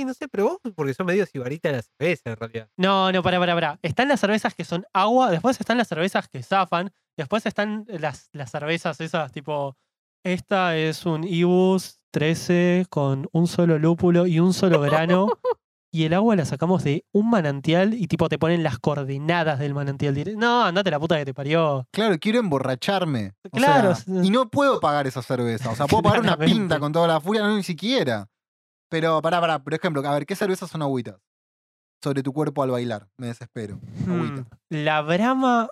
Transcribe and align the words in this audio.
Sí, 0.00 0.04
no 0.06 0.14
sé, 0.14 0.28
pero 0.28 0.44
vos, 0.44 0.58
porque 0.74 0.94
son 0.94 1.04
medio 1.04 1.26
sibarita 1.26 1.68
de 1.68 1.76
la 1.76 1.82
cerveza 1.82 2.30
en 2.30 2.36
realidad. 2.36 2.68
No, 2.78 3.12
no, 3.12 3.22
para, 3.22 3.38
para, 3.38 3.54
para. 3.54 3.78
Están 3.82 4.08
las 4.08 4.18
cervezas 4.20 4.54
que 4.54 4.64
son 4.64 4.86
agua, 4.94 5.30
después 5.30 5.60
están 5.60 5.76
las 5.76 5.88
cervezas 5.88 6.26
que 6.28 6.42
zafan, 6.42 6.90
después 7.18 7.44
están 7.44 7.84
las, 7.86 8.30
las 8.32 8.50
cervezas 8.50 8.98
esas 9.00 9.30
tipo. 9.30 9.76
Esta 10.24 10.76
es 10.76 11.04
un 11.04 11.24
Ibus 11.24 11.98
13 12.12 12.86
con 12.88 13.28
un 13.32 13.46
solo 13.46 13.78
lúpulo 13.78 14.26
y 14.26 14.40
un 14.40 14.54
solo 14.54 14.80
grano. 14.80 15.28
y 15.92 16.04
el 16.04 16.14
agua 16.14 16.34
la 16.36 16.44
sacamos 16.46 16.82
de 16.82 17.04
un 17.12 17.28
manantial 17.28 17.92
y 17.94 18.06
tipo 18.06 18.28
te 18.30 18.38
ponen 18.38 18.62
las 18.62 18.78
coordenadas 18.78 19.58
del 19.58 19.74
manantial. 19.74 20.14
No, 20.38 20.64
andate 20.64 20.90
la 20.90 20.98
puta 21.00 21.18
que 21.18 21.26
te 21.26 21.34
parió. 21.34 21.86
Claro, 21.92 22.16
quiero 22.18 22.38
emborracharme. 22.38 23.34
O 23.50 23.50
Claro, 23.50 23.94
sea, 23.94 24.24
y 24.24 24.30
no 24.30 24.48
puedo 24.48 24.80
pagar 24.80 25.06
esa 25.06 25.20
cerveza. 25.20 25.70
O 25.70 25.76
sea, 25.76 25.86
puedo 25.86 26.02
pagar 26.02 26.20
una 26.20 26.38
pinta 26.38 26.78
con 26.78 26.90
toda 26.92 27.06
la 27.06 27.20
furia, 27.20 27.42
no 27.42 27.54
ni 27.54 27.62
siquiera. 27.62 28.28
Pero, 28.90 29.22
pará, 29.22 29.40
pará, 29.40 29.58
por 29.62 29.72
ejemplo, 29.72 30.06
a 30.06 30.12
ver, 30.12 30.26
¿qué 30.26 30.36
cervezas 30.36 30.68
son 30.70 30.82
agüitas? 30.82 31.16
Sobre 32.02 32.22
tu 32.22 32.32
cuerpo 32.32 32.62
al 32.62 32.70
bailar. 32.70 33.08
Me 33.16 33.28
desespero. 33.28 33.78
Agüita. 34.06 34.42
Hmm, 34.42 34.46
La 34.70 35.00
Brahma. 35.02 35.68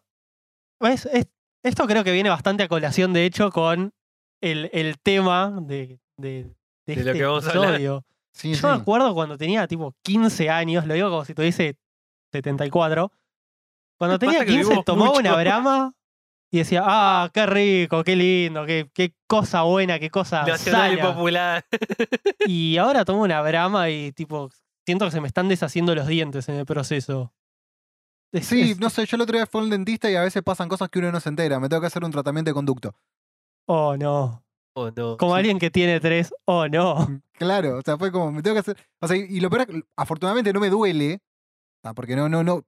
¿ves? 0.81 1.07
Es- 1.07 1.29
esto 1.65 1.87
creo 1.87 2.05
que 2.05 2.13
viene 2.13 2.31
bastante 2.31 2.63
a 2.63 2.69
colación, 2.69 3.13
de 3.13 3.25
hecho, 3.27 3.51
con 3.51 3.93
el, 4.41 4.71
el 4.73 4.99
tema 5.01 5.59
de, 5.63 5.99
de, 6.17 6.55
de 6.87 6.95
De 6.95 7.03
lo 7.05 7.11
este 7.11 7.13
que 7.19 7.25
vamos 7.25 7.47
a 7.47 7.51
hablar. 7.51 7.65
episodio. 7.75 8.05
Sí, 8.33 8.51
Yo 8.55 8.57
sí. 8.61 8.67
me 8.67 8.73
acuerdo 8.73 9.13
cuando 9.15 9.37
tenía 9.37 9.67
tipo 9.67 9.95
15 10.03 10.49
años, 10.51 10.87
lo 10.87 10.95
digo 10.95 11.11
como 11.11 11.25
si 11.25 11.35
tuviese 11.35 11.77
74. 12.33 13.11
Cuando 13.99 14.19
tenía 14.19 14.41
que 14.41 14.47
15 14.53 14.63
vivimos 14.63 14.85
tomaba 14.85 15.09
mucho. 15.11 15.21
una 15.21 15.35
Brahma 15.37 15.93
y 16.51 16.59
decía, 16.59 16.83
ah, 16.85 17.31
qué 17.33 17.47
rico, 17.47 18.03
qué 18.05 18.17
lindo, 18.17 18.65
qué, 18.67 18.91
qué 18.95 19.15
cosa 19.27 19.63
buena, 19.63 19.99
qué 19.99 20.11
cosa 20.11 20.45
Nacional 20.45 20.95
y 20.95 20.97
sana". 20.97 21.15
popular. 21.15 21.65
Y 22.47 22.77
ahora 22.79 23.05
tomo 23.05 23.23
una 23.23 23.43
Brahma 23.43 23.91
y 23.91 24.13
tipo, 24.13 24.51
siento 24.87 25.05
que 25.05 25.11
se 25.11 25.21
me 25.21 25.29
están 25.29 25.49
deshaciendo 25.49 25.95
los 25.95 26.07
dientes 26.07 26.49
en 26.49 26.55
el 26.57 26.65
proceso. 26.67 27.33
Es- 28.33 28.47
Sí, 28.47 28.73
es- 28.73 28.81
no 28.81 28.89
sé, 28.91 29.05
yo 29.07 29.17
el 29.17 29.23
otro 29.23 29.37
día 29.37 29.47
fui 29.47 29.61
al 29.63 29.71
dentista 29.71 30.11
y 30.11 30.15
a 30.17 30.23
veces 30.23 30.43
pasan 30.43 30.69
cosas 30.69 30.89
que 30.89 30.99
uno 30.99 31.13
no 31.13 31.21
se 31.21 31.29
entera. 31.29 31.61
Me 31.61 31.69
tengo 31.69 31.81
que 31.81 31.87
hacer 31.89 32.05
un 32.05 32.11
tratamiento 32.11 32.51
de 32.51 32.55
conducto. 32.55 32.95
Oh, 33.67 33.97
no. 33.97 34.43
Oh, 34.75 34.91
no. 34.97 35.17
Como 35.17 35.33
Sí. 35.35 35.39
alguien 35.39 35.59
que 35.59 35.71
tiene 35.71 35.99
tres, 36.01 36.33
oh, 36.47 36.69
no. 36.69 37.07
Claro, 37.33 37.79
o 37.79 37.83
sea, 37.83 37.99
fue 37.99 38.11
como, 38.13 38.33
me 38.33 38.43
tengo 38.43 38.55
que 38.55 38.61
hacer. 38.61 38.77
O 39.01 39.09
sea, 39.09 39.17
y 39.17 39.41
lo 39.41 39.51
peor 39.51 39.63
es 39.63 39.67
que 39.69 39.83
afortunadamente 39.97 40.53
no 40.53 40.61
me 40.61 40.71
duele. 40.71 41.21
sea, 41.83 41.95
porque 41.95 42.17
no, 42.17 42.29
no, 42.29 42.43
no. 42.43 42.65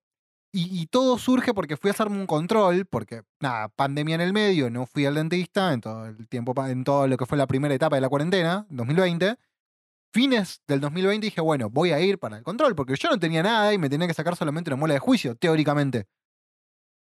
Y, 0.53 0.81
y 0.81 0.87
todo 0.87 1.17
surge 1.17 1.55
porque 1.55 1.77
fui 1.77 1.91
a 1.91 1.93
hacerme 1.93 2.17
un 2.19 2.27
control, 2.27 2.85
porque, 2.87 3.23
nada, 3.41 3.69
pandemia 3.69 4.17
en 4.17 4.21
el 4.21 4.33
medio, 4.33 4.69
no 4.69 4.85
fui 4.85 5.07
al 5.07 5.15
dentista 5.15 5.73
en 5.73 5.81
todo 5.81 6.07
el 6.07 6.29
tiempo, 6.29 6.55
en 6.67 6.83
todo 6.83 7.07
lo 7.07 7.17
que 7.17 7.25
fue 7.27 7.39
la 7.39 7.47
primera 7.47 7.73
etapa 7.75 7.95
de 7.97 8.01
la 8.03 8.09
cuarentena, 8.09 8.67
2020. 8.71 9.37
Fines 10.13 10.61
del 10.67 10.81
2020 10.81 11.25
dije, 11.25 11.41
bueno, 11.41 11.71
voy 11.71 11.93
a 11.93 12.01
ir 12.01 12.19
para 12.19 12.37
el 12.39 12.43
control, 12.43 12.75
porque 12.75 12.97
yo 12.97 13.09
no 13.11 13.19
tenía 13.21 13.45
nada 13.45 13.73
y 13.73 13.79
me 13.79 13.89
tenía 13.89 14.09
que 14.09 14.15
sacar 14.15 14.35
solamente 14.35 14.71
una 14.71 14.77
muela 14.77 14.95
de 14.95 14.99
juicio, 14.99 15.37
teóricamente. 15.37 16.09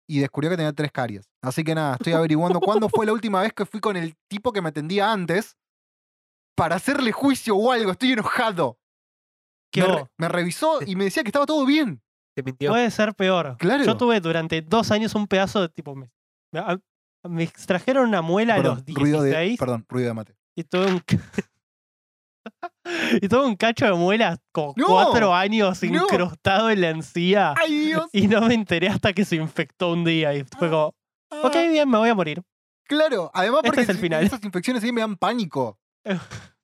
Y 0.08 0.20
descubrió 0.20 0.52
que 0.52 0.58
tenía 0.58 0.74
tres 0.74 0.92
caries. 0.92 1.28
Así 1.42 1.64
que 1.64 1.74
nada, 1.74 1.96
estoy 1.96 2.14
averiguando 2.14 2.60
cuándo 2.62 2.88
fue 2.88 3.08
la 3.08 3.14
última 3.14 3.42
vez 3.42 3.52
que 3.54 3.66
fui 3.66 3.80
con 3.80 3.98
el 3.98 4.16
tipo 4.28 4.54
que 4.54 4.62
me 4.62 4.70
atendía 4.70 5.12
antes 5.12 5.58
para 6.56 6.76
hacerle 6.76 7.12
juicio 7.12 7.56
o 7.56 7.72
algo. 7.72 7.92
Estoy 7.92 8.12
enojado. 8.12 8.78
¿Qué 9.72 9.82
Me, 9.82 9.88
vos? 9.88 9.98
re- 10.02 10.08
me 10.18 10.28
revisó 10.30 10.80
y 10.86 10.96
me 10.96 11.06
decía 11.06 11.24
que 11.24 11.30
estaba 11.30 11.46
todo 11.48 11.66
bien. 11.66 12.02
Te 12.42 12.44
mintió. 12.44 12.72
Puede 12.72 12.90
ser 12.92 13.14
peor. 13.16 13.58
Claro. 13.58 13.84
Yo 13.84 13.98
tuve 13.98 14.20
durante 14.22 14.62
dos 14.62 14.92
años 14.92 15.16
un 15.16 15.28
pedazo 15.28 15.62
de 15.62 15.70
tipo. 15.70 15.96
Me, 15.96 16.10
me- 16.52 16.60
a- 16.60 16.80
me 17.28 17.44
extrajeron 17.44 18.08
una 18.08 18.22
muela 18.22 18.56
a 18.56 18.60
los 18.60 18.84
ruido 18.88 19.22
de, 19.22 19.30
16 19.32 19.60
perdón, 19.60 19.86
ruido 19.90 20.08
de 20.08 20.14
mate. 20.14 20.36
y 20.56 20.64
tuve 20.64 20.86
un. 20.88 21.04
y 23.22 23.28
tuve 23.28 23.46
un 23.46 23.56
cacho 23.56 23.86
de 23.86 23.94
muela 23.94 24.38
como 24.52 24.74
¡No! 24.78 24.86
cuatro 24.88 25.34
años 25.36 25.82
¡No! 25.84 26.04
incrustado 26.06 26.70
en 26.70 26.82
la 26.82 26.90
encía. 26.90 27.54
¡Ay, 27.58 27.88
Dios! 27.88 28.08
Y 28.14 28.28
no 28.28 28.42
me 28.42 28.54
enteré 28.54 28.88
hasta 28.88 29.14
que 29.14 29.26
se 29.26 29.36
infectó 29.36 29.92
un 29.92 30.06
día. 30.06 30.34
Y 30.34 30.44
fue 30.46 30.70
como, 30.70 30.88
ok, 31.44 31.56
Ah, 31.56 31.68
bien, 31.70 31.90
me 31.90 31.98
voy 31.98 32.10
a 32.10 32.16
morir. 32.16 32.42
Claro, 32.88 33.30
además 33.34 33.60
Este 33.60 33.68
porque 33.68 33.82
es 33.82 33.90
el 33.90 33.96
si- 33.98 34.02
final. 34.02 34.24
esas 34.24 34.44
infecciones 34.44 34.84
ahí 34.84 34.92
me 34.92 35.02
dan 35.02 35.18
pánico. 35.18 35.78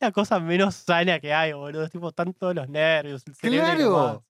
La 0.00 0.12
cosa 0.12 0.40
menos 0.40 0.74
sana 0.76 1.20
que 1.20 1.34
hay, 1.34 1.52
boludo. 1.52 1.84
Es 1.84 1.90
tipo, 1.90 2.08
están 2.08 2.32
todos 2.32 2.54
los 2.54 2.68
nervios, 2.68 3.22
el 3.26 3.34
cerebro. 3.34 3.66
Claro. 3.76 4.24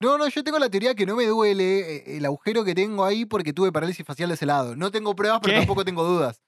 No, 0.00 0.16
no, 0.16 0.28
yo 0.28 0.44
tengo 0.44 0.58
la 0.58 0.68
teoría 0.70 0.94
que 0.94 1.06
no 1.06 1.16
me 1.16 1.26
duele 1.26 1.96
eh, 1.96 2.16
el 2.18 2.24
agujero 2.24 2.64
que 2.64 2.74
tengo 2.74 3.04
ahí 3.04 3.24
porque 3.24 3.52
tuve 3.52 3.72
parálisis 3.72 4.06
facial 4.06 4.28
de 4.28 4.36
ese 4.36 4.46
lado. 4.46 4.76
No 4.76 4.90
tengo 4.90 5.14
pruebas, 5.16 5.40
pero 5.42 5.54
¿Qué? 5.54 5.58
tampoco 5.60 5.84
tengo 5.84 6.04
dudas. 6.04 6.40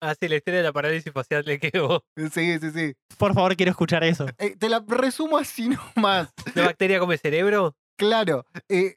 Ah, 0.00 0.14
sí, 0.18 0.28
la 0.28 0.36
historia 0.36 0.58
de 0.60 0.64
la 0.64 0.72
parálisis 0.72 1.12
facial 1.12 1.44
le 1.46 1.58
quedó. 1.58 2.04
Sí, 2.32 2.58
sí, 2.58 2.70
sí. 2.70 2.94
Por 3.16 3.32
favor, 3.34 3.56
quiero 3.56 3.70
escuchar 3.70 4.04
eso. 4.04 4.26
Eh, 4.38 4.56
te 4.56 4.68
la 4.68 4.84
resumo 4.86 5.38
así 5.38 5.68
nomás. 5.96 6.32
¿La 6.54 6.66
bacteria 6.66 6.98
come 6.98 7.16
cerebro? 7.18 7.74
Claro. 7.96 8.44
eh, 8.68 8.96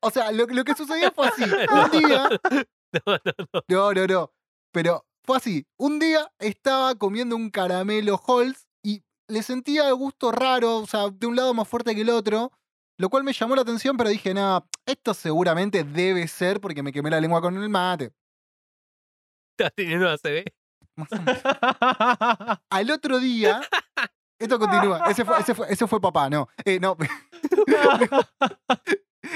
o 0.00 0.10
sea, 0.10 0.32
lo, 0.32 0.46
lo 0.46 0.64
que 0.64 0.74
sucedió 0.74 1.10
fue 1.12 1.28
así. 1.28 1.42
Un 1.94 2.02
día. 2.06 2.28
No, 2.92 3.00
no, 3.06 3.20
no. 3.24 3.62
No, 3.68 3.92
no, 3.94 4.06
no. 4.06 4.32
Pero 4.72 5.06
fue 5.24 5.36
así. 5.36 5.66
Un 5.78 5.98
día 5.98 6.30
estaba 6.38 6.94
comiendo 6.96 7.36
un 7.36 7.50
caramelo 7.50 8.20
Halls 8.26 8.66
y 8.82 9.02
le 9.28 9.42
sentía 9.42 9.88
el 9.88 9.94
gusto 9.94 10.32
raro, 10.32 10.78
o 10.78 10.86
sea, 10.86 11.08
de 11.10 11.26
un 11.26 11.36
lado 11.36 11.54
más 11.54 11.68
fuerte 11.68 11.94
que 11.94 12.00
el 12.02 12.10
otro, 12.10 12.52
lo 13.00 13.08
cual 13.08 13.24
me 13.24 13.32
llamó 13.32 13.56
la 13.56 13.62
atención, 13.62 13.96
pero 13.96 14.10
dije, 14.10 14.34
no, 14.34 14.62
esto 14.84 15.14
seguramente 15.14 15.84
debe 15.84 16.28
ser 16.28 16.60
porque 16.60 16.82
me 16.82 16.92
quemé 16.92 17.08
la 17.08 17.18
lengua 17.18 17.40
con 17.40 17.56
el 17.56 17.66
mate. 17.70 18.12
Estás 19.56 19.72
teniendo 19.74 20.06
ACV. 20.06 20.44
Más 20.96 21.10
o 21.10 21.16
menos. 21.16 21.42
Al 22.68 22.90
otro 22.90 23.18
día, 23.18 23.62
esto 24.38 24.58
continúa, 24.58 25.10
ese 25.10 25.24
fue, 25.24 25.38
ese 25.40 25.54
fue, 25.54 25.72
ese 25.72 25.86
fue 25.86 25.98
papá, 25.98 26.28
no. 26.28 26.48
Eh, 26.64 26.78
no. 26.78 26.96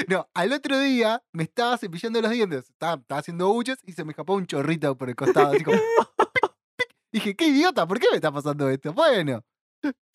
No, 0.09 0.29
al 0.35 0.53
otro 0.53 0.81
día 0.81 1.23
me 1.33 1.45
estaba 1.45 1.79
cepillando 1.79 2.21
los 2.21 2.31
dientes, 2.31 2.69
estaba, 2.69 2.95
estaba 2.95 3.21
haciendo 3.21 3.53
buches 3.53 3.79
y 3.85 3.93
se 3.93 4.05
me 4.05 4.11
escapó 4.11 4.35
un 4.35 4.47
chorrito 4.47 4.97
por 4.97 5.09
el 5.09 5.15
costado, 5.15 5.53
así 5.53 5.63
como... 5.63 5.79
Dije, 7.13 7.37
qué 7.37 7.47
idiota, 7.47 7.87
¿por 7.87 8.01
qué 8.01 8.09
me 8.11 8.17
está 8.17 8.33
pasando 8.33 8.69
esto? 8.71 8.93
Bueno, 8.93 9.45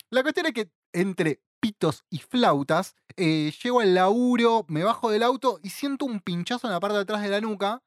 la 0.10 0.22
cuestión 0.22 0.48
es 0.48 0.54
que 0.54 0.70
entre 0.92 1.40
pitos 1.60 2.04
y 2.10 2.20
flautas, 2.20 2.96
eh, 3.18 3.52
llego 3.64 3.80
al 3.82 3.94
laburo, 3.94 4.66
me 4.70 4.84
bajo 4.84 5.10
del 5.12 5.24
auto 5.24 5.60
y 5.64 5.70
siento 5.70 6.06
un 6.06 6.20
pinchazo 6.22 6.68
en 6.68 6.74
la 6.74 6.80
parte 6.80 6.96
de 6.96 7.02
atrás 7.04 7.22
de 7.22 7.30
la 7.30 7.42
nuca 7.42 7.82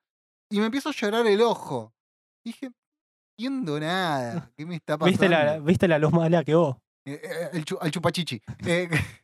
y 0.50 0.58
me 0.60 0.66
empiezo 0.66 0.90
a 0.90 0.92
llorar 0.92 1.26
el 1.26 1.40
ojo. 1.42 1.94
Dije, 2.44 2.68
no 2.68 2.74
entiendo 3.38 3.80
nada, 3.80 4.52
¿qué 4.56 4.66
me 4.66 4.76
está 4.76 4.98
pasando? 4.98 5.10
¿Viste 5.20 5.28
la, 5.28 5.58
¿Viste 5.60 5.88
la 5.88 5.98
luz 5.98 6.12
mala 6.12 6.44
que 6.44 6.54
vos? 6.54 6.76
Eh, 7.06 7.20
eh, 7.22 7.48
el 7.54 7.64
chu- 7.64 7.78
al 7.80 7.90
chupachichi. 7.90 8.40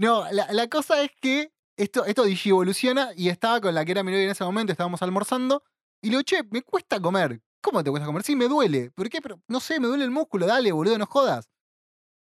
No, 0.00 0.24
la, 0.32 0.52
la 0.52 0.68
cosa 0.68 1.02
es 1.02 1.10
que 1.20 1.52
esto, 1.76 2.04
esto 2.04 2.24
digievoluciona 2.24 3.10
y 3.16 3.28
estaba 3.28 3.60
con 3.60 3.74
la 3.74 3.84
que 3.84 3.92
era 3.92 4.02
mi 4.02 4.10
novia 4.10 4.24
en 4.24 4.30
ese 4.30 4.44
momento, 4.44 4.72
estábamos 4.72 5.00
almorzando, 5.02 5.62
y 6.02 6.08
le 6.08 6.10
digo, 6.16 6.22
che, 6.22 6.42
me 6.50 6.62
cuesta 6.62 7.00
comer. 7.00 7.40
¿Cómo 7.62 7.82
te 7.82 7.90
cuesta 7.90 8.06
comer? 8.06 8.22
Sí, 8.22 8.36
me 8.36 8.48
duele. 8.48 8.90
¿Por 8.90 9.08
qué? 9.08 9.20
Pero 9.22 9.40
no 9.48 9.60
sé, 9.60 9.80
me 9.80 9.86
duele 9.86 10.04
el 10.04 10.10
músculo, 10.10 10.46
dale, 10.46 10.72
boludo, 10.72 10.98
no 10.98 11.06
jodas. 11.06 11.48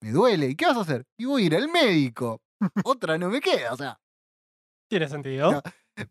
Me 0.04 0.12
duele. 0.12 0.50
¿Y 0.50 0.56
qué 0.56 0.66
vas 0.66 0.76
a 0.76 0.82
hacer? 0.82 1.06
Y 1.18 1.24
voy 1.24 1.44
a 1.44 1.46
ir 1.46 1.56
al 1.56 1.70
médico. 1.70 2.42
Otra 2.84 3.18
no 3.18 3.30
me 3.30 3.40
queda, 3.40 3.72
o 3.72 3.78
sea, 3.78 3.98
Tiene 4.90 5.08
sentido. 5.08 5.50
No. 5.54 5.62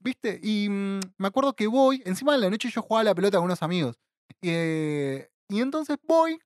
¿viste? 0.01 0.41
Y 0.43 0.67
mm, 0.71 1.01
me 1.19 1.29
acuerdo 1.29 1.55
que 1.55 1.67
voy, 1.67 2.03
encima 2.07 2.33
de 2.33 2.39
la 2.39 2.49
noche 2.49 2.71
yo 2.71 2.81
jugaba 2.81 3.05
la 3.05 3.15
pelota 3.15 3.37
con 3.37 3.45
unos 3.45 3.63
amigos. 3.63 3.99
Eh, 4.41 5.29
y 5.51 5.61
entonces 5.61 5.99
voy, 6.09 6.39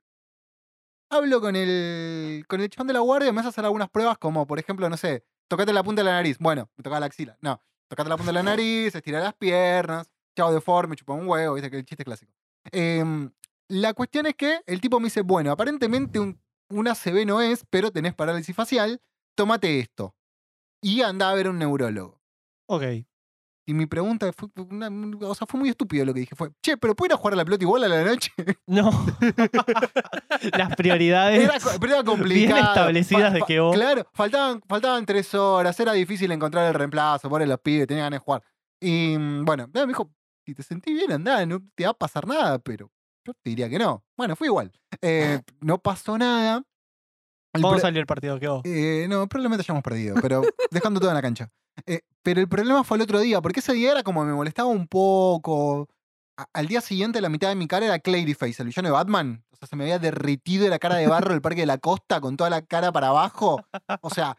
hablo 1.09 1.41
con 1.41 1.55
el, 1.55 2.45
con 2.49 2.61
el 2.61 2.69
de 2.69 2.93
la 2.93 2.99
guardia, 2.99 3.33
me 3.33 3.41
hace 3.41 3.51
hacer 3.51 3.65
algunas 3.65 3.91
pruebas 3.91 4.19
como, 4.19 4.45
por 4.45 4.59
ejemplo, 4.59 4.91
no 4.91 4.97
sé, 4.97 5.25
tocate 5.49 5.73
la 5.73 5.85
punta 5.85 6.01
de 6.01 6.07
la 6.07 6.15
nariz. 6.15 6.39
Bueno, 6.39 6.69
me 6.77 6.83
tocaba 6.83 6.99
la 6.99 7.07
axila. 7.07 7.39
No, 7.41 7.63
tocate 7.89 8.09
la 8.09 8.17
punta 8.17 8.31
de 8.31 8.35
la 8.35 8.43
nariz, 8.57 8.93
estira 8.93 9.21
las 9.21 9.35
piernas, 9.35 10.11
chao 10.37 10.53
deforme, 10.53 10.97
chupa 10.97 11.13
un 11.13 11.29
huevo, 11.29 11.55
viste 11.55 11.71
que 11.71 11.77
el 11.77 11.85
chiste 11.85 12.05
clásico. 12.05 12.33
Em, 12.73 13.31
la 13.69 13.95
cuestión 13.95 14.27
es 14.27 14.35
que 14.35 14.63
el 14.67 14.81
tipo 14.81 14.99
me 14.99 15.05
dice, 15.05 15.21
bueno, 15.21 15.53
aparentemente 15.53 16.19
un, 16.19 16.41
una 16.71 16.95
CB 16.95 17.27
no 17.27 17.41
es, 17.41 17.65
pero 17.71 17.91
tenés 17.91 18.15
parálisis 18.15 18.55
facial. 18.55 19.01
tomate 19.37 19.81
esto. 19.81 20.15
Y 20.83 21.03
anda 21.03 21.29
a 21.31 21.35
ver 21.35 21.47
a 21.47 21.51
un 21.51 21.59
neurólogo. 21.59 22.21
Ok. 22.69 22.83
Y 23.69 23.75
mi 23.75 23.87
pregunta 23.87 24.33
fue, 24.33 24.49
una- 24.57 24.89
o 25.27 25.35
sea, 25.35 25.47
fue 25.47 25.59
muy 25.61 25.69
estúpido 25.69 26.05
lo 26.05 26.15
que 26.15 26.21
dije. 26.21 26.37
Fue, 26.37 26.51
che, 26.63 26.77
pero 26.77 26.95
¿puedo 26.95 27.09
ir 27.09 27.13
a 27.15 27.17
jugar 27.17 27.35
a 27.35 27.37
la 27.37 27.45
pelota 27.45 27.65
igual 27.65 27.85
a 27.85 27.89
la 27.89 28.03
noche? 28.05 28.31
No. 28.67 28.91
Las 30.57 30.77
prioridades. 30.77 31.43
Era, 31.43 31.55
pero 31.81 31.95
era 31.95 32.05
complicado. 32.05 32.61
establecidas 32.61 33.33
de 33.33 33.43
que 33.43 33.61
vos- 33.61 33.75
Claro, 33.75 34.07
faltaban, 34.13 34.63
faltaban 34.69 35.05
tres 35.07 35.35
horas, 35.35 35.79
era 35.81 35.93
difícil 35.93 36.31
encontrar 36.33 36.67
el 36.69 36.75
reemplazo, 36.75 37.29
por 37.29 37.47
los 37.47 37.61
pibes, 37.61 37.87
tenían 37.87 38.07
ganas 38.07 38.21
de 38.21 38.25
jugar. 38.25 38.43
Y 38.81 39.17
mm, 39.19 39.45
bueno, 39.45 39.69
me 39.73 39.87
dijo, 39.87 40.11
si 40.45 40.55
te 40.55 40.63
sentís 40.63 40.95
bien, 40.95 41.13
andá, 41.13 41.45
no 41.47 41.61
te 41.75 41.85
va 41.85 41.91
a 41.91 41.95
pasar 41.95 42.27
nada, 42.27 42.59
pero 42.59 42.91
yo 43.27 43.33
te 43.35 43.51
diría 43.51 43.69
que 43.69 43.79
no. 43.79 44.05
Bueno, 44.17 44.37
fui 44.37 44.47
igual. 44.49 44.73
Eh, 45.03 45.41
no 45.61 45.79
pasó 45.79 46.17
nada. 46.19 46.63
El 47.53 47.63
¿Cómo 47.63 47.79
salió 47.79 48.01
el 48.01 48.07
partido? 48.07 48.39
¿Qué 48.39 48.49
vos? 48.49 48.63
eh, 48.65 49.07
no, 49.09 49.27
probablemente 49.29 49.63
hayamos 49.63 49.83
perdido, 49.83 50.17
pero 50.21 50.43
dejando 50.71 51.01
todo 51.01 51.11
en 51.11 51.17
la 51.17 51.23
cancha. 51.23 51.51
Eh, 51.87 52.01
pero 52.23 52.41
el 52.41 52.49
problema 52.49 52.85
fue 52.85 52.97
el 52.99 53.03
otro 53.03 53.19
día, 53.21 53.41
porque 53.41 53.61
ese 53.61 53.73
día 53.73 53.93
era 53.93 54.03
como 54.03 54.25
me 54.25 54.33
molestaba 54.35 54.69
un 54.69 54.87
poco. 54.87 55.89
A- 56.39 56.47
al 56.53 56.67
día 56.67 56.81
siguiente, 56.83 57.21
la 57.23 57.29
mitad 57.31 57.49
de 57.49 57.55
mi 57.55 57.67
cara 57.67 57.87
era 57.87 57.99
Claryface, 57.99 58.63
el 58.63 58.69
villano 58.69 58.89
de 58.89 58.93
Batman. 58.93 59.45
O 59.51 59.57
sea, 59.57 59.69
se 59.69 59.77
me 59.77 59.85
había 59.85 59.99
derretido 59.99 60.69
la 60.69 60.79
cara 60.79 60.97
de 60.97 61.07
barro 61.07 61.31
del 61.33 61.41
Parque 61.41 61.61
de 61.63 61.67
la 61.67 61.79
Costa 61.79 62.21
con 62.21 62.37
toda 62.37 62.51
la 62.51 62.61
cara 62.63 62.93
para 62.93 63.09
abajo. 63.09 63.63
O 64.03 64.11
sea, 64.11 64.37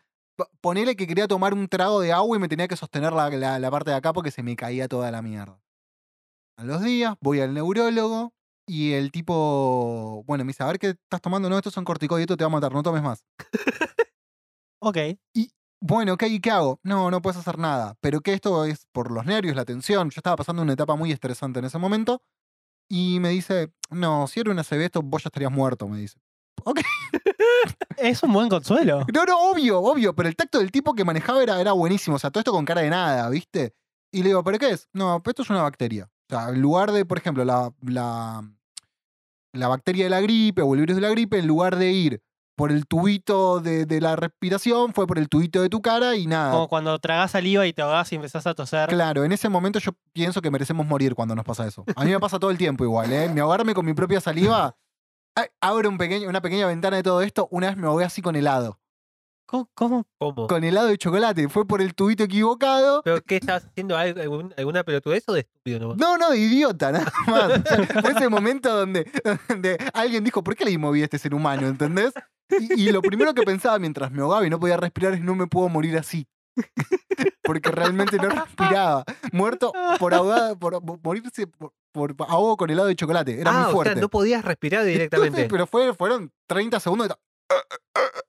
ponele 0.61 0.95
que 0.95 1.07
quería 1.07 1.27
tomar 1.27 1.55
un 1.55 1.67
trago 1.67 1.99
de 2.01 2.11
agua 2.13 2.37
y 2.37 2.39
me 2.39 2.47
tenía 2.49 2.67
que 2.67 2.75
sostener 2.75 3.13
la, 3.13 3.29
la- 3.31 3.57
la 3.57 3.71
parte 3.71 3.89
de 3.89 3.97
acá 3.97 4.13
porque 4.13 4.29
se 4.29 4.43
me 4.43 4.55
caía 4.55 4.87
toda 4.87 5.09
la 5.09 5.23
mierda. 5.23 5.59
A 6.57 6.63
los 6.63 6.81
días, 6.83 7.15
voy 7.21 7.39
al 7.39 7.53
neurólogo 7.55 8.33
y 8.67 8.91
el 8.93 9.11
tipo, 9.11 10.23
bueno, 10.27 10.43
me 10.43 10.49
dice, 10.49 10.61
a 10.61 10.67
ver 10.67 10.77
qué 10.77 10.89
estás 10.89 11.21
tomando, 11.21 11.49
no, 11.49 11.57
estos 11.57 11.73
son 11.73 11.85
corticoides, 11.85 12.23
esto 12.25 12.37
te 12.37 12.43
va 12.43 12.49
a 12.49 12.51
matar, 12.51 12.73
no 12.73 12.83
tomes 12.83 13.01
más. 13.01 13.23
Ok. 14.79 14.97
Bueno, 15.81 16.13
ok, 16.13 16.23
¿y 16.29 16.39
qué 16.39 16.51
hago? 16.51 16.79
No, 16.83 17.11
no 17.11 17.21
puedes 17.21 17.37
hacer 17.37 17.57
nada. 17.57 17.95
Pero 17.99 18.21
que 18.21 18.33
esto 18.33 18.65
es 18.65 18.85
por 18.91 19.11
los 19.11 19.25
nervios, 19.25 19.55
la 19.55 19.65
tensión. 19.65 20.09
Yo 20.09 20.19
estaba 20.19 20.35
pasando 20.35 20.61
una 20.61 20.73
etapa 20.73 20.95
muy 20.95 21.11
estresante 21.11 21.59
en 21.59 21.65
ese 21.65 21.77
momento. 21.77 22.21
Y 22.89 23.19
me 23.19 23.29
dice, 23.29 23.73
no, 23.89 24.27
si 24.27 24.39
era 24.39 24.51
una 24.51 24.63
CB 24.63 24.85
esto, 24.85 25.01
vos 25.01 25.23
ya 25.23 25.29
estarías 25.29 25.51
muerto, 25.51 25.87
me 25.87 25.99
dice. 25.99 26.19
Ok. 26.63 26.81
Es 27.97 28.21
un 28.21 28.31
buen 28.31 28.47
consuelo. 28.47 29.03
No, 29.11 29.25
no, 29.25 29.49
obvio, 29.49 29.79
obvio. 29.81 30.15
Pero 30.15 30.29
el 30.29 30.35
tacto 30.35 30.59
del 30.59 30.71
tipo 30.71 30.93
que 30.93 31.03
manejaba 31.03 31.41
era, 31.41 31.59
era 31.59 31.71
buenísimo. 31.71 32.17
O 32.17 32.19
sea, 32.19 32.29
todo 32.29 32.41
esto 32.41 32.51
con 32.51 32.63
cara 32.63 32.81
de 32.81 32.91
nada, 32.91 33.27
¿viste? 33.29 33.73
Y 34.11 34.21
le 34.21 34.29
digo, 34.29 34.43
¿pero 34.43 34.59
qué 34.59 34.69
es? 34.69 34.87
No, 34.93 35.21
pero 35.23 35.31
esto 35.31 35.41
es 35.41 35.49
una 35.49 35.63
bacteria. 35.63 36.11
O 36.29 36.35
sea, 36.35 36.49
en 36.49 36.61
lugar 36.61 36.91
de, 36.91 37.05
por 37.05 37.17
ejemplo, 37.17 37.43
la, 37.43 37.73
la, 37.81 38.47
la 39.57 39.67
bacteria 39.67 40.05
de 40.05 40.09
la 40.09 40.21
gripe 40.21 40.61
o 40.61 40.73
el 40.73 40.79
virus 40.81 40.95
de 40.95 41.01
la 41.01 41.09
gripe, 41.09 41.39
en 41.39 41.47
lugar 41.47 41.75
de 41.77 41.91
ir 41.91 42.21
por 42.55 42.71
el 42.71 42.87
tubito 42.87 43.59
de, 43.59 43.85
de 43.85 44.01
la 44.01 44.15
respiración, 44.15 44.93
fue 44.93 45.05
por 45.05 45.19
el 45.19 45.29
tubito 45.29 45.61
de 45.61 45.69
tu 45.69 45.81
cara 45.81 46.15
y 46.15 46.25
nada. 46.25 46.51
Como 46.51 46.67
cuando 46.67 46.97
tragás 46.97 47.31
saliva 47.31 47.67
y 47.67 47.73
te 47.73 47.83
ahogás 47.83 48.11
y 48.11 48.15
empezás 48.15 48.47
a 48.47 48.55
toser. 48.55 48.89
Claro, 48.89 49.23
en 49.23 49.31
ese 49.31 49.47
momento 49.47 49.77
yo 49.77 49.91
pienso 50.11 50.41
que 50.41 50.49
merecemos 50.49 50.87
morir 50.87 51.13
cuando 51.13 51.35
nos 51.35 51.45
pasa 51.45 51.67
eso. 51.67 51.83
A 51.95 52.03
mí 52.03 52.09
me 52.09 52.19
pasa 52.19 52.39
todo 52.39 52.49
el 52.49 52.57
tiempo 52.57 52.83
igual, 52.83 53.13
¿eh? 53.13 53.29
Me 53.29 53.41
ahogarme 53.41 53.75
con 53.75 53.85
mi 53.85 53.93
propia 53.93 54.19
saliva. 54.21 54.75
Ay, 55.35 55.45
Abro 55.61 55.87
un 55.87 55.99
pequeño, 55.99 56.27
una 56.27 56.41
pequeña 56.41 56.65
ventana 56.65 56.97
de 56.97 57.03
todo 57.03 57.21
esto. 57.21 57.47
Una 57.51 57.67
vez 57.67 57.77
me 57.77 57.85
ahogué 57.85 58.05
así 58.05 58.23
con 58.23 58.35
helado. 58.35 58.79
¿Cómo? 59.47 59.69
cómo? 59.73 60.05
¿Cómo? 60.19 60.45
Con 60.47 60.63
helado 60.63 60.87
de 60.87 60.97
chocolate. 60.97 61.47
Fue 61.49 61.65
por 61.65 61.81
el 61.81 61.95
tubito 61.95 62.23
equivocado. 62.25 63.01
¿Pero 63.03 63.21
qué 63.21 63.37
estabas 63.37 63.65
haciendo? 63.65 63.95
¿Algo- 63.97 64.21
algún- 64.21 64.53
¿Alguna 64.57 64.83
pelotudez 64.83 65.23
o 65.27 65.33
de 65.33 65.39
estúpido 65.39 65.79
nomás? 65.79 65.97
No, 65.97 66.17
no, 66.17 66.29
de 66.31 66.37
idiota, 66.37 66.91
nada 66.91 67.11
más. 67.27 67.51
Fue 68.01 68.11
ese 68.11 68.27
momento 68.29 68.75
donde, 68.75 69.09
donde 69.49 69.77
alguien 69.93 70.23
dijo, 70.23 70.43
¿por 70.43 70.55
qué 70.55 70.65
le 70.65 70.77
movida 70.77 71.03
a 71.03 71.05
este 71.05 71.17
ser 71.17 71.33
humano? 71.33 71.65
¿Entendés? 71.67 72.13
Y, 72.59 72.87
y 72.87 72.91
lo 72.91 73.01
primero 73.01 73.33
que 73.33 73.43
pensaba 73.43 73.79
mientras 73.79 74.11
me 74.11 74.21
ahogaba 74.21 74.45
y 74.45 74.49
no 74.49 74.59
podía 74.59 74.77
respirar 74.77 75.13
es 75.13 75.21
no 75.21 75.33
me 75.33 75.47
puedo 75.47 75.69
morir 75.69 75.97
así. 75.97 76.27
Porque 77.43 77.71
realmente 77.71 78.17
no 78.17 78.29
respiraba. 78.29 79.03
Muerto 79.31 79.71
por 79.99 80.13
ahogada, 80.13 80.55
por, 80.55 80.83
por 80.83 80.99
morirse 81.03 81.47
por, 81.47 81.71
por 81.93 82.15
ahogo 82.27 82.57
con 82.57 82.69
helado 82.69 82.87
de 82.87 82.95
chocolate. 82.95 83.39
Era 83.39 83.51
ah, 83.51 83.63
muy 83.63 83.71
fuerte. 83.73 83.91
o 83.91 83.93
sea, 83.93 84.01
no 84.01 84.09
podías 84.09 84.43
respirar 84.43 84.81
Entonces, 84.81 85.09
directamente. 85.09 85.47
pero 85.49 85.67
fue, 85.67 85.93
fueron 85.93 86.31
30 86.47 86.79
segundos. 86.79 87.09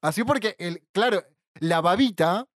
Así 0.03 0.25
porque, 0.25 0.55
el, 0.59 0.87
claro, 0.93 1.23
la 1.61 1.81
babita 1.81 2.47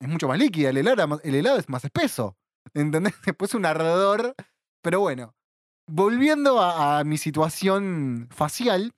es 0.00 0.08
mucho 0.08 0.28
más 0.28 0.38
líquida, 0.38 0.70
el 0.70 0.78
helado, 0.78 1.20
el 1.22 1.34
helado 1.34 1.58
es 1.58 1.68
más 1.68 1.84
espeso. 1.84 2.36
¿Entendés? 2.74 3.14
Después 3.26 3.54
un 3.54 3.66
ardor. 3.66 4.34
Pero 4.82 5.00
bueno, 5.00 5.34
volviendo 5.88 6.60
a, 6.60 6.98
a 7.00 7.04
mi 7.04 7.18
situación 7.18 8.28
facial, 8.30 8.92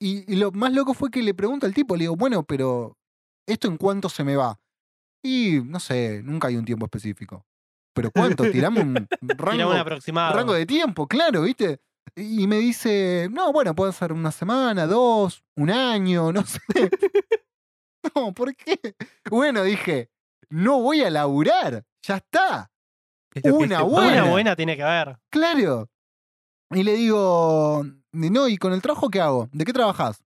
y, 0.00 0.30
y 0.32 0.36
lo 0.36 0.50
más 0.52 0.72
loco 0.72 0.94
fue 0.94 1.10
que 1.10 1.22
le 1.22 1.34
pregunto 1.34 1.66
al 1.66 1.74
tipo, 1.74 1.96
le 1.96 2.04
digo, 2.04 2.16
bueno, 2.16 2.42
pero 2.44 2.96
¿esto 3.46 3.68
en 3.68 3.76
cuánto 3.76 4.08
se 4.08 4.24
me 4.24 4.36
va? 4.36 4.58
Y 5.24 5.60
no 5.64 5.78
sé, 5.78 6.22
nunca 6.24 6.48
hay 6.48 6.56
un 6.56 6.64
tiempo 6.64 6.86
específico. 6.86 7.46
¿Pero 7.94 8.10
cuánto? 8.10 8.50
Tiramos 8.50 8.82
un 8.84 9.06
rango 9.36 9.70
un 9.70 9.76
aproximado. 9.76 10.34
rango 10.34 10.54
de 10.54 10.66
tiempo, 10.66 11.06
claro, 11.06 11.42
¿viste? 11.42 11.80
Y 12.14 12.46
me 12.46 12.58
dice, 12.58 13.28
no, 13.30 13.52
bueno, 13.52 13.74
puede 13.74 13.92
ser 13.92 14.12
una 14.12 14.32
semana, 14.32 14.86
dos, 14.86 15.42
un 15.56 15.70
año, 15.70 16.32
no 16.32 16.44
sé. 16.46 16.60
No, 18.14 18.32
¿por 18.32 18.54
qué? 18.54 18.78
Bueno, 19.30 19.62
dije, 19.62 20.10
no 20.50 20.80
voy 20.80 21.02
a 21.02 21.10
laburar, 21.10 21.84
ya 22.02 22.16
está, 22.16 22.70
una 23.44 23.82
buena. 23.82 24.24
Una 24.24 24.30
buena 24.30 24.56
tiene 24.56 24.76
que 24.76 24.82
haber. 24.82 25.18
claro. 25.30 25.88
Y 26.74 26.84
le 26.84 26.94
digo, 26.94 27.84
no, 28.12 28.48
¿y 28.48 28.56
con 28.56 28.72
el 28.72 28.80
trabajo 28.80 29.10
qué 29.10 29.20
hago? 29.20 29.50
¿De 29.52 29.66
qué 29.66 29.74
trabajas? 29.74 30.22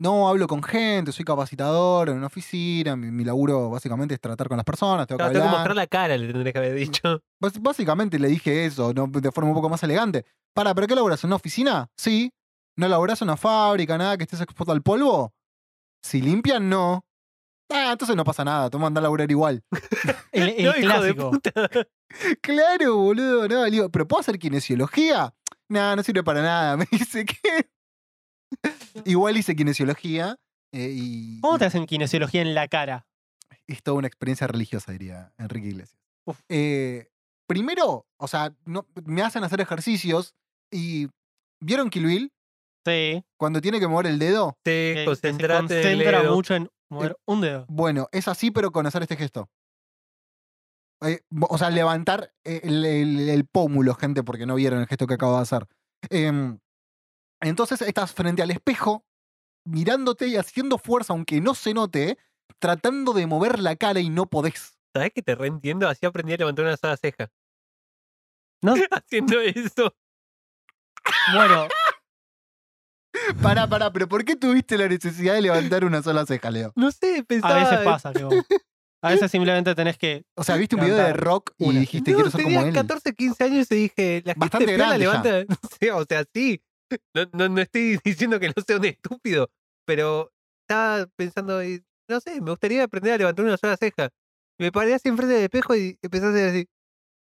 No, 0.00 0.30
hablo 0.30 0.46
con 0.46 0.62
gente, 0.62 1.12
soy 1.12 1.26
capacitador 1.26 2.08
en 2.08 2.16
una 2.16 2.28
oficina, 2.28 2.96
mi, 2.96 3.10
mi 3.10 3.22
laburo 3.22 3.68
básicamente 3.68 4.14
es 4.14 4.20
tratar 4.20 4.48
con 4.48 4.56
las 4.56 4.64
personas, 4.64 5.06
tengo 5.06 5.18
que 5.18 5.24
Claro, 5.24 5.32
tengo 5.34 5.44
que 5.44 5.50
mostrar 5.50 5.76
la 5.76 5.86
cara, 5.86 6.16
le 6.16 6.26
tendría 6.32 6.52
que 6.54 6.58
haber 6.58 6.74
dicho. 6.74 7.22
Básicamente 7.38 8.18
le 8.18 8.28
dije 8.28 8.64
eso, 8.64 8.94
¿no? 8.94 9.06
de 9.08 9.30
forma 9.30 9.50
un 9.50 9.56
poco 9.56 9.68
más 9.68 9.82
elegante. 9.82 10.24
Para, 10.54 10.74
¿pero 10.74 10.86
qué 10.86 10.94
laburas? 10.94 11.22
¿En 11.22 11.28
una 11.28 11.36
oficina? 11.36 11.90
Sí. 11.98 12.32
¿No 12.76 12.88
laburás 12.88 13.20
en 13.20 13.28
una 13.28 13.36
fábrica, 13.36 13.98
nada 13.98 14.16
que 14.16 14.24
estés 14.24 14.40
expuesto 14.40 14.72
al 14.72 14.80
polvo? 14.80 15.34
Si 16.02 16.22
limpian, 16.22 16.70
no. 16.70 17.04
Ah, 17.70 17.90
entonces 17.92 18.16
no 18.16 18.24
pasa 18.24 18.42
nada, 18.42 18.70
toma 18.70 18.86
andar 18.86 19.02
a 19.02 19.04
laburar 19.04 19.30
igual. 19.30 19.62
El, 20.32 20.48
el 20.48 20.64
No, 20.64 20.72
clásico. 20.72 21.30
claro, 22.40 22.96
boludo, 22.96 23.46
no. 23.48 23.64
Le 23.64 23.70
digo, 23.70 23.90
¿pero 23.90 24.08
puedo 24.08 24.20
hacer 24.20 24.38
kinesiología? 24.38 25.34
Nah, 25.68 25.94
no 25.94 26.02
sirve 26.02 26.24
para 26.24 26.40
nada. 26.40 26.76
Me 26.78 26.86
dice 26.90 27.26
que. 27.26 27.68
igual 29.04 29.36
hice 29.36 29.54
kinesiología 29.56 30.36
eh, 30.72 30.90
y. 30.94 31.40
¿Cómo 31.40 31.58
te 31.58 31.64
hacen 31.66 31.86
kinesiología 31.86 32.42
en 32.42 32.54
la 32.54 32.68
cara? 32.68 33.06
es 33.66 33.82
toda 33.84 33.98
una 33.98 34.08
experiencia 34.08 34.46
religiosa, 34.48 34.90
diría 34.92 35.32
Enrique 35.38 35.68
Iglesias. 35.68 36.00
Uf. 36.26 36.40
Eh, 36.48 37.08
primero, 37.46 38.04
o 38.18 38.26
sea, 38.28 38.52
no, 38.64 38.84
me 39.04 39.22
hacen 39.22 39.44
hacer 39.44 39.60
ejercicios 39.60 40.34
y. 40.72 41.08
¿Vieron 41.62 41.90
Kill 41.90 42.06
Bill? 42.06 42.32
Sí. 42.86 43.22
Cuando 43.38 43.60
tiene 43.60 43.78
que 43.78 43.86
mover 43.86 44.06
el 44.06 44.18
dedo. 44.18 44.56
Sí, 44.64 44.70
que- 44.70 44.94
que 44.94 45.00
se 45.00 45.04
concentrate 45.04 45.60
concentra 45.60 46.22
dedo. 46.22 46.34
mucho 46.34 46.54
en 46.54 46.68
mover 46.90 47.16
un 47.26 47.40
dedo. 47.42 47.66
Bueno, 47.68 48.08
es 48.12 48.26
así, 48.28 48.50
pero 48.50 48.72
con 48.72 48.86
hacer 48.86 49.02
este 49.02 49.16
gesto. 49.16 49.48
Eh, 51.02 51.20
o 51.48 51.56
sea, 51.58 51.70
levantar 51.70 52.32
el, 52.44 52.84
el- 52.84 53.28
el 53.28 53.46
pómulo, 53.46 53.94
gente, 53.94 54.22
porque 54.22 54.46
no 54.46 54.54
vieron 54.54 54.80
el 54.80 54.86
gesto 54.86 55.06
que 55.06 55.14
acabo 55.14 55.36
de 55.36 55.42
hacer. 55.42 55.66
Em, 56.10 56.58
entonces 57.40 57.80
estás 57.82 58.12
frente 58.12 58.42
al 58.42 58.50
espejo, 58.50 59.04
mirándote 59.64 60.26
y 60.28 60.36
haciendo 60.36 60.78
fuerza, 60.78 61.12
aunque 61.12 61.40
no 61.40 61.54
se 61.54 61.74
note, 61.74 62.18
tratando 62.58 63.12
de 63.12 63.26
mover 63.26 63.58
la 63.58 63.76
cara 63.76 64.00
y 64.00 64.10
no 64.10 64.26
podés. 64.26 64.78
¿Sabes 64.94 65.12
que 65.14 65.22
te 65.22 65.34
reentiendo? 65.34 65.88
Así 65.88 66.04
aprendí 66.06 66.32
a 66.32 66.36
levantar 66.36 66.64
una 66.64 66.76
sola 66.76 66.96
ceja. 66.96 67.30
¿No? 68.62 68.74
Haciendo 68.90 69.40
eso. 69.40 69.94
Bueno, 71.34 71.66
Pará, 73.42 73.66
pará, 73.68 73.92
pero 73.92 74.08
¿por 74.08 74.24
qué 74.24 74.36
tuviste 74.36 74.78
la 74.78 74.88
necesidad 74.88 75.34
de 75.34 75.42
levantar 75.42 75.84
una 75.84 76.02
sola 76.02 76.24
ceja, 76.26 76.50
Leo? 76.50 76.72
No 76.76 76.90
sé, 76.92 77.24
pensaba. 77.26 77.56
a 77.56 77.64
veces 77.64 77.84
pasa, 77.84 78.12
vos- 78.12 78.34
A 79.02 79.10
veces 79.10 79.30
simplemente 79.30 79.74
tenés 79.74 79.98
que. 79.98 80.24
O 80.36 80.44
sea, 80.44 80.56
viste 80.56 80.76
un 80.76 80.82
video 80.82 80.96
de 80.96 81.12
rock 81.12 81.52
y 81.58 81.68
una. 81.68 81.80
dijiste 81.80 82.10
No, 82.12 82.16
quiero 82.18 82.30
ser 82.30 82.42
tenía 82.42 82.58
como 82.58 82.68
él. 82.68 82.74
14, 82.74 83.14
15 83.14 83.44
años 83.44 83.70
y 83.72 83.74
dije, 83.74 84.22
la 84.24 84.34
gente 84.34 84.38
Bastante 84.40 84.72
grande 84.74 84.98
ya. 85.04 85.22
levanta. 85.22 85.54
O 86.00 86.04
sea, 86.04 86.24
sí. 86.32 86.62
No, 87.14 87.24
no, 87.32 87.48
no 87.48 87.60
estoy 87.60 87.98
diciendo 88.04 88.40
que 88.40 88.48
no 88.48 88.54
sea 88.66 88.76
un 88.76 88.84
estúpido, 88.84 89.50
pero 89.86 90.32
estaba 90.62 91.06
pensando, 91.16 91.62
y, 91.64 91.84
no 92.08 92.20
sé, 92.20 92.40
me 92.40 92.50
gustaría 92.50 92.84
aprender 92.84 93.14
a 93.14 93.18
levantar 93.18 93.44
una 93.44 93.56
sola 93.56 93.76
ceja. 93.76 94.10
Me 94.58 94.70
paré 94.72 94.94
así 94.94 95.08
enfrente 95.08 95.34
del 95.34 95.44
espejo 95.44 95.74
y 95.74 95.98
empecé 96.02 96.26
a 96.26 96.30
hacer 96.30 96.48
así, 96.50 96.68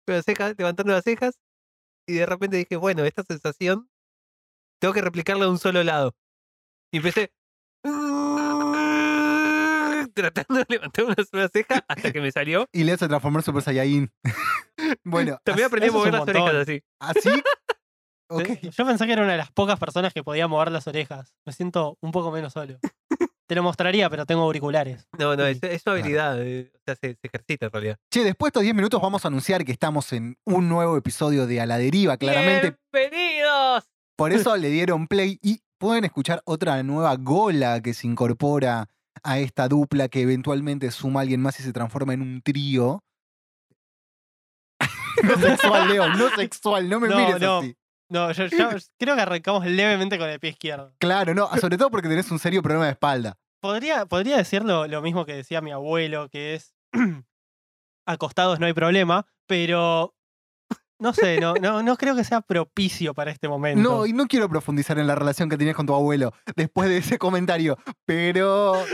con 0.07 0.17
las 0.17 0.25
cejas, 0.25 0.55
levantando 0.59 0.93
las 0.93 1.05
cejas, 1.05 1.39
y 2.07 2.15
de 2.15 2.27
repente 2.27 2.57
dije, 2.57 2.77
bueno, 2.77 3.05
esta 3.05 3.23
sensación 3.23 3.89
tengo 4.81 4.93
que 4.93 5.03
replicarla 5.03 5.45
de 5.45 5.51
un 5.51 5.59
solo 5.59 5.83
lado. 5.85 6.15
Y 6.93 6.97
empecé 6.99 7.33
tratando 10.15 10.61
de 10.61 10.67
levantar 10.69 11.05
una 11.05 11.25
sola 11.25 11.49
ceja 11.49 11.85
hasta 11.89 12.13
que 12.13 12.21
me 12.21 12.31
salió. 12.33 12.69
Y 12.73 12.85
Leo 12.85 12.97
se 12.97 13.09
transformó 13.09 13.39
en 13.39 13.45
Super 13.45 13.63
Saiyajin. 13.63 14.13
bueno, 15.05 15.39
También 15.45 15.67
aprendí 15.67 15.89
a 15.89 15.93
mover 15.93 16.13
las 16.13 16.23
orejas 16.23 16.55
así. 16.55 16.83
así. 16.99 17.43
Ok. 18.37 18.49
Yo 18.63 18.87
pensé 18.87 19.07
que 19.07 19.13
era 19.13 19.23
una 19.23 19.33
de 19.33 19.39
las 19.39 19.51
pocas 19.53 19.79
personas 19.79 20.13
que 20.13 20.23
podía 20.25 20.47
mover 20.49 20.71
las 20.73 20.87
orejas. 20.87 21.35
Me 21.47 21.53
siento 21.53 21.97
un 22.01 22.13
poco 22.13 22.31
menos 22.31 22.53
solo. 22.53 22.79
Te 23.49 23.55
lo 23.57 23.63
mostraría, 23.63 24.09
pero 24.09 24.25
tengo 24.25 24.43
auriculares. 24.43 25.07
No, 25.19 25.37
no, 25.37 25.45
es, 25.45 25.63
es 25.63 25.83
una 25.85 25.95
habilidad. 25.95 26.41
eh, 26.41 26.71
O 26.75 26.79
sea, 26.87 26.95
se, 26.97 27.15
se 27.15 27.27
ejercita 27.27 27.67
en 27.67 27.73
realidad. 27.73 27.99
Che, 28.11 28.25
después 28.25 28.47
de 28.47 28.51
estos 28.51 28.63
10 28.63 28.75
minutos 28.75 29.03
vamos 29.03 29.25
a 29.25 29.29
anunciar 29.29 29.65
que 29.65 29.73
estamos 29.73 30.13
en 30.15 30.39
un 30.47 30.69
nuevo 30.69 30.97
episodio 30.97 31.47
de 31.47 31.61
A 31.61 31.67
la 31.67 31.77
Deriva, 31.77 32.17
claramente. 32.17 32.77
¡Bienvenidos! 32.93 33.85
Por 34.17 34.33
eso 34.33 34.57
le 34.57 34.71
dieron 34.71 35.07
play 35.09 35.39
y 35.43 35.61
pueden 35.79 36.05
escuchar 36.05 36.41
otra 36.47 36.83
nueva 36.83 37.15
gola 37.17 37.83
que 37.83 37.93
se 37.93 38.07
incorpora 38.07 38.89
a 39.23 39.39
esta 39.41 39.69
dupla 39.69 40.09
que 40.09 40.23
eventualmente 40.23 40.91
suma 40.91 41.21
a 41.21 41.23
alguien 41.23 41.43
más 41.43 41.59
y 41.61 41.63
se 41.63 41.73
transforma 41.73 42.15
en 42.15 42.23
un 42.23 42.41
trío. 42.43 43.03
no 45.23 45.37
sexual, 45.39 45.89
Leo, 45.89 46.09
no 46.17 46.31
sexual, 46.37 46.89
no 46.89 47.01
me 47.01 47.09
No, 47.09 47.17
mires 47.19 47.41
no. 47.41 47.59
así. 47.59 47.77
No, 48.13 48.31
yo, 48.33 48.47
yo 48.47 48.69
creo 48.99 49.15
que 49.17 49.21
arrancamos 49.23 49.65
levemente 49.67 50.19
con 50.19 50.29
el 50.29 50.39
pie 50.39 50.51
izquierdo. 50.51 50.95
Claro, 50.99 51.35
no, 51.35 51.49
sobre 51.59 51.79
todo 51.79 51.91
porque 51.91 52.09
tenés 52.09 52.31
un 52.31 52.39
serio 52.39 52.63
problema 52.63 52.85
de 52.85 52.93
espalda. 52.93 53.39
Podría, 53.61 54.07
podría 54.07 54.37
decir 54.37 54.65
lo, 54.65 54.87
lo 54.87 55.01
mismo 55.03 55.25
que 55.25 55.35
decía 55.35 55.61
mi 55.61 55.71
abuelo, 55.73 56.29
que 56.29 56.55
es 56.55 56.75
acostados 58.07 58.61
no 58.61 58.67
hay 58.67 58.73
problema, 58.73 59.27
pero 59.47 60.15
no 60.99 61.13
sé, 61.13 61.41
no, 61.41 61.55
no, 61.55 61.83
no 61.83 61.97
creo 61.97 62.15
que 62.15 62.25
sea 62.25 62.41
propicio 62.43 63.15
para 63.15 63.31
este 63.31 63.49
momento. 63.49 63.83
No, 63.83 64.07
y 64.07 64.13
no 64.13 64.27
quiero 64.27 64.49
profundizar 64.49 64.99
en 64.99 65.07
la 65.07 65.15
relación 65.15 65.49
que 65.49 65.57
tenías 65.57 65.75
con 65.77 65.87
tu 65.87 65.95
abuelo 65.95 66.33
después 66.55 66.89
de 66.89 66.99
ese 66.99 67.19
comentario, 67.19 67.77
pero... 68.05 68.75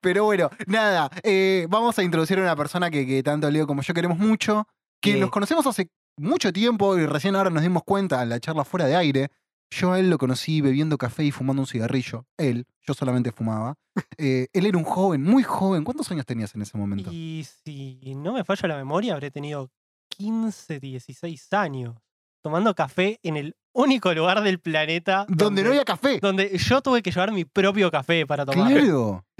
Pero 0.00 0.24
bueno, 0.24 0.50
nada, 0.66 1.08
eh, 1.22 1.66
vamos 1.68 1.96
a 1.98 2.02
introducir 2.02 2.38
a 2.38 2.42
una 2.42 2.56
persona 2.56 2.90
que, 2.90 3.06
que 3.06 3.22
tanto 3.22 3.48
Leo 3.50 3.66
como 3.66 3.82
yo 3.82 3.94
queremos 3.94 4.18
mucho, 4.18 4.66
que 5.00 5.12
Sí. 5.12 5.20
nos 5.20 5.30
conocemos 5.30 5.64
hace 5.66 5.90
mucho 6.18 6.52
tiempo 6.52 6.96
y 6.98 7.06
recién 7.06 7.36
ahora 7.36 7.50
nos 7.50 7.62
dimos 7.62 7.82
cuenta 7.84 8.22
en 8.22 8.28
la 8.28 8.40
charla 8.40 8.64
fuera 8.64 8.86
de 8.86 8.96
aire. 8.96 9.28
Yo 9.70 9.92
a 9.92 9.98
él 10.00 10.08
lo 10.08 10.16
conocí 10.18 10.60
bebiendo 10.62 10.96
café 10.96 11.24
y 11.24 11.30
fumando 11.30 11.60
un 11.62 11.66
cigarrillo. 11.66 12.24
Él, 12.38 12.64
yo 12.86 12.94
solamente 12.94 13.32
fumaba. 13.32 13.74
Eh, 14.16 14.46
él 14.52 14.64
era 14.66 14.78
un 14.78 14.84
joven, 14.84 15.22
muy 15.24 15.42
joven. 15.42 15.82
¿Cuántos 15.84 16.10
años 16.12 16.24
tenías 16.24 16.54
en 16.54 16.62
ese 16.62 16.78
momento? 16.78 17.10
Y 17.12 17.44
si 17.64 18.14
no 18.16 18.32
me 18.32 18.44
falla 18.44 18.68
la 18.68 18.76
memoria, 18.76 19.14
habré 19.14 19.30
tenido 19.32 19.70
15, 20.16 20.78
16 20.80 21.52
años 21.52 21.96
tomando 22.42 22.74
café 22.74 23.18
en 23.24 23.36
el 23.36 23.56
único 23.72 24.12
lugar 24.14 24.42
del 24.42 24.60
planeta 24.60 25.26
Donde 25.28 25.62
no 25.62 25.70
había 25.70 25.84
café. 25.84 26.20
donde 26.20 26.56
yo 26.58 26.80
tuve 26.80 27.02
que 27.02 27.10
llevar 27.10 27.32
mi 27.32 27.44
propio 27.44 27.90
café 27.90 28.24
para 28.26 28.46
tomar. 28.46 28.72
Claro. 28.72 29.24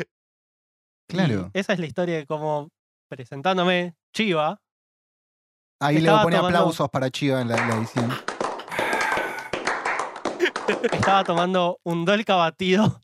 Y 1.11 1.15
Claro. 1.15 1.51
esa 1.55 1.73
es 1.73 1.79
la 1.79 1.87
historia 1.87 2.17
de 2.17 2.27
cómo 2.27 2.69
presentándome 3.09 3.95
Chiva. 4.13 4.61
Ahí 5.81 5.99
le 6.01 6.11
pone 6.11 6.37
tomando- 6.37 6.47
aplausos 6.59 6.89
para 6.91 7.11
Chiva 7.11 7.41
en 7.41 7.49
la, 7.49 7.57
la 7.67 7.77
edición. 7.77 8.13
Estaba 10.93 11.25
tomando 11.25 11.79
un 11.85 12.05
dolca 12.05 12.35
batido 12.37 13.01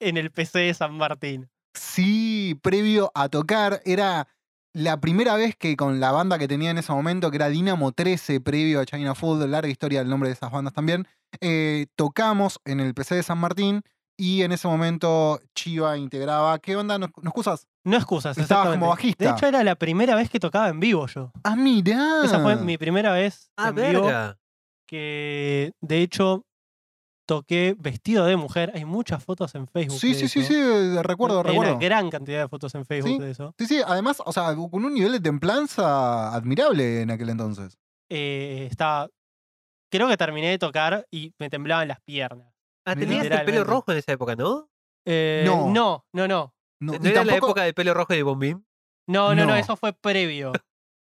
en 0.00 0.16
el 0.16 0.30
PC 0.30 0.60
de 0.60 0.74
San 0.74 0.96
Martín. 0.96 1.48
Sí, 1.74 2.58
previo 2.62 3.10
a 3.14 3.28
tocar, 3.28 3.80
era 3.84 4.28
la 4.72 5.00
primera 5.00 5.36
vez 5.36 5.54
que 5.56 5.76
con 5.76 6.00
la 6.00 6.10
banda 6.12 6.38
que 6.38 6.48
tenía 6.48 6.70
en 6.70 6.78
ese 6.78 6.92
momento, 6.92 7.30
que 7.30 7.36
era 7.36 7.48
Dinamo 7.48 7.92
13, 7.92 8.40
previo 8.40 8.80
a 8.80 8.86
China 8.86 9.14
Food, 9.14 9.44
larga 9.46 9.68
historia 9.70 10.00
del 10.00 10.08
nombre 10.08 10.28
de 10.28 10.34
esas 10.34 10.50
bandas 10.50 10.72
también, 10.74 11.06
eh, 11.40 11.86
tocamos 11.96 12.60
en 12.64 12.80
el 12.80 12.94
PC 12.94 13.16
de 13.16 13.22
San 13.22 13.38
Martín 13.38 13.82
y 14.16 14.42
en 14.42 14.52
ese 14.52 14.68
momento 14.68 15.40
Chiva 15.54 15.96
integraba. 15.96 16.58
¿Qué 16.58 16.76
onda? 16.76 16.98
¿Nos, 16.98 17.10
nos 17.16 17.26
excusas? 17.26 17.66
No 17.84 17.96
excusas, 17.96 18.38
Estabas 18.38 18.68
como 18.74 18.88
bajista. 18.88 19.24
De 19.24 19.30
hecho, 19.30 19.46
era 19.46 19.62
la 19.64 19.74
primera 19.74 20.14
vez 20.14 20.30
que 20.30 20.40
tocaba 20.40 20.68
en 20.68 20.80
vivo 20.80 21.06
yo. 21.06 21.30
Ah, 21.42 21.56
mirá. 21.56 22.22
Esa 22.24 22.40
fue 22.40 22.56
mi 22.56 22.78
primera 22.78 23.12
vez 23.12 23.50
Ah, 23.56 23.68
en 23.68 23.74
vivo. 23.74 24.10
Que 24.86 25.72
de 25.80 26.02
hecho 26.02 26.44
toqué 27.26 27.74
vestido 27.78 28.26
de 28.26 28.36
mujer. 28.36 28.70
Hay 28.74 28.84
muchas 28.84 29.24
fotos 29.24 29.54
en 29.54 29.66
Facebook. 29.66 29.98
Sí, 29.98 30.08
de 30.12 30.14
sí, 30.14 30.28
sí, 30.28 30.40
eso. 30.40 30.48
sí, 30.48 31.02
recuerdo, 31.02 31.38
Hay 31.38 31.44
recuerdo. 31.52 31.72
una 31.76 31.80
gran 31.84 32.10
cantidad 32.10 32.40
de 32.42 32.48
fotos 32.48 32.74
en 32.74 32.84
Facebook 32.84 33.16
Sí. 33.16 33.18
de 33.18 33.30
eso. 33.30 33.54
Sí, 33.58 33.66
sí, 33.66 33.80
además, 33.86 34.22
o 34.24 34.32
sea, 34.32 34.54
con 34.54 34.84
un 34.84 34.92
nivel 34.94 35.12
de 35.12 35.20
templanza 35.20 36.34
admirable 36.34 37.00
en 37.02 37.10
aquel 37.10 37.30
entonces. 37.30 37.78
Eh, 38.10 38.68
estaba. 38.70 39.08
Creo 39.90 40.08
que 40.08 40.16
terminé 40.16 40.50
de 40.50 40.58
tocar 40.58 41.06
y 41.10 41.32
me 41.38 41.48
temblaban 41.50 41.88
las 41.88 42.00
piernas. 42.00 42.52
Ah, 42.84 42.94
tenías 42.96 43.24
el 43.26 43.44
pelo 43.44 43.64
rojo 43.64 43.92
en 43.92 43.98
esa 43.98 44.12
época, 44.12 44.36
¿no? 44.36 44.68
Eh, 45.06 45.42
No. 45.46 45.68
no, 45.70 46.06
no, 46.12 46.28
no. 46.28 46.54
No, 46.80 46.92
¿No 46.98 47.08
era 47.08 47.24
la 47.24 47.36
época 47.36 47.62
del 47.62 47.74
pelo 47.74 47.94
rojo 47.94 48.12
y 48.12 48.16
de 48.16 48.22
bombín? 48.22 48.66
No, 49.06 49.34
no, 49.34 49.42
no, 49.44 49.52
No. 49.52 49.56
eso 49.56 49.76
fue 49.76 49.92
previo. 49.92 50.52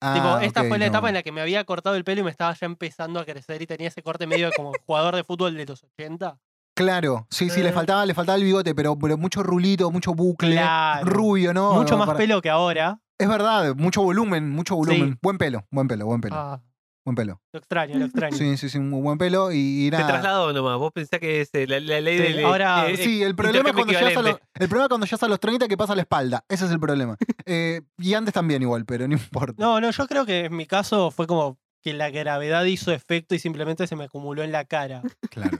Ah, 0.01 0.13
tipo, 0.13 0.38
esta 0.39 0.62
fue 0.62 0.77
la 0.77 0.86
no. 0.86 0.89
etapa 0.91 1.07
en 1.10 1.15
la 1.15 1.24
que 1.24 1.31
me 1.31 1.41
había 1.41 1.63
cortado 1.63 1.96
el 1.96 2.03
pelo 2.03 2.22
y 2.22 2.24
me 2.24 2.29
estaba 2.31 2.53
ya 2.53 2.65
empezando 2.67 3.19
a 3.19 3.25
crecer 3.25 3.62
y 3.62 3.67
tenía 3.67 3.88
ese 3.88 4.03
corte 4.03 4.27
medio 4.27 4.50
como 4.55 4.72
jugador 4.86 5.15
de 5.15 5.24
fútbol 5.24 5.55
de 5.55 5.65
los 5.65 5.84
80. 5.84 6.39
Claro, 6.75 7.25
sí, 7.31 7.50
sí, 7.50 7.63
le 7.63 7.69
Eh. 7.69 7.74
faltaba, 7.74 8.05
le 8.05 8.13
faltaba 8.13 8.38
el 8.38 8.43
bigote, 8.43 8.75
pero, 8.75 8.98
pero 9.00 9.17
mucho 9.17 9.41
rulito, 9.41 9.89
mucho 9.89 10.13
bucle, 10.13 10.51
Claro. 10.51 11.05
rubio, 11.07 11.51
¿no? 11.53 11.74
Mucho 11.74 11.98
más 11.98 12.05
Para- 12.05 12.19
pelo 12.19 12.39
que 12.41 12.51
ahora. 12.51 13.00
Es 13.17 13.27
verdad, 13.27 13.74
mucho 13.75 14.03
volumen, 14.03 14.51
mucho 14.51 14.75
volumen. 14.75 15.13
Sí. 15.13 15.19
Buen 15.24 15.39
pelo, 15.39 15.65
buen 15.72 15.88
pelo, 15.88 16.05
buen 16.05 16.22
pelo, 16.22 16.36
Ah, 16.36 16.62
buen 17.07 17.15
pelo. 17.15 17.41
lo 17.53 17.59
extraño, 17.59 17.97
lo 17.97 18.05
extraño. 18.05 18.35
Sí, 18.35 18.57
sí, 18.57 18.69
sí, 18.69 18.79
muy 18.79 19.01
buen 19.01 19.17
pelo 19.17 19.51
y, 19.51 19.87
y 19.87 19.89
Te 19.91 19.97
trasladó 19.97 20.51
nomás. 20.51 20.77
Vos 20.77 20.91
pensás 20.91 21.19
que 21.19 21.41
es 21.41 21.49
eh, 21.53 21.65
la, 21.67 21.79
la 21.79 22.01
ley 22.01 22.17
Sí, 22.17 22.23
del. 22.33 22.45
ahora- 22.45 22.89
eh, 22.89 22.97
Sí, 22.97 23.23
el 23.23 23.33
problema, 23.35 23.69
es 23.69 23.75
cuando 23.75 23.93
llegas 23.93 24.17
a 24.17 24.21
los, 24.21 24.39
el 24.55 24.67
problema 24.67 24.83
es 24.85 24.89
cuando 24.89 25.05
llegas 25.05 25.23
a 25.23 25.27
los 25.29 25.39
30 25.39 25.67
que 25.67 25.77
pasa 25.77 25.95
la 25.95 26.01
espalda. 26.01 26.43
Ese 26.49 26.65
es 26.65 26.71
el 26.71 26.79
problema. 26.79 27.15
Eh, 27.49 27.81
y 27.97 28.13
antes 28.13 28.33
también 28.33 28.61
igual, 28.61 28.83
pero 28.85 29.07
no 29.07 29.13
importa. 29.13 29.53
No, 29.57 29.79
no, 29.79 29.89
yo 29.89 30.05
creo 30.07 30.25
que 30.25 30.45
en 30.45 30.55
mi 30.57 30.65
caso 30.65 31.11
fue 31.11 31.27
como 31.27 31.57
que 31.81 31.93
la 31.93 32.09
gravedad 32.09 32.65
hizo 32.65 32.91
efecto 32.91 33.35
y 33.35 33.39
simplemente 33.39 33.87
se 33.87 33.95
me 33.95 34.03
acumuló 34.03 34.43
en 34.43 34.51
la 34.51 34.65
cara. 34.65 35.01
Claro. 35.31 35.57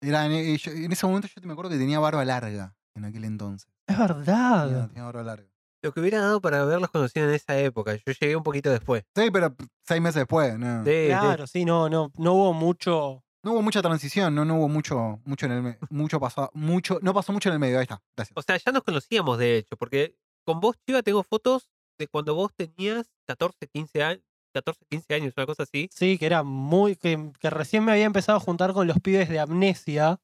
Era 0.00 0.26
en, 0.26 0.32
eh, 0.32 0.54
ese 0.54 1.06
momento 1.06 1.26
yo 1.28 1.42
me 1.46 1.52
acuerdo 1.52 1.70
que 1.72 1.76
tenía 1.78 1.98
barba 1.98 2.24
larga 2.24 2.76
en 2.94 3.04
aquel 3.04 3.24
entonces. 3.24 3.68
Es 3.88 3.96
Tenía, 3.96 4.06
verdad. 4.14 4.88
tenía 4.88 5.02
barba 5.04 5.22
larga. 5.24 5.49
Lo 5.82 5.92
que 5.92 6.00
hubiera 6.00 6.20
dado 6.20 6.40
para 6.40 6.60
haberlos 6.60 6.90
conocido 6.90 7.28
en 7.28 7.34
esa 7.34 7.58
época. 7.58 7.94
Yo 7.94 8.12
llegué 8.20 8.36
un 8.36 8.42
poquito 8.42 8.70
después. 8.70 9.04
Sí, 9.14 9.30
pero 9.30 9.54
seis 9.86 10.00
meses 10.00 10.16
después. 10.16 10.58
No, 10.58 10.84
Sí. 10.84 11.06
Claro, 11.06 11.46
sí, 11.46 11.64
no, 11.64 11.88
no, 11.88 12.12
no 12.16 12.34
hubo 12.34 12.52
mucho. 12.52 13.24
No 13.42 13.52
hubo 13.52 13.62
mucha 13.62 13.80
transición, 13.80 14.34
no, 14.34 14.44
no 14.44 14.56
hubo 14.56 14.68
mucho, 14.68 15.18
mucho 15.24 15.46
en 15.46 15.52
el 15.52 15.78
mucho 15.88 16.20
pasó, 16.20 16.50
mucho, 16.52 16.98
no 17.00 17.14
pasó 17.14 17.32
mucho 17.32 17.48
en 17.48 17.54
el 17.54 17.58
medio, 17.58 17.78
ahí 17.78 17.84
está, 17.84 18.02
gracias. 18.14 18.36
O 18.36 18.42
sea, 18.42 18.58
ya 18.58 18.70
nos 18.70 18.82
conocíamos, 18.82 19.38
de 19.38 19.56
hecho, 19.56 19.78
porque 19.78 20.14
con 20.44 20.60
vos, 20.60 20.76
Chiva, 20.86 21.02
tengo 21.02 21.22
fotos 21.22 21.70
de 21.98 22.06
cuando 22.06 22.34
vos 22.34 22.52
tenías 22.54 23.06
14, 23.26 23.68
15 23.68 24.02
años. 24.02 24.22
14, 24.52 24.84
15 24.90 25.14
años, 25.14 25.32
una 25.36 25.46
cosa 25.46 25.62
así. 25.62 25.88
Sí, 25.92 26.18
que 26.18 26.26
era 26.26 26.42
muy. 26.42 26.96
Que, 26.96 27.30
que 27.38 27.50
recién 27.50 27.84
me 27.84 27.92
había 27.92 28.04
empezado 28.04 28.36
a 28.36 28.40
juntar 28.40 28.72
con 28.72 28.86
los 28.86 28.98
pibes 28.98 29.28
de 29.28 29.38
Amnesia. 29.38 30.20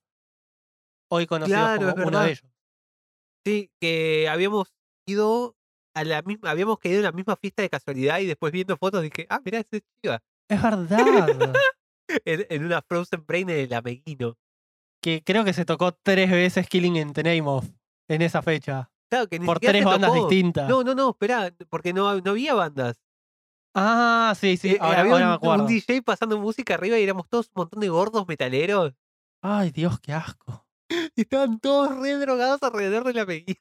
Hoy 1.08 1.26
conocidos 1.26 1.60
Claro, 1.60 1.94
como 1.94 2.08
uno 2.08 2.20
de 2.20 2.30
ellos. 2.32 2.44
Sí, 3.44 3.70
que 3.80 4.28
habíamos 4.28 4.74
ido 5.06 5.56
a 5.94 6.04
la 6.04 6.22
misma, 6.22 6.50
habíamos 6.50 6.78
caído 6.78 6.98
en 6.98 7.04
la 7.04 7.12
misma 7.12 7.36
fiesta 7.36 7.62
de 7.62 7.70
casualidad 7.70 8.18
y 8.18 8.26
después 8.26 8.52
viendo 8.52 8.76
fotos 8.76 9.02
dije, 9.02 9.26
ah, 9.30 9.40
mirá, 9.44 9.60
ese 9.60 9.78
es 9.78 9.82
Chiva. 10.02 10.22
Es 10.48 10.62
verdad. 10.62 11.54
En, 12.24 12.46
en 12.50 12.64
una 12.64 12.82
Frozen 12.82 13.24
Brain 13.26 13.48
en 13.50 13.58
el 13.60 13.72
Ameguino. 13.72 14.36
que 15.02 15.22
creo 15.24 15.44
que 15.44 15.52
se 15.52 15.64
tocó 15.64 15.92
tres 15.92 16.30
veces 16.30 16.68
Killing 16.68 16.96
in 16.96 17.12
the 17.12 17.22
Name 17.22 17.42
of 17.48 17.66
en 18.08 18.22
esa 18.22 18.42
fecha. 18.42 18.90
Claro, 19.10 19.28
que 19.28 19.38
ni 19.38 19.46
Por 19.46 19.58
tres 19.60 19.84
bandas 19.84 20.12
tocó. 20.12 20.28
distintas. 20.28 20.68
No, 20.68 20.82
no, 20.84 20.94
no, 20.94 21.10
espera, 21.10 21.52
porque 21.70 21.92
no, 21.92 22.20
no 22.20 22.30
había 22.32 22.54
bandas. 22.54 23.00
Ah, 23.74 24.34
sí, 24.38 24.56
sí, 24.56 24.70
Eh, 24.70 24.78
ahora, 24.80 25.00
había 25.00 25.12
ahora 25.12 25.24
un, 25.26 25.30
me 25.30 25.34
acuerdo. 25.36 25.64
un 25.64 25.68
DJ 25.68 26.02
pasando 26.02 26.38
música 26.38 26.74
arriba 26.74 26.98
y 26.98 27.02
éramos 27.02 27.28
todos 27.28 27.46
un 27.48 27.52
montón 27.62 27.80
de 27.80 27.88
gordos 27.88 28.26
metaleros. 28.26 28.94
Ay, 29.42 29.70
Dios, 29.70 29.98
qué 30.00 30.12
asco. 30.12 30.66
Y 31.16 31.22
estaban 31.22 31.58
todos 31.60 31.96
re 31.98 32.14
drogados 32.14 32.62
alrededor 32.62 33.04
de 33.04 33.12
la 33.14 33.22
Ameguino. 33.22 33.60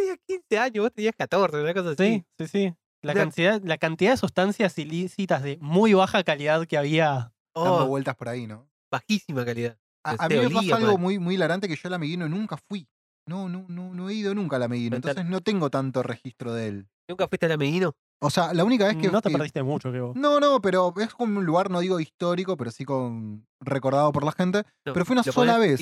Yo 0.00 0.14
tenía 0.16 0.16
15 0.26 0.58
años, 0.58 0.82
vos 0.84 0.92
tenías 0.92 1.14
14, 1.16 1.60
una 1.60 1.74
cosa 1.74 1.90
así. 1.90 1.96
Sí, 2.04 2.24
sí, 2.38 2.46
sí. 2.48 2.74
La, 3.02 3.12
O 3.12 3.14
sea- 3.14 3.22
cantidad, 3.24 3.62
la 3.64 3.78
cantidad 3.78 4.10
de 4.12 4.16
sustancias 4.16 4.76
ilícitas 4.78 5.42
de 5.42 5.58
muy 5.60 5.94
baja 5.94 6.22
calidad 6.22 6.66
que 6.66 6.76
había. 6.76 7.32
Dando 7.54 7.84
Oh, 7.84 7.86
vueltas 7.86 8.14
por 8.16 8.28
ahí, 8.28 8.46
¿no? 8.46 8.68
bajísima 8.92 9.44
calidad. 9.44 9.78
A, 10.04 10.12
a 10.24 10.28
mí 10.28 10.34
me 10.34 10.46
olía 10.46 10.60
pasa 10.72 10.76
algo 10.76 10.98
muy, 10.98 11.18
muy 11.18 11.34
hilarante 11.36 11.68
que 11.68 11.76
yo 11.76 11.82
al 11.88 11.94
Ameguino 11.94 12.28
nunca 12.28 12.56
fui. 12.56 12.88
No, 13.26 13.48
no, 13.48 13.66
no, 13.68 13.94
no 13.94 14.08
he 14.10 14.14
ido 14.14 14.34
nunca 14.34 14.56
al 14.56 14.64
Ameguino, 14.64 14.96
entonces 14.96 15.24
no 15.26 15.40
tengo 15.42 15.70
tanto 15.70 16.02
registro 16.02 16.52
de 16.54 16.66
él. 16.68 16.88
¿Nunca 17.08 17.28
fuiste 17.28 17.46
al 17.46 17.52
Ameguino? 17.52 17.94
O 18.20 18.30
sea, 18.30 18.52
la 18.52 18.64
única 18.64 18.86
vez 18.86 18.96
que... 18.96 19.08
no 19.10 19.20
te 19.22 19.28
que- 19.30 19.36
perdiste 19.36 19.62
mucho, 19.62 19.92
que 19.92 20.00
vos. 20.00 20.16
No, 20.16 20.40
no, 20.40 20.60
pero 20.60 20.92
es 20.98 21.14
como 21.14 21.38
un 21.38 21.44
lugar, 21.46 21.70
no 21.70 21.80
digo 21.80 22.00
histórico, 22.00 22.56
pero 22.56 22.70
sí 22.72 22.84
con 22.84 23.46
recordado 23.60 24.10
por 24.12 24.24
la 24.24 24.32
gente, 24.32 24.64
No, 24.84 24.92
Pero 24.92 25.04
fue 25.04 25.14
una 25.14 25.22
sola 25.22 25.58
vez. 25.58 25.80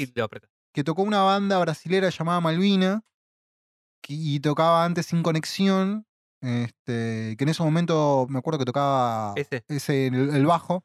que 0.74 0.84
tocó 0.84 1.02
una 1.02 1.22
banda 1.22 1.58
brasilera 1.58 2.10
llamada 2.10 2.40
Malvina 2.40 3.02
y 4.08 4.40
tocaba 4.40 4.84
antes 4.84 5.06
Sin 5.06 5.22
Conexión, 5.22 6.06
este, 6.40 7.36
que 7.36 7.44
en 7.44 7.48
ese 7.48 7.62
momento 7.62 8.26
me 8.28 8.38
acuerdo 8.38 8.58
que 8.58 8.64
tocaba 8.64 9.34
Ese. 9.36 9.64
ese, 9.68 10.06
el, 10.06 10.30
el 10.30 10.46
bajo, 10.46 10.84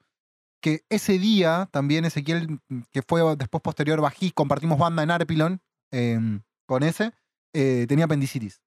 que 0.63 0.85
ese 0.89 1.19
día 1.19 1.67
también 1.71 2.05
Ezequiel, 2.05 2.59
mm, 2.69 2.81
que 2.91 3.01
fue 3.01 3.21
después 3.35 3.61
posterior 3.61 3.99
bajista, 4.01 4.33
compartimos 4.35 4.79
banda 4.79 5.03
en 5.03 5.11
Arpilon 5.11 5.61
em, 5.91 6.41
con 6.65 6.83
ese, 6.83 7.11
eh, 7.53 7.85
tenía 7.87 8.05
apendicitis. 8.05 8.61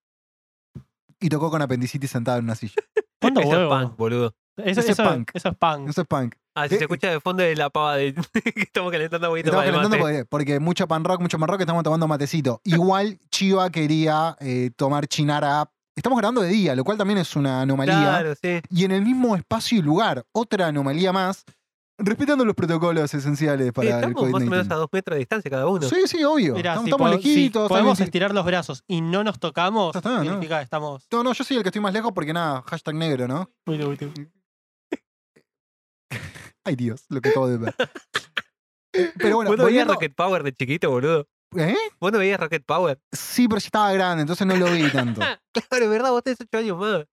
Y 1.19 1.31
tocó 1.31 1.51
con 1.51 1.63
apendicitis 1.63 2.11
sentado 2.11 2.39
en 2.39 2.45
una 2.45 2.55
silla. 2.55 2.75
¿Cuánto 3.21 3.41
Eso 3.41 3.63
es 3.63 3.69
punk, 3.69 3.97
boludo. 3.97 4.35
Eso, 4.59 4.81
es 4.81 4.97
punk. 4.97 5.31
eso 5.33 5.49
es 5.49 5.57
punk. 5.57 5.89
Eso 5.89 6.03
es 6.03 6.07
punk. 6.07 6.35
Ah, 6.59 6.65
si 6.69 6.71
De- 6.75 6.79
se 6.79 6.85
escucha 6.85 7.11
de 7.11 7.21
fondo 7.21 7.43
de 7.43 7.55
la 7.55 7.69
pava 7.71 7.97
de 7.97 8.15
que 8.55 8.61
estamos 8.63 8.91
calentando 8.91 9.27
agüita 9.27 9.51
Estamos 9.51 9.65
calentando 9.67 9.91
mate. 9.99 10.01
porque, 10.01 10.25
porque 10.25 10.61
mucho 10.61 10.89
pan 10.89 11.05
rock, 11.05 11.21
mucho 11.21 11.39
pan 11.39 11.49
rock, 11.49 11.61
estamos 11.61 11.83
tomando 11.85 12.09
matecito. 12.09 12.61
Igual 12.65 13.19
Chiva 13.31 13.69
quería 13.71 14.37
eh, 14.41 14.71
tomar 14.75 15.07
chinara. 15.07 15.71
Estamos 15.95 16.19
grabando 16.19 16.41
de 16.41 16.49
día, 16.49 16.75
lo 16.75 16.83
cual 16.85 16.97
también 16.99 17.19
es 17.19 17.37
una 17.37 17.61
anomalía. 17.63 17.95
Claro, 18.01 18.35
sí. 18.35 18.61
Y 18.71 18.85
en 18.85 18.91
el 18.93 19.03
mismo 19.03 19.37
espacio 19.37 19.79
y 19.79 19.83
lugar, 19.83 20.25
otra 20.33 20.67
anomalía 20.69 21.13
más, 21.13 21.45
respetando 21.99 22.45
los 22.45 22.55
protocolos 22.55 23.13
esenciales 23.15 23.67
Sí, 23.67 23.73
para 23.73 23.89
el 23.89 23.95
estamos 23.97 24.31
más 24.31 24.43
o 24.43 24.47
menos 24.47 24.67
COVID-19. 24.67 24.73
a 24.73 24.77
dos 24.77 24.89
metros 24.93 25.15
de 25.15 25.19
distancia 25.21 25.51
cada 25.51 25.67
uno. 25.69 25.89
Sí, 25.89 25.97
sí, 26.07 26.23
obvio. 26.25 26.55
Mira, 26.55 26.73
estamos 26.73 26.85
si, 26.85 26.91
estamos 26.91 27.11
po- 27.17 27.23
si 27.23 27.29
lejitos. 27.35 27.69
podemos 27.69 28.01
estirar 28.01 28.35
los 28.35 28.45
brazos 28.47 28.83
y 28.87 29.01
no 29.03 29.25
nos 29.25 29.39
tocamos, 29.39 29.93
Ya 29.95 29.99
está, 30.01 30.11
¿no? 30.19 30.23
significa 30.23 30.59
que 30.59 30.65
estamos. 30.65 31.07
No, 31.13 31.23
no, 31.23 31.33
yo 31.33 31.45
soy 31.45 31.57
el 31.59 31.63
que 31.63 31.69
estoy 31.71 31.81
más 31.83 31.93
lejos 31.95 32.13
porque 32.15 32.33
nada, 32.35 32.63
hashtag 32.67 32.95
negro, 32.95 33.27
¿no? 33.29 33.51
Uy, 33.67 33.83
uy, 33.83 33.99
uy. 34.03 34.31
Ay 36.67 36.75
Dios, 36.75 37.05
lo 37.11 37.21
que 37.21 37.29
acabo 37.29 37.47
de 37.47 37.59
ver. 37.59 37.75
Pero 39.19 39.37
bueno, 39.37 39.51
¿Vos 39.53 39.59
no 39.59 39.67
veías 39.67 39.87
Rocket 39.87 40.13
Power 40.17 40.43
de 40.43 40.53
chiquito, 40.53 40.91
boludo? 40.91 41.29
¿Eh? 41.57 41.77
¿Vos 42.01 42.11
no 42.11 42.19
veías 42.19 42.41
Rocket 42.41 42.65
Power? 42.65 43.01
Sí, 43.13 43.47
pero 43.47 43.61
ya 43.61 43.67
estaba 43.67 43.93
grande, 43.93 44.23
entonces 44.23 44.45
no 44.45 44.57
lo 44.57 44.67
vi 44.73 44.91
tanto. 44.91 45.21
Claro, 45.71 45.85
es 45.85 45.91
verdad, 45.91 46.11
vos 46.11 46.23
tenés 46.25 46.41
8 46.41 46.59
años 46.59 46.77
más. 46.79 47.05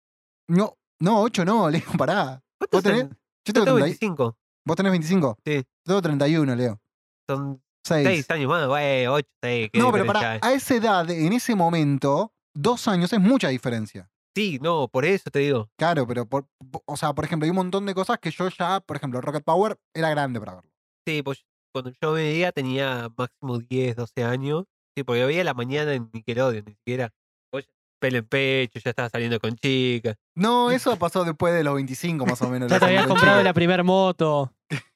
No, 0.49 0.79
no, 1.01 1.21
8 1.21 1.45
no, 1.45 1.69
Leo, 1.71 1.83
pará. 1.99 2.43
¿Vos 2.59 2.69
¿Cuántos 2.71 2.83
tenés? 2.83 3.05
Yo 3.05 3.15
Yo 3.45 3.53
tengo 3.53 3.65
tengo 3.67 3.79
30 3.79 3.85
25. 3.85 4.39
¿Vos 4.65 4.77
tenés 4.77 4.93
25? 4.93 5.39
Sí. 5.45 5.55
Yo 5.57 5.65
tengo 5.85 6.03
31, 6.03 6.57
Leo. 6.57 6.81
Son 7.29 7.63
6. 7.87 8.09
6 8.09 8.31
años 8.31 8.49
más, 8.49 8.67
güey, 8.67 9.07
8, 9.07 9.29
6. 9.43 9.71
No, 9.75 9.93
pero 9.93 10.07
para 10.07 10.39
a 10.41 10.53
esa 10.53 10.75
edad, 10.75 11.11
en 11.11 11.33
ese 11.35 11.55
momento, 11.55 12.33
dos 12.55 12.89
años 12.89 13.13
es 13.13 13.21
mucha 13.21 13.49
diferencia. 13.49 14.11
Sí, 14.35 14.59
no, 14.63 14.89
por 14.89 15.05
eso 15.05 15.31
te 15.31 15.41
digo. 15.41 15.69
Claro, 15.77 16.07
pero, 16.07 16.27
por, 16.27 16.47
po- 16.71 16.83
o 16.87 16.97
sea, 16.97 17.13
por 17.13 17.25
ejemplo, 17.25 17.45
hay 17.45 17.51
un 17.51 17.57
montón 17.57 17.85
de 17.87 17.95
cosas 17.95 18.19
que 18.19 18.31
yo 18.31 18.49
ya, 18.49 18.81
por 18.81 18.97
ejemplo, 18.97 19.21
Rocket 19.21 19.45
Power 19.45 19.77
era 19.95 20.09
grande 20.11 20.41
para 20.41 20.55
verlo. 20.55 20.71
Sí, 21.07 21.23
pues 21.23 21.45
cuando 21.75 21.93
yo 22.01 22.13
veía 22.13 22.53
tenía 22.53 23.09
máximo 23.17 23.59
10, 23.59 23.97
12 23.97 24.25
años. 24.25 24.65
Sí, 24.97 25.05
porque 25.05 25.25
veía 25.25 25.45
la 25.45 25.55
mañana 25.55 25.93
en 25.95 26.11
Nickelodeon, 26.13 26.65
ni 26.67 26.73
siquiera. 26.75 27.11
Vos 27.53 27.67
ya- 27.67 27.73
pelo 28.01 28.19
en 28.19 28.27
pecho, 28.27 28.79
ya 28.79 28.91
estaba 28.91 29.09
saliendo 29.11 29.39
con 29.39 29.55
chicas. 29.57 30.17
No, 30.35 30.71
eso 30.97 30.97
pasó 30.99 31.25
después 31.25 31.53
de 31.55 31.65
los 31.65 31.75
25 31.75 32.25
más 32.27 32.41
o 32.43 32.49
menos. 32.49 32.71
Ya 32.71 32.79
te 32.79 32.87
habías 32.87 33.07
comprado 33.07 33.43
la 33.43 33.53
primer 33.53 33.85
moto. 33.85 34.53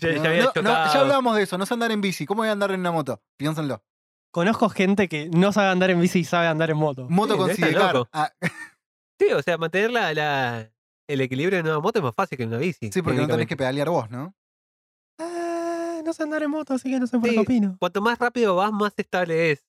Ya, 0.00 0.10
ya 0.10 0.14
No, 0.16 0.24
había 0.28 0.40
no, 0.40 0.46
no, 0.46 0.52
chocado. 0.54 0.92
ya 0.92 1.00
hablábamos 1.02 1.36
de 1.36 1.42
eso, 1.44 1.56
no 1.56 1.66
sé 1.66 1.74
andar 1.74 1.92
en 1.92 2.00
bici. 2.00 2.26
¿Cómo 2.26 2.40
voy 2.40 2.48
a 2.48 2.52
andar 2.52 2.72
en 2.72 2.80
una 2.80 2.90
moto? 2.90 3.22
Piénsenlo. 3.38 3.80
Conozco 4.34 4.68
gente 4.68 5.08
que 5.08 5.28
no 5.30 5.52
sabe 5.52 5.68
andar 5.68 5.90
en 5.90 6.00
bici 6.00 6.18
y 6.18 6.24
sabe 6.24 6.48
andar 6.48 6.68
en 6.68 6.76
moto. 6.76 7.06
Moto 7.08 7.34
Sí, 7.34 7.38
con 7.38 7.50
sidecar. 7.54 8.08
Ah, 8.12 8.32
Sí, 9.20 9.28
o 9.32 9.40
sea, 9.42 9.56
mantener 9.58 9.92
la, 9.92 10.12
la- 10.12 10.72
el 11.08 11.20
equilibrio 11.20 11.60
en 11.60 11.66
una 11.68 11.78
moto 11.78 12.00
es 12.00 12.02
más 12.02 12.16
fácil 12.16 12.36
que 12.36 12.42
en 12.42 12.48
una 12.48 12.58
bici. 12.58 12.90
sí, 12.90 13.00
porque 13.00 13.20
no 13.20 13.28
tenés 13.28 13.46
que 13.46 13.56
pedalear 13.56 13.88
vos, 13.90 14.10
¿no? 14.10 14.34
Ah, 15.20 16.00
no 16.04 16.12
sé 16.12 16.24
andar 16.24 16.42
en 16.42 16.50
moto, 16.50 16.74
así 16.74 16.90
que 16.90 16.98
no 16.98 17.06
sé 17.06 17.16
por 17.20 17.28
Sí. 17.28 17.36
qué 17.36 17.40
opino. 17.42 17.76
Cuanto 17.78 18.00
más 18.02 18.18
rápido 18.18 18.56
vas, 18.56 18.72
más 18.72 18.92
estable 18.96 19.52
es, 19.52 19.64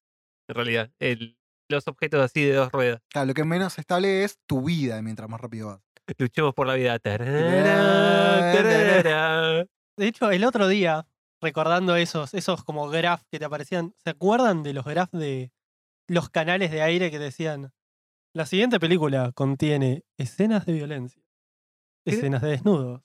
en 0.50 0.56
realidad, 0.56 0.90
el, 0.98 1.38
los 1.70 1.88
objetos 1.88 2.20
así 2.24 2.44
de 2.44 2.54
dos 2.54 2.72
ruedas. 2.72 3.02
Claro, 3.10 3.28
lo 3.28 3.34
que 3.36 3.44
menos 3.44 3.78
estable 3.78 4.24
es 4.24 4.40
tu 4.48 4.64
vida 4.64 5.00
mientras 5.04 5.30
más 5.30 5.40
rápido 5.40 5.68
vas. 5.68 5.82
Luchemos 6.18 6.56
por 6.56 6.66
la 6.66 6.74
vida. 6.74 6.98
Tarara, 6.98 8.52
tarara. 8.52 9.66
De 9.98 10.08
hecho, 10.08 10.32
el 10.32 10.44
otro 10.44 10.68
día, 10.68 11.06
recordando 11.46 11.96
esos, 11.96 12.34
esos 12.34 12.64
como 12.64 12.90
graph 12.90 13.22
que 13.32 13.40
te 13.40 13.46
aparecían, 13.46 13.94
¿se 14.04 14.10
acuerdan 14.10 14.64
de 14.64 14.74
los 14.74 14.84
graphs 14.86 15.12
de 15.14 15.52
los 16.08 16.30
canales 16.30 16.72
de 16.72 16.82
aire 16.82 17.12
que 17.12 17.20
decían? 17.20 17.72
La 18.34 18.46
siguiente 18.46 18.80
película 18.80 19.32
contiene 19.34 20.04
escenas 20.18 20.66
de 20.66 20.74
violencia, 20.74 21.24
escenas 22.06 22.42
de 22.42 22.50
desnudos. 22.50 23.02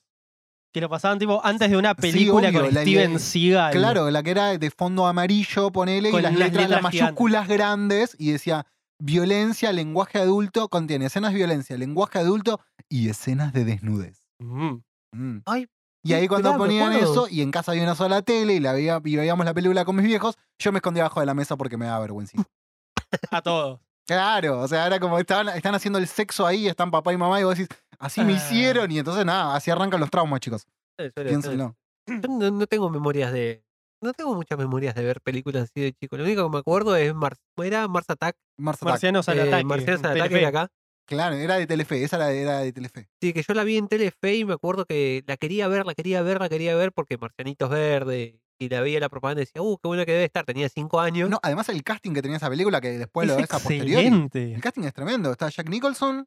Que 0.73 0.81
lo 0.81 0.89
pasaban 0.89 1.19
tipo 1.19 1.39
antes 1.45 1.69
de 1.69 1.75
una 1.77 1.91
Sí, 1.95 2.01
película 2.01 2.47
obvio, 2.49 2.61
con 2.63 2.73
la- 2.73 2.81
Steven 2.81 3.19
Seagal. 3.19 3.71
Claro, 3.73 4.09
la 4.09 4.23
que 4.23 4.31
era 4.31 4.57
de 4.57 4.71
fondo 4.71 5.05
amarillo, 5.05 5.71
ponele, 5.71 6.09
y 6.09 6.13
las 6.13 6.23
las 6.23 6.33
letras, 6.33 6.69
las 6.69 6.79
gigantes. 6.79 7.01
mayúsculas 7.01 7.47
grandes, 7.47 8.15
y 8.17 8.31
decía 8.31 8.65
violencia, 8.97 9.71
lenguaje 9.73 10.19
adulto, 10.19 10.69
contiene 10.69 11.05
escenas 11.07 11.31
de 11.33 11.37
violencia, 11.39 11.77
lenguaje 11.77 12.19
adulto 12.19 12.61
y 12.89 13.09
escenas 13.09 13.51
de 13.53 13.65
desnudez. 13.65 14.17
Mm. 14.39 14.75
Mm. 15.13 15.41
Ay, 15.45 15.67
Y 16.03 16.13
ahí 16.13 16.23
Sí, 16.23 16.27
cuando 16.27 16.57
ponían 16.57 16.93
eso, 16.93 17.27
y 17.29 17.41
en 17.41 17.51
casa 17.51 17.71
había 17.71 17.83
una 17.83 17.95
sola 17.95 18.21
tele 18.23 18.53
y, 18.55 18.59
la 18.59 18.73
veía, 18.73 18.99
y 19.03 19.15
veíamos 19.17 19.45
la 19.45 19.53
película 19.53 19.85
con 19.85 19.95
mis 19.95 20.05
viejos, 20.05 20.35
yo 20.59 20.71
me 20.71 20.79
escondía 20.79 21.03
abajo 21.03 21.19
de 21.19 21.25
la 21.27 21.33
mesa 21.35 21.55
porque 21.57 21.77
me 21.77 21.85
daba 21.85 21.99
vergüenza. 21.99 22.37
A 23.31 23.41
todos. 23.41 23.79
Claro, 24.07 24.59
o 24.61 24.67
sea, 24.67 24.87
era 24.87 24.99
como 24.99 25.19
estaban, 25.19 25.49
están 25.49 25.75
haciendo 25.75 25.99
el 25.99 26.07
sexo 26.07 26.45
ahí, 26.45 26.67
están 26.67 26.89
papá 26.91 27.13
y 27.13 27.17
mamá, 27.17 27.39
y 27.39 27.43
vos 27.43 27.55
decís, 27.57 27.69
así 27.99 28.21
me 28.25 28.33
Ah. 28.33 28.37
hicieron, 28.37 28.91
y 28.91 28.97
entonces 28.99 29.25
nada, 29.25 29.55
así 29.55 29.69
arrancan 29.71 29.99
los 29.99 30.09
traumas, 30.09 30.39
chicos. 30.39 30.65
suele- 30.97 31.11
Piénsenlo. 31.29 31.75
Yo 32.07 32.15
no, 32.29 32.51
no 32.51 32.67
tengo 32.67 32.89
memorias 32.89 33.31
de. 33.31 33.63
No 34.03 34.13
tengo 34.13 34.33
muchas 34.33 34.57
memorias 34.57 34.95
de 34.95 35.03
ver 35.03 35.21
películas 35.21 35.63
así 35.63 35.79
de 35.81 35.93
chico. 35.93 36.17
Lo 36.17 36.23
único 36.23 36.43
que 36.43 36.49
me 36.49 36.57
acuerdo 36.57 36.95
es 36.95 37.13
Mars, 37.13 37.37
era 37.57 37.87
Mars 37.87 38.09
Attack. 38.09 38.35
Mars 38.57 38.77
Attack. 38.81 38.89
Marcianos 38.93 39.29
al 39.29 39.37
eh, 39.37 39.41
ataque. 39.43 39.63
Marcianos 39.65 40.03
al 40.03 40.19
ataque 40.19 40.35
de 40.35 40.45
acá. 40.47 40.67
Claro, 41.11 41.35
era 41.35 41.55
de 41.57 41.67
Telefe, 41.67 42.01
esa 42.05 42.15
era, 42.15 42.31
era 42.31 42.59
de 42.59 42.71
Telefe. 42.71 43.09
Sí, 43.21 43.33
que 43.33 43.43
yo 43.43 43.53
la 43.53 43.65
vi 43.65 43.75
en 43.77 43.89
Telefe 43.89 44.33
y 44.33 44.45
me 44.45 44.53
acuerdo 44.53 44.85
que 44.85 45.25
la 45.27 45.35
quería 45.35 45.67
ver, 45.67 45.85
la 45.85 45.93
quería 45.93 46.21
ver, 46.21 46.39
la 46.39 46.47
quería 46.47 46.73
ver 46.73 46.93
porque 46.93 47.17
Marcianitos 47.17 47.69
Verde. 47.69 48.39
Y 48.57 48.69
la 48.69 48.79
veía 48.79 48.99
la 49.01 49.09
propaganda 49.09 49.41
y 49.41 49.45
decía, 49.45 49.61
uh, 49.61 49.77
qué 49.77 49.87
buena 49.89 50.05
que 50.05 50.13
debe 50.13 50.23
estar. 50.23 50.45
Tenía 50.45 50.69
cinco 50.69 51.01
años. 51.01 51.29
No, 51.29 51.37
además 51.43 51.67
el 51.67 51.83
casting 51.83 52.13
que 52.13 52.21
tenía 52.21 52.37
esa 52.37 52.49
película, 52.49 52.79
que 52.79 52.97
después 52.97 53.27
lo 53.27 53.33
es 53.33 53.41
ves 53.41 53.51
a 53.51 53.59
posteriori. 53.59 54.29
El 54.33 54.61
casting 54.61 54.83
es 54.83 54.93
tremendo. 54.93 55.31
Está 55.31 55.49
Jack 55.49 55.67
Nicholson, 55.67 56.25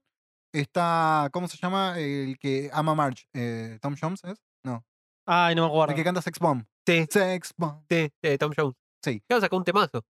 está, 0.53 1.31
¿cómo 1.33 1.49
se 1.49 1.57
llama? 1.57 1.99
El 1.99 2.37
que 2.38 2.68
ama 2.73 2.92
a 2.92 2.94
Marge. 2.94 3.25
Eh, 3.33 3.79
¿Tom 3.81 3.94
Jones 3.99 4.23
es? 4.25 4.38
No. 4.64 4.85
Ay, 5.27 5.55
no 5.55 5.62
me 5.62 5.68
acuerdo. 5.68 5.92
El 5.92 5.97
que 5.97 6.05
canta 6.05 6.20
Sex 6.20 6.38
Bomb. 6.38 6.64
Sí, 6.87 7.07
Sex 7.09 7.55
Bomb. 7.57 7.85
sí, 7.88 8.11
eh, 8.23 8.37
Tom 8.37 8.53
Jones. 8.55 8.75
Sí. 9.03 9.23
Claro, 9.29 9.40
sacó 9.40 9.57
un 9.57 9.64
temazo. 9.64 10.05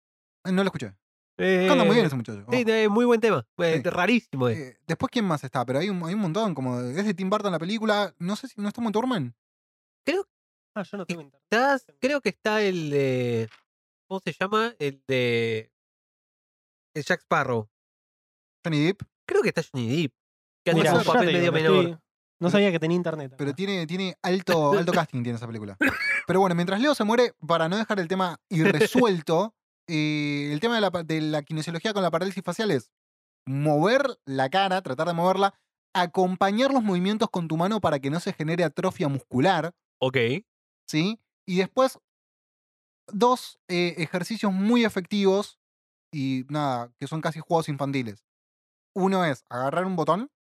Eh, 0.45 0.53
No 0.53 0.63
lo 0.63 0.69
escuché. 0.69 0.93
Eh, 1.43 1.67
Canta 1.69 1.85
muy 1.85 1.95
bien 1.95 2.07
ese 2.07 2.17
muchacho. 2.17 2.45
Sí, 2.51 2.65
Oh. 2.67 2.71
eh, 2.71 2.89
muy 2.89 3.05
buen 3.05 3.21
tema. 3.21 3.47
eh, 3.59 3.81
Sí. 3.83 3.89
Rarísimo. 3.91 4.49
es. 4.49 4.59
Eh, 4.59 4.79
después, 4.87 5.11
¿quién 5.11 5.25
más 5.25 5.43
está? 5.43 5.65
Pero 5.65 5.79
hay 5.79 5.89
un, 5.89 6.03
hay 6.05 6.15
un 6.15 6.21
montón. 6.21 6.55
Como 6.55 6.81
es 6.81 7.05
de 7.05 7.15
Tim 7.15 7.31
Burton 7.31 7.51
la 7.53 7.59
película. 7.59 8.15
No 8.19 8.37
sé 8.37 8.49
si 8.49 8.61
no 8.61 8.69
está 8.69 8.81
muy 8.81 8.93
Turman. 8.93 9.35
Ah, 10.73 10.85
yo 10.85 10.99
no 10.99 11.05
tengo 11.05 11.23
internet. 11.23 11.43
Estás- 11.51 11.85
creo 11.99 12.21
que 12.21 12.29
está 12.29 12.63
el 12.63 12.91
de. 12.91 13.49
¿Cómo 14.09 14.21
se 14.25 14.33
llama? 14.39 14.73
El 14.79 15.03
de. 15.09 15.73
El 16.95 17.05
Jack 17.05 17.23
Sparrow. 17.23 17.69
Johnny 18.65 18.85
Depp. 18.85 19.03
Creo 19.27 19.43
que 19.43 19.49
está 19.49 19.63
Johnny 19.63 20.03
Depp. 20.03 20.13
Que 20.65 20.71
hace 20.71 20.97
un 20.97 21.05
papel 21.05 21.33
medio 21.33 21.51
menor. 21.53 21.75
estoy- 21.85 21.99
No 22.39 22.51
sabía 22.51 22.71
que 22.71 22.79
tenía 22.79 22.97
internet. 22.97 23.35
Pero 23.37 23.51
acá. 23.51 23.57
tiene, 23.57 23.87
tiene 23.87 24.17
alto, 24.23 24.73
alto 24.79 24.93
casting 25.09 25.23
tiene 25.25 25.37
esa 25.37 25.47
película. 25.49 25.77
Pero 26.27 26.39
bueno, 26.41 26.55
mientras 26.55 26.81
Leo 26.81 26.95
se 26.95 27.03
muere, 27.05 27.33
para 27.47 27.69
no 27.69 27.77
dejar 27.77 27.99
el 27.99 28.07
tema 28.09 28.39
irresuelto, 29.25 29.55
eh, 29.91 30.53
el 30.53 30.61
tema 30.61 30.77
de 30.77 30.81
la, 30.81 30.91
de 30.91 31.21
la 31.21 31.43
kinesiología 31.43 31.93
con 31.93 32.03
la 32.03 32.11
parálisis 32.11 32.43
facial 32.45 32.71
es 32.71 32.91
mover 33.47 34.19
la 34.25 34.49
cara, 34.49 34.83
tratar 34.83 35.09
de 35.09 35.15
moverla, 35.15 35.55
acompañar 35.95 36.73
los 36.73 36.83
movimientos 36.83 37.29
con 37.31 37.49
tu 37.49 37.57
mano 37.57 37.81
para 37.81 37.99
que 37.99 38.11
no 38.11 38.21
se 38.21 38.33
genere 38.33 38.65
atrofia 38.65 39.09
muscular, 39.09 39.75
Ok. 40.01 40.17
¿sí? 40.87 41.21
Y 41.47 41.59
después, 41.59 41.99
dos 43.09 43.59
eh, 43.69 43.95
ejercicios 43.99 44.53
muy 44.53 44.85
efectivos 44.85 45.59
y 46.13 46.45
nada, 46.49 46.93
que 46.99 47.07
son 47.07 47.21
casi 47.21 47.41
juegos 47.41 47.69
infantiles. 47.69 48.25
Uno 48.95 49.25
es 49.25 49.45
agarrar 49.49 49.85
un 49.85 49.97
botón, 49.97 50.31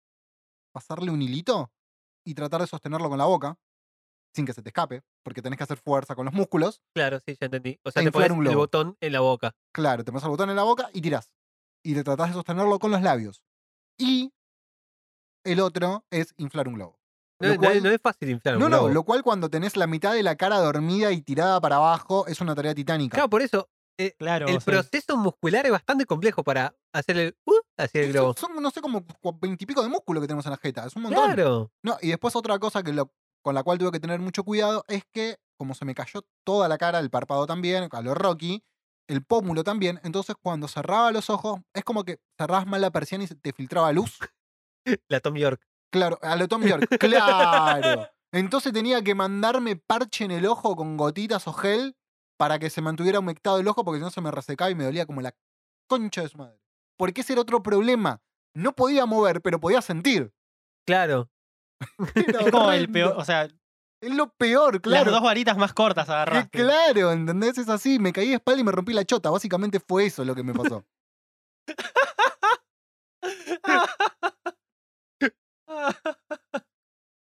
pasarle 0.72 1.10
un 1.10 1.22
hilito 1.22 1.72
y 2.24 2.34
tratar 2.34 2.60
de 2.60 2.66
sostenerlo 2.66 3.08
con 3.08 3.18
la 3.18 3.24
boca, 3.26 3.58
sin 4.34 4.46
que 4.46 4.52
se 4.52 4.62
te 4.62 4.68
escape, 4.70 5.02
porque 5.22 5.42
tenés 5.42 5.56
que 5.58 5.64
hacer 5.64 5.78
fuerza 5.78 6.14
con 6.14 6.24
los 6.24 6.34
músculos. 6.34 6.80
Claro, 6.94 7.18
sí, 7.20 7.36
ya 7.40 7.46
entendí. 7.46 7.78
O 7.84 7.90
sea, 7.90 8.00
E 8.00 8.04
te 8.04 8.08
inflar 8.08 8.28
pones 8.28 8.38
un 8.38 8.44
el 8.46 8.50
globo. 8.50 8.62
botón 8.62 8.96
en 9.00 9.12
la 9.12 9.20
boca. 9.20 9.54
Claro, 9.74 10.04
te 10.04 10.10
pones 10.12 10.24
el 10.24 10.30
botón 10.30 10.50
en 10.50 10.56
la 10.56 10.62
boca 10.62 10.90
y 10.92 11.00
tirás. 11.00 11.32
Y 11.84 11.94
te 11.94 12.04
tratás 12.04 12.28
de 12.28 12.34
sostenerlo 12.34 12.78
con 12.78 12.90
los 12.90 13.02
labios. 13.02 13.42
Y 13.98 14.32
el 15.44 15.60
otro 15.60 16.04
es 16.10 16.34
inflar 16.36 16.68
un 16.68 16.74
globo. 16.74 16.98
No, 17.40 17.48
no- 17.48 17.56
cual- 17.58 17.82
no 17.82 17.90
es 17.90 18.00
fácil 18.02 18.28
inflar 18.30 18.56
un 18.56 18.60
No, 18.60 18.68
no, 18.68 18.78
globo. 18.80 18.92
lo 18.94 19.02
cual 19.04 19.22
cuando 19.22 19.48
tenés 19.48 19.76
la 19.76 19.86
mitad 19.86 20.12
de 20.12 20.22
la 20.22 20.36
cara 20.36 20.58
dormida 20.58 21.10
y 21.12 21.22
tirada 21.22 21.58
para 21.60 21.76
abajo 21.76 22.26
es 22.26 22.40
una 22.42 22.54
tarea 22.54 22.74
titánica. 22.74 23.14
Claro, 23.16 23.30
por 23.30 23.40
eso. 23.42 23.68
eh, 23.98 24.14
Claro, 24.18 24.46
el 24.46 24.60
sea, 24.60 24.64
proceso 24.64 25.16
muscular 25.18 25.66
es 25.66 25.72
bastante 25.72 26.06
complejo 26.06 26.42
para 26.42 26.74
hacer 26.94 27.18
el. 27.18 27.36
Uh, 27.44 27.52
hacia 27.78 28.02
el 28.02 28.12
globo. 28.12 28.34
Son, 28.34 28.54
son, 28.54 28.62
no 28.62 28.70
sé, 28.70 28.80
como 28.80 29.04
veintipico 29.40 29.82
de 29.82 29.88
músculo 29.90 30.20
que 30.22 30.26
tenemos 30.26 30.44
en 30.46 30.52
la 30.52 30.56
jeta. 30.58 30.86
Es 30.86 30.96
un 30.96 31.02
montón. 31.02 31.22
Claro. 31.24 31.70
No, 31.82 31.98
y 32.00 32.08
después 32.08 32.34
otra 32.36 32.58
cosa 32.58 32.82
que 32.82 32.92
lo- 32.94 33.12
con 33.42 33.54
la 33.54 33.62
cual 33.62 33.78
tuve 33.78 33.92
que 33.92 34.00
tener 34.00 34.20
mucho 34.20 34.44
cuidado 34.44 34.84
es 34.88 35.04
que, 35.12 35.36
como 35.58 35.74
se 35.74 35.84
me 35.84 35.94
cayó 35.94 36.22
toda 36.44 36.68
la 36.68 36.78
cara, 36.78 36.98
el 36.98 37.10
párpado 37.10 37.46
también, 37.46 37.88
a 37.90 38.02
lo 38.02 38.14
Rocky, 38.14 38.62
el 39.08 39.24
pómulo 39.24 39.64
también, 39.64 40.00
entonces 40.04 40.36
cuando 40.40 40.68
cerraba 40.68 41.10
los 41.10 41.30
ojos, 41.30 41.60
es 41.74 41.84
como 41.84 42.04
que 42.04 42.20
cerrabas 42.38 42.66
mal 42.66 42.80
la 42.80 42.90
persiana 42.90 43.24
y 43.24 43.26
se 43.26 43.34
te 43.34 43.52
filtraba 43.52 43.92
luz. 43.92 44.18
La 45.08 45.20
Tom 45.20 45.34
York. 45.36 45.60
Claro, 45.92 46.18
a 46.22 46.36
lo 46.36 46.48
Tom 46.48 46.62
York, 46.62 46.86
claro. 46.98 48.08
Entonces 48.32 48.72
tenía 48.72 49.02
que 49.02 49.14
mandarme 49.14 49.76
parche 49.76 50.24
en 50.24 50.30
el 50.30 50.46
ojo 50.46 50.76
con 50.76 50.96
gotitas 50.96 51.48
o 51.48 51.52
gel 51.52 51.96
para 52.38 52.58
que 52.58 52.70
se 52.70 52.80
mantuviera 52.80 53.18
humectado 53.18 53.58
el 53.58 53.66
ojo 53.66 53.84
porque 53.84 53.98
si 53.98 54.04
no 54.04 54.10
se 54.10 54.20
me 54.20 54.30
resecaba 54.30 54.70
y 54.70 54.74
me 54.74 54.84
dolía 54.84 55.04
como 55.04 55.20
la 55.20 55.34
concha 55.88 56.22
de 56.22 56.28
su 56.28 56.38
madre. 56.38 56.60
Porque 56.96 57.22
ese 57.22 57.32
era 57.32 57.42
otro 57.42 57.62
problema. 57.62 58.22
No 58.54 58.72
podía 58.72 59.04
mover, 59.04 59.42
pero 59.42 59.60
podía 59.60 59.82
sentir. 59.82 60.32
Claro. 60.86 61.28
Es 62.14 62.50
como 62.50 62.72
el 62.72 62.84
horrendo. 62.84 62.92
peor, 62.92 63.14
o 63.16 63.24
sea, 63.24 63.48
Es 64.02 64.14
lo 64.14 64.32
peor, 64.34 64.74
Las 64.74 64.82
claro. 64.82 65.10
dos 65.10 65.22
varitas 65.22 65.56
más 65.56 65.72
cortas 65.72 66.06
Que 66.06 66.12
agarraste. 66.12 66.58
claro, 66.58 67.12
¿entendés? 67.12 67.58
Es 67.58 67.68
así, 67.68 67.98
me 67.98 68.12
caí 68.12 68.28
de 68.28 68.34
espalda 68.36 68.60
y 68.60 68.64
me 68.64 68.72
rompí 68.72 68.92
la 68.92 69.04
chota. 69.04 69.30
Básicamente 69.30 69.80
fue 69.80 70.06
eso 70.06 70.24
lo 70.24 70.34
que 70.34 70.42
me 70.42 70.54
pasó. 70.54 70.84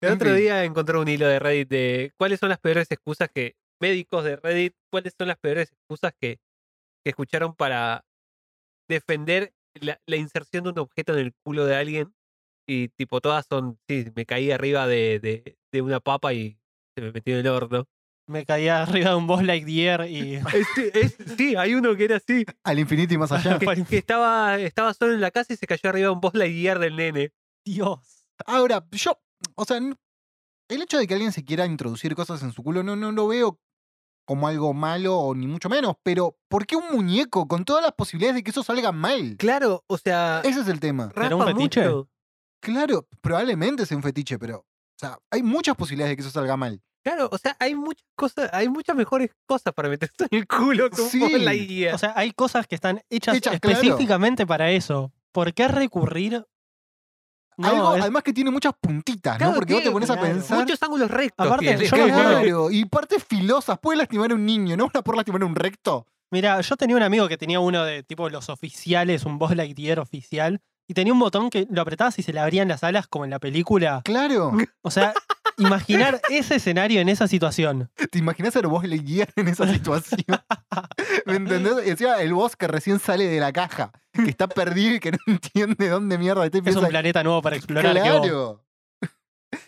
El 0.02 0.13
otro 0.13 0.34
día 0.34 0.63
encontré 0.63 0.98
un 0.98 1.08
hilo 1.08 1.28
de 1.28 1.39
Reddit 1.39 1.70
de 1.70 2.13
cuáles 2.17 2.39
son 2.39 2.50
las 2.50 2.60
peores 2.60 2.89
excusas 2.91 3.30
que. 3.34 3.56
Médicos 3.80 4.24
de 4.24 4.38
Reddit, 4.38 4.74
cuáles 4.91 5.13
son 5.15 5.28
las 5.28 5.38
peores 5.38 5.72
excusas 5.72 6.12
que, 6.20 6.39
que 7.04 7.12
escucharon 7.12 7.54
para 7.54 8.04
defender 8.89 9.54
la, 9.80 10.02
la 10.08 10.15
inserción 10.15 10.63
de 10.63 10.72
un 10.72 10.80
objeto 10.80 11.13
en 11.13 11.20
el 11.20 11.34
culo 11.46 11.63
de 11.67 11.76
alguien. 11.76 12.15
Y 12.67 12.89
tipo, 12.89 13.21
todas 13.21 13.45
son. 13.49 13.80
Sí, 13.88 14.06
me 14.15 14.25
caí 14.25 14.51
arriba 14.51 14.88
de, 14.88 15.19
de, 15.19 15.58
de 15.71 15.82
una 15.82 15.99
papa 15.99 16.34
y 16.34 16.60
se 16.95 17.01
me 17.01 17.12
metió 17.12 17.34
en 17.39 17.45
el 17.45 17.51
horno. 17.51 17.86
Me 18.30 18.45
caía 18.45 18.82
arriba 18.84 19.12
de 19.12 19.15
un 19.15 19.25
boss 19.25 19.41
Lightyear 19.43 20.10
y. 20.10 20.36
Este, 20.53 20.99
es- 20.99 21.15
sí, 21.38 21.56
hay 21.56 21.75
uno 21.75 21.95
que 21.95 22.03
era 22.06 22.17
así. 22.17 22.45
Al 22.63 22.80
infinito 22.80 23.13
y 23.13 23.17
más 23.17 23.32
allá. 23.32 23.58
Que, 23.58 23.86
que 23.86 23.97
estaba, 23.97 24.58
estaba 24.60 24.93
solo 24.93 25.13
en 25.13 25.21
la 25.21 25.32
casa 25.32 25.53
y 25.53 25.56
se 25.56 25.65
cayó 25.65 25.89
arriba 25.89 26.08
de 26.10 26.13
un 26.13 26.19
boss 26.19 26.34
Lightyear 26.34 26.80
del 26.80 26.97
nene. 26.97 27.32
Dios. 27.65 28.25
Ahora, 28.45 28.86
yo, 28.91 29.17
o 29.56 29.63
sea, 29.65 29.77
el 29.77 30.82
hecho 30.82 30.97
de 30.97 31.08
que 31.08 31.13
alguien 31.13 31.32
se 31.32 31.45
quiera 31.45 31.65
introducir 31.65 32.15
cosas 32.15 32.43
en 32.43 32.51
su 32.51 32.62
culo 32.63 32.84
no, 32.84 32.95
no 32.97 33.12
lo 33.13 33.27
veo 33.27 33.60
como 34.25 34.49
algo 34.49 34.73
malo 34.73 35.17
o 35.17 35.34
ni 35.34 35.47
mucho 35.47 35.69
menos, 35.69 35.95
pero 36.03 36.38
¿por 36.49 36.65
qué 36.67 36.75
un 36.75 36.91
muñeco 36.91 37.47
con 37.47 37.63
todas 37.63 37.82
las 37.82 37.93
posibilidades 37.93 38.36
de 38.36 38.43
que 38.43 38.51
eso 38.51 38.62
salga 38.62 38.91
mal? 38.91 39.38
Claro, 39.38 39.86
o 39.88 39.97
sea. 39.97 40.41
Ese 40.43 40.60
es 40.60 40.67
el 40.67 40.82
tema. 40.82 41.13
Mucho. 41.56 42.10
Claro, 42.62 43.08
probablemente 43.22 43.86
sea 43.86 43.98
un 43.98 44.04
fetiche, 44.04 44.38
pero, 44.39 44.58
o 44.60 44.65
sea, 45.00 45.17
hay 45.32 45.43
muchas 45.43 45.76
posibilidades 45.76 46.12
de 46.12 46.15
que 46.17 46.22
eso 46.22 46.32
salga 46.32 46.58
mal. 46.58 46.82
Claro, 47.04 47.30
o 47.32 47.38
sea, 47.38 47.56
hay 47.60 47.74
muchas 47.76 48.04
cosas, 48.15 48.50
hay 48.52 48.67
muchas 48.67 48.96
mejores 48.96 49.30
cosas 49.46 49.74
para 49.74 49.88
meterse 49.88 50.13
en 50.30 50.39
el 50.39 50.48
culo 50.48 50.89
que 50.89 51.02
un 51.02 51.08
Sí, 51.10 51.20
boss 51.20 51.32
Lightyear. 51.32 51.96
O 51.96 51.98
sea, 51.98 52.13
hay 52.17 52.32
cosas 52.32 52.67
que 52.67 52.76
están 52.76 53.02
hechas, 53.10 53.38
Hechas, 53.38 53.60
claro. 53.62 53.78
específicamente 53.80 54.46
para 54.46 54.72
eso. 54.72 55.13
¿Por 55.32 55.54
qué 55.54 55.67
recurrir? 55.70 56.46
No, 57.58 57.67
Algo, 57.70 57.96
es- 57.96 58.02
además 58.02 58.24
que 58.24 58.34
tiene 58.34 58.52
muchas 58.52 58.74
puntitas, 58.80 59.38
Claro, 59.38 59.54
¿no? 59.54 59.58
Porque 59.58 59.74
vos 59.74 59.84
te 59.84 59.91
pones 59.91 60.10
a 60.10 60.20
pensar. 60.20 60.60
Muchos 60.60 60.82
ángulos 60.84 61.10
rectos. 61.10 61.46
Aparte, 61.48 61.65
tiene. 61.65 61.86
yo 61.86 61.89
Claro, 62.06 62.72
y 62.72 62.86
partes 62.86 63.24
filosas. 63.24 63.80
Puede 63.80 63.98
lastimar 64.00 64.32
a 64.32 64.36
un 64.36 64.46
niño, 64.46 64.76
¿no? 64.78 64.86
Una 64.86 65.02
por 65.02 65.15
lastimar 65.15 65.41
a 65.41 65.46
un 65.46 65.56
recto. 65.56 66.06
Mira, 66.30 66.60
yo 66.62 66.76
tenía 66.76 66.96
un 66.98 67.04
amigo 67.04 67.28
que 67.28 67.38
tenía 67.38 67.60
uno 67.60 67.84
de 67.86 68.04
tipo 68.04 68.30
los 68.30 68.50
oficiales, 68.50 69.24
un 69.26 69.39
boss 69.39 69.56
Lightyear 69.56 70.00
oficial, 70.00 70.62
y 70.88 70.93
tenía 70.93 71.13
un 71.13 71.19
botón 71.19 71.50
que 71.50 71.67
lo 71.69 71.82
apretabas 71.82 72.17
y 72.19 72.23
se 72.23 72.34
le 72.34 72.39
abrían 72.39 72.67
las 72.67 72.84
alas 72.84 73.08
como 73.08 73.26
en 73.26 73.32
la 73.32 73.39
película. 73.39 74.02
Claro. 74.06 74.54
O 74.82 74.91
sea, 74.91 75.13
imaginar 75.58 76.21
ese 76.30 76.56
escenario 76.56 77.02
en 77.02 77.10
esa 77.10 77.28
situación. 77.28 77.89
¿Te 78.12 78.19
imaginas 78.19 78.54
ser 78.54 78.67
vos 78.67 78.86
Lightyear 78.86 79.30
en 79.36 79.50
esa 79.50 79.67
situación? 79.67 80.39
¿Me 81.26 81.36
entendés? 81.36 81.86
Y 81.86 81.89
encima 81.89 82.21
el 82.21 82.34
boss 82.34 82.56
que 82.56 82.67
recién 82.67 83.00
sale 83.00 83.28
de 83.28 83.39
la 83.39 83.52
caja, 83.52 83.91
que 84.13 84.30
está 84.30 84.47
perdido 84.47 84.95
y 84.95 85.00
que 85.00 85.12
no 85.12 85.17
entiende 85.28 85.89
dónde 85.89 86.17
mierda 86.17 86.45
está 86.45 86.58
y 86.58 86.60
Es 86.60 86.63
piensa, 86.63 86.80
un 86.82 86.88
planeta 86.88 87.23
nuevo 87.23 87.41
para 87.41 87.56
explorar. 87.56 87.91
Claro. 87.91 88.63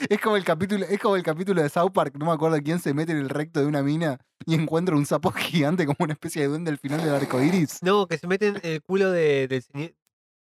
Es 0.10 0.20
como 0.20 0.36
el 0.36 0.44
capítulo, 0.44 0.86
es 0.86 1.00
como 1.00 1.16
el 1.16 1.24
capítulo 1.24 1.62
de 1.62 1.70
South 1.70 1.92
Park, 1.94 2.16
no 2.18 2.26
me 2.26 2.34
acuerdo 2.34 2.58
quién 2.62 2.80
se 2.80 2.94
mete 2.94 3.14
en 3.14 3.20
el 3.20 3.30
recto 3.30 3.62
de 3.62 3.66
una 3.66 3.82
mina 3.82 4.20
y 4.46 4.54
encuentra 4.56 4.96
un 4.96 5.06
sapo 5.06 5.32
gigante 5.32 5.86
como 5.86 5.98
una 6.00 6.14
especie 6.14 6.42
de 6.42 6.50
duende 6.50 6.72
al 6.72 6.78
final 6.78 7.02
del 7.02 7.16
arco 7.16 7.42
iris. 7.42 7.82
No, 7.82 8.06
que 8.06 8.18
se 8.18 8.28
meten 8.28 8.60
en 8.62 8.74
el 8.74 8.82
culo 8.82 9.12
de, 9.12 9.48
del. 9.48 9.96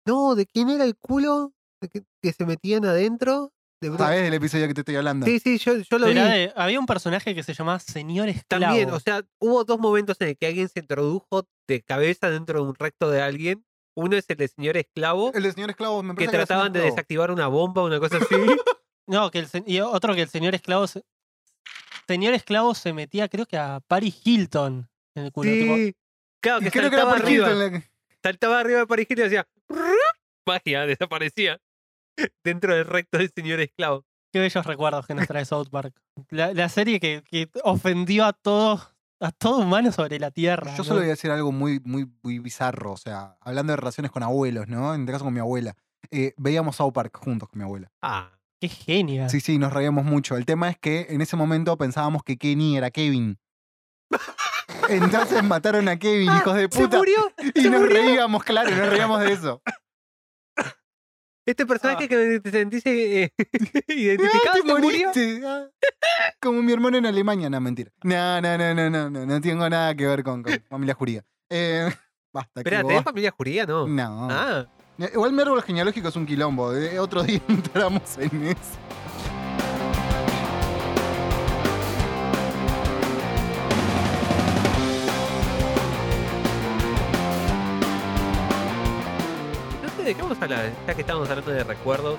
No, 0.09 0.35
¿de 0.35 0.47
quién 0.47 0.71
era 0.71 0.85
el 0.85 0.97
culo? 0.97 1.53
¿De 1.81 1.89
que, 1.89 2.03
que 2.23 2.33
se 2.33 2.45
metían 2.47 2.85
adentro? 2.85 3.53
De 3.81 3.97
¿Sabes 3.97 4.23
del 4.23 4.35
episodio 4.35 4.67
que 4.67 4.75
te 4.75 4.81
estoy 4.81 4.97
hablando? 4.97 5.25
Sí, 5.27 5.39
sí, 5.39 5.59
yo, 5.59 5.77
yo 5.77 5.99
lo 5.99 6.09
vi. 6.09 6.15
De- 6.15 6.53
había 6.57 6.81
un 6.81 6.87
personaje 6.87 7.33
que 7.35 7.43
se 7.45 7.55
llamaba 7.55 7.79
Señor 7.79 8.29
Esclavo. 8.29 8.65
También, 8.65 8.91
o 8.91 8.99
sea, 8.99 9.23
hubo 9.39 9.63
dos 9.65 9.79
momentos 9.79 10.17
en 10.21 10.29
el 10.29 10.37
que 10.37 10.47
alguien 10.49 10.69
se 10.69 10.81
introdujo 10.81 11.47
de 11.69 11.83
cabeza 11.83 12.29
dentro 12.31 12.61
de 12.63 12.69
un 12.71 12.75
recto 12.75 13.09
de 13.11 13.23
alguien. 13.23 13.65
Uno 13.95 14.17
es 14.17 14.25
el 14.31 14.37
de 14.37 14.49
señor 14.49 14.77
esclavo, 14.77 15.31
El 15.35 15.43
de 15.45 15.53
señor 15.53 15.71
esclavo 15.71 16.03
me 16.03 16.15
que 16.15 16.27
trataban 16.29 16.73
de 16.73 16.81
desactivar 16.81 17.31
una 17.31 17.47
bomba, 17.49 17.85
una 17.85 18.01
cosa 18.01 18.17
así. 18.17 18.27
No, 19.07 19.31
que 19.31 19.39
el, 19.39 19.49
y 19.67 19.81
otro 19.81 20.15
que 20.15 20.23
el 20.23 20.29
señor 20.29 20.55
esclavo 20.55 20.87
se, 20.87 21.03
señor 22.07 22.35
esclavo 22.35 22.75
se 22.75 22.93
metía, 22.93 23.27
creo 23.29 23.47
que 23.47 23.57
a 23.57 23.81
Paris 23.87 24.21
Hilton 24.25 24.89
en 25.15 25.25
el 25.25 25.33
culo. 25.33 25.51
tipo, 25.51 25.75
sí. 25.77 25.97
Claro, 26.43 26.61
Y 26.61 26.65
que 26.65 26.71
creo 26.73 26.91
que 26.91 26.97
era 26.97 27.05
saltaba 27.05 27.11
Paris 27.13 27.25
arriba. 27.41 27.47
Hilton 27.49 27.73
la 27.73 27.79
que- 27.81 27.91
Saltaba 28.23 28.61
arriba 28.61 28.79
de 28.81 28.87
Paris 28.87 29.07
Hilton 29.09 29.25
y 29.25 29.27
hacía 29.29 29.49
magia, 30.49 30.87
desaparecía 30.87 31.61
dentro 32.43 32.75
del 32.75 32.85
recto 32.87 33.19
del 33.19 33.31
señor 33.35 33.61
esclavo. 33.61 34.05
Qué 34.33 34.41
bellos 34.41 34.67
recuerdos 34.67 35.07
que 35.07 35.15
nos 35.15 35.27
trae 35.27 35.45
South 35.45 35.69
Park. 35.71 35.95
La, 36.31 36.53
la 36.53 36.69
serie 36.69 36.99
que, 37.01 37.23
que 37.31 37.49
ofendió 37.65 38.25
a 38.27 38.33
todos, 38.33 38.95
a 39.21 39.31
todo 39.31 39.59
humano 39.59 39.91
sobre 39.93 40.19
la 40.19 40.31
Tierra. 40.31 40.73
Yo 40.73 40.79
¿no? 40.79 40.85
solo 40.85 41.01
voy 41.01 41.07
a 41.09 41.13
decir 41.13 41.31
algo 41.31 41.53
muy, 41.53 41.81
muy, 41.85 42.07
muy 42.23 42.39
bizarro, 42.39 42.93
o 42.93 42.97
sea, 42.97 43.37
hablando 43.41 43.73
de 43.73 43.77
relaciones 43.79 44.11
con 44.11 44.23
abuelos, 44.23 44.69
¿no? 44.69 44.95
En 44.95 45.03
este 45.03 45.13
caso 45.13 45.25
con 45.25 45.33
mi 45.35 45.41
abuela. 45.41 45.75
Eh, 46.11 46.35
veíamos 46.37 46.77
South 46.77 46.93
Park 46.93 47.17
juntos 47.17 47.49
con 47.49 47.59
mi 47.59 47.65
abuela. 47.65 47.91
Ah, 48.03 48.33
Qué 48.61 48.69
genia. 48.69 49.29
Sí, 49.29 49.41
sí, 49.41 49.57
nos 49.57 49.73
reíamos 49.73 50.05
mucho. 50.05 50.37
El 50.37 50.45
tema 50.45 50.69
es 50.69 50.77
que 50.77 51.07
en 51.11 51.21
ese 51.21 51.37
momento 51.37 51.79
pensábamos 51.79 52.25
que 52.25 52.37
Kenny 52.37 52.77
era 52.77 52.91
Kevin. 52.91 53.39
Entonces 54.89 55.43
mataron 55.45 55.89
a 55.89 55.99
Kevin, 55.99 56.31
hijos 56.35 56.55
de 56.57 56.65
Ah, 56.65 56.69
¿Se 56.71 56.81
puta. 56.81 56.99
murió? 56.99 57.33
Y 57.55 57.61
¿Se 57.61 57.71
nos 57.71 57.81
murió? 57.81 57.97
reíamos, 57.97 58.43
claro, 58.45 58.71
nos 58.71 58.89
reíamos 58.89 59.21
de 59.21 59.33
eso. 59.33 59.63
Este 61.49 61.65
personaje 61.65 62.05
Ah. 62.05 62.09
que 62.09 62.41
te 62.41 62.51
sentís 62.51 62.83
eh, 62.85 63.33
identificado 63.89 64.63
te 64.63 64.69
se 64.69 64.79
murió. 64.79 65.11
ah. 65.47 65.67
Como 66.41 66.61
mi 66.63 66.73
hermano 66.75 66.99
en 66.99 67.07
Alemania. 67.07 67.49
No, 67.49 67.59
mentira. 67.61 67.91
No, 68.03 68.41
no, 68.43 68.59
no, 68.59 68.75
no, 68.75 68.91
no, 68.91 69.11
no, 69.11 69.25
no 69.27 69.41
tengo 69.41 69.69
nada 69.69 69.95
que 69.95 70.07
ver 70.07 70.23
con, 70.23 70.43
con 70.43 70.53
familia 70.69 70.95
judía. 70.95 71.25
Eh, 71.49 71.89
basta, 72.35 72.61
Espera, 72.61 72.83
¿tenés 72.85 73.03
familia 73.03 73.31
judía? 73.31 73.65
No. 73.65 73.87
No. 73.87 74.29
Ah, 74.31 74.67
Eh, 74.99 75.11
Igual 75.15 75.33
mi 75.33 75.41
árbol 75.43 75.63
genealógico 75.63 76.09
es 76.09 76.17
un 76.17 76.27
quilombo. 76.27 76.75
eh, 76.75 76.99
Otro 76.99 77.23
día 77.23 77.41
entramos 77.49 78.19
en 78.19 78.43
eso. 78.49 78.59
De 90.09 90.15
qué 90.15 90.23
vamos 90.23 90.39
a 90.41 90.45
hablar, 90.45 90.73
ya 90.87 90.95
que 90.95 91.01
estamos 91.03 91.29
hablando 91.29 91.51
de 91.51 91.65
recuerdos. 91.65 92.19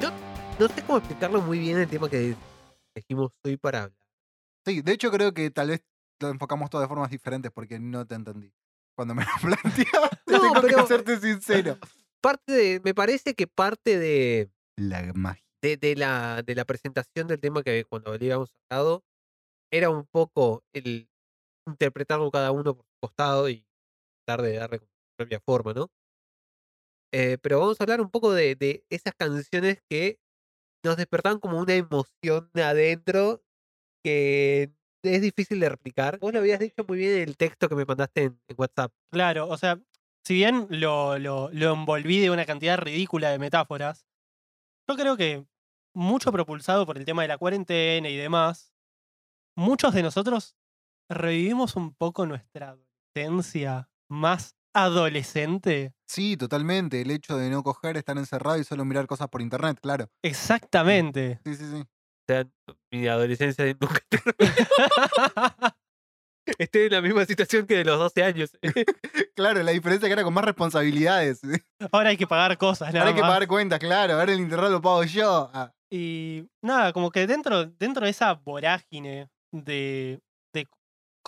Yo 0.00 0.10
no 0.60 0.68
sé 0.68 0.82
cómo 0.84 0.98
explicarlo 0.98 1.40
muy 1.40 1.58
bien 1.58 1.78
el 1.78 1.88
tema 1.88 2.08
que 2.08 2.36
dijimos 2.94 3.32
hoy 3.44 3.56
para 3.56 3.84
hablar. 3.84 3.98
Sí, 4.64 4.82
de 4.82 4.92
hecho 4.92 5.10
creo 5.10 5.32
que 5.32 5.50
tal 5.50 5.68
vez 5.70 5.82
lo 6.20 6.28
enfocamos 6.28 6.70
todo 6.70 6.80
de 6.82 6.88
formas 6.88 7.10
diferentes 7.10 7.50
porque 7.50 7.78
no 7.80 8.06
te 8.06 8.14
entendí. 8.14 8.52
Cuando 8.96 9.14
me 9.14 9.24
lo 9.24 9.30
planteaste, 9.40 10.18
No, 10.26 10.40
tengo 10.40 10.54
que 10.54 10.60
pero- 10.68 10.86
serte 10.86 11.18
sincero. 11.20 11.78
Parte 12.20 12.52
de, 12.52 12.80
me 12.84 12.94
parece 12.94 13.34
que 13.34 13.46
parte 13.46 13.96
de, 13.96 14.50
La 14.76 15.12
magia. 15.14 15.44
de, 15.62 15.76
de 15.76 15.94
la, 15.94 16.42
de 16.42 16.56
la 16.56 16.64
presentación 16.64 17.28
del 17.28 17.38
tema 17.38 17.62
que 17.62 17.84
cuando 17.84 18.10
le 18.10 18.16
habíamos 18.16 18.50
sacado 18.50 19.04
era 19.72 19.88
un 19.90 20.04
poco 20.04 20.64
el 20.72 21.08
interpretarlo 21.68 22.28
cada 22.32 22.50
uno 22.50 22.74
por 22.74 22.84
su 22.84 22.92
costado 23.00 23.48
y 23.48 23.64
tratar 24.26 24.44
de 24.44 24.54
darle 24.56 24.78
su 24.80 24.86
propia 25.16 25.38
forma, 25.38 25.72
¿no? 25.74 25.88
Eh, 27.12 27.38
pero 27.42 27.60
vamos 27.60 27.80
a 27.80 27.84
hablar 27.84 28.00
un 28.00 28.10
poco 28.10 28.32
de, 28.32 28.54
de 28.54 28.84
esas 28.90 29.14
canciones 29.14 29.80
que 29.88 30.18
nos 30.84 30.96
despertaban 30.96 31.40
como 31.40 31.58
una 31.58 31.74
emoción 31.74 32.50
de 32.54 32.62
adentro 32.64 33.42
que 34.04 34.72
es 35.04 35.22
difícil 35.22 35.60
de 35.60 35.70
replicar. 35.70 36.18
Vos 36.20 36.32
lo 36.32 36.40
habías 36.40 36.60
dicho 36.60 36.84
muy 36.88 36.98
bien 36.98 37.12
en 37.18 37.28
el 37.28 37.36
texto 37.36 37.68
que 37.68 37.76
me 37.76 37.84
mandaste 37.86 38.24
en, 38.24 38.40
en 38.48 38.56
WhatsApp. 38.58 38.92
Claro, 39.12 39.48
o 39.48 39.58
sea, 39.58 39.80
si 40.24 40.34
bien 40.34 40.66
lo, 40.70 41.18
lo, 41.18 41.50
lo 41.52 41.74
envolví 41.74 42.20
de 42.20 42.30
una 42.30 42.46
cantidad 42.46 42.78
ridícula 42.78 43.30
de 43.30 43.38
metáforas, 43.38 44.06
yo 44.88 44.96
creo 44.96 45.16
que 45.16 45.46
mucho 45.94 46.32
propulsado 46.32 46.86
por 46.86 46.98
el 46.98 47.04
tema 47.04 47.22
de 47.22 47.28
la 47.28 47.38
cuarentena 47.38 48.08
y 48.08 48.16
demás, 48.16 48.72
muchos 49.56 49.94
de 49.94 50.02
nosotros 50.02 50.56
revivimos 51.10 51.76
un 51.76 51.94
poco 51.94 52.26
nuestra 52.26 52.76
adolescencia 53.16 53.90
más 54.10 54.57
adolescente. 54.84 55.92
Sí, 56.08 56.36
totalmente. 56.36 57.00
El 57.00 57.10
hecho 57.10 57.36
de 57.36 57.50
no 57.50 57.62
coger, 57.62 57.96
estar 57.96 58.16
encerrado 58.16 58.58
y 58.58 58.64
solo 58.64 58.84
mirar 58.84 59.06
cosas 59.06 59.28
por 59.28 59.42
internet, 59.42 59.78
claro. 59.80 60.08
Exactamente. 60.22 61.40
Sí, 61.44 61.54
sí, 61.54 61.64
sí. 61.70 61.80
O 61.80 61.86
sea, 62.28 62.44
mi 62.92 63.06
adolescencia 63.08 63.64
nunca 63.80 64.00
Estoy 66.58 66.82
en 66.86 66.92
la 66.92 67.02
misma 67.02 67.26
situación 67.26 67.66
que 67.66 67.76
de 67.76 67.84
los 67.84 67.98
12 67.98 68.22
años. 68.22 68.50
Claro, 69.36 69.62
la 69.62 69.70
diferencia 69.70 70.06
es 70.06 70.08
que 70.08 70.14
era 70.14 70.24
con 70.24 70.34
más 70.34 70.44
responsabilidades. 70.44 71.40
Ahora 71.92 72.08
hay 72.10 72.16
que 72.16 72.26
pagar 72.26 72.58
cosas, 72.58 72.88
nada 72.88 73.00
Ahora 73.02 73.10
hay 73.10 73.14
que 73.14 73.20
más. 73.20 73.30
pagar 73.30 73.46
cuentas, 73.46 73.78
claro. 73.78 74.14
Ahora 74.14 74.32
el 74.32 74.40
internet 74.40 74.70
lo 74.72 74.82
pago 74.82 75.04
yo. 75.04 75.48
Ah, 75.54 75.72
Y 75.92 76.44
nada, 76.60 76.92
como 76.92 77.12
que 77.12 77.24
dentro, 77.28 77.66
dentro 77.66 78.04
de 78.04 78.10
esa 78.10 78.32
vorágine 78.34 79.28
de, 79.52 79.62
de 79.62 80.20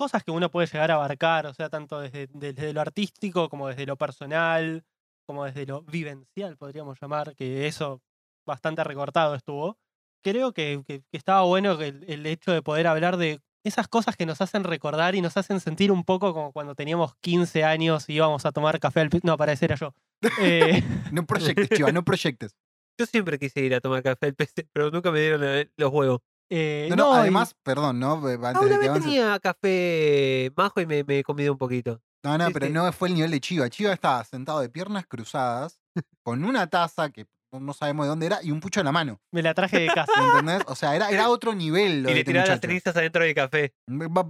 cosas 0.01 0.25
que 0.25 0.31
uno 0.31 0.51
puede 0.51 0.67
llegar 0.67 0.91
a 0.91 0.95
abarcar, 0.95 1.47
o 1.47 1.53
sea, 1.55 1.69
tanto 1.69 2.01
desde, 2.01 2.27
desde 2.33 2.73
lo 2.73 2.81
artístico 2.81 3.49
como 3.51 3.69
desde 3.69 3.85
lo 3.85 3.97
personal, 3.97 4.83
como 5.27 5.45
desde 5.45 5.67
lo 5.67 5.83
vivencial, 5.83 6.57
podríamos 6.57 6.99
llamar, 7.01 7.35
que 7.37 7.67
eso 7.67 8.01
bastante 8.47 8.83
recortado 8.83 9.35
estuvo. 9.35 9.77
creo 10.25 10.53
que, 10.53 10.83
que- 10.87 11.01
que 11.11 11.17
estaba 11.19 11.43
bueno 11.43 11.77
que 11.79 11.89
el, 11.89 12.05
el 12.09 12.27
hecho 12.27 12.51
de 12.53 12.63
poder 12.63 12.87
hablar 12.87 13.17
de 13.19 13.41
esas 13.65 13.89
cosas 13.89 14.17
que 14.17 14.25
nos 14.27 14.41
hacen 14.41 14.65
recordar 14.65 15.15
y 15.15 15.21
nos 15.21 15.37
hacen 15.37 15.61
sentir 15.61 15.93
un 15.93 16.03
poco 16.05 16.33
como 16.33 16.51
cuando 16.53 16.75
teníamos 16.75 17.15
15 17.21 17.63
años 17.65 18.09
y 18.09 18.15
íbamos 18.15 18.47
a 18.47 18.53
tomar 18.53 18.81
café 18.81 19.01
al... 19.01 19.11
No, 19.23 19.37
para 19.37 19.53
ese 19.53 19.67
era 19.67 19.77
yo. 19.77 19.93
Eh, 20.41 20.83
No 21.13 21.27
proyectes, 21.27 21.69
Chiva, 21.77 21.93
no 21.93 22.03
proyectes. 22.05 22.57
Yo 22.99 23.05
siempre 23.07 23.39
quise 23.39 23.61
ir 23.61 23.75
a 23.75 23.81
tomar 23.81 24.03
café 24.03 24.27
al 24.27 24.35
PC, 24.35 24.67
pero 24.73 24.91
nunca 24.91 25.11
me 25.11 25.21
dieron 25.21 25.43
eh, 25.45 25.71
los 25.77 25.91
huevos. 25.93 26.21
Eh, 26.51 26.89
No, 26.91 26.97
no, 26.97 27.15
y- 27.15 27.19
además, 27.21 27.55
perdón, 27.63 27.99
¿no? 28.01 28.15
Antes 28.15 28.41
Ah, 28.45 28.53
de 28.61 28.67
una 28.67 28.79
que 28.81 28.89
vez 28.91 29.03
tenía 29.03 29.39
café 29.41 30.53
majo 30.57 30.81
y 30.81 30.87
me, 30.87 31.05
me 31.05 31.19
he 31.21 31.23
comido 31.25 31.53
un 31.53 31.59
poquito. 31.59 32.01
No, 32.25 32.37
no, 32.37 32.49
Sí, 32.49 32.53
pero 32.53 32.67
sí. 32.67 32.73
no 32.73 32.93
fue 32.93 33.09
el 33.09 33.15
nivel 33.15 33.31
de 33.31 33.41
Chiva. 33.41 33.71
Chiva 33.71 33.93
estaba 33.93 34.23
sentado 34.25 34.61
de 34.61 34.69
piernas 34.69 35.07
cruzadas, 35.07 35.81
con 36.23 36.45
una 36.45 36.67
taza 36.67 37.11
que 37.11 37.27
no- 37.53 37.73
sabemos 37.73 38.05
de 38.07 38.11
dónde 38.11 38.27
era 38.27 38.41
y 38.43 38.51
un 38.51 38.61
pucho 38.61 38.81
en 38.81 38.87
la 38.87 38.93
mano. 38.93 39.21
me 39.33 39.43
la 39.43 39.55
traje 39.55 39.79
de 39.81 39.87
casa. 40.07 40.13
¿Me 40.21 40.27
entendés? 40.27 40.63
O 40.67 40.75
sea, 40.75 40.95
era, 40.95 41.11
era 41.11 41.29
otro 41.31 41.55
nivel. 41.55 42.03
Lo 42.03 42.11
y 42.11 42.15
le 42.15 42.21
este 42.21 42.31
tiraba 42.33 42.49
las 42.49 42.61
cenizas 42.61 42.95
adentro 42.97 43.25
del 43.25 43.35
café. 43.35 43.73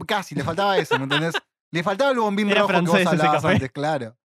Casi, 0.07 0.35
le 0.35 0.45
faltaba 0.45 0.79
eso, 0.79 0.97
¿me 0.99 1.05
entendés? 1.05 1.35
Le 1.73 1.83
faltaba 1.83 2.11
el 2.13 2.19
bombín 2.19 2.51
Era 2.51 2.61
rojo 2.63 2.73
que 2.75 2.81
vos 2.83 3.07
hablabas 3.07 3.45
antes, 3.45 3.71
claro. 3.73 4.17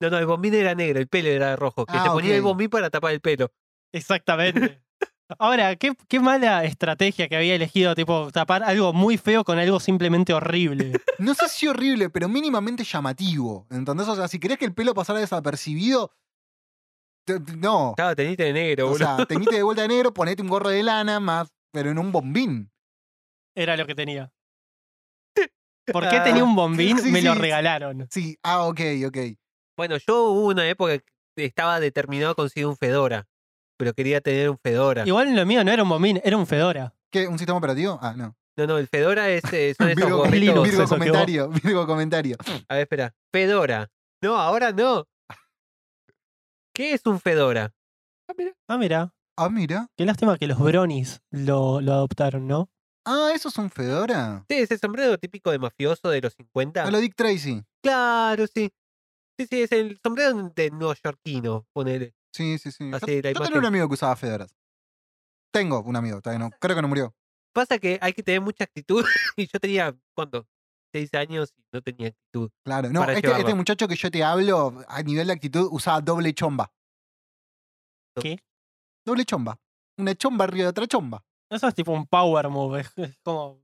No, 0.00 0.10
no, 0.10 0.18
el 0.18 0.26
bombín 0.26 0.52
era 0.54 0.74
negro, 0.74 0.98
el 0.98 1.06
pelo 1.08 1.28
era 1.28 1.54
rojo. 1.54 1.86
Que 1.86 1.96
Ah, 1.96 2.02
se 2.04 2.10
ponía 2.10 2.34
el 2.34 2.42
bombín 2.42 2.68
para 2.68 2.90
tapar 2.90 3.12
el 3.12 3.20
pelo. 3.20 3.52
Exactamente. 3.92 4.82
Ahora, 5.38 5.76
¿qué, 5.76 5.92
qué 6.08 6.20
mala 6.20 6.64
estrategia 6.64 7.28
que 7.28 7.36
había 7.36 7.54
elegido, 7.54 7.94
tipo, 7.94 8.30
tapar 8.32 8.62
algo 8.62 8.92
muy 8.92 9.16
feo 9.18 9.44
con 9.44 9.58
algo 9.58 9.80
simplemente 9.80 10.32
horrible. 10.32 10.92
No 11.18 11.34
sé 11.34 11.48
si 11.48 11.68
horrible, 11.68 12.10
pero 12.10 12.28
mínimamente 12.28 12.82
llamativo. 12.84 13.66
¿Entendés? 13.70 14.08
O 14.08 14.16
sea, 14.16 14.26
si 14.28 14.40
querés 14.40 14.58
que 14.58 14.64
el 14.64 14.74
pelo 14.74 14.92
pasara 14.94 15.20
desapercibido, 15.20 16.10
te- 17.24 17.38
no. 17.56 17.90
Estaba 17.90 18.14
teniste 18.16 18.44
de 18.44 18.52
negro, 18.52 18.86
O 18.86 18.90
boludo. 18.90 19.16
sea, 19.16 19.26
teñite 19.26 19.54
de 19.56 19.62
vuelta 19.62 19.82
de 19.82 19.88
negro, 19.88 20.12
ponete 20.14 20.42
un 20.42 20.48
gorro 20.48 20.70
de 20.70 20.82
lana 20.82 21.20
más, 21.20 21.48
pero 21.72 21.90
en 21.90 21.98
un 21.98 22.10
bombín. 22.10 22.72
Era 23.54 23.76
lo 23.76 23.86
que 23.86 23.94
tenía. 23.94 24.32
¿Por 25.92 26.08
qué 26.08 26.20
tenía 26.20 26.42
un 26.44 26.54
bombín? 26.56 26.98
Sí, 26.98 27.10
Me 27.10 27.22
lo 27.22 27.34
regalaron. 27.34 28.08
Sí, 28.10 28.36
ah, 28.42 28.66
ok, 28.66 28.80
ok. 29.06 29.18
Bueno, 29.76 29.96
yo 29.98 30.24
hubo 30.30 30.46
una 30.48 30.68
época 30.68 30.98
que 30.98 31.44
estaba 31.44 31.80
determinado 31.80 32.32
a 32.32 32.34
conseguir 32.34 32.66
un 32.66 32.76
Fedora. 32.76 33.26
Pero 33.82 33.94
quería 33.94 34.20
tener 34.20 34.48
un 34.48 34.58
Fedora. 34.58 35.02
Igual 35.04 35.34
lo 35.34 35.44
mío 35.44 35.64
no 35.64 35.72
era 35.72 35.82
un 35.82 35.88
bombín, 35.88 36.20
era 36.22 36.36
un 36.36 36.46
Fedora. 36.46 36.94
¿Qué? 37.10 37.26
¿Un 37.26 37.36
sistema 37.36 37.58
operativo? 37.58 37.98
Ah, 38.00 38.14
no. 38.16 38.36
No, 38.56 38.66
no, 38.68 38.78
el 38.78 38.86
Fedora 38.86 39.28
es, 39.28 39.42
eh, 39.52 39.74
son 39.76 39.88
esos 39.88 40.04
Virgo, 40.30 40.86
comentario, 40.88 41.48
Virgo 41.48 41.84
comentario. 41.84 42.36
A 42.68 42.74
ver, 42.74 42.82
espera. 42.82 43.12
Fedora. 43.32 43.90
No, 44.22 44.36
ahora 44.36 44.70
no. 44.70 45.08
¿Qué 46.72 46.92
es 46.94 47.04
un 47.06 47.18
Fedora? 47.18 47.74
Ah, 48.28 48.34
mira. 48.78 49.12
Ah, 49.36 49.48
mira. 49.48 49.88
Qué 49.96 50.06
lástima 50.06 50.38
que 50.38 50.46
los 50.46 50.60
Bronies 50.60 51.20
lo, 51.32 51.80
lo 51.80 51.92
adoptaron, 51.92 52.46
¿no? 52.46 52.70
Ah, 53.04 53.32
¿eso 53.34 53.48
es 53.48 53.58
un 53.58 53.68
Fedora? 53.68 54.44
Sí, 54.48 54.58
ese 54.58 54.78
sombrero 54.78 55.18
típico 55.18 55.50
de 55.50 55.58
mafioso 55.58 56.08
de 56.08 56.20
los 56.20 56.34
50. 56.34 56.84
A 56.84 56.90
lo 56.92 57.00
Dick 57.00 57.16
Tracy. 57.16 57.64
Claro, 57.82 58.46
sí. 58.46 58.70
Sí, 59.36 59.48
sí, 59.50 59.62
es 59.62 59.72
el 59.72 59.98
sombrero 60.00 60.52
de 60.54 60.70
neoyorquino, 60.70 61.66
ponele. 61.72 62.14
Sí, 62.32 62.58
sí, 62.58 62.72
sí. 62.72 62.90
Yo, 62.90 62.96
Así, 62.96 63.20
yo 63.22 63.40
tenía 63.40 63.58
un 63.58 63.66
amigo 63.66 63.88
que 63.88 63.94
usaba 63.94 64.16
Fedoras. 64.16 64.54
Tengo 65.52 65.82
un 65.82 65.96
amigo, 65.96 66.20
todavía 66.20 66.46
no. 66.46 66.50
Creo 66.58 66.74
que 66.74 66.82
no 66.82 66.88
murió. 66.88 67.14
Pasa 67.52 67.78
que 67.78 67.98
hay 68.00 68.14
que 68.14 68.22
tener 68.22 68.40
mucha 68.40 68.64
actitud. 68.64 69.04
y 69.36 69.46
yo 69.46 69.60
tenía, 69.60 69.94
¿cuánto? 70.14 70.46
Seis 70.92 71.12
años 71.14 71.52
y 71.56 71.62
no 71.72 71.82
tenía 71.82 72.08
actitud. 72.08 72.50
Claro. 72.64 72.90
No, 72.90 73.04
este, 73.04 73.30
este 73.30 73.54
muchacho 73.54 73.86
que 73.86 73.96
yo 73.96 74.10
te 74.10 74.24
hablo, 74.24 74.82
a 74.88 75.02
nivel 75.02 75.26
de 75.26 75.32
actitud, 75.34 75.68
usaba 75.70 76.00
doble 76.00 76.34
chomba. 76.34 76.72
¿Qué? 78.20 78.38
Doble 79.04 79.24
chomba. 79.24 79.58
Una 79.98 80.14
chomba 80.14 80.44
arriba 80.44 80.64
de 80.64 80.70
otra 80.70 80.86
chomba. 80.86 81.24
Eso 81.50 81.68
es 81.68 81.74
tipo 81.74 81.92
un 81.92 82.06
power 82.06 82.48
move. 82.48 82.80
Es, 82.96 83.18
como. 83.22 83.62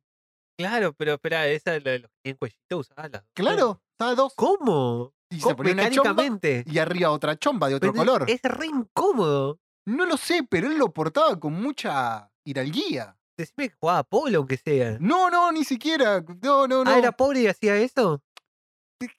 Claro, 0.59 0.93
pero 0.93 1.15
espera, 1.15 1.47
esa 1.47 1.77
es 1.77 1.85
la 1.85 1.93
de 1.93 1.99
los 2.01 2.11
que 2.11 2.19
tienen 2.23 2.37
cuellito 2.37 2.79
usaba 2.79 3.03
las 3.05 3.13
dos. 3.13 3.31
Claro, 3.33 3.83
usaba 3.99 4.15
dos. 4.15 4.35
¿Cómo? 4.35 5.15
Y 5.31 5.41
se 5.41 5.55
ponía 5.55 5.73
una 5.75 5.91
chomba 5.91 6.25
y 6.65 6.79
arriba 6.79 7.11
otra 7.11 7.37
chomba 7.39 7.69
de 7.69 7.75
otro 7.75 7.93
Pero 7.93 8.05
color. 8.05 8.25
Es 8.31 8.41
re 8.43 8.67
incómodo. 8.67 9.59
No 9.87 10.07
lo 10.07 10.17
sé, 10.17 10.47
pero 10.49 10.67
él 10.69 10.79
lo 10.79 10.93
portaba 10.93 11.39
con 11.39 11.53
mucha 11.55 12.31
hidalguía. 12.45 13.17
Decime 13.37 13.69
que 13.71 13.77
jugaba 13.81 14.03
polo, 14.05 14.39
aunque 14.39 14.57
sea. 14.57 14.97
No, 15.01 15.31
no, 15.31 15.53
ni 15.53 15.65
siquiera. 15.65 16.25
No, 16.43 16.67
no, 16.67 16.83
no. 16.85 16.91
Ah, 16.91 16.99
¿era 16.99 17.13
pobre 17.13 17.43
y 17.43 17.47
hacía 17.47 17.77
eso? 17.77 18.23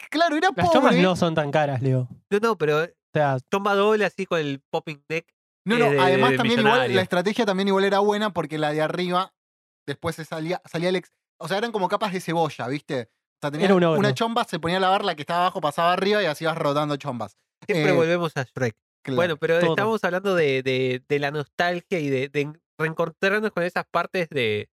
Claro, 0.09 0.35
era 0.35 0.49
Las 0.55 0.71
chomas 0.71 0.91
pobre. 0.91 1.01
no 1.01 1.15
son 1.15 1.35
tan 1.35 1.51
caras, 1.51 1.81
Leo. 1.81 2.07
No, 2.29 2.39
no, 2.39 2.57
pero 2.57 2.83
O 2.83 2.87
sea, 3.13 3.37
chomba 3.51 3.75
doble 3.75 4.05
así 4.05 4.25
con 4.25 4.39
el 4.39 4.61
popping 4.69 5.03
neck. 5.09 5.25
No, 5.65 5.77
no, 5.77 5.85
eh, 5.85 5.91
de- 5.91 5.99
además 5.99 6.31
de 6.31 6.37
también 6.37 6.59
igual, 6.59 6.95
la 6.95 7.01
estrategia 7.01 7.45
también 7.45 7.67
igual 7.69 7.85
era 7.85 7.99
buena 7.99 8.33
porque 8.33 8.57
la 8.57 8.71
de 8.73 8.81
arriba 8.81 9.33
después 9.87 10.15
se 10.15 10.25
salía, 10.25 10.61
salía 10.65 10.89
el 10.89 10.95
ex. 10.97 11.11
O 11.39 11.47
sea, 11.47 11.57
eran 11.57 11.71
como 11.71 11.87
capas 11.87 12.11
de 12.11 12.19
cebolla, 12.21 12.67
¿viste? 12.67 13.09
O 13.39 13.41
sea, 13.41 13.51
tenías 13.51 13.67
Era 13.69 13.75
un 13.75 13.83
ogro. 13.83 13.99
una 13.99 14.13
chomba, 14.13 14.43
se 14.43 14.59
ponía 14.59 14.77
a 14.77 14.81
lavar 14.81 15.05
la 15.05 15.15
que 15.15 15.21
estaba 15.21 15.41
abajo, 15.41 15.61
pasaba 15.61 15.93
arriba 15.93 16.21
y 16.21 16.25
así 16.25 16.43
ibas 16.43 16.57
rotando 16.57 16.97
chombas. 16.97 17.37
Siempre 17.65 17.91
Eh, 17.91 17.95
volvemos 17.95 18.35
a 18.35 18.43
Shrek. 18.43 18.75
Claro. 19.03 19.15
Bueno, 19.15 19.37
pero 19.37 19.59
todo. 19.59 19.69
estamos 19.71 20.03
hablando 20.03 20.35
de, 20.35 20.61
de, 20.61 21.01
de 21.07 21.19
la 21.19 21.31
nostalgia 21.31 21.99
y 21.99 22.09
de, 22.09 22.27
de 22.29 22.51
reencontrarnos 22.77 23.51
con 23.51 23.63
esas 23.63 23.85
partes 23.89 24.27
de. 24.29 24.69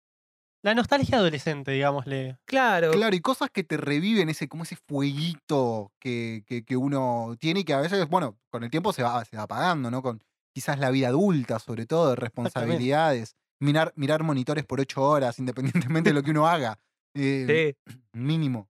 la 0.62 0.74
nostalgia 0.74 1.16
adolescente, 1.16 1.70
digámosle. 1.72 2.38
Claro, 2.44 2.90
Claro, 2.90 3.16
y 3.16 3.20
cosas 3.20 3.48
que 3.50 3.64
te 3.64 3.78
reviven 3.78 4.28
ese, 4.28 4.46
como 4.46 4.64
ese 4.64 4.76
fueguito 4.76 5.92
que, 5.98 6.44
que, 6.46 6.64
que 6.64 6.76
uno 6.76 7.34
tiene 7.38 7.60
y 7.60 7.64
que 7.64 7.72
a 7.72 7.80
veces, 7.80 8.06
bueno, 8.08 8.38
con 8.50 8.62
el 8.62 8.70
tiempo 8.70 8.92
se 8.92 9.02
va, 9.02 9.24
se 9.24 9.36
va 9.38 9.44
apagando, 9.44 9.90
¿no? 9.90 10.02
Con 10.02 10.22
quizás 10.52 10.78
la 10.78 10.90
vida 10.90 11.08
adulta, 11.08 11.58
sobre 11.58 11.86
todo, 11.86 12.10
de 12.10 12.16
responsabilidades. 12.16 13.36
Mirar, 13.62 13.92
mirar 13.96 14.22
monitores 14.22 14.64
por 14.64 14.80
ocho 14.80 15.02
horas, 15.02 15.38
independientemente 15.94 16.10
de 16.10 16.14
lo 16.14 16.22
que 16.22 16.30
uno 16.30 16.46
haga. 16.46 16.78
Eh, 17.14 17.74
sí. 17.86 17.92
Mínimo. 18.12 18.68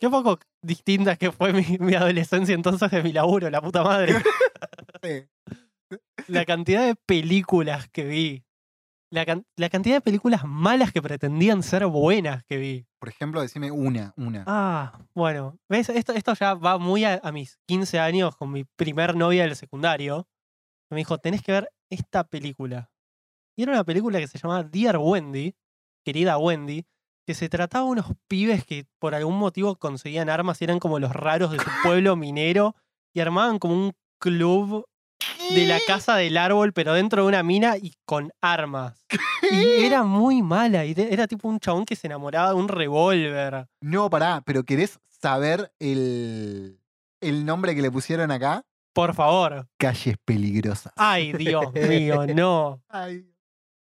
Qué 0.00 0.10
poco 0.10 0.38
distinta 0.62 1.16
que 1.16 1.30
fue 1.30 1.52
mi, 1.52 1.78
mi 1.78 1.94
adolescencia 1.94 2.54
entonces 2.54 2.90
de 2.90 3.02
mi 3.02 3.12
laburo, 3.12 3.48
la 3.50 3.60
puta 3.60 3.82
madre. 3.82 4.14
Sí. 5.04 5.26
la 6.28 6.44
cantidad 6.44 6.86
de 6.86 6.94
películas 6.94 7.88
que 7.88 8.04
vi. 8.04 8.44
La, 9.10 9.26
can- 9.26 9.44
la 9.56 9.68
cantidad 9.68 9.96
de 9.96 10.00
películas 10.00 10.44
malas 10.44 10.92
que 10.92 11.02
pretendían 11.02 11.62
ser 11.64 11.84
buenas 11.86 12.44
que 12.44 12.56
vi. 12.56 12.86
Por 13.00 13.08
ejemplo, 13.08 13.40
decime 13.42 13.70
una, 13.72 14.14
una. 14.16 14.44
Ah, 14.46 15.00
bueno. 15.14 15.58
¿Ves? 15.68 15.88
Esto, 15.88 16.12
esto 16.12 16.34
ya 16.34 16.54
va 16.54 16.78
muy 16.78 17.04
a, 17.04 17.20
a 17.22 17.32
mis 17.32 17.58
15 17.68 17.98
años 17.98 18.36
con 18.36 18.52
mi 18.52 18.64
primer 18.64 19.16
novia 19.16 19.42
del 19.42 19.56
secundario. 19.56 20.28
Me 20.90 20.98
dijo, 20.98 21.18
tenés 21.18 21.42
que 21.42 21.52
ver 21.52 21.68
esta 21.90 22.22
película. 22.24 22.90
Y 23.58 23.64
era 23.64 23.72
una 23.72 23.84
película 23.84 24.18
que 24.20 24.28
se 24.28 24.38
llamaba 24.38 24.62
Dear 24.62 24.98
Wendy, 24.98 25.54
querida 26.06 26.38
Wendy, 26.38 26.86
que 27.26 27.34
se 27.34 27.48
trataba 27.48 27.84
de 27.84 27.92
unos 27.92 28.06
pibes 28.28 28.64
que 28.64 28.86
por 28.98 29.14
algún 29.14 29.38
motivo 29.38 29.76
conseguían 29.76 30.28
armas 30.28 30.60
y 30.60 30.64
eran 30.64 30.78
como 30.78 30.98
los 30.98 31.12
raros 31.12 31.52
de 31.52 31.58
su 31.58 31.64
pueblo 31.82 32.16
minero 32.16 32.74
y 33.14 33.20
armaban 33.20 33.58
como 33.58 33.74
un 33.74 33.92
club 34.18 34.86
de 35.54 35.66
la 35.66 35.78
casa 35.86 36.16
del 36.16 36.36
árbol, 36.36 36.72
pero 36.72 36.94
dentro 36.94 37.22
de 37.22 37.28
una 37.28 37.42
mina 37.42 37.76
y 37.76 37.94
con 38.04 38.32
armas. 38.40 39.04
Y 39.50 39.84
era 39.84 40.02
muy 40.04 40.42
mala. 40.42 40.84
Y 40.84 40.94
era 40.96 41.26
tipo 41.26 41.48
un 41.48 41.58
chabón 41.60 41.84
que 41.84 41.96
se 41.96 42.06
enamoraba 42.06 42.50
de 42.50 42.54
un 42.54 42.68
revólver. 42.68 43.66
No, 43.80 44.08
pará, 44.08 44.42
pero 44.44 44.64
¿querés 44.64 44.98
saber 45.08 45.72
el, 45.78 46.80
el 47.20 47.44
nombre 47.44 47.74
que 47.74 47.82
le 47.82 47.90
pusieron 47.90 48.30
acá? 48.30 48.64
Por 48.92 49.14
favor. 49.14 49.66
Calles 49.78 50.16
peligrosas. 50.24 50.92
Ay, 50.96 51.32
Dios 51.32 51.72
mío, 51.72 52.26
no. 52.34 52.82
Ay, 52.88 53.26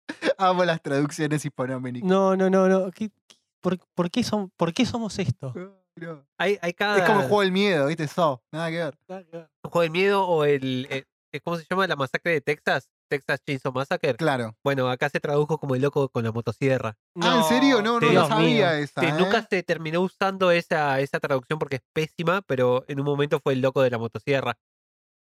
amo 0.38 0.64
las 0.64 0.80
traducciones 0.82 1.44
hispanoamericanas. 1.44 2.10
No, 2.10 2.36
no, 2.36 2.50
no, 2.50 2.68
no. 2.68 2.90
¿Qué- 2.90 3.10
qué- 3.26 3.36
por, 3.60 3.78
por 3.94 4.10
qué 4.10 4.22
son, 4.22 4.50
¿Por 4.56 4.72
qué 4.74 4.84
somos 4.84 5.18
esto? 5.18 5.52
No. 5.96 6.24
Hay, 6.38 6.58
hay 6.60 6.72
cada. 6.74 6.98
Es 6.98 7.04
como 7.04 7.20
el 7.20 7.26
juego 7.28 7.40
del 7.42 7.52
miedo, 7.52 7.86
¿viste? 7.86 8.08
So, 8.08 8.42
nada 8.52 8.68
que 8.70 8.76
ver. 8.76 8.98
el 9.08 9.46
juego 9.70 9.80
del 9.82 9.90
miedo 9.90 10.26
o 10.26 10.44
el, 10.44 10.86
el- 10.90 11.06
el- 11.32 11.42
¿Cómo 11.42 11.56
se 11.56 11.64
llama? 11.70 11.86
La 11.86 11.96
masacre 11.96 12.32
de 12.32 12.40
Texas. 12.40 12.88
Texas 13.08 13.40
Chainsaw 13.46 13.72
Massacre. 13.72 14.14
Claro. 14.14 14.56
Bueno, 14.64 14.88
acá 14.88 15.08
se 15.08 15.20
tradujo 15.20 15.58
como 15.58 15.74
el 15.76 15.82
loco 15.82 16.08
con 16.08 16.24
la 16.24 16.32
motosierra. 16.32 16.96
ah, 17.20 17.36
¿en 17.38 17.44
serio? 17.44 17.80
No, 17.82 18.00
no, 18.00 18.10
no 18.12 18.26
sabía 18.28 18.70
mío. 18.70 18.70
esa. 18.70 19.00
Sí, 19.02 19.06
¿eh? 19.06 19.12
nunca 19.18 19.46
se 19.48 19.62
terminó 19.62 20.00
usando 20.00 20.50
esa, 20.50 21.00
esa 21.00 21.20
traducción 21.20 21.58
porque 21.58 21.76
es 21.76 21.82
pésima, 21.92 22.42
pero 22.42 22.84
en 22.88 22.98
un 23.00 23.06
momento 23.06 23.40
fue 23.40 23.52
el 23.52 23.60
loco 23.60 23.82
de 23.82 23.90
la 23.90 23.98
motosierra. 23.98 24.56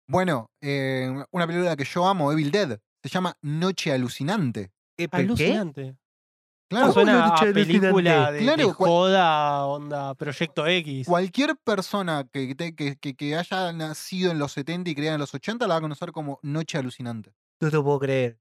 Bueno, 0.08 0.50
eh, 0.62 1.24
una 1.32 1.48
película 1.48 1.76
que 1.76 1.84
yo 1.86 2.08
amo, 2.08 2.32
Evil 2.32 2.52
Dead, 2.52 2.80
se 3.04 3.10
llama 3.10 3.38
Noche 3.42 3.92
Alucinante. 3.92 4.72
Alucinante. 5.12 5.96
Claro, 6.70 6.88
¿Cómo 6.94 6.94
Suena 6.94 7.28
noche 7.28 7.50
a 7.50 7.54
película 7.54 8.32
de, 8.32 8.40
Claro, 8.42 8.68
de 8.68 8.74
joda, 8.74 9.66
onda, 9.66 10.14
Proyecto 10.14 10.68
X. 10.68 11.08
cualquier 11.08 11.56
persona 11.58 12.28
que, 12.32 12.54
te- 12.54 12.76
que, 12.76 12.96
que- 12.98 13.16
que 13.16 13.36
haya 13.36 13.74
nacido 13.74 14.32
en 14.32 14.38
los 14.38 14.52
70 14.52 14.88
y 14.92 14.94
creada 14.96 15.16
en 15.16 15.20
los 15.22 15.34
80 15.34 15.66
la 15.66 15.74
va 15.76 15.78
a 15.80 15.82
conocer 15.82 16.12
como 16.12 16.40
Noche 16.44 16.78
Alucinante. 16.78 17.34
No 17.60 17.70
te 17.72 17.76
lo 17.76 17.84
puedo 17.84 18.00
creer. 18.00 18.40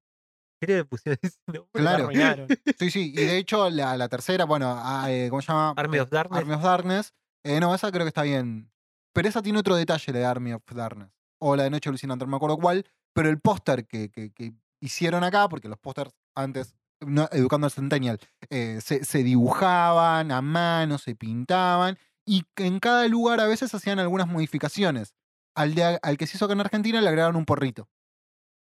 ¿Qué 0.60 0.66
le 0.66 0.84
pusieron 0.84 1.18
ese 1.22 1.38
nombre? 1.46 1.82
La 1.82 2.06
Claro. 2.08 2.46
Sí, 2.78 2.90
sí, 2.90 3.12
y 3.14 3.24
de 3.24 3.38
hecho 3.38 3.70
la, 3.70 3.96
la 3.96 4.08
tercera, 4.10 4.44
bueno, 4.44 4.74
ah, 4.76 5.06
eh, 5.10 5.28
¿cómo 5.30 5.40
se 5.40 5.48
llama? 5.48 5.72
Army 5.76 5.98
of 5.98 6.10
Darkness. 6.10 6.38
Army 6.38 6.52
of 6.54 6.62
Darkness. 6.62 7.14
Eh, 7.44 7.60
no, 7.60 7.74
esa 7.74 7.90
creo 7.90 8.04
que 8.04 8.08
está 8.08 8.24
bien. 8.24 8.70
Pero 9.14 9.26
esa 9.26 9.40
tiene 9.40 9.58
otro 9.58 9.74
detalle, 9.74 10.12
la 10.12 10.18
de 10.18 10.24
Army 10.26 10.52
of 10.52 10.62
Darkness. 10.70 11.08
O 11.40 11.56
la 11.56 11.62
de 11.62 11.70
Noche 11.70 11.88
Alucinante, 11.88 12.26
no 12.26 12.30
me 12.30 12.36
acuerdo 12.36 12.58
cuál. 12.58 12.84
Pero 13.18 13.30
el 13.30 13.40
póster 13.40 13.86
que, 13.86 14.10
que- 14.10 14.30
que 14.32 14.52
hicieron 14.80 15.24
acá, 15.24 15.48
porque 15.48 15.68
los 15.68 15.78
pósters 15.78 16.12
antes, 16.36 16.74
no, 17.00 17.28
educando 17.32 17.66
al 17.66 17.72
Centennial, 17.72 18.20
eh, 18.48 18.78
se, 18.80 19.04
se 19.04 19.24
dibujaban 19.24 20.30
a 20.30 20.40
mano, 20.40 20.98
se 20.98 21.16
pintaban, 21.16 21.98
y 22.24 22.44
en 22.56 22.78
cada 22.78 23.08
lugar 23.08 23.40
a 23.40 23.46
veces 23.46 23.74
hacían 23.74 23.98
algunas 23.98 24.28
modificaciones. 24.28 25.14
Al, 25.56 25.74
de- 25.74 25.98
al 26.00 26.16
que 26.16 26.26
se 26.28 26.36
hizo 26.36 26.44
acá 26.44 26.54
en 26.54 26.60
Argentina 26.60 27.00
le 27.00 27.08
agregaron 27.08 27.34
un 27.34 27.44
porrito. 27.44 27.88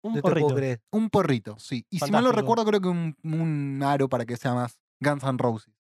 Un 0.02 0.22
porrito. 0.22 0.56
Un 0.92 1.10
porrito, 1.10 1.60
sí. 1.60 1.86
Y 1.90 2.00
si 2.00 2.12
mal 2.12 2.24
no 2.24 2.30
Fantástico. 2.30 2.42
recuerdo, 2.42 2.66
creo 2.66 2.82
que 2.82 2.88
un, 2.88 3.18
un 3.24 3.84
aro 3.84 4.08
para 4.08 4.26
que 4.26 4.38
sea 4.38 4.54
más 4.54 4.80
Guns 5.02 5.24
N' 5.24 5.38
Roses. 5.38 5.74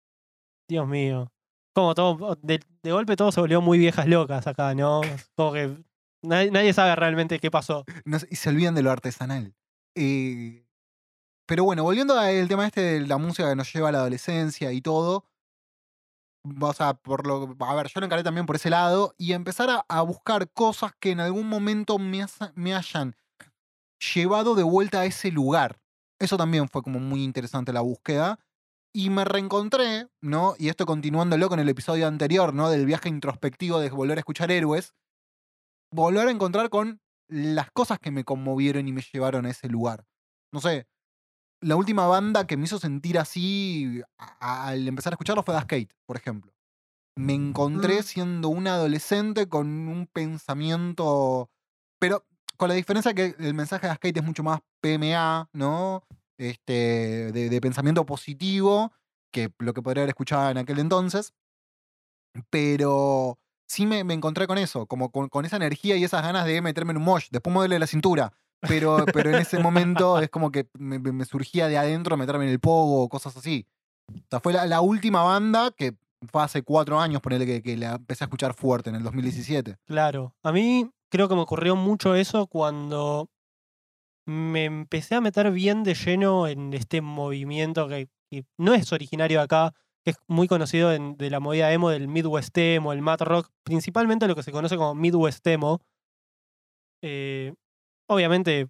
Dios 0.67 0.85
mío. 0.87 1.31
Como 1.73 1.93
todo, 1.95 2.35
de, 2.41 2.59
de 2.83 2.91
golpe 2.91 3.15
todo 3.15 3.31
se 3.31 3.39
volvió 3.39 3.61
muy 3.61 3.77
viejas 3.77 4.07
locas 4.07 4.47
acá, 4.47 4.73
¿no? 4.75 5.01
Como 5.35 5.53
que 5.53 5.77
nadie, 6.21 6.51
nadie 6.51 6.73
sabe 6.73 6.95
realmente 6.95 7.39
qué 7.39 7.51
pasó. 7.51 7.85
Y 8.29 8.35
se 8.35 8.49
olvidan 8.49 8.75
de 8.75 8.83
lo 8.83 8.91
artesanal. 8.91 9.53
Eh, 9.95 10.67
pero 11.47 11.63
bueno, 11.63 11.83
volviendo 11.83 12.19
al 12.19 12.47
tema 12.47 12.67
este 12.67 12.81
de 12.81 13.07
la 13.07 13.17
música 13.17 13.49
que 13.49 13.55
nos 13.55 13.71
lleva 13.73 13.89
a 13.89 13.91
la 13.93 13.99
adolescencia 13.99 14.71
y 14.73 14.81
todo. 14.81 15.25
O 16.61 16.73
sea, 16.73 16.93
por 16.93 17.25
lo, 17.25 17.55
a 17.59 17.75
ver, 17.75 17.87
yo 17.87 17.99
lo 17.99 18.05
encaré 18.05 18.23
también 18.23 18.45
por 18.45 18.57
ese 18.57 18.69
lado 18.69 19.15
y 19.17 19.33
empezar 19.33 19.85
a, 19.87 20.01
buscar 20.01 20.49
cosas 20.51 20.93
que 20.99 21.11
en 21.11 21.19
algún 21.19 21.47
momento 21.47 21.97
me, 21.99 22.25
me 22.55 22.75
hayan 22.75 23.15
llevado 24.13 24.55
de 24.55 24.63
vuelta 24.63 25.01
a 25.01 25.05
ese 25.05 25.31
lugar. 25.31 25.79
Eso 26.19 26.37
también 26.37 26.67
fue 26.67 26.83
como 26.83 26.99
muy 26.99 27.23
interesante 27.23 27.73
la 27.73 27.81
búsqueda. 27.81 28.39
Y 28.93 29.09
me 29.09 29.25
reencontré, 29.25 30.09
¿no? 30.21 30.55
Y 30.57 30.69
esto 30.69 30.85
continuándolo 30.85 31.49
con 31.49 31.59
el 31.59 31.69
episodio 31.69 32.07
anterior, 32.07 32.53
¿no? 32.53 32.69
Del 32.69 32.85
viaje 32.85 33.09
introspectivo 33.09 33.79
de 33.79 33.89
volver 33.89 34.17
a 34.17 34.21
escuchar 34.21 34.51
héroes. 34.51 34.93
Volver 35.91 36.27
a 36.27 36.31
encontrar 36.31 36.69
con 36.69 37.01
las 37.29 37.71
cosas 37.71 37.99
que 37.99 38.11
me 38.11 38.23
conmovieron 38.23 38.87
y 38.87 38.91
me 38.91 39.01
llevaron 39.01 39.45
a 39.45 39.49
ese 39.49 39.67
lugar. 39.67 40.05
No 40.51 40.61
sé, 40.61 40.87
la 41.61 41.75
última 41.75 42.07
banda 42.07 42.45
que 42.45 42.57
me 42.57 42.65
hizo 42.65 42.79
sentir 42.79 43.17
así 43.17 44.01
al 44.17 44.87
empezar 44.87 45.13
a 45.13 45.15
escucharlo 45.15 45.43
fue 45.43 45.53
Das 45.53 45.63
Skate, 45.63 45.93
por 46.05 46.17
ejemplo. 46.17 46.53
Me 47.15 47.33
encontré 47.33 48.03
siendo 48.03 48.49
un 48.49 48.67
adolescente 48.67 49.49
con 49.49 49.67
un 49.87 50.07
pensamiento, 50.07 51.49
pero 51.99 52.25
con 52.57 52.69
la 52.69 52.75
diferencia 52.75 53.13
que 53.13 53.35
el 53.39 53.53
mensaje 53.55 53.83
de 53.83 53.87
Das 53.87 53.97
Skate 53.97 54.17
es 54.17 54.23
mucho 54.23 54.43
más 54.43 54.59
PMA, 54.81 55.49
¿no? 55.53 56.03
Este, 56.37 57.31
de, 57.31 57.49
de 57.49 57.61
pensamiento 57.61 58.05
positivo 58.05 58.93
que 59.31 59.51
lo 59.57 59.73
que 59.73 59.81
podría 59.81 60.01
haber 60.03 60.09
escuchado 60.09 60.51
en 60.51 60.59
aquel 60.59 60.79
entonces. 60.79 61.33
Pero 62.51 63.39
sí 63.67 63.85
me, 63.85 63.99
encontré 63.99 64.47
con 64.47 64.57
eso, 64.57 64.85
como 64.85 65.11
con, 65.11 65.45
esa 65.45 65.57
energía 65.57 65.95
y 65.97 66.03
esas 66.03 66.23
ganas 66.23 66.45
de 66.45 66.61
meterme 66.61 66.91
en 66.91 66.97
un 66.97 67.03
mosh. 67.03 67.27
Después 67.29 67.53
duele 67.53 67.79
la 67.79 67.87
cintura. 67.87 68.33
Pero, 68.67 69.05
en 69.13 69.35
ese 69.35 69.59
momento 69.59 70.19
es 70.19 70.29
como 70.29 70.51
que 70.51 70.67
me, 70.73 71.25
surgía 71.25 71.67
de 71.67 71.77
adentro 71.77 72.17
meterme 72.17 72.45
en 72.45 72.51
el 72.51 72.59
pogo 72.59 73.07
cosas 73.07 73.37
así. 73.37 73.67
O 74.09 74.27
sea, 74.29 74.39
fue 74.39 74.53
la, 74.53 74.65
la 74.65 74.81
última 74.81 75.21
banda 75.21 75.71
que 75.71 75.95
fue 76.31 76.41
hace 76.41 76.63
cuatro 76.63 76.99
años, 76.99 77.21
ponerle 77.21 77.45
que, 77.45 77.61
que 77.61 77.77
la 77.77 77.95
empecé 77.95 78.23
a 78.23 78.25
escuchar 78.25 78.55
fuerte 78.55 78.89
en 78.89 78.95
el 78.95 79.03
2017. 79.03 79.77
Claro. 79.85 80.33
A 80.41 80.51
mí 80.51 80.89
creo 81.09 81.29
que 81.29 81.35
me 81.35 81.41
ocurrió 81.41 81.75
mucho 81.75 82.15
eso 82.15 82.47
cuando 82.47 83.29
me 84.25 84.65
empecé 84.65 85.15
a 85.15 85.21
meter 85.21 85.51
bien 85.51 85.83
de 85.83 85.93
lleno 85.93 86.47
en 86.47 86.73
este 86.73 87.01
movimiento 87.01 87.87
que, 87.87 88.09
que 88.29 88.45
no 88.57 88.73
es 88.73 88.91
originario 88.91 89.39
de 89.39 89.45
acá, 89.45 89.73
que 90.07 90.11
es 90.11 90.17
muy 90.27 90.47
conocido 90.47 90.93
en- 90.93 91.17
de 91.17 91.29
la 91.29 91.41
movida 91.41 91.69
emo, 91.73 91.89
del 91.89 92.07
Midwest 92.07 92.57
emo, 92.57 92.93
el 92.93 93.01
Mat 93.01 93.19
Rock, 93.23 93.49
principalmente 93.63 94.25
lo 94.25 94.35
que 94.35 94.43
se 94.43 94.53
conoce 94.53 94.77
como 94.77 94.95
Midwest 94.95 95.45
emo. 95.47 95.81
Eh, 97.03 97.53
obviamente 98.09 98.69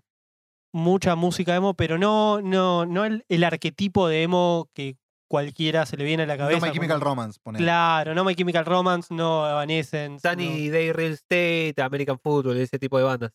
mucha 0.74 1.16
música 1.16 1.56
emo, 1.56 1.76
pero 1.76 2.00
no, 2.00 2.42
no, 2.42 2.88
no 2.88 3.06
el, 3.06 3.24
el 3.30 3.44
arquetipo 3.44 4.08
de 4.08 4.24
emo 4.24 4.68
que 4.74 4.98
cualquiera 5.30 5.86
se 5.86 5.96
le 5.96 6.06
viene 6.06 6.24
a 6.24 6.26
la 6.26 6.38
cabeza. 6.40 6.60
No 6.60 6.66
My 6.66 6.72
Chemical 6.74 7.02
Romance, 7.02 7.40
ponele. 7.44 7.64
Claro, 7.64 8.16
no 8.16 8.24
My 8.26 8.34
Chemical 8.34 8.66
Romance, 8.66 9.14
no 9.14 9.48
Evanescence. 9.48 10.28
no- 10.28 10.32
Sunny 10.34 10.70
Day 10.70 10.92
Real 10.92 11.12
Estate, 11.12 11.76
American 11.84 12.18
Football, 12.18 12.58
ese 12.58 12.80
tipo 12.80 12.98
de 12.98 13.04
bandas. 13.04 13.32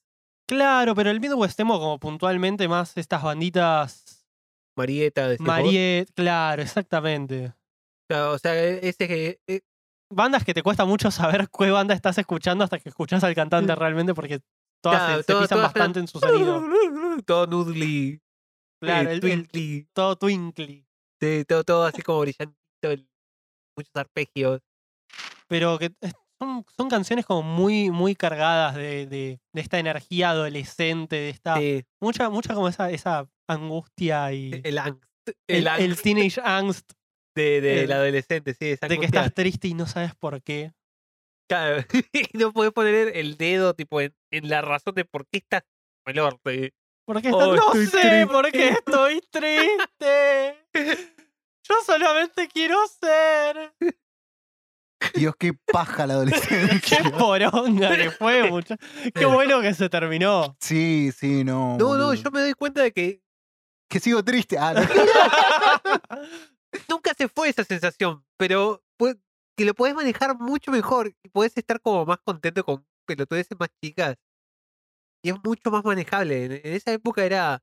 Claro, 0.48 0.96
pero 0.96 1.10
el 1.10 1.20
Midwest 1.20 1.60
emo 1.60 1.78
como 1.78 2.00
puntualmente 2.00 2.66
más 2.66 2.96
estas 2.96 3.22
banditas 3.22 4.26
Marieta. 4.76 5.36
Mariet, 5.38 6.10
claro, 6.14 6.62
exactamente. 6.62 7.52
O 8.12 8.38
sea, 8.38 8.52
sea, 8.52 8.54
ese 8.64 9.08
que. 9.08 9.40
eh, 9.48 9.60
Bandas 10.14 10.44
que 10.44 10.52
te 10.54 10.62
cuesta 10.62 10.84
mucho 10.84 11.10
saber 11.10 11.48
qué 11.56 11.70
banda 11.70 11.94
estás 11.94 12.18
escuchando 12.18 12.64
hasta 12.64 12.78
que 12.78 12.90
escuchas 12.90 13.24
al 13.24 13.34
cantante 13.34 13.74
realmente 13.74 14.12
porque 14.14 14.40
todas 14.82 14.98
se- 15.00 15.06
claro, 15.06 15.22
se, 15.22 15.32
todo- 15.32 15.40
pisan 15.42 15.58
todas 15.58 15.72
bastante 15.72 16.00
en 16.00 16.08
suenan 16.08 16.38
su 16.38 16.44
sonido. 16.44 17.22
Todo 17.26 17.46
noodly. 17.46 18.20
Claro, 18.82 19.08
eh, 19.08 19.12
el- 19.12 19.16
el- 19.16 19.20
twinkly. 19.20 19.88
todo 19.94 20.16
twinkly. 20.16 20.86
sí, 21.20 21.44
todo, 21.46 21.62
todo 21.64 21.84
así 21.84 22.02
como 22.02 22.20
brillantito. 22.20 22.58
el- 22.82 23.08
muchos 23.76 23.94
arpegios. 23.94 24.60
Pero 25.48 25.78
que 25.78 25.92
son, 26.38 26.64
son 26.76 26.88
canciones 26.90 27.24
como 27.24 27.42
muy, 27.42 27.90
muy 27.90 28.14
cargadas 28.16 28.74
de, 28.74 29.06
de- 29.06 29.40
de 29.54 29.60
esta 29.60 29.78
energía 29.78 30.30
adolescente, 30.30 31.16
de 31.16 31.30
esta. 31.30 31.56
Sí, 31.56 31.84
Mucha, 32.00 32.28
mucha 32.28 32.54
como 32.54 32.68
esa, 32.68 32.90
esa 32.90 33.28
angustia 33.48 34.32
y. 34.32 34.60
el 34.64 34.78
angst. 34.78 35.02
el, 35.26 35.34
El, 35.46 35.56
el 35.58 35.68
angst 35.68 36.02
teenage 36.02 36.40
angst 36.42 36.92
de, 37.34 37.60
del 37.60 37.78
el- 37.84 37.92
adolescente, 37.92 38.54
sí, 38.54 38.70
esa 38.70 38.88
de 38.88 38.98
que 38.98 39.06
estás 39.06 39.32
triste 39.34 39.68
y 39.68 39.74
no 39.74 39.86
sabes 39.86 40.14
por 40.14 40.42
qué. 40.42 40.72
Claro, 41.48 41.84
y 42.12 42.38
no 42.38 42.52
puedes 42.52 42.72
poner 42.72 43.16
el 43.16 43.36
dedo 43.36 43.74
tipo 43.74 44.00
en, 44.00 44.14
en 44.30 44.48
la 44.48 44.62
razón 44.62 44.94
de 44.94 45.04
por 45.04 45.26
qué 45.26 45.38
estás 45.38 45.62
el 46.06 46.18
orto. 46.18 46.50
y- 46.52 46.72
¿Por 47.04 47.20
qué 47.20 47.28
estás- 47.28 47.42
Oh, 47.48 47.56
no 47.56 47.72
sé 47.72 47.78
triste. 47.90 48.26
por 48.28 48.50
qué 48.52 48.68
estoy 48.68 49.20
triste. 49.30 50.56
Yo 51.68 51.74
solamente 51.84 52.48
quiero 52.48 52.78
ser. 52.88 53.72
Dios, 55.14 55.34
qué 55.36 55.52
paja 55.72 56.06
la 56.06 56.14
adolescencia. 56.14 57.02
Qué 57.02 57.10
poronga 57.10 57.96
que 57.96 58.10
fue, 58.12 58.44
mucha- 58.50 58.76
Qué 59.14 59.26
bueno 59.26 59.60
que 59.60 59.74
se 59.74 59.88
terminó. 59.88 60.56
Sí, 60.60 61.10
sí, 61.16 61.42
no. 61.44 61.76
No, 61.76 61.96
no, 61.96 62.14
yo 62.14 62.30
me 62.30 62.40
doy 62.40 62.52
cuenta 62.54 62.82
de 62.82 62.92
que 62.92 63.20
Que 63.88 63.98
sigo 64.00 64.22
triste. 64.24 64.56
Ah, 64.58 64.72
no. 64.74 64.82
Nunca 66.88 67.12
se 67.14 67.28
fue 67.28 67.48
esa 67.48 67.64
sensación, 67.64 68.24
pero 68.36 68.82
que 69.56 69.64
lo 69.64 69.74
podés 69.74 69.94
manejar 69.94 70.38
mucho 70.38 70.70
mejor 70.70 71.12
y 71.22 71.28
podés 71.28 71.56
estar 71.56 71.80
como 71.80 72.06
más 72.06 72.18
contento 72.24 72.64
con 72.64 72.86
pelotudeces 73.06 73.58
más 73.58 73.68
chicas. 73.82 74.16
Y 75.24 75.30
es 75.30 75.36
mucho 75.44 75.70
más 75.70 75.84
manejable. 75.84 76.44
En, 76.46 76.52
en 76.52 76.72
esa 76.74 76.92
época 76.92 77.24
era. 77.24 77.62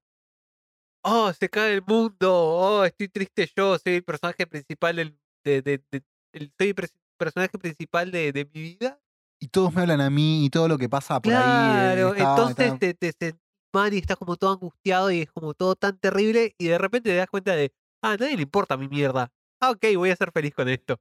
Oh, 1.04 1.32
se 1.34 1.50
cae 1.50 1.74
el 1.74 1.82
mundo. 1.86 2.32
Oh, 2.32 2.86
estoy 2.86 3.08
triste 3.10 3.50
yo. 3.56 3.78
Soy 3.78 3.96
el 3.96 4.04
personaje 4.04 4.46
principal 4.48 4.96
del. 4.98 5.20
De, 5.44 5.62
de- 5.62 5.84
de- 5.92 6.04
el- 6.34 6.54
soy 6.60 6.70
el 6.70 6.76
pres- 6.76 6.94
personaje 7.18 7.58
principal 7.58 8.12
de, 8.12 8.32
de 8.32 8.46
mi 8.54 8.62
vida. 8.62 9.00
y 9.42 9.48
todos 9.48 9.74
me 9.74 9.82
hablan 9.82 10.02
a 10.02 10.10
mí 10.10 10.46
y 10.46 10.50
todo 10.50 10.68
lo 10.68 10.78
que 10.78 10.90
pasa 10.90 11.22
por 11.22 11.32
ahí. 11.34 11.40
Claro, 11.42 12.10
eh, 12.14 12.18
está- 12.18 12.30
entonces 12.32 12.66
está- 12.66 12.78
te, 12.80 12.94
te 12.94 13.12
sentís 13.18 13.42
mal 13.74 13.94
y 13.94 13.98
estás 13.98 14.18
como 14.18 14.36
todo 14.36 14.52
angustiado 14.54 15.10
y 15.12 15.22
es 15.22 15.32
como 15.32 15.54
todo 15.54 15.76
tan 15.76 15.98
terrible 15.98 16.56
y 16.58 16.68
de 16.68 16.78
repente 16.78 17.10
te 17.10 17.16
das 17.16 17.30
cuenta 17.30 17.56
de, 17.56 17.74
ah, 18.02 18.12
a 18.12 18.18
nadie 18.18 18.36
le 18.36 18.44
importa 18.44 18.78
mi 18.78 18.88
mierda. 18.88 19.32
Ah, 19.62 19.72
ok, 19.72 19.86
voy 19.96 20.12
a 20.12 20.16
ser 20.16 20.32
feliz 20.32 20.54
con 20.54 20.70
esto. 20.70 21.00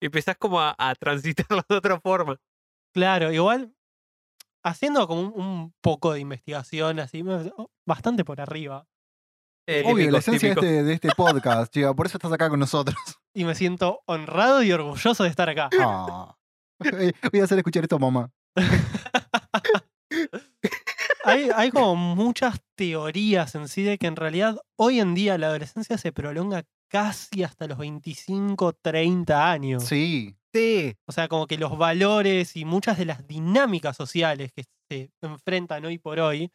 Y 0.00 0.06
empezás 0.06 0.36
como 0.36 0.60
a, 0.60 0.74
a 0.78 0.94
transitarlo 0.94 1.62
de 1.68 1.76
otra 1.76 2.00
forma. 2.00 2.36
Claro, 2.92 3.32
igual 3.32 3.74
haciendo 4.64 5.06
como 5.06 5.20
un, 5.22 5.40
un 5.40 5.74
poco 5.80 6.12
de 6.12 6.20
investigación 6.20 7.00
así, 7.00 7.22
oh, 7.56 7.70
bastante 7.86 8.24
por 8.24 8.40
arriba. 8.40 8.86
Eh, 9.66 9.82
Obvio, 9.84 9.96
típico, 9.96 10.12
la 10.12 10.18
esencia 10.18 10.48
de 10.48 10.54
este, 10.54 10.82
de 10.82 10.92
este 10.94 11.08
podcast, 11.14 11.72
chica, 11.72 11.92
por 11.94 12.06
eso 12.06 12.16
estás 12.16 12.32
acá 12.32 12.48
con 12.48 12.60
nosotros. 12.60 12.96
Y 13.34 13.44
me 13.44 13.54
siento 13.54 14.02
honrado 14.06 14.64
y 14.64 14.72
orgulloso 14.72 15.22
de 15.22 15.28
estar 15.28 15.48
acá. 15.48 15.70
Ah. 15.78 16.36
Voy 17.32 17.40
a 17.40 17.44
hacer 17.44 17.58
escuchar 17.58 17.84
esto 17.84 17.94
a 17.94 17.98
mamá. 18.00 18.32
hay, 21.28 21.50
hay 21.54 21.70
como 21.70 21.96
muchas 21.96 22.60
teorías 22.74 23.54
en 23.54 23.68
sí 23.68 23.82
de 23.82 23.98
que 23.98 24.06
en 24.06 24.16
realidad 24.16 24.58
hoy 24.76 25.00
en 25.00 25.14
día 25.14 25.38
la 25.38 25.48
adolescencia 25.48 25.98
se 25.98 26.12
prolonga 26.12 26.64
casi 26.88 27.42
hasta 27.42 27.66
los 27.66 27.78
25, 27.78 28.72
30 28.72 29.50
años. 29.50 29.84
Sí. 29.84 30.34
Sí, 30.54 30.96
O 31.06 31.12
sea, 31.12 31.28
como 31.28 31.46
que 31.46 31.58
los 31.58 31.76
valores 31.76 32.56
y 32.56 32.64
muchas 32.64 32.96
de 32.96 33.04
las 33.04 33.26
dinámicas 33.28 33.96
sociales 33.96 34.50
que 34.52 34.64
se 34.88 35.10
enfrentan 35.20 35.84
hoy 35.84 35.98
por 35.98 36.18
hoy 36.18 36.50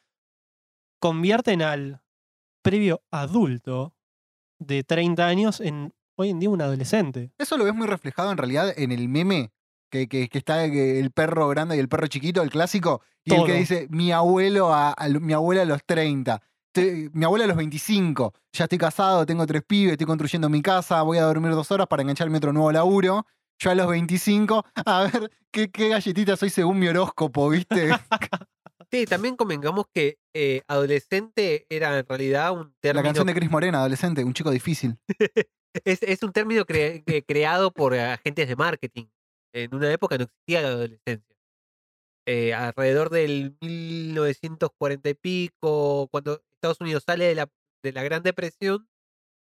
convierten 0.99 1.61
al 1.61 2.01
previo 2.63 3.03
adulto 3.11 3.95
de 4.59 4.84
30 4.84 5.28
años 5.28 5.61
en 5.61 5.93
hoy 6.15 6.30
en 6.30 6.39
día 6.39 6.49
un 6.49 6.61
adolescente. 6.61 7.32
Eso 7.38 7.57
lo 7.57 7.65
ves 7.65 7.76
muy 7.76 7.88
reflejado 7.88 8.32
en 8.32 8.38
realidad 8.38 8.74
en 8.76 8.91
el 8.91 9.07
meme 9.09 9.51
que, 9.93 10.07
que, 10.07 10.27
que 10.27 10.37
está 10.39 10.65
el 10.65 11.11
perro 11.11 11.47
grande 11.49 11.75
y 11.75 11.79
el 11.79 11.87
perro 11.87 12.07
chiquito, 12.07 12.41
el 12.41 12.49
clásico, 12.49 13.03
y 13.23 13.35
el 13.35 13.45
que 13.45 13.53
dice 13.53 13.87
mi 13.91 14.11
abuelo 14.11 14.73
a, 14.73 14.95
mi 15.21 15.33
abuela 15.33 15.61
a 15.61 15.65
los 15.65 15.83
30. 15.85 16.41
te- 16.73 17.11
mi 17.13 17.23
abuela 17.25 17.45
a 17.45 17.47
los 17.47 17.57
25, 17.57 18.33
ya 18.51 18.63
estoy 18.63 18.79
casado, 18.79 19.23
tengo 19.27 19.45
tres 19.45 19.61
pibes, 19.67 19.91
estoy 19.91 20.07
construyendo 20.07 20.49
mi 20.49 20.63
casa, 20.63 21.03
voy 21.03 21.19
a 21.19 21.23
dormir 21.25 21.51
dos 21.51 21.69
horas 21.71 21.85
para 21.85 22.01
engancharme 22.01 22.37
otro 22.39 22.51
nuevo 22.53 22.71
laburo. 22.71 23.27
Yo 23.59 23.69
a 23.69 23.75
los 23.75 23.87
25, 23.87 24.65
a 24.83 25.03
ver 25.03 25.31
qué, 25.51 25.69
qué 25.69 25.89
galletita 25.89 26.35
soy 26.35 26.49
según 26.49 26.79
mi 26.79 26.87
horóscopo, 26.87 27.47
¿viste? 27.49 27.91
Sí, 28.91 29.05
también 29.05 29.35
convengamos 29.35 29.85
que 29.91 30.17
eh, 30.35 30.61
adolescente 30.67 31.65
era 31.69 31.97
en 31.97 32.05
realidad 32.07 32.51
un 32.51 32.59
La 32.67 32.73
término. 32.79 33.03
canción 33.03 33.25
de 33.27 33.33
Chris 33.33 33.49
Morena, 33.49 33.79
adolescente, 33.79 34.23
un 34.23 34.33
chico 34.33 34.51
difícil. 34.51 34.97
es, 35.83 36.03
es 36.03 36.21
un 36.21 36.31
término 36.31 36.63
cre- 36.65 37.03
creado 37.27 37.71
por 37.71 37.95
agentes 37.95 38.47
de 38.47 38.55
marketing. 38.55 39.05
En 39.53 39.73
una 39.75 39.91
época 39.91 40.17
no 40.17 40.25
existía 40.25 40.61
la 40.61 40.69
adolescencia. 40.69 41.35
Eh, 42.25 42.53
alrededor 42.53 43.09
del 43.09 43.57
1940 43.61 45.09
y 45.09 45.13
pico, 45.13 46.07
cuando 46.09 46.41
Estados 46.53 46.79
Unidos 46.79 47.03
sale 47.05 47.25
de 47.25 47.35
la, 47.35 47.51
de 47.83 47.91
la 47.91 48.03
Gran 48.03 48.23
Depresión, 48.23 48.87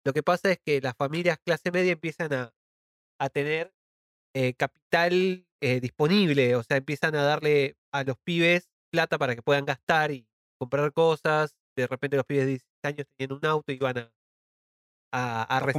lo 0.05 0.13
que 0.13 0.23
pasa 0.23 0.51
es 0.51 0.59
que 0.63 0.79
las 0.81 0.95
familias 0.95 1.39
clase 1.43 1.71
media 1.71 1.93
empiezan 1.93 2.33
a, 2.33 2.53
a 3.19 3.29
tener 3.29 3.73
eh, 4.35 4.53
capital 4.53 5.45
eh, 5.61 5.79
disponible, 5.81 6.55
o 6.55 6.63
sea, 6.63 6.77
empiezan 6.77 7.15
a 7.15 7.23
darle 7.23 7.77
a 7.91 8.03
los 8.03 8.17
pibes 8.23 8.69
plata 8.91 9.17
para 9.17 9.35
que 9.35 9.41
puedan 9.41 9.65
gastar 9.65 10.11
y 10.11 10.27
comprar 10.59 10.93
cosas. 10.93 11.55
De 11.75 11.87
repente 11.87 12.17
los 12.17 12.25
pibes 12.25 12.45
de 12.45 12.51
16 12.51 12.79
años 12.83 13.07
tenían 13.17 13.37
un 13.37 13.45
auto 13.45 13.71
y 13.71 13.75
iban 13.75 13.97
a, 13.97 14.13
a, 15.11 15.43
a 15.57 15.59
porro 15.59 15.71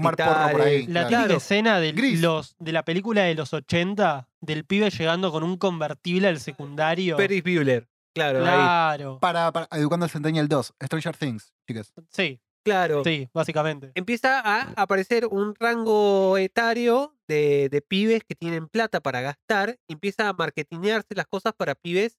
por 0.53 0.61
ahí. 0.63 0.87
La 0.87 1.07
Claro. 1.07 1.09
típica 1.09 1.25
Claro. 1.25 1.37
escena 1.37 1.81
de, 1.81 1.93
los, 2.19 2.57
de 2.59 2.73
la 2.73 2.85
película 2.85 3.23
de 3.23 3.35
los 3.35 3.53
80, 3.53 4.29
del 4.41 4.65
pibe 4.65 4.91
llegando 4.91 5.31
con 5.31 5.43
un 5.43 5.57
convertible 5.57 6.29
al 6.29 6.41
secundario. 6.41 7.17
Ferris 7.17 7.43
Bueller, 7.43 7.89
claro, 8.15 8.39
ahí. 8.41 8.45
claro. 8.45 9.19
Para, 9.21 9.53
para 9.53 9.69
Educando 9.73 10.05
al 10.05 10.11
Centennial 10.11 10.49
2, 10.49 10.75
Stranger 10.83 11.17
Things, 11.17 11.53
chicas. 11.69 11.93
Sí, 12.11 12.41
Claro. 12.63 13.03
sí, 13.05 13.27
básicamente. 13.33 13.91
Empieza 13.95 14.39
a 14.41 14.73
aparecer 14.77 15.25
un 15.27 15.55
rango 15.55 16.37
etario 16.37 17.17
de, 17.27 17.69
de 17.71 17.81
pibes 17.81 18.23
que 18.23 18.35
tienen 18.35 18.69
plata 18.69 19.01
para 19.01 19.23
gastar. 19.23 19.79
y 19.89 19.95
Empieza 19.95 20.29
a 20.29 20.33
marketinearse 20.35 21.15
las 21.15 21.27
cosas 21.27 21.55
para 21.57 21.75
pibes 21.75 22.19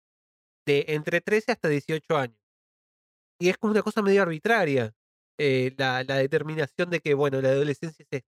de 0.66 0.86
entre 0.90 1.22
13 1.22 1.52
hasta 1.52 1.68
18 1.68 2.18
años. 2.18 2.38
Y 3.40 3.50
es 3.50 3.58
como 3.58 3.72
una 3.74 3.84
cosa 3.84 4.02
medio 4.02 4.24
arbitraria. 4.24 4.94
Eh, 5.44 5.74
la, 5.78 6.04
la 6.04 6.16
determinación 6.18 6.90
de 6.90 7.00
que, 7.00 7.14
bueno, 7.16 7.42
la 7.42 7.50
adolescencia 7.50 8.04
es 8.04 8.08
esto. 8.20 8.30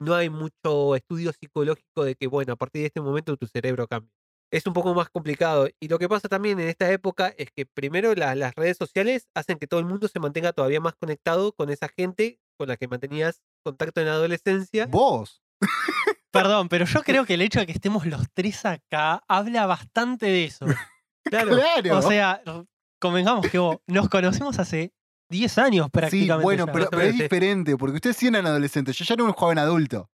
No 0.00 0.14
hay 0.16 0.28
mucho 0.30 0.96
estudio 0.96 1.32
psicológico 1.32 2.04
de 2.04 2.16
que, 2.16 2.26
bueno, 2.26 2.54
a 2.54 2.56
partir 2.56 2.80
de 2.82 2.86
este 2.86 3.00
momento 3.00 3.36
tu 3.36 3.46
cerebro 3.46 3.86
cambia. 3.86 4.10
Es 4.52 4.66
un 4.66 4.72
poco 4.72 4.92
más 4.94 5.08
complicado. 5.08 5.68
Y 5.80 5.88
lo 5.88 5.98
que 5.98 6.08
pasa 6.08 6.28
también 6.28 6.58
en 6.60 6.68
esta 6.68 6.90
época 6.90 7.32
es 7.38 7.48
que 7.54 7.64
primero 7.66 8.14
la- 8.14 8.34
las 8.34 8.54
redes 8.54 8.76
sociales 8.76 9.28
hacen 9.34 9.58
que 9.58 9.66
todo 9.68 9.80
el 9.80 9.86
mundo 9.86 10.08
se 10.08 10.18
mantenga 10.18 10.52
todavía 10.52 10.80
más 10.80 10.94
conectado 10.96 11.52
con 11.52 11.70
esa 11.70 11.88
gente 11.88 12.38
con 12.58 12.68
la 12.68 12.76
que 12.76 12.88
mantenías 12.88 13.40
contacto 13.64 14.00
en 14.00 14.08
la 14.08 14.12
adolescencia. 14.14 14.86
Vos. 14.86 15.40
Perdón, 16.32 16.68
pero 16.68 16.84
yo 16.84 17.02
creo 17.04 17.24
que 17.24 17.34
el 17.34 17.42
hecho 17.42 17.60
de 17.60 17.66
que 17.66 17.72
estemos 17.72 18.04
los 18.06 18.26
tres 18.34 18.64
acá 18.64 19.22
habla 19.28 19.66
bastante 19.66 20.26
de 20.26 20.44
eso. 20.44 20.66
Claro. 21.24 21.52
Claro. 21.54 21.98
O 21.98 22.02
sea, 22.02 22.42
convengamos 23.00 23.48
que 23.48 23.56
vos, 23.58 23.76
nos 23.86 24.08
conocimos 24.08 24.58
hace 24.58 24.92
10 25.32 25.58
años 25.58 25.86
sí, 25.86 25.90
prácticamente. 25.90 26.42
bueno, 26.44 26.66
ya. 26.66 26.72
pero, 26.72 26.88
pero 26.90 27.02
es 27.02 27.18
diferente, 27.18 27.76
porque 27.76 27.96
ustedes 27.96 28.16
sí 28.16 28.28
eran 28.28 28.46
adolescentes, 28.46 28.96
yo 28.96 29.04
ya 29.04 29.14
era 29.14 29.24
un 29.24 29.32
joven 29.32 29.58
adulto. 29.58 30.08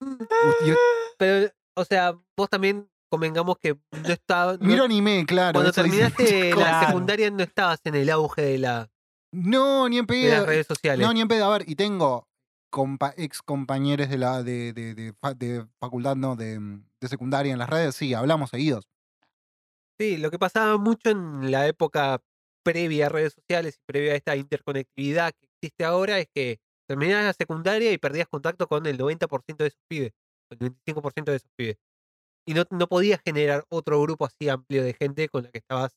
Pero, 1.18 1.50
o 1.76 1.84
sea, 1.84 2.14
vos 2.36 2.48
también 2.48 2.88
convengamos 3.10 3.58
que 3.58 3.74
no 3.90 4.08
estabas. 4.08 4.58
no- 4.60 4.66
miro 4.66 4.84
anime, 4.84 5.24
claro. 5.26 5.54
cuando 5.54 5.72
terminaste 5.72 6.54
la 6.54 6.86
secundaria 6.86 7.30
no 7.30 7.42
estabas 7.42 7.80
en 7.84 7.94
el 7.96 8.08
auge 8.10 8.40
de, 8.42 8.58
la, 8.58 8.90
No, 9.32 9.88
ni 9.88 9.98
en 9.98 10.06
de 10.06 10.28
las 10.28 10.36
pedo. 10.38 10.46
redes 10.46 10.66
sociales. 10.66 11.06
No, 11.06 11.12
ni 11.12 11.20
en 11.20 11.28
pedo. 11.28 11.44
A 11.46 11.58
ver, 11.58 11.68
y 11.68 11.74
tengo 11.74 12.26
compa- 12.72 13.12
ex 13.16 13.42
compañeros 13.42 14.08
de 14.08 14.16
la 14.18 14.42
de, 14.42 14.72
de, 14.72 14.94
de 14.94 15.12
de 15.36 15.66
facultad, 15.78 16.16
no, 16.16 16.36
de, 16.36 16.58
de 16.58 17.08
secundaria 17.08 17.52
en 17.52 17.58
las 17.58 17.68
redes, 17.68 17.94
sí, 17.94 18.14
hablamos 18.14 18.50
seguidos. 18.50 18.88
Sí, 19.98 20.16
lo 20.16 20.30
que 20.30 20.38
pasaba 20.38 20.78
mucho 20.78 21.10
en 21.10 21.50
la 21.50 21.66
época 21.66 22.22
previa 22.72 23.06
a 23.06 23.08
redes 23.08 23.34
sociales 23.34 23.76
y 23.76 23.82
previa 23.86 24.12
a 24.12 24.16
esta 24.16 24.36
interconectividad 24.36 25.32
que 25.32 25.46
existe 25.46 25.84
ahora 25.84 26.18
es 26.18 26.28
que 26.34 26.60
terminabas 26.88 27.24
la 27.24 27.32
secundaria 27.32 27.92
y 27.92 27.98
perdías 27.98 28.28
contacto 28.28 28.66
con 28.66 28.86
el 28.86 28.96
90% 28.98 29.64
de 29.64 29.68
esos 29.68 29.82
pibes, 29.88 30.12
el 30.50 30.58
25% 30.58 31.30
de 31.32 31.36
esos 31.36 31.50
pibes. 31.56 31.76
Y 32.46 32.54
no, 32.54 32.64
no 32.70 32.88
podías 32.88 33.20
generar 33.24 33.64
otro 33.68 34.00
grupo 34.02 34.26
así 34.26 34.48
amplio 34.48 34.82
de 34.82 34.94
gente 34.94 35.28
con 35.28 35.44
la 35.44 35.50
que 35.50 35.58
estabas 35.58 35.92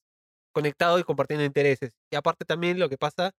conectado 0.53 0.99
y 0.99 1.03
compartiendo 1.03 1.45
intereses. 1.45 1.93
Y 2.11 2.15
aparte 2.15 2.45
también 2.45 2.79
lo 2.79 2.89
que 2.89 2.97
pasa 2.97 3.31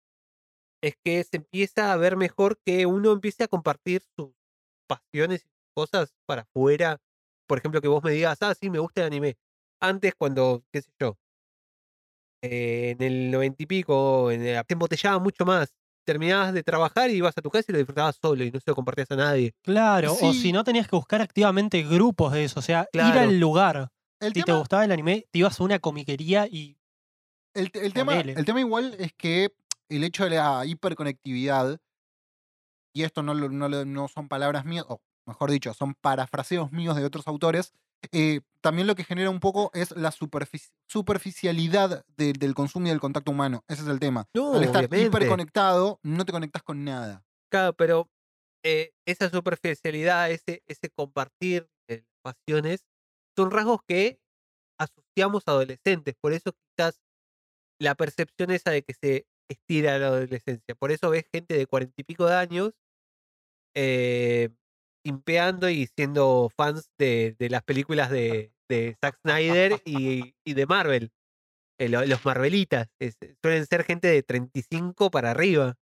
es 0.82 0.96
que 1.04 1.24
se 1.24 1.38
empieza 1.38 1.94
a 1.94 1.98
ver 1.98 2.18
mejor 2.18 2.60
que 2.66 2.86
uno 2.86 3.12
empiece 3.12 3.44
a 3.44 3.48
compartir 3.48 4.04
sus 4.18 4.32
pasiones 4.88 5.46
y 5.46 5.50
cosas 5.76 6.14
para 6.26 6.42
afuera. 6.42 7.00
Por 7.48 7.58
ejemplo, 7.58 7.82
que 7.82 7.88
vos 7.88 8.04
me 8.04 8.12
digas, 8.12 8.38
ah, 8.42 8.54
sí, 8.54 8.70
me 8.70 8.80
gusta 8.80 9.02
el 9.02 9.08
anime. 9.08 9.38
Antes, 9.82 10.14
cuando, 10.16 10.64
qué 10.72 10.82
sé 10.82 10.92
yo, 11.00 11.18
eh, 12.44 12.92
en 12.98 13.02
el 13.02 13.32
noventa 13.32 13.64
y 13.64 13.66
pico, 13.66 14.30
en 14.32 14.44
el- 14.46 14.66
te 14.66 14.74
embotellaba 14.74 15.18
mucho 15.20 15.46
más. 15.46 15.74
Terminabas 16.06 16.54
de 16.54 16.64
trabajar 16.64 17.10
y 17.10 17.14
ibas 17.14 17.38
a 17.38 17.42
tu 17.42 17.50
casa 17.50 17.66
y 17.70 17.72
lo 17.72 17.78
disfrutabas 17.78 18.18
solo 18.22 18.44
y 18.44 18.52
no 18.52 18.60
se 18.60 18.70
lo 18.70 18.76
compartías 18.76 19.10
a 19.12 19.16
nadie. 19.16 19.54
Claro, 19.64 20.12
o 20.14 20.34
Sí. 20.34 20.42
si 20.42 20.52
no 20.52 20.66
tenías 20.66 20.88
que 20.90 20.98
buscar 20.98 21.22
activamente 21.22 21.82
grupos 21.84 22.34
de 22.34 22.44
eso, 22.44 22.60
o 22.60 22.64
sea, 22.64 22.88
ir 22.92 23.00
al 23.02 23.40
lugar. 23.40 23.90
El 24.20 24.34
Si 24.34 24.44
te 24.44 24.52
gustaba 24.52 24.84
el 24.84 24.92
anime, 24.92 25.26
te 25.32 25.40
ibas 25.40 25.60
a 25.60 25.64
una 25.64 25.80
comiquería 25.80 26.46
y 26.48 26.78
el, 27.54 27.72
el 27.74 27.94
tema, 27.94 28.20
el 28.20 28.46
tema 28.46 28.60
igual 28.60 28.96
es 29.00 29.14
que 29.14 29.54
el 29.90 30.04
hecho 30.04 30.26
de 30.26 30.32
la 30.32 30.66
hiperconectividad, 30.66 31.80
y 32.94 33.04
esto 33.04 33.24
no, 33.24 33.34
no, 33.34 33.70
no 33.86 34.08
son 34.08 34.28
palabras 34.28 34.66
mías, 34.66 34.86
o 34.88 35.02
mejor 35.26 35.52
dicho, 35.52 35.74
son 35.74 35.94
parafraseos 35.96 36.72
míos 36.72 36.96
de 36.96 37.06
otros 37.06 37.28
autores, 37.28 37.74
eh, 38.12 38.42
también 38.62 38.88
lo 38.88 38.96
que 38.96 39.04
genera 39.04 39.30
un 39.30 39.40
poco 39.40 39.72
es 39.74 39.92
la 39.92 40.12
superfici- 40.12 40.72
superficialidad 40.88 42.06
de- 42.18 42.34
del 42.34 42.54
consumo 42.54 42.88
y 42.88 42.90
del 42.90 43.00
contacto 43.00 43.32
humano. 43.32 43.64
Ese 43.68 43.82
es 43.84 43.88
el 43.88 44.00
tema. 44.00 44.26
No, 44.36 44.54
Al 44.56 44.64
estar 44.64 44.86
obviamente. 44.86 45.08
hiperconectado, 45.18 46.00
no 46.04 46.26
te 46.26 46.32
conectas 46.32 46.64
con 46.64 46.84
nada. 46.84 47.24
Claro, 47.52 47.74
pero 47.74 48.10
eh, 48.66 48.92
esa 49.06 49.30
superficialidad, 49.30 50.32
ese, 50.32 50.64
ese 50.68 50.90
compartir 50.90 51.68
eh, 51.90 52.04
pasiones, 52.24 52.86
son 53.38 53.52
rasgos 53.52 53.82
que 53.88 54.20
asociamos 54.80 55.44
a 55.48 55.52
adolescentes. 55.52 56.16
Por 56.22 56.34
eso 56.34 56.52
quizás 56.54 57.02
la 57.80 57.96
percepción 57.96 58.52
esa 58.52 58.72
de 58.72 58.84
que 58.84 58.94
se 58.94 59.26
estira 59.50 59.98
la 60.00 60.08
adolescencia. 60.08 60.76
Por 60.76 60.92
eso 60.92 61.10
ves 61.10 61.26
gente 61.32 61.56
de 61.58 61.68
cuarenta 61.68 61.96
y 61.98 62.04
pico 62.04 62.26
de 62.26 62.36
años 62.36 62.72
eh, 63.76 64.50
impeando 65.04 65.70
y 65.70 65.88
siendo 65.88 66.50
fans 66.56 66.90
de, 66.98 67.36
las 67.40 67.64
películas 67.64 68.10
de, 68.10 68.52
Zack 69.02 69.20
Snyder 69.22 69.82
y, 69.86 70.34
de 70.46 70.66
Marvel. 70.66 71.12
Eh, 71.80 71.90
lo- 71.90 72.06
los 72.06 72.24
Marvelitas. 72.26 72.88
suelen 73.42 73.66
ser 73.66 73.84
gente 73.84 74.08
de 74.08 74.24
35 74.24 75.12
para 75.12 75.32
arriba. 75.32 75.76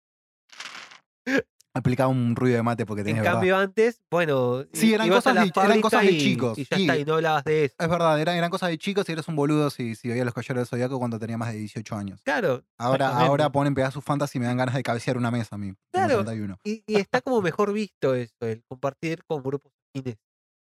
Aplicaba 1.73 2.09
un 2.09 2.35
ruido 2.35 2.57
de 2.57 2.63
mate 2.63 2.85
porque 2.85 2.99
En 2.99 3.05
tenés 3.07 3.21
verdad. 3.21 3.35
cambio, 3.35 3.57
antes, 3.57 4.01
bueno, 4.11 4.65
Sí, 4.73 4.93
eran 4.93 5.07
cosas 5.07 5.35
de- 5.35 5.39
eran 5.39 5.53
fábrica 5.53 5.81
cosas 5.81 6.01
de 6.01 6.11
y- 6.11 6.17
chicos, 6.19 6.57
Y 6.57 6.65
ya 6.65 6.75
sí. 6.75 6.81
está, 6.83 6.97
y 6.97 7.05
no 7.05 7.13
hablabas 7.13 7.45
de 7.45 7.63
eso. 7.65 7.75
Es 7.79 7.87
verdad, 7.89 8.19
eran, 8.19 8.35
eran 8.35 8.49
cosas 8.49 8.69
de 8.69 8.77
chicos 8.77 9.07
y 9.07 9.13
eres 9.13 9.25
un 9.29 9.37
boludo 9.37 9.69
si, 9.69 9.95
si 9.95 10.09
veías 10.09 10.25
los 10.25 10.33
caballeros 10.33 10.57
del 10.61 10.67
zodiaco 10.67 10.99
cuando 10.99 11.17
tenía 11.17 11.37
más 11.37 11.53
de 11.53 11.59
18 11.59 11.95
años. 11.95 12.19
Claro, 12.23 12.65
Ahora, 12.77 13.17
ahora 13.17 13.49
ponen 13.53 13.73
pedazos 13.73 14.03
fantasy 14.03 14.37
y 14.37 14.41
me 14.41 14.47
dan 14.47 14.57
ganas 14.57 14.75
de 14.75 14.83
cabecear 14.83 15.15
una 15.15 15.31
mesa 15.31 15.55
a 15.55 15.57
mí. 15.57 15.73
Claro. 15.93 16.15
31. 16.25 16.57
y, 16.65 16.83
y 16.85 16.95
está 16.97 17.21
como 17.21 17.41
mejor 17.41 17.71
visto 17.71 18.15
eso, 18.15 18.35
el 18.41 18.63
compartir 18.67 19.23
con 19.25 19.41
grupos 19.41 19.71
afines. 19.95 20.17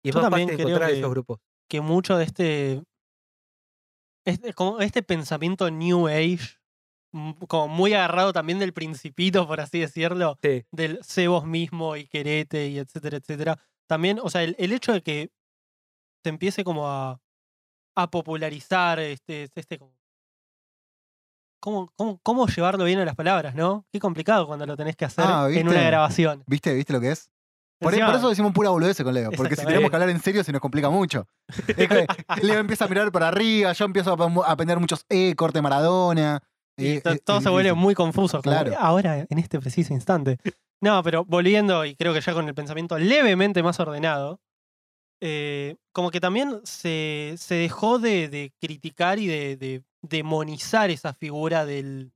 Y 0.03 0.09
es 0.09 0.15
Yo 0.15 0.21
más 0.21 0.29
también 0.29 0.49
fácil 0.49 0.57
creo 0.57 0.67
encontrar 0.69 0.91
que- 0.91 0.99
esos 0.99 1.11
grupos. 1.11 1.39
que 1.69 1.79
mucho 1.81 2.17
de 2.17 2.25
este, 2.25 2.83
este 4.25 4.53
como 4.53 4.79
este 4.81 5.01
pensamiento 5.01 5.69
New 5.71 6.07
Age, 6.07 6.58
como 7.47 7.67
muy 7.67 7.93
agarrado 7.93 8.33
también 8.33 8.59
del 8.59 8.73
principito, 8.73 9.47
por 9.47 9.59
así 9.61 9.79
decirlo, 9.79 10.37
Sí, 10.41 10.63
del 10.71 10.99
sé 11.03 11.27
vos 11.27 11.45
mismo 11.45 11.95
y 11.95 12.07
querete 12.07 12.67
y 12.67 12.77
etcétera, 12.79 13.17
etcétera. 13.17 13.57
También, 13.87 14.19
o 14.21 14.29
sea, 14.29 14.43
el, 14.43 14.55
el 14.59 14.71
hecho 14.71 14.93
de 14.93 15.01
que 15.01 15.31
se 16.23 16.29
empiece 16.29 16.63
como 16.63 16.87
a, 16.87 17.19
a 17.95 18.11
popularizar 18.11 18.99
este, 18.99 19.49
este. 19.55 19.79
¿Cómo, 21.61 21.91
cómo, 21.95 22.19
cómo 22.23 22.47
llevarlo 22.47 22.85
bien 22.85 22.99
a 22.99 23.05
las 23.05 23.15
palabras, 23.15 23.53
no? 23.53 23.85
Qué 23.91 23.99
complicado 23.99 24.47
cuando 24.47 24.65
lo 24.65 24.77
tenés 24.77 24.95
que 24.95 25.05
hacer 25.05 25.25
Ah, 25.27 25.47
en 25.51 25.67
una 25.67 25.81
grabación. 25.81 26.43
¿Viste? 26.47 26.73
¿Viste 26.73 26.93
lo 26.93 27.01
que 27.01 27.11
es? 27.11 27.29
Por, 27.81 27.93
Encima- 27.93 28.07
por 28.07 28.15
eso 28.15 28.29
decimos 28.29 28.51
pura 28.53 28.69
boludez 28.69 29.01
con 29.01 29.13
Leo, 29.13 29.31
porque 29.31 29.55
si 29.55 29.65
tenemos 29.65 29.89
que 29.89 29.95
hablar 29.95 30.09
en 30.09 30.21
serio 30.21 30.43
se 30.43 30.51
nos 30.51 30.61
complica 30.61 30.89
mucho. 30.89 31.27
Es 31.77 31.87
que 31.87 32.05
Leo 32.43 32.59
empieza 32.59 32.85
a 32.85 32.87
mirar 32.89 33.11
para 33.11 33.29
arriba, 33.29 33.71
yo 33.73 33.85
empiezo 33.85 34.13
a 34.45 34.51
aprender 34.51 34.79
muchos 34.79 35.05
E, 35.09 35.33
corte 35.35 35.61
Maradona. 35.61 36.41
Y 36.79 36.87
eh, 36.97 37.01
to- 37.01 37.11
eh, 37.11 37.19
todo 37.23 37.41
se 37.41 37.49
vuelve 37.49 37.73
muy 37.73 37.93
confuso. 37.95 38.41
como, 38.41 38.43
Claro. 38.53 38.71
"Eh, 38.71 38.75
ahora, 38.79 39.25
en 39.29 39.37
este 39.39 39.59
preciso 39.59 39.93
instante. 39.93 40.37
No, 40.81 41.03
pero 41.03 41.25
volviendo, 41.25 41.83
y 41.85 41.95
creo 41.95 42.13
que 42.13 42.21
ya 42.21 42.33
con 42.33 42.47
el 42.47 42.55
pensamiento 42.55 42.97
levemente 42.97 43.61
más 43.63 43.79
ordenado, 43.79 44.39
eh, 45.21 45.75
como 45.91 46.11
que 46.11 46.21
también 46.21 46.61
se, 46.63 47.35
se 47.37 47.55
dejó 47.55 47.99
de, 47.99 48.29
de 48.29 48.53
criticar 48.61 49.19
y 49.19 49.27
de, 49.27 49.57
de 49.57 49.83
demonizar 50.01 50.89
esa 50.89 51.13
figura 51.13 51.65
del, 51.65 52.13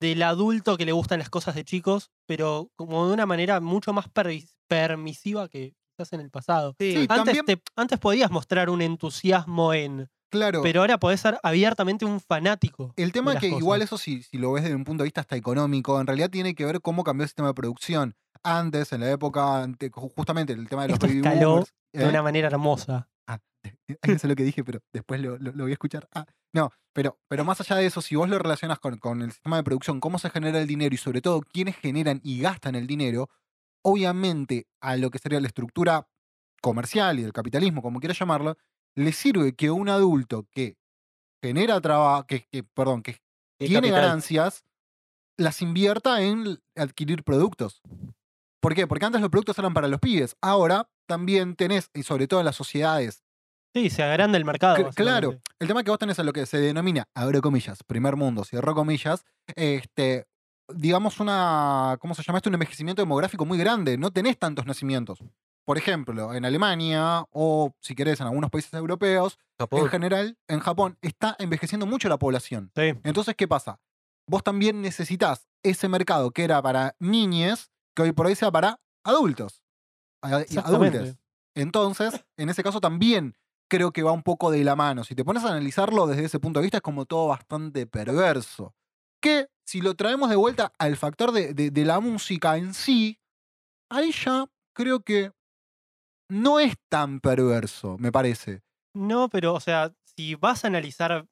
del 0.00 0.22
adulto 0.22 0.76
que 0.76 0.86
le 0.86 0.92
gustan 0.92 1.18
las 1.18 1.30
cosas 1.30 1.54
de 1.54 1.64
chicos, 1.64 2.10
pero 2.26 2.70
como 2.76 3.06
de 3.08 3.14
una 3.14 3.26
manera 3.26 3.60
mucho 3.60 3.92
más 3.92 4.06
permis- 4.12 4.54
permisiva 4.68 5.48
que 5.48 5.74
quizás 5.96 6.12
en 6.12 6.20
el 6.20 6.30
pasado. 6.30 6.74
sí, 6.78 6.92
Sí, 6.92 6.98
Antes, 7.08 7.16
también- 7.36 7.44
te- 7.44 7.62
antes 7.76 7.98
podías 7.98 8.30
mostrar 8.30 8.70
un 8.70 8.80
entusiasmo 8.82 9.74
en 9.74 10.08
Claro. 10.30 10.62
Pero 10.62 10.80
ahora 10.80 10.98
podés 10.98 11.20
ser 11.20 11.38
abiertamente 11.42 12.04
un 12.04 12.20
fanático. 12.20 12.92
El 12.96 13.12
tema 13.12 13.34
es 13.34 13.40
que 13.40 13.48
igual 13.48 13.82
eso 13.82 13.98
si, 13.98 14.22
si 14.22 14.38
lo 14.38 14.52
ves 14.52 14.62
desde 14.62 14.76
un 14.76 14.84
punto 14.84 15.02
de 15.02 15.06
vista 15.08 15.20
hasta 15.20 15.36
económico, 15.36 16.00
en 16.00 16.06
realidad 16.06 16.30
tiene 16.30 16.54
que 16.54 16.64
ver 16.64 16.80
cómo 16.80 17.02
cambió 17.04 17.24
el 17.24 17.28
sistema 17.28 17.48
de 17.48 17.54
producción. 17.54 18.14
Antes, 18.42 18.92
en 18.92 19.00
la 19.00 19.10
época, 19.10 19.62
ante- 19.62 19.90
justamente 19.92 20.52
el 20.52 20.68
tema 20.68 20.82
de 20.82 20.88
los 20.88 20.94
Esto 20.94 21.06
baby 21.08 21.18
escaló 21.18 21.48
boomers, 21.50 21.74
De 21.92 22.04
¿eh? 22.04 22.08
una 22.08 22.22
manera 22.22 22.46
hermosa. 22.48 23.08
Ah, 23.26 23.38
no 24.08 24.18
sé 24.18 24.28
lo 24.28 24.36
que 24.36 24.44
dije, 24.44 24.64
pero 24.64 24.80
después 24.92 25.20
lo, 25.20 25.36
lo- 25.38 25.52
lo 25.52 25.64
voy 25.64 25.72
a 25.72 25.74
escuchar. 25.74 26.08
Ah, 26.14 26.24
no, 26.54 26.70
pero, 26.94 27.18
pero 27.28 27.44
más 27.44 27.60
allá 27.60 27.76
de 27.76 27.86
eso, 27.86 28.00
si 28.00 28.16
vos 28.16 28.28
lo 28.28 28.38
relacionas 28.38 28.78
con, 28.78 28.96
con 28.98 29.22
el 29.22 29.32
sistema 29.32 29.56
de 29.56 29.64
producción, 29.64 30.00
cómo 30.00 30.18
se 30.18 30.30
genera 30.30 30.58
el 30.60 30.66
dinero 30.66 30.94
y 30.94 30.98
sobre 30.98 31.20
todo 31.20 31.40
quiénes 31.42 31.76
generan 31.76 32.20
y 32.24 32.40
gastan 32.40 32.76
el 32.76 32.86
dinero, 32.86 33.28
obviamente 33.82 34.66
a 34.80 34.96
lo 34.96 35.10
que 35.10 35.18
sería 35.18 35.40
la 35.40 35.46
estructura 35.48 36.06
comercial 36.62 37.18
y 37.18 37.22
del 37.22 37.32
capitalismo, 37.32 37.82
como 37.82 38.00
quieras 38.00 38.18
llamarlo, 38.18 38.56
le 38.96 39.12
sirve 39.12 39.54
que 39.54 39.70
un 39.70 39.88
adulto 39.88 40.46
que 40.50 40.76
genera 41.42 41.80
trabajo, 41.80 42.26
que, 42.26 42.46
que, 42.50 42.64
perdón, 42.64 43.02
que 43.02 43.18
tiene 43.58 43.88
capital. 43.88 44.02
ganancias, 44.02 44.64
las 45.38 45.62
invierta 45.62 46.22
en 46.22 46.58
adquirir 46.76 47.24
productos. 47.24 47.82
¿Por 48.60 48.74
qué? 48.74 48.86
Porque 48.86 49.06
antes 49.06 49.20
los 49.20 49.30
productos 49.30 49.58
eran 49.58 49.74
para 49.74 49.88
los 49.88 50.00
pibes. 50.00 50.36
Ahora 50.42 50.90
también 51.08 51.56
tenés, 51.56 51.90
y 51.94 52.02
sobre 52.02 52.28
todo 52.28 52.40
en 52.40 52.46
las 52.46 52.56
sociedades 52.56 53.22
Sí, 53.74 53.88
se 53.88 54.02
agranda 54.02 54.36
el 54.36 54.44
mercado. 54.44 54.76
Cl- 54.88 54.94
Claro, 54.94 55.40
el 55.58 55.68
tema 55.68 55.82
que 55.84 55.90
vos 55.90 55.98
tenés 55.98 56.18
a 56.18 56.24
lo 56.24 56.32
que 56.32 56.46
se 56.46 56.58
denomina, 56.58 57.04
abro 57.14 57.40
comillas, 57.40 57.82
primer 57.84 58.16
mundo, 58.16 58.44
cierro 58.44 58.74
comillas, 58.74 59.24
este, 59.56 60.26
digamos 60.74 61.20
una, 61.20 61.96
¿cómo 62.00 62.14
se 62.14 62.22
llama 62.22 62.38
esto? 62.38 62.50
Un 62.50 62.54
envejecimiento 62.54 63.02
demográfico 63.02 63.44
muy 63.46 63.58
grande, 63.58 63.96
no 63.98 64.10
tenés 64.10 64.38
tantos 64.38 64.66
nacimientos. 64.66 65.18
Por 65.64 65.78
ejemplo, 65.78 66.34
en 66.34 66.44
Alemania 66.44 67.24
o, 67.30 67.72
si 67.80 67.94
querés, 67.94 68.20
en 68.20 68.26
algunos 68.26 68.50
países 68.50 68.72
europeos, 68.74 69.38
Japón. 69.58 69.80
en 69.80 69.88
general, 69.88 70.38
en 70.48 70.60
Japón, 70.60 70.98
está 71.02 71.36
envejeciendo 71.38 71.86
mucho 71.86 72.08
la 72.08 72.18
población. 72.18 72.72
Sí. 72.74 72.92
Entonces, 73.04 73.34
¿qué 73.36 73.46
pasa? 73.46 73.78
Vos 74.26 74.42
también 74.42 74.80
necesitas 74.82 75.48
ese 75.62 75.88
mercado 75.88 76.30
que 76.30 76.44
era 76.44 76.60
para 76.62 76.96
niñes, 76.98 77.70
que 77.94 78.02
hoy 78.02 78.12
por 78.12 78.26
hoy 78.26 78.34
sea 78.34 78.50
para 78.50 78.80
adultos. 79.04 79.62
a- 80.22 80.40
y 80.40 80.42
Exactamente. 80.42 80.98
adultes. 80.98 81.18
Entonces, 81.54 82.24
en 82.36 82.48
ese 82.50 82.62
caso 82.62 82.80
también 82.80 83.36
creo 83.70 83.90
que 83.92 84.02
va 84.02 84.12
un 84.12 84.22
poco 84.22 84.50
de 84.50 84.62
la 84.64 84.76
mano. 84.76 85.02
Si 85.04 85.14
te 85.14 85.24
pones 85.24 85.44
a 85.44 85.48
analizarlo 85.48 86.06
desde 86.06 86.24
ese 86.24 86.38
punto 86.40 86.60
de 86.60 86.64
vista, 86.64 86.78
es 86.78 86.82
como 86.82 87.06
todo 87.06 87.28
bastante 87.28 87.86
perverso. 87.86 88.74
Que 89.22 89.48
si 89.64 89.80
lo 89.80 89.94
traemos 89.94 90.28
de 90.30 90.36
vuelta 90.36 90.72
al 90.78 90.96
factor 90.96 91.32
de, 91.32 91.54
de- 91.54 91.70
de 91.70 91.84
la 91.84 92.00
música 92.00 92.56
en 92.56 92.74
sí, 92.74 93.18
ahí 93.90 94.12
ya 94.12 94.44
creo 94.74 95.00
que 95.00 95.32
no 96.30 96.58
es 96.60 96.74
tan 96.88 97.20
perverso, 97.20 97.96
me 97.98 98.10
parece. 98.12 98.62
No, 98.94 99.28
pero, 99.28 99.54
o 99.54 99.60
sea, 99.60 99.92
si 100.16 100.34
vas 100.34 100.64
a 100.64 100.68
analizar. 100.68 101.26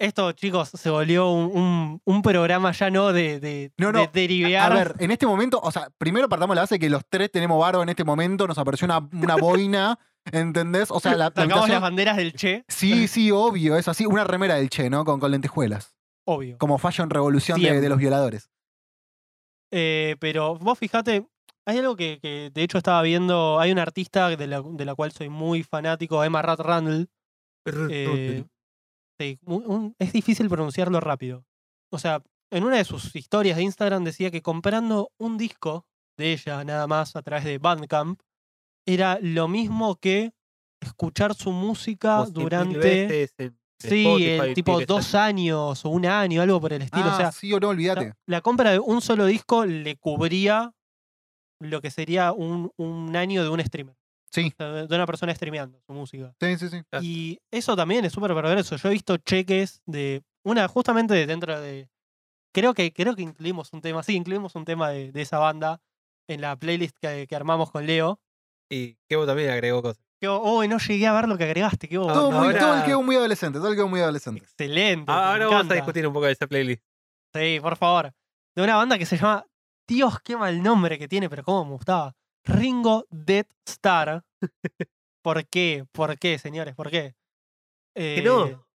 Esto, 0.00 0.32
chicos, 0.32 0.68
se 0.70 0.90
volvió 0.90 1.30
un, 1.30 1.56
un- 1.56 2.00
un 2.04 2.22
programa 2.22 2.72
ya 2.72 2.90
no 2.90 3.12
de, 3.12 3.38
de, 3.38 3.72
No, 3.78 3.92
no, 3.92 4.00
de 4.00 4.08
derivar. 4.12 4.72
A 4.72 4.74
ver, 4.74 4.94
en 4.98 5.12
este 5.12 5.26
momento, 5.26 5.60
o 5.62 5.70
sea, 5.70 5.90
primero 5.96 6.28
partamos 6.28 6.56
la 6.56 6.62
base 6.62 6.78
que 6.80 6.90
los 6.90 7.02
tres 7.08 7.30
tenemos 7.30 7.60
barba 7.60 7.84
en 7.84 7.88
este 7.88 8.02
momento, 8.02 8.48
nos 8.48 8.58
apareció 8.58 8.86
una, 8.86 8.98
una 8.98 9.36
boina, 9.36 9.98
¿entendés? 10.32 10.90
O 10.90 10.98
sea, 10.98 11.14
la, 11.16 11.26
Sacamos 11.26 11.68
las 11.68 11.80
banderas 11.80 12.16
del 12.16 12.32
Che, 12.32 12.64
Sí, 12.66 13.06
sí, 13.06 13.30
obvio, 13.30 13.76
es 13.76 13.86
así. 13.86 14.04
Una 14.04 14.24
remera 14.24 14.56
del 14.56 14.70
Che, 14.70 14.90
¿no? 14.90 15.04
Con, 15.04 15.20
con 15.20 15.30
lentejuelas. 15.30 15.94
obvio. 16.26 16.58
Como 16.58 16.78
Fashion 16.78 17.08
Revolución 17.08 17.60
de, 17.62 17.80
de 17.80 17.88
los 17.88 17.98
violadores. 17.98 18.50
Eh, 19.72 20.16
pero 20.18 20.56
vos 20.56 20.78
fijate, 20.78 21.26
hay 21.66 21.78
algo 21.78 21.96
que, 21.96 22.18
que 22.20 22.50
de 22.52 22.62
hecho 22.62 22.78
estaba 22.78 23.02
viendo. 23.02 23.58
Hay 23.60 23.70
una 23.72 23.82
artista 23.82 24.28
de 24.28 24.46
la, 24.46 24.62
de 24.62 24.84
la 24.84 24.94
cual 24.94 25.12
soy 25.12 25.28
muy 25.28 25.62
fanático, 25.62 26.22
Emma 26.24 26.42
Rat 26.42 26.60
Randall. 26.60 27.08
eh, 27.90 28.44
sí, 29.20 29.38
un- 29.44 29.66
un- 29.66 29.96
es 29.98 30.12
difícil 30.12 30.48
pronunciarlo 30.48 31.00
rápido. 31.00 31.44
O 31.92 31.98
sea, 31.98 32.22
en 32.50 32.64
una 32.64 32.76
de 32.76 32.84
sus 32.84 33.14
historias 33.14 33.56
de 33.56 33.62
Instagram 33.62 34.04
decía 34.04 34.30
que 34.30 34.42
comprando 34.42 35.10
un 35.18 35.38
disco 35.38 35.86
de 36.18 36.32
ella 36.32 36.64
nada 36.64 36.86
más 36.86 37.16
a 37.16 37.22
través 37.22 37.44
de 37.44 37.58
Bandcamp 37.58 38.20
era 38.86 39.18
lo 39.22 39.48
mismo 39.48 39.96
que 39.96 40.32
escuchar 40.80 41.34
su 41.34 41.52
música 41.52 42.24
durante 42.32 43.28
sí, 43.78 44.04
Spotify, 44.04 44.24
el 44.48 44.54
tipo 44.54 44.80
dos 44.84 45.14
años 45.14 45.84
o 45.84 45.88
un 45.88 46.04
año, 46.06 46.42
algo 46.42 46.60
por 46.60 46.72
el 46.72 46.82
estilo. 46.82 47.06
ah, 47.06 47.14
o 47.14 47.16
sea, 47.16 47.32
sí 47.32 47.52
o 47.52 47.60
no, 47.60 47.68
la, 47.68 47.70
olvídate. 47.70 48.12
la 48.26 48.40
compra 48.40 48.72
de 48.72 48.80
un 48.80 49.00
solo 49.00 49.26
disco 49.26 49.64
le 49.64 49.96
cubría 49.96 50.72
lo 51.62 51.80
que 51.80 51.90
sería 51.90 52.32
un, 52.32 52.70
un 52.76 53.16
año 53.16 53.42
de 53.42 53.48
un 53.50 53.60
streamer. 53.64 53.96
Sí, 54.30 54.50
o 54.54 54.56
sea, 54.56 54.72
de 54.86 54.94
una 54.96 55.04
persona 55.06 55.34
streameando 55.34 55.78
su 55.86 55.92
música. 55.92 56.34
sí, 56.40 56.56
sí, 56.56 56.68
sí. 56.70 56.82
Y 57.02 57.38
eso 57.50 57.76
también 57.76 58.04
es 58.04 58.12
súper 58.12 58.32
perverso. 58.34 58.76
Yo 58.76 58.88
he 58.88 58.92
visto 58.92 59.16
cheques 59.18 59.82
de. 59.86 60.22
Una, 60.44 60.66
justamente 60.68 61.12
de 61.14 61.26
dentro 61.26 61.60
de. 61.60 61.88
Creo 62.54 62.74
que, 62.74 62.92
creo 62.92 63.14
que 63.14 63.22
incluimos 63.22 63.72
un 63.72 63.80
tema. 63.80 64.02
Sí, 64.02 64.14
incluimos 64.14 64.54
un 64.54 64.64
tema 64.64 64.90
de, 64.90 65.12
de 65.12 65.22
esa 65.22 65.38
banda 65.38 65.80
en 66.28 66.40
la 66.40 66.56
playlist 66.56 66.96
que, 67.00 67.26
que 67.28 67.36
armamos 67.36 67.70
con 67.70 67.86
Leo. 67.86 68.20
Y 68.70 68.96
Kevo 69.08 69.26
también 69.26 69.50
agregó 69.50 69.82
cosas. 69.82 70.02
Que, 70.20 70.28
oh, 70.28 70.64
no 70.66 70.78
llegué 70.78 71.06
a 71.06 71.12
ver 71.12 71.28
lo 71.28 71.36
que 71.36 71.44
agregaste. 71.44 71.88
Qué 71.88 71.96
Todo, 71.96 72.30
no, 72.30 72.38
muy, 72.38 72.46
ahora- 72.48 72.58
todo 72.58 72.74
el 72.78 72.84
quedó 72.84 73.02
muy 73.02 73.16
adolescente, 73.16 73.58
todo 73.58 73.68
el 73.68 73.74
quedó 73.74 73.88
muy 73.88 74.00
adolescente. 74.00 74.40
Excelente. 74.42 75.10
Ah, 75.12 75.32
ahora 75.32 75.46
vamos 75.46 75.70
a 75.70 75.74
discutir 75.74 76.06
un 76.06 76.12
poco 76.14 76.26
de 76.26 76.32
esa 76.32 76.46
playlist. 76.46 76.82
Sí, 77.34 77.58
por 77.60 77.76
favor. 77.76 78.12
De 78.54 78.62
una 78.62 78.76
banda 78.76 78.96
que 78.98 79.04
se 79.06 79.16
llama. 79.16 79.44
Dios, 79.88 80.20
qué 80.22 80.36
mal 80.36 80.62
nombre 80.62 80.98
que 80.98 81.08
tiene, 81.08 81.28
pero 81.28 81.42
cómo 81.44 81.64
me 81.64 81.72
gustaba. 81.72 82.14
Ringo 82.44 83.06
Dead 83.10 83.46
Star. 83.66 84.24
¿Por 85.22 85.46
qué? 85.48 85.86
¿Por 85.92 86.18
qué, 86.18 86.38
señores? 86.38 86.74
¿Por 86.74 86.90
qué? 86.90 87.14
Que 87.94 88.18
Eh, 88.18 88.22
no. 88.22 88.66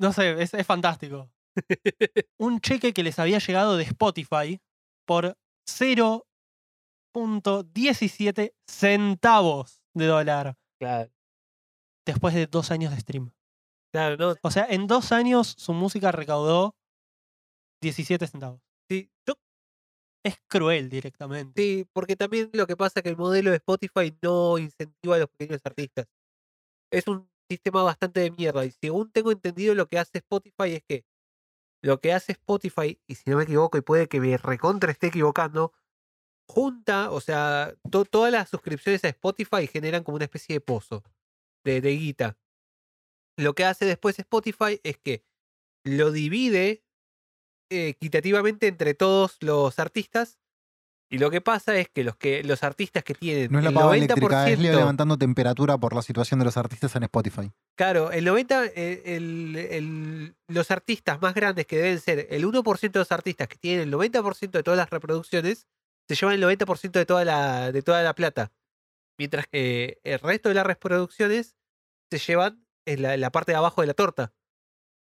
No 0.00 0.12
sé, 0.12 0.40
es, 0.40 0.54
es 0.54 0.66
fantástico. 0.66 1.30
Un 2.38 2.60
cheque 2.60 2.92
que 2.92 3.02
les 3.02 3.18
había 3.18 3.38
llegado 3.38 3.76
de 3.76 3.82
Spotify 3.84 4.60
por 5.06 5.36
0.17 5.68 8.54
centavos 8.68 9.80
de 9.94 10.06
dólar 10.06 10.56
Claro, 10.80 11.10
después 12.06 12.34
de 12.34 12.46
dos 12.46 12.70
años 12.70 12.92
de 12.92 13.00
stream. 13.00 13.32
claro, 13.92 14.16
no. 14.16 14.34
O 14.42 14.50
sea, 14.52 14.66
en 14.70 14.86
dos 14.86 15.10
años 15.10 15.56
su 15.58 15.72
música 15.72 16.12
recaudó 16.12 16.76
17 17.82 18.24
centavos. 18.28 18.60
Sí, 18.88 19.10
yo 19.26 19.34
Es 20.24 20.36
cruel 20.48 20.88
directamente. 20.88 21.60
Sí, 21.62 21.86
porque 21.92 22.16
también 22.16 22.50
lo 22.52 22.66
que 22.66 22.76
pasa 22.76 23.00
es 23.00 23.02
que 23.02 23.08
el 23.10 23.16
modelo 23.16 23.50
de 23.50 23.56
Spotify 23.56 24.16
no 24.22 24.58
incentiva 24.58 25.16
a 25.16 25.18
los 25.18 25.28
pequeños 25.30 25.60
artistas. 25.64 26.06
Es 26.92 27.08
un 27.08 27.30
sistema 27.50 27.82
bastante 27.82 28.20
de 28.20 28.30
mierda. 28.32 28.64
Y 28.66 28.72
según 28.72 29.12
tengo 29.12 29.32
entendido, 29.32 29.74
lo 29.74 29.88
que 29.88 29.98
hace 29.98 30.18
Spotify 30.18 30.74
es 30.76 30.82
que 30.88 31.04
lo 31.82 32.00
que 32.00 32.12
hace 32.12 32.32
Spotify, 32.32 33.00
y 33.08 33.16
si 33.16 33.30
no 33.30 33.38
me 33.38 33.44
equivoco, 33.44 33.78
y 33.78 33.82
puede 33.82 34.08
que 34.08 34.20
me 34.20 34.36
recontra 34.38 34.92
esté 34.92 35.08
equivocando, 35.08 35.72
junta, 36.48 37.10
o 37.12 37.20
sea, 37.20 37.74
to- 37.90 38.04
todas 38.06 38.32
las 38.32 38.50
suscripciones 38.50 39.04
a 39.04 39.08
Spotify 39.10 39.66
generan 39.68 40.04
como 40.04 40.16
una 40.16 40.26
especie 40.26 40.54
de 40.54 40.60
pozo 40.62 41.04
de, 41.64 41.80
de 41.80 41.90
guita. 41.96 42.38
Lo 43.36 43.54
que 43.54 43.64
hace 43.64 43.84
después 43.84 44.18
Spotify 44.18 44.80
es 44.82 44.98
que 44.98 45.24
lo 45.84 46.12
divide 46.12 46.84
equitativamente 47.70 48.66
entre 48.66 48.94
todos 48.94 49.36
los 49.40 49.78
artistas. 49.78 50.38
Y 51.10 51.16
lo 51.18 51.30
que 51.30 51.40
pasa 51.40 51.74
es 51.78 51.88
que 51.88 52.04
los 52.04 52.16
que 52.16 52.44
los 52.44 52.62
artistas 52.62 53.02
que 53.02 53.14
tienen 53.14 53.50
No 53.50 53.58
es 53.58 53.64
la 53.64 53.70
el 53.70 53.74
pava 53.74 53.96
90%, 53.96 53.96
eléctrica, 53.96 54.50
es 54.50 54.58
levantando 54.58 55.16
temperatura 55.16 55.78
por 55.78 55.94
la 55.94 56.02
situación 56.02 56.38
de 56.38 56.44
los 56.44 56.58
artistas 56.58 56.94
en 56.96 57.04
Spotify. 57.04 57.50
claro, 57.78 58.12
el 58.12 58.26
90 58.26 58.66
eh, 58.66 59.02
el- 59.16 59.56
el- 59.56 60.36
los 60.48 60.70
artistas 60.70 61.18
más 61.22 61.32
grandes 61.34 61.66
que 61.66 61.78
deben 61.78 61.98
ser 61.98 62.26
el 62.28 62.44
1% 62.44 62.98
de 62.98 63.00
los 63.00 63.12
artistas 63.12 63.48
que 63.48 63.56
tienen 63.56 63.84
el 63.84 63.90
90% 63.90 64.58
de 64.58 64.62
todas 64.62 64.76
las 64.76 64.90
reproducciones 64.90 65.66
se 66.06 66.14
llevan 66.14 66.34
el 66.34 66.42
90% 66.42 66.98
de 66.98 67.06
toda 67.06 67.24
la 67.24 67.72
de 67.72 67.80
toda 67.82 68.02
la 68.02 68.14
plata. 68.14 68.52
Mientras 69.18 69.46
que 69.46 69.98
el 70.04 70.18
resto 70.18 70.50
de 70.50 70.56
las 70.56 70.66
reproducciones 70.66 71.56
se 72.10 72.18
llevan 72.18 72.66
en 72.86 73.00
la, 73.02 73.14
en 73.14 73.20
la 73.22 73.30
parte 73.32 73.52
de 73.52 73.56
abajo 73.56 73.80
de 73.80 73.86
la 73.86 73.94
torta. 73.94 74.34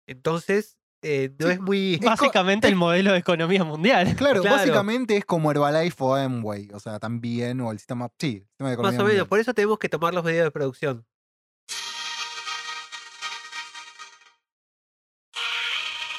Entonces, 0.07 0.78
eh, 1.01 1.33
no 1.39 1.47
Sí, 1.47 1.53
es 1.53 1.59
muy 1.61 1.97
Básicamente 2.03 2.67
el 2.67 2.75
modelo 2.75 3.11
de 3.13 3.19
economía 3.19 3.63
mundial. 3.63 4.05
Claro, 4.17 4.41
Claro. 4.41 4.57
básicamente 4.57 5.17
es 5.17 5.25
como 5.25 5.51
Herbalife 5.51 5.95
o 6.03 6.15
Amway, 6.15 6.69
o 6.73 6.79
sea, 6.79 6.99
también, 6.99 7.61
o 7.61 7.71
el 7.71 7.77
sistema, 7.79 8.09
sí, 8.19 8.37
el 8.37 8.47
sistema 8.49 8.69
de 8.69 8.73
economía 8.75 8.91
Más 8.91 8.99
o 8.99 9.03
menos, 9.03 9.07
mundial. 9.13 9.27
por 9.27 9.39
eso 9.39 9.53
tenemos 9.53 9.79
que 9.79 9.89
tomar 9.89 10.13
los 10.13 10.23
medios 10.23 10.43
de 10.45 10.51
producción. 10.51 11.05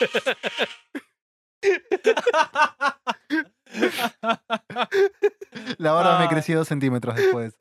La 5.79 5.93
barba 5.93 6.19
me 6.19 6.25
Ah. 6.25 6.29
creció 6.29 6.59
dos 6.59 6.69
centímetros 6.69 7.15
después. 7.17 7.57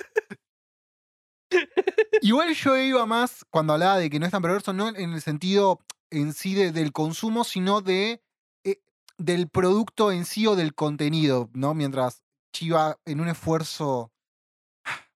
Igual 2.21 2.53
yo 2.53 2.77
iba 2.77 3.05
más 3.05 3.45
cuando 3.49 3.73
hablaba 3.73 3.97
de 3.97 4.09
que 4.09 4.19
no 4.19 4.25
es 4.25 4.31
tan 4.31 4.41
perverso, 4.41 4.73
no 4.73 4.89
en 4.89 5.13
el 5.13 5.21
sentido 5.21 5.79
en 6.11 6.33
sí 6.33 6.53
de- 6.55 6.71
del 6.71 6.91
consumo, 6.91 7.43
sino 7.43 7.81
de 7.81 8.21
eh, 8.63 8.81
del 9.17 9.47
producto 9.49 10.11
en 10.11 10.25
sí 10.25 10.47
o 10.47 10.55
del 10.55 10.73
contenido, 10.75 11.49
¿no? 11.53 11.73
Mientras 11.73 12.23
Chiva 12.51 12.97
en 13.05 13.19
un 13.21 13.27
esfuerzo 13.29 14.11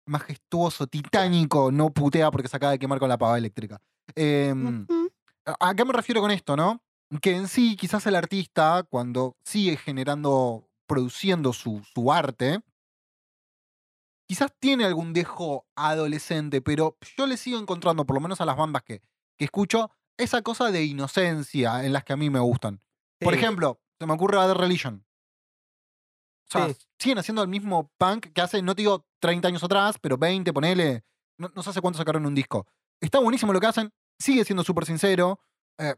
majestuoso, 0.06 0.88
titánico, 0.88 1.72
no 1.72 1.90
putea 1.92 2.30
porque 2.30 2.48
se 2.50 2.58
acaba 2.58 2.74
de 2.74 2.80
quemar 2.80 3.00
con 3.00 3.10
la 3.10 3.18
pava 3.18 3.38
eléctrica. 3.38 3.82
Em, 4.16 4.86
¿A 5.46 5.70
a 5.70 5.76
qué 5.76 5.86
me 5.86 5.94
refiero 5.94 6.22
con 6.22 6.32
esto, 6.32 6.56
no? 6.56 6.82
Que 7.22 7.36
en 7.36 7.48
sí, 7.48 7.76
quizás 7.76 8.06
el 8.08 8.16
artista, 8.16 8.84
cuando 8.90 9.36
sigue 9.44 9.78
generando, 9.78 10.68
produciendo 10.88 11.54
su, 11.54 11.82
su 11.94 12.12
arte, 12.12 12.60
quizás 14.28 14.52
tiene 14.60 14.86
algún 14.86 15.14
dejo 15.14 15.66
adolescente, 15.76 16.62
pero 16.62 16.98
yo 17.18 17.26
le 17.28 17.38
sigo 17.38 17.60
encontrando, 17.60 18.06
por 18.06 18.16
lo 18.16 18.22
menos 18.22 18.42
a 18.42 18.46
las 18.46 18.58
bandas 18.58 18.84
que, 18.84 19.02
que 19.38 19.46
escucho, 19.46 19.92
esa 20.18 20.42
cosa 20.42 20.72
de 20.72 20.84
inocencia 20.84 21.84
en 21.86 21.94
las 21.94 22.04
que 22.04 22.14
a 22.14 22.18
mí 22.18 22.30
me 22.30 22.40
gustan. 22.40 22.82
Por 23.20 23.34
ejemplo, 23.34 23.82
se 24.00 24.06
me 24.06 24.14
ocurre 24.14 24.38
Bad 24.38 24.54
Religion. 24.56 25.06
O 26.50 26.52
sea, 26.52 26.68
Sí. 26.70 26.76
siguen 27.00 27.18
haciendo 27.20 27.42
el 27.42 27.48
mismo 27.48 27.92
punk 27.98 28.28
que 28.34 28.42
hace, 28.42 28.62
no 28.62 28.76
te 28.76 28.82
digo 28.82 29.08
30 29.20 29.48
años 29.48 29.64
atrás, 29.64 29.98
pero 30.02 30.18
20, 30.18 30.52
ponele. 30.54 31.04
No, 31.38 31.52
no 31.56 31.64
sé 31.64 31.70
hace 31.72 31.82
cuánto 31.82 31.98
sacaron 31.98 32.26
un 32.26 32.36
disco. 32.36 32.68
Está 33.02 33.20
buenísimo 33.20 33.54
lo 33.54 33.60
que 33.60 33.68
hacen, 33.68 33.92
sigue 34.20 34.46
siendo 34.46 34.64
súper 34.64 34.86
sincero. 34.86 35.40
Eh, 35.80 35.96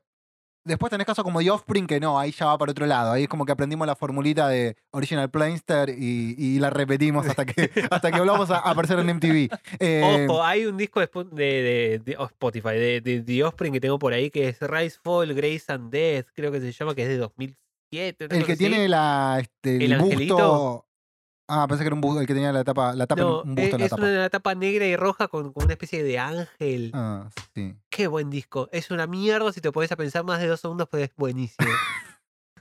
después 0.66 0.90
tenés 0.90 1.06
casos 1.06 1.24
como 1.24 1.40
The 1.40 1.52
Offspring, 1.52 1.88
que 1.88 2.00
no, 2.00 2.20
ahí 2.20 2.32
ya 2.32 2.48
va 2.48 2.58
para 2.58 2.72
otro 2.72 2.86
lado. 2.86 3.12
Ahí 3.12 3.24
es 3.24 3.30
como 3.30 3.46
que 3.46 3.52
aprendimos 3.52 3.88
la 3.88 3.96
formulita 3.96 4.50
de 4.50 4.76
Original 4.92 5.30
Plainster 5.30 5.90
y, 5.90 6.36
y 6.38 6.60
la 6.60 6.70
repetimos 6.70 7.26
hasta 7.28 7.46
que, 7.46 7.72
hasta 7.92 8.12
que 8.12 8.20
volvamos 8.20 8.50
a 8.50 8.58
aparecer 8.58 9.00
en 9.00 9.16
MTV. 9.16 9.50
Eh, 9.80 10.28
Ojo, 10.28 10.44
hay 10.44 10.66
un 10.66 10.76
disco 10.76 11.00
de, 11.00 12.16
oh, 12.18 12.26
Spotify, 12.26 12.70
de, 12.70 13.02
de 13.02 13.22
The 13.22 13.44
Offspring 13.44 13.74
que 13.74 13.80
tengo 13.80 14.00
por 14.00 14.14
ahí, 14.14 14.30
que 14.30 14.50
es 14.50 14.60
Rise, 14.60 14.98
Fall, 15.02 15.34
Grace 15.34 15.66
and 15.68 15.92
Death, 15.92 16.28
creo 16.34 16.52
que 16.52 16.60
se 16.60 16.72
llama, 16.72 16.96
que 16.96 17.04
es 17.04 17.10
de 17.10 17.18
2007. 17.18 18.26
una 18.26 18.38
el 18.38 18.46
que 18.46 18.58
tiene 18.58 18.90
la, 18.90 19.38
este, 19.40 19.78
¿El 19.78 19.94
el, 19.94 20.00
busto. 20.00 20.85
Ah, 21.48 21.68
pensé 21.68 21.84
que 21.84 21.88
era 21.88 21.96
un 21.96 22.02
busto, 22.02 22.20
el 22.22 22.26
que 22.28 22.34
tenía 22.34 22.52
la 22.52 22.64
tapa, 22.64 22.96
la 22.96 23.06
tapa 23.06 23.22
No, 23.22 23.42
un 23.44 23.52
e- 23.58 23.62
busto 23.62 23.76
en 23.76 23.80
la 23.82 23.86
es 23.86 23.90
tapa. 23.92 24.02
una 24.04 24.30
tapa 24.30 24.56
negra 24.56 24.86
y 24.88 24.96
roja 24.96 25.28
con, 25.28 25.54
con 25.54 25.66
una 25.66 25.74
especie 25.74 26.04
de 26.04 26.18
ángel. 26.18 26.92
Ah, 26.94 27.30
sí. 27.54 27.76
Qué 27.90 28.08
buen 28.08 28.30
disco. 28.32 28.68
Es 28.72 28.90
una 28.92 29.06
mierda 29.06 29.54
si 29.54 29.62
te 29.62 29.72
pones 29.72 29.92
a 29.92 29.96
pensar 29.96 30.24
más 30.24 30.40
de 30.40 30.48
dos 30.48 30.60
segundos, 30.62 30.88
pero 30.90 31.04
es 31.04 31.12
buenísimo. 31.16 31.70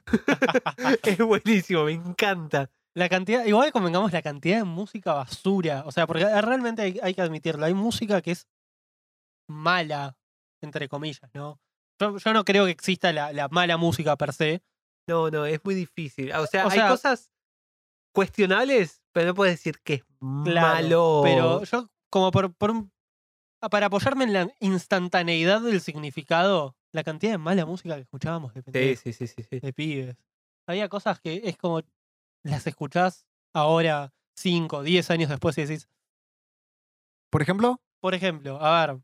es 1.02 1.18
buenísimo, 1.18 1.84
me 1.84 1.92
encanta. 1.92 2.70
La 2.96 3.08
cantidad, 3.08 3.44
igual 3.44 3.72
convengamos 3.72 4.12
la 4.12 4.22
cantidad 4.22 4.58
de 4.58 4.64
música 4.64 5.14
basura. 5.14 5.82
O 5.86 5.90
sea, 5.92 6.06
porque 6.06 6.24
realmente 6.40 6.82
hay, 6.82 7.00
hay 7.02 7.14
que 7.14 7.22
admitirlo. 7.22 7.64
Hay 7.64 7.74
música 7.74 8.20
que 8.22 8.32
es 8.32 8.46
mala, 9.48 10.16
entre 10.62 10.88
comillas, 10.88 11.30
¿no? 11.34 11.58
Yo, 12.00 12.18
yo 12.18 12.32
no 12.32 12.44
creo 12.44 12.64
que 12.66 12.70
exista 12.70 13.12
la, 13.12 13.32
la 13.32 13.48
mala 13.48 13.76
música 13.76 14.16
per 14.16 14.32
se. 14.32 14.62
No, 15.08 15.30
no, 15.30 15.44
es 15.44 15.60
muy 15.64 15.74
difícil. 15.74 16.32
O 16.34 16.46
sea, 16.46 16.66
O 16.66 16.70
hay 16.70 16.78
sea- 16.78 16.88
cosas 16.88 17.30
cuestionables, 18.14 19.02
pero 19.12 19.26
no 19.28 19.34
puedes 19.34 19.54
decir 19.54 19.78
que 19.84 19.94
es 19.94 20.04
Claro, 20.44 20.72
malo. 20.86 21.20
Pero 21.22 21.64
yo, 21.64 21.90
como 22.10 22.30
por, 22.30 22.54
por 22.54 22.70
un- 22.70 22.92
para 23.70 23.86
apoyarme 23.86 24.24
en 24.24 24.32
la 24.32 24.48
instantaneidad 24.60 25.60
del 25.60 25.80
significado, 25.80 26.76
la 26.92 27.02
cantidad 27.02 27.32
de 27.32 27.38
mala 27.38 27.66
música 27.66 27.94
que 27.96 28.02
escuchábamos 28.02 28.54
de 28.54 28.62
Sí, 28.62 28.70
pendejos, 28.70 29.02
sí, 29.02 29.26
sí, 29.26 29.60
de 29.60 29.72
pibes. 29.72 30.16
Había 30.66 30.88
cosas 30.88 31.20
que 31.20 31.42
es 31.44 31.56
como 31.56 31.82
las 32.44 32.66
escuchás 32.66 33.26
ahora, 33.52 34.12
5, 34.36 34.82
10 34.82 35.10
años 35.10 35.28
después 35.30 35.56
y 35.58 35.62
decís, 35.62 35.88
Por 37.30 37.42
ejemplo. 37.42 37.80
por 38.00 38.14
ejemplo, 38.14 38.60
a 38.62 38.86
ver, 38.86 39.00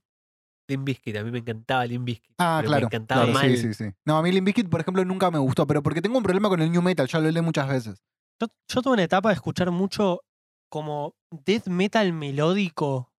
Limp 0.69 0.85
Bizkit, 0.85 1.17
a 1.17 1.25
mí 1.25 1.31
me 1.31 1.39
encantaba 1.39 1.85
Limp 1.87 2.05
Bizkit. 2.05 2.35
Ah, 2.39 2.63
claro. 2.65 2.83
Me 2.83 2.87
encantaba 2.87 3.23
claro, 3.25 3.35
mal. 3.35 3.57
sí, 3.57 3.75
sí, 3.75 3.75
sí. 3.75 3.91
No, 4.05 4.19
a 4.19 4.23
mí 4.23 4.31
Limp 4.31 4.47
Bizkit, 4.47 4.69
por 4.69 4.81
ejemplo, 4.81 5.05
nunca 5.05 5.31
me 5.31 5.39
gustó, 5.39 5.67
pero 5.67 5.83
porque 5.83 6.03
tengo 6.03 6.17
un 6.19 6.23
problema 6.23 6.49
con 6.49 6.61
el 6.61 6.71
new 6.71 6.83
metal, 6.83 7.09
ya 7.09 7.19
lo 7.19 7.27
hablé 7.29 7.41
muchas 7.43 7.69
veces. 7.69 8.03
Yo, 8.41 8.49
yo 8.69 8.83
tuve 8.83 8.95
una 8.95 9.03
etapa 9.05 9.29
de 9.29 9.35
escuchar 9.35 9.71
mucho 9.71 10.23
como 10.71 11.15
death 11.31 11.67
metal 11.67 12.13
melódico. 12.13 13.13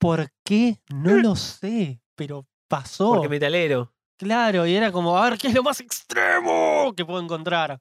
¿Por 0.00 0.30
qué? 0.44 0.80
No 0.92 1.16
lo 1.16 1.36
sé, 1.36 2.00
pero 2.16 2.46
pasó. 2.68 3.10
Porque 3.14 3.28
metalero. 3.28 3.94
Claro, 4.18 4.66
y 4.66 4.74
era 4.74 4.92
como, 4.92 5.16
a 5.16 5.28
ver, 5.30 5.38
¿qué 5.38 5.48
es 5.48 5.54
lo 5.54 5.62
más 5.62 5.80
extremo 5.80 6.92
que 6.96 7.04
puedo 7.04 7.20
encontrar? 7.22 7.80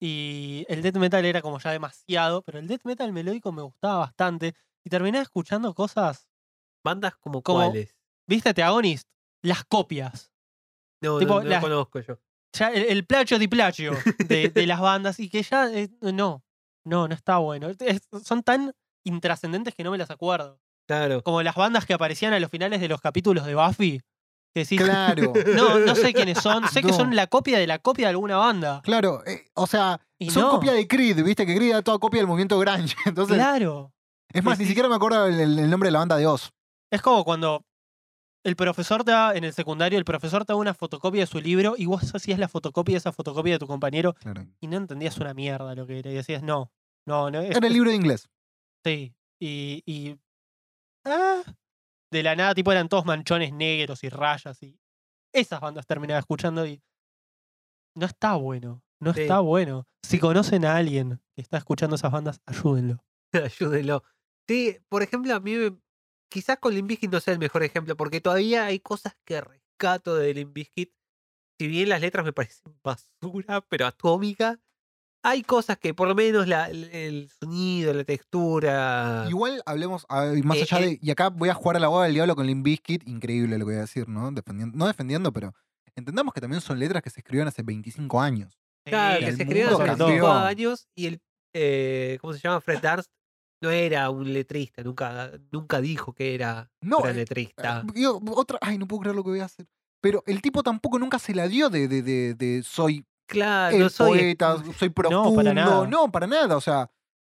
Y 0.00 0.64
el 0.68 0.82
death 0.82 0.96
metal 0.96 1.24
era 1.24 1.42
como 1.42 1.58
ya 1.58 1.70
demasiado, 1.72 2.42
pero 2.42 2.58
el 2.58 2.68
death 2.68 2.82
metal 2.84 3.12
melódico 3.12 3.50
me 3.52 3.62
gustaba 3.62 3.98
bastante. 3.98 4.54
Y 4.84 4.90
terminé 4.90 5.20
escuchando 5.20 5.74
cosas, 5.74 6.28
Bandas 6.84 7.16
como, 7.16 7.42
Como- 7.42 7.64
cuáles. 7.66 7.96
¿viste, 8.28 8.54
The 8.54 8.62
Agonist? 8.62 9.08
Las 9.42 9.64
copias. 9.64 10.32
No, 11.02 11.18
tipo, 11.18 11.34
no, 11.34 11.42
no 11.42 11.48
las- 11.48 11.62
conozco 11.62 12.00
yo. 12.00 12.18
Ya 12.56 12.68
el, 12.70 12.84
el 12.84 13.04
plagio 13.06 13.38
di 13.38 13.48
plagio 13.48 13.92
de, 14.26 14.48
de 14.48 14.66
las 14.66 14.80
bandas 14.80 15.20
y 15.20 15.28
que 15.28 15.42
ya 15.42 15.70
eh, 15.72 15.88
no, 16.00 16.42
no, 16.84 17.08
no 17.08 17.14
está 17.14 17.38
bueno. 17.38 17.68
Es- 17.78 18.08
son 18.24 18.42
tan 18.42 18.72
intrascendentes 19.04 19.74
que 19.74 19.84
no 19.84 19.90
me 19.90 19.98
las 19.98 20.10
acuerdo. 20.10 20.60
Claro. 20.86 21.22
Como 21.22 21.42
las 21.42 21.54
bandas 21.54 21.84
que 21.86 21.92
aparecían 21.94 22.32
a 22.32 22.40
los 22.40 22.50
finales 22.50 22.80
de 22.80 22.88
los 22.88 23.00
capítulos 23.00 23.44
de 23.46 23.54
Buffy. 23.54 24.00
Que 24.54 24.60
decís, 24.60 24.80
Claro. 24.80 25.34
no, 25.54 25.78
no 25.80 25.94
sé 25.94 26.14
quiénes 26.14 26.38
son, 26.38 26.66
sé 26.68 26.82
que 26.82 26.92
son 26.94 27.14
la 27.14 27.26
copia 27.26 27.58
de 27.58 27.66
la 27.66 27.78
copia 27.78 28.06
de 28.06 28.10
alguna 28.10 28.38
banda. 28.38 28.80
Claro, 28.82 29.22
eh, 29.26 29.46
o 29.54 29.66
sea, 29.66 30.00
Y 30.18 30.30
son 30.30 30.44
no. 30.44 30.50
copia 30.52 30.72
de 30.72 30.88
Creed, 30.88 31.22
viste 31.22 31.44
que 31.44 31.54
Creed 31.54 31.70
era 31.70 31.82
toda 31.82 31.98
copia 31.98 32.20
del 32.20 32.26
movimiento 32.26 32.58
grunge. 32.58 32.96
Entonces, 33.04 33.36
Claro. 33.36 33.92
es 34.32 34.42
más, 34.42 34.58
ni 34.58 34.64
siquiera 34.64 34.88
me 34.88 34.94
acuerdo 34.94 35.26
el, 35.26 35.38
el- 35.38 35.58
el 35.58 35.68
nombre 35.70 35.88
de 35.88 35.92
la 35.92 35.98
banda 35.98 36.16
de 36.16 36.26
Oz. 36.26 36.50
Es 36.90 37.02
como 37.02 37.22
cuando 37.24 37.62
el 38.44 38.56
profesor 38.56 39.04
te 39.04 39.10
da, 39.10 39.34
en 39.34 39.44
el 39.44 39.52
secundario, 39.52 39.98
el 39.98 40.04
profesor 40.04 40.44
te 40.44 40.52
da 40.52 40.56
una 40.56 40.74
fotocopia 40.74 41.20
de 41.22 41.26
su 41.26 41.40
libro 41.40 41.74
y 41.76 41.86
vos 41.86 42.14
hacías 42.14 42.38
la 42.38 42.48
fotocopia 42.48 42.94
de 42.94 42.98
esa 42.98 43.12
fotocopia 43.12 43.54
de 43.54 43.58
tu 43.58 43.66
compañero 43.66 44.14
Claro. 44.14 44.46
y 44.60 44.66
no 44.68 44.76
entendías 44.76 45.18
una 45.18 45.34
mierda 45.34 45.74
lo 45.74 45.86
que 45.86 45.98
era. 45.98 46.10
Y 46.10 46.14
decías, 46.14 46.42
no, 46.42 46.70
no, 47.06 47.30
no. 47.30 47.40
es- 47.40 47.56
Era 47.56 47.66
el 47.66 47.72
libro 47.72 47.90
de 47.90 47.96
inglés. 47.96 48.28
Sí. 48.84 49.14
Y. 49.40 49.82
y 49.86 50.16
ah, 51.04 51.42
de 52.10 52.22
la 52.22 52.34
nada, 52.36 52.54
tipo, 52.54 52.72
eran 52.72 52.88
todos 52.88 53.04
manchones 53.04 53.52
negros 53.52 54.02
y 54.04 54.08
rayas. 54.08 54.62
Y 54.62 54.78
esas 55.32 55.60
bandas 55.60 55.86
terminaba 55.86 56.20
escuchando 56.20 56.66
y. 56.66 56.80
No 57.96 58.06
está 58.06 58.34
bueno. 58.34 58.82
No 59.00 59.12
Sí. 59.14 59.22
está 59.22 59.40
bueno. 59.40 59.86
Si 60.02 60.18
conocen 60.18 60.64
a 60.64 60.76
alguien 60.76 61.20
que 61.34 61.42
está 61.42 61.58
escuchando 61.58 61.96
esas 61.96 62.10
bandas, 62.12 62.40
ayúdenlo. 62.46 63.04
Ayúdenlo. 63.32 64.02
Sí, 64.48 64.78
por 64.88 65.02
ejemplo, 65.02 65.34
a 65.34 65.40
mí 65.40 65.54
me- 65.56 65.76
quizás 66.28 66.58
con 66.58 66.74
Limp 66.74 66.88
Bizkit 66.88 67.10
no 67.12 67.20
sea 67.20 67.32
el 67.34 67.38
mejor 67.40 67.62
ejemplo, 67.62 67.96
porque 67.96 68.20
todavía 68.20 68.66
hay 68.66 68.80
cosas 68.80 69.16
que 69.24 69.40
rescato 69.40 70.14
de 70.16 70.34
Limp 70.34 70.52
Bizkit. 70.54 70.92
Si 71.60 71.66
bien 71.66 71.88
las 71.88 72.00
letras 72.00 72.24
me 72.24 72.32
parecen 72.32 72.72
basura, 72.84 73.60
pero 73.68 73.86
atómica, 73.86 74.60
hay 75.24 75.42
cosas 75.42 75.78
que 75.78 75.94
por 75.94 76.06
lo 76.08 76.14
menos 76.14 76.46
la- 76.46 76.70
el, 76.70 76.84
el 76.84 77.28
sonido, 77.28 77.92
la 77.92 78.04
textura. 78.04 79.26
Igual 79.28 79.62
hablemos 79.66 80.06
más 80.08 80.58
Eh, 80.58 80.62
allá 80.62 80.80
eh. 80.80 80.86
de. 80.86 80.98
Y 81.02 81.10
acá 81.10 81.28
voy 81.30 81.48
a 81.48 81.54
jugar 81.54 81.76
a 81.76 81.80
la 81.80 81.88
boda 81.88 82.04
del 82.04 82.14
diablo 82.14 82.36
con 82.36 82.46
Limp 82.46 82.64
Bizkit. 82.64 83.06
Increíble 83.08 83.58
lo 83.58 83.64
que 83.66 83.72
voy 83.72 83.78
a 83.78 83.80
decir, 83.80 84.08
¿no? 84.08 84.30
Defendiendo, 84.30 84.76
no 84.76 84.86
defendiendo, 84.86 85.32
pero 85.32 85.52
entendamos 85.96 86.32
que 86.32 86.40
también 86.40 86.60
son 86.60 86.78
letras 86.78 87.02
que 87.02 87.10
se 87.10 87.20
escribieron 87.20 87.48
hace 87.48 87.62
25 87.62 88.20
años. 88.20 88.56
Claro, 88.86 89.18
que 89.20 89.32
se 89.32 89.42
escribieron 89.42 89.74
hace 89.74 89.84
cambió. 89.86 90.06
5 90.08 90.28
años 90.30 90.88
y 90.94 91.06
el. 91.06 91.20
eh, 91.54 92.18
¿Cómo 92.20 92.32
se 92.32 92.38
llama? 92.38 92.60
Fred 92.60 92.80
Durst 92.80 93.10
no 93.60 93.70
era 93.70 94.10
un 94.10 94.32
letrista, 94.32 94.82
nunca, 94.82 95.30
nunca 95.50 95.80
dijo 95.80 96.12
que 96.12 96.34
era 96.34 96.70
No, 96.80 96.98
un 96.98 97.02
gran 97.04 97.16
eh, 97.16 97.18
letrista. 97.20 97.82
Eh, 97.86 97.90
digo, 97.94 98.20
otra, 98.36 98.58
ay, 98.60 98.78
no 98.78 98.86
puedo 98.86 99.00
creer 99.00 99.16
lo 99.16 99.24
que 99.24 99.30
voy 99.30 99.40
a 99.40 99.44
hacer. 99.46 99.66
Pero 100.00 100.22
el 100.26 100.40
tipo 100.42 100.62
tampoco 100.62 100.98
nunca 100.98 101.18
se 101.18 101.34
la 101.34 101.48
dio 101.48 101.70
de, 101.70 101.88
de, 101.88 102.02
de, 102.02 102.34
de 102.34 102.62
soy 102.62 103.04
Claro, 103.26 103.76
el 103.76 103.82
no 103.82 103.88
soy. 103.90 104.18
poeta, 104.18 104.56
soy 104.78 104.88
profundo. 104.90 105.34
para 105.34 105.52
nada. 105.52 105.86
No, 105.86 106.10
para 106.10 106.26
nada. 106.26 106.56
O 106.56 106.60
sea, 106.60 106.90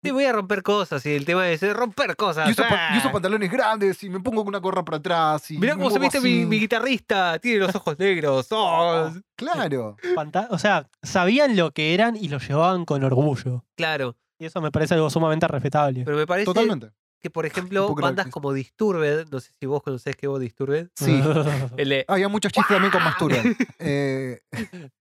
Sí, 0.00 0.12
voy 0.12 0.24
a 0.26 0.32
romper 0.32 0.62
cosas 0.62 1.04
y 1.06 1.10
el 1.12 1.24
tema 1.24 1.48
es 1.50 1.60
eh, 1.64 1.72
romper 1.74 2.14
cosas. 2.14 2.48
y 2.48 2.52
uso, 2.52 2.62
pa- 2.62 2.90
y 2.94 2.98
uso 2.98 3.10
pantalones 3.10 3.50
grandes 3.50 4.00
y 4.04 4.08
me 4.08 4.20
pongo 4.20 4.42
con 4.42 4.48
una 4.48 4.58
gorra 4.58 4.84
para 4.84 4.98
atrás. 4.98 5.50
Y 5.50 5.58
Mirá 5.58 5.74
cómo 5.74 5.90
se 5.90 5.98
viste 5.98 6.20
mi, 6.20 6.44
guitarrista, 6.46 7.38
tiene 7.40 7.58
los 7.58 7.74
ojos 7.74 7.98
negros. 7.98 8.46
¡oh! 8.50 9.10
Claro. 9.34 9.96
Fanta- 10.14 10.46
o 10.50 10.58
sea, 10.58 10.88
sabían 11.02 11.56
lo 11.56 11.72
que 11.72 11.94
eran 11.94 12.14
y 12.14 12.28
lo 12.28 12.38
llevaban 12.38 12.84
con 12.84 13.02
orgullo. 13.02 13.64
Claro, 13.76 14.16
Y 14.38 14.46
eso 14.46 14.60
me 14.60 14.70
parece 14.70 14.94
algo 14.94 15.10
sumamente 15.10 15.46
respetable. 15.48 16.04
pero 16.04 16.16
me 16.16 16.26
parece 16.26 16.44
Totalmente. 16.46 16.90
que, 17.20 17.30
por 17.30 17.44
ejemplo, 17.46 17.94
bandas 17.94 18.26
que- 18.26 18.30
como 18.30 18.52
Disturbed, 18.52 19.26
no 19.30 19.40
sé 19.40 19.52
si 19.58 19.66
vos 19.66 19.82
conocés 19.82 20.14
que 20.16 20.26
vos 20.28 20.40
Disturbed, 20.40 20.88
Sí. 20.94 21.20
el 21.76 21.88
de- 21.88 22.04
Había 22.08 22.28
muchos 22.28 22.52
chistes 22.52 22.68
también 22.76 22.92
con 22.92 23.02
Mastura. 23.02 23.36
Eh, 23.80 24.40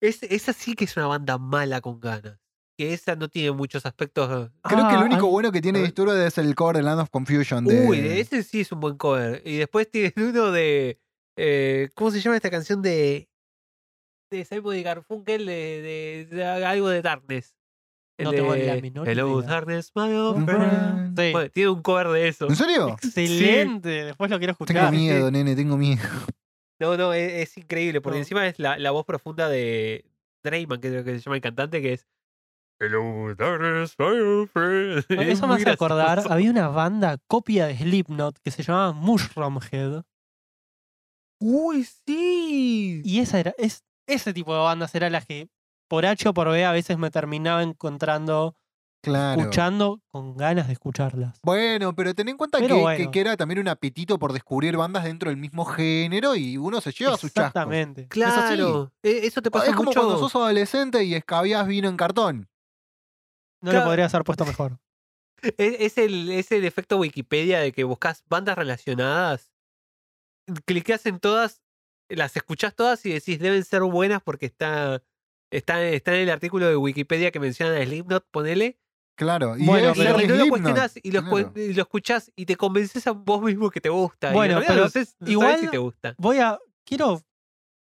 es, 0.01 0.23
esa 0.23 0.53
sí 0.53 0.73
que 0.75 0.85
es 0.85 0.95
una 0.97 1.07
banda 1.07 1.37
mala 1.37 1.81
con 1.81 1.99
ganas. 1.99 2.39
Que 2.77 2.93
esa 2.93 3.15
no 3.17 3.27
tiene 3.27 3.51
muchos 3.51 3.85
aspectos. 3.85 4.49
creo 4.63 4.87
que 4.87 4.95
Ah, 4.95 4.99
lo 5.01 5.05
único 5.05 5.25
ah, 5.27 5.29
bueno 5.29 5.51
que 5.51 5.61
tiene. 5.61 5.79
Disturbed 5.83 6.25
es 6.25 6.37
el 6.37 6.55
cover 6.55 6.77
de 6.77 6.83
Land 6.83 7.01
of 7.01 7.09
Confusion. 7.09 7.65
De... 7.65 7.85
Uy, 7.85 7.97
ese 7.99 8.41
sí 8.41 8.61
es 8.61 8.71
un 8.71 8.79
buen 8.79 8.95
cover. 8.97 9.41
Y 9.45 9.57
después 9.57 9.91
tienen 9.91 10.13
uno 10.17 10.51
de. 10.51 10.97
eh, 11.37 11.89
¿Cómo 11.93 12.09
se 12.11 12.21
llama 12.21 12.37
esta 12.37 12.49
canción 12.49 12.81
de. 12.81 13.27
de 14.31 14.45
Simon 14.45 14.77
y 14.77 14.83
Garfunkel? 14.83 15.45
De, 15.45 16.25
de, 16.31 16.35
de 16.37 16.45
algo 16.45 16.87
de 16.87 17.01
Darkness. 17.01 17.53
El 18.19 18.25
No 18.25 18.31
tengo 18.31 18.53
la 18.55 18.75
menor 18.81 19.07
Hello, 19.07 19.39
idea. 19.39 19.49
Darkness, 19.49 19.91
my 19.95 20.13
old 20.13 20.45
friend. 20.45 21.17
Sí. 21.19 21.31
Bueno, 21.31 21.49
tiene 21.51 21.69
un 21.69 21.81
cover 21.81 22.09
de 22.09 22.27
eso. 22.27 22.47
¿En 22.49 22.55
serio? 22.55 22.89
Excelente. 22.89 23.89
Después 24.05 24.29
lo 24.29 24.37
quiero 24.37 24.53
Tengo 24.55 24.65
escuchar. 24.65 24.91
miedo, 24.93 25.31
nene, 25.31 25.55
tengo 25.55 25.77
miedo. 25.77 26.03
No, 26.81 26.95
no, 26.97 27.13
es, 27.13 27.31
es 27.49 27.57
increíble, 27.57 28.01
porque 28.01 28.17
No. 28.17 28.21
encima 28.23 28.45
es 28.47 28.59
la, 28.59 28.77
la 28.77 28.91
voz 28.91 29.05
profunda 29.05 29.49
de 29.49 30.05
Drayman, 30.43 30.79
que 30.79 30.89
creo 30.89 31.03
que 31.03 31.15
se 31.15 31.21
llama 31.21 31.35
el 31.37 31.41
cantante, 31.41 31.81
que 31.81 31.93
es 31.93 32.07
Hello, 32.81 33.35
darkness, 33.35 33.95
my 33.99 34.05
old 34.05 34.49
friend. 34.49 34.97
Es 34.99 35.05
Eso 35.09 35.47
me 35.47 35.55
hace 35.55 35.69
acordar, 35.69 36.23
había 36.29 36.49
una 36.51 36.69
banda 36.69 37.17
copia 37.27 37.67
de 37.67 37.77
Slipknot 37.77 38.39
que 38.39 38.51
se 38.51 38.63
llamaba 38.63 38.93
Mushroom 38.93 39.59
Head. 39.71 40.03
Uy, 41.41 41.83
sí. 42.05 43.01
Y 43.03 43.19
esa 43.19 43.39
era, 43.39 43.53
es, 43.57 43.83
ese 44.07 44.33
tipo 44.33 44.53
de 44.53 44.59
bandas 44.61 44.93
eran 44.95 45.11
las 45.11 45.25
que 45.25 45.49
por 45.89 46.05
H 46.05 46.29
o 46.29 46.33
por 46.33 46.49
B 46.49 46.63
a 46.63 46.71
veces 46.71 46.97
me 46.97 47.11
terminaba 47.11 47.61
encontrando, 47.63 48.55
Claro. 49.01 49.39
escuchando 49.41 50.01
con 50.09 50.35
ganas 50.37 50.67
de 50.67 50.73
escucharlas. 50.73 51.39
Bueno, 51.43 51.95
pero 51.95 52.13
ten 52.13 52.27
en 52.29 52.37
cuenta 52.37 52.59
que, 52.59 52.71
bueno. 52.73 52.97
que- 53.05 53.11
que 53.11 53.19
era 53.21 53.35
también 53.37 53.59
un 53.59 53.67
apetito 53.69 54.19
por 54.19 54.31
descubrir 54.33 54.75
bandas 54.77 55.03
dentro 55.05 55.29
del 55.29 55.37
mismo 55.37 55.63
género 55.65 56.35
y 56.35 56.57
uno 56.57 56.79
se 56.81 56.91
lleva 56.91 57.11
sus 57.17 57.31
chascos. 57.33 57.47
Exactamente. 57.49 58.07
Claro. 58.07 58.91
E- 59.03 59.25
Eso 59.25 59.41
te 59.41 59.47
Es 59.49 59.51
pasa 59.51 59.71
como 59.73 59.89
mucho. 59.91 60.01
cuando 60.01 60.19
sos 60.19 60.35
adolescente 60.35 61.03
y 61.03 61.15
escabias 61.15 61.65
vino 61.67 61.87
en 61.89 61.97
cartón. 61.97 62.49
No 63.61 63.71
Claro. 63.71 63.85
lo 63.85 63.89
podrías 63.91 64.13
haber 64.13 64.25
puesto 64.25 64.45
mejor. 64.45 64.79
Es, 65.41 65.53
es 65.79 65.97
el, 65.97 66.29
es 66.31 66.51
el 66.51 66.65
efecto 66.65 66.97
Wikipedia 66.97 67.59
de 67.59 67.71
que 67.71 67.85
buscas 67.85 68.23
bandas 68.29 68.57
relacionadas, 68.57 69.51
cliqueas 70.65 71.05
en 71.05 71.19
todas, 71.19 71.61
las 72.09 72.35
escuchás 72.35 72.75
todas 72.75 73.05
y 73.05 73.13
decís 73.13 73.39
deben 73.39 73.63
ser 73.63 73.83
buenas 73.83 74.21
porque 74.21 74.45
está, 74.47 75.01
está, 75.51 75.83
está 75.83 76.13
en 76.15 76.21
el 76.21 76.29
artículo 76.29 76.67
de 76.67 76.75
Wikipedia 76.77 77.31
que 77.31 77.39
menciona 77.39 77.75
a 77.77 77.83
Slipknot, 77.83 78.25
ponele. 78.31 78.77
Claro. 79.17 79.57
Y 79.57 79.65
Bueno, 79.65 79.93
debe 79.93 79.99
Y, 79.99 80.05
pero- 80.05 80.15
ser 80.19 80.23
y 80.23 80.27
no 80.27 80.33
lo 80.35 80.39
Slipknot, 80.39 80.49
cuestionás 80.49 80.93
y 81.03 81.11
lo, 81.11 81.21
claro. 81.23 81.53
y 81.55 81.73
lo 81.73 81.81
escuchás 81.81 82.31
y 82.35 82.45
te 82.45 82.55
convences 82.55 83.05
a 83.07 83.11
vos 83.11 83.41
mismo 83.41 83.69
que 83.69 83.81
te 83.81 83.89
gusta. 83.89 84.31
Bueno, 84.31 84.61
pero 84.65 84.81
no 84.83 84.89
sé- 84.89 84.99
no 84.99 85.05
sabés 85.05 85.31
igual- 85.31 85.59
si 85.59 85.67
te 85.67 85.77
gusta. 85.77 86.15
Voy 86.17 86.37
a. 86.39 86.57
Quiero. 86.85 87.21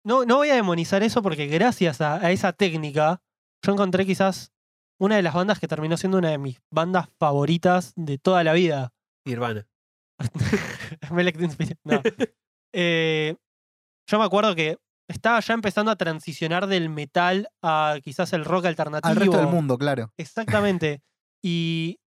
No, 0.04 0.24
no 0.24 0.36
voy 0.38 0.48
a 0.50 0.54
demonizar 0.54 1.02
eso 1.02 1.22
porque 1.22 1.46
gracias 1.46 2.00
a, 2.00 2.16
a 2.16 2.30
esa 2.32 2.52
técnica, 2.52 3.22
yo 3.64 3.72
encontré 3.72 4.06
quizás 4.06 4.52
una 4.98 5.16
de 5.16 5.22
las 5.22 5.34
bandas 5.34 5.58
que 5.60 5.68
terminó 5.68 5.96
siendo 5.96 6.18
una 6.18 6.30
de 6.30 6.38
mis 6.38 6.60
bandas 6.70 7.08
favoritas 7.18 7.92
de 7.96 8.18
toda 8.18 8.42
la 8.42 8.52
vida. 8.54 8.92
Nirvana. 9.26 9.66
No. 11.84 12.02
Eh, 12.72 13.34
yo 14.08 14.18
me 14.20 14.24
acuerdo 14.24 14.54
que 14.54 14.78
estaba 15.10 15.40
ya 15.40 15.54
empezando 15.54 15.90
a 15.90 15.96
transicionar 15.96 16.66
del 16.66 16.88
metal 16.88 17.48
a 17.62 17.98
quizás 18.02 18.32
el 18.32 18.44
rock 18.44 18.66
alternativo. 18.66 19.10
Al 19.10 19.16
resto 19.16 19.38
del 19.38 19.48
mundo, 19.48 19.76
claro. 19.76 20.12
Exactamente. 20.16 21.02
y 21.42 21.98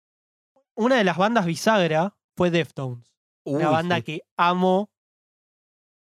una 0.76 0.96
de 0.96 1.04
las 1.04 1.18
bandas 1.18 1.46
bisagra 1.46 2.16
fue 2.36 2.50
Deftones. 2.50 3.14
Una 3.46 3.68
Uy, 3.68 3.74
banda 3.74 3.98
sí. 3.98 4.04
que 4.04 4.22
amo. 4.38 4.90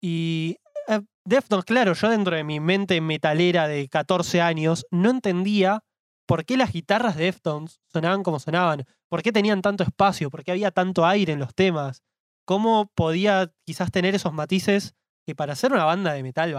Y 0.01 0.59
eh, 0.89 1.01
Deftones, 1.24 1.64
claro, 1.64 1.93
yo 1.95 2.09
dentro 2.09 2.37
de 2.37 2.45
mi 2.45 2.61
mente 2.61 3.01
metalera 3.01 3.66
de 3.66 3.89
14 3.89 4.41
años 4.41 4.87
no 4.91 5.11
entendía 5.11 5.82
por 6.26 6.45
qué 6.45 6.57
las 6.57 6.72
guitarras 6.72 7.16
de 7.16 7.24
Deftones 7.24 7.80
sonaban 7.93 8.22
como 8.22 8.39
sonaban, 8.39 8.84
por 9.09 9.22
qué 9.22 9.32
tenían 9.32 9.62
tanto 9.62 9.82
espacio, 9.82 10.30
por 10.30 10.45
qué 10.45 10.53
había 10.53 10.70
tanto 10.70 11.07
aire 11.07 11.32
en 11.32 11.39
los 11.39 11.55
temas, 11.55 12.03
cómo 12.45 12.91
podía 12.95 13.53
quizás 13.64 13.91
tener 13.91 14.14
esos 14.14 14.32
matices 14.32 14.95
que 15.26 15.34
para 15.34 15.57
ser 15.57 15.72
una 15.72 15.84
banda 15.84 16.12
de 16.12 16.22
metal 16.22 16.55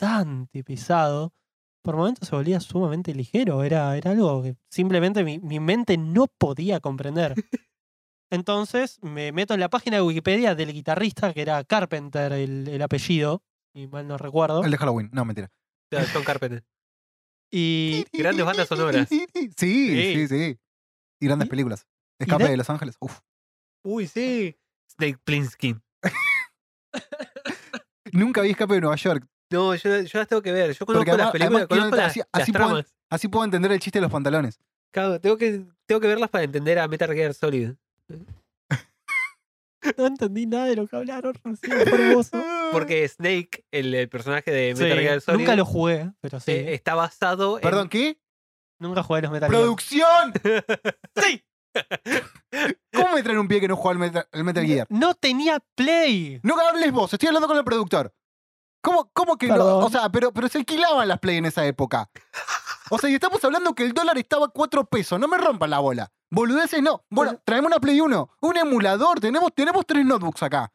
bastante 0.00 0.64
pesado, 0.64 1.32
por 1.82 1.96
momentos 1.96 2.28
se 2.28 2.34
volvía 2.36 2.60
sumamente 2.60 3.14
ligero, 3.14 3.62
era, 3.64 3.96
era 3.96 4.10
algo 4.12 4.42
que 4.42 4.56
simplemente 4.70 5.24
mi, 5.24 5.38
mi 5.38 5.60
mente 5.60 5.96
no 5.98 6.26
podía 6.26 6.80
comprender. 6.80 7.34
Entonces 8.32 8.98
me 9.02 9.32
meto 9.32 9.54
en 9.54 9.60
la 9.60 9.68
página 9.68 9.96
de 9.96 10.02
Wikipedia 10.02 10.54
del 10.54 10.72
guitarrista, 10.72 11.34
que 11.34 11.42
era 11.42 11.64
Carpenter 11.64 12.32
el, 12.32 12.68
el 12.68 12.82
apellido, 12.82 13.42
y 13.74 13.86
mal 13.88 14.06
no 14.06 14.16
recuerdo. 14.18 14.64
El 14.64 14.70
de 14.70 14.78
Halloween. 14.78 15.10
No, 15.12 15.24
mentira. 15.24 15.50
John 15.92 16.24
Carpenter. 16.24 16.64
Y 17.52 18.04
Grandes 18.12 18.44
bandas 18.46 18.68
sonoras. 18.68 19.08
Sí, 19.08 19.26
sí, 19.56 20.28
sí. 20.28 20.58
Y 21.20 21.26
grandes 21.26 21.46
¿Y? 21.46 21.50
películas. 21.50 21.86
Escape 22.20 22.44
de- 22.44 22.50
de 22.50 22.56
Los 22.56 22.70
Ángeles. 22.70 22.96
Uf. 23.00 23.18
Uy, 23.84 24.06
sí. 24.06 24.56
Snake 24.88 25.18
Plissken. 25.24 25.82
Nunca 28.12 28.42
vi 28.42 28.50
Escape 28.50 28.74
de 28.74 28.80
Nueva 28.80 28.96
York. 28.96 29.26
No, 29.50 29.74
yo, 29.74 30.00
yo 30.02 30.18
las 30.18 30.28
tengo 30.28 30.42
que 30.42 30.52
ver. 30.52 30.72
Yo 30.72 30.86
conozco 30.86 31.04
Porque 31.06 31.22
las 31.22 31.30
películas, 31.32 31.66
conozco 31.66 31.96
las, 31.96 32.06
así- 32.10 32.20
las 32.20 32.42
así 32.42 32.52
puedo- 32.52 32.66
tramas. 32.66 32.94
Así 33.10 33.28
puedo 33.28 33.44
entender 33.44 33.72
el 33.72 33.80
chiste 33.80 33.98
de 33.98 34.02
los 34.02 34.12
pantalones. 34.12 34.60
Claro, 34.92 35.20
tengo 35.20 35.36
que, 35.36 35.64
tengo 35.86 36.00
que 36.00 36.06
verlas 36.06 36.30
para 36.30 36.44
entender 36.44 36.78
a 36.78 36.86
Metal 36.88 37.12
Gear 37.12 37.34
Solid. 37.34 37.72
no 39.96 40.06
entendí 40.06 40.46
nada 40.46 40.66
de 40.66 40.76
lo 40.76 40.86
que 40.86 40.96
hablaron 40.96 41.34
recién, 41.42 41.72
hermoso. 41.72 42.42
Porque 42.72 43.06
Snake, 43.08 43.64
el, 43.72 43.94
el 43.94 44.08
personaje 44.08 44.50
de 44.50 44.76
Sí, 44.76 44.82
Metal 44.84 44.98
Gear 45.00 45.20
Solid, 45.20 45.38
nunca 45.40 45.56
lo 45.56 45.64
jugué, 45.64 46.12
pero 46.20 46.38
sí. 46.40 46.52
eh, 46.52 46.74
está 46.74 46.94
basado 46.94 47.56
en... 47.58 47.62
Perdón, 47.62 47.88
¿qué? 47.88 48.18
nunca 48.78 49.02
jugué 49.02 49.22
los 49.22 49.30
Metal 49.32 49.50
Gear. 49.50 49.62
¡Producción! 49.62 50.32
¡Sí! 51.22 51.44
¿Cómo 52.92 53.14
me 53.14 53.22
traen 53.22 53.38
un 53.38 53.46
pie 53.48 53.60
que 53.60 53.68
no 53.68 53.76
juega 53.76 53.92
al 53.92 53.98
Metal, 53.98 54.28
al 54.32 54.44
Metal 54.44 54.64
Gear? 54.66 54.86
No 54.90 55.14
tenía 55.14 55.58
Play. 55.74 56.40
No 56.42 56.56
hables 56.58 56.90
vos, 56.92 57.12
estoy 57.12 57.28
hablando 57.28 57.48
con 57.48 57.56
el 57.56 57.64
productor. 57.64 58.12
¿Cómo, 58.82 59.10
cómo 59.12 59.36
que 59.36 59.48
no? 59.48 59.78
O 59.78 59.90
sea, 59.90 60.08
pero, 60.10 60.32
pero 60.32 60.48
se 60.48 60.58
alquilaban 60.58 61.06
las 61.08 61.18
Play 61.18 61.36
en 61.36 61.44
esa 61.46 61.64
época. 61.66 62.10
O 62.90 62.98
sea, 62.98 63.10
y 63.10 63.14
estamos 63.14 63.44
hablando 63.44 63.74
que 63.74 63.84
el 63.84 63.92
dólar 63.92 64.16
estaba 64.18 64.46
a 64.46 64.48
4 64.48 64.84
pesos. 64.86 65.20
No 65.20 65.28
me 65.28 65.38
rompan 65.38 65.70
la 65.70 65.78
bola. 65.80 66.10
Boludeces 66.30 66.82
no. 66.82 67.04
Bueno, 67.10 67.40
traemos 67.44 67.68
una 67.68 67.78
Play 67.80 68.00
1. 68.00 68.30
Un 68.40 68.56
emulador. 68.56 69.20
Tenemos, 69.20 69.50
tenemos 69.54 69.84
tres 69.86 70.04
notebooks 70.06 70.42
acá. 70.42 70.72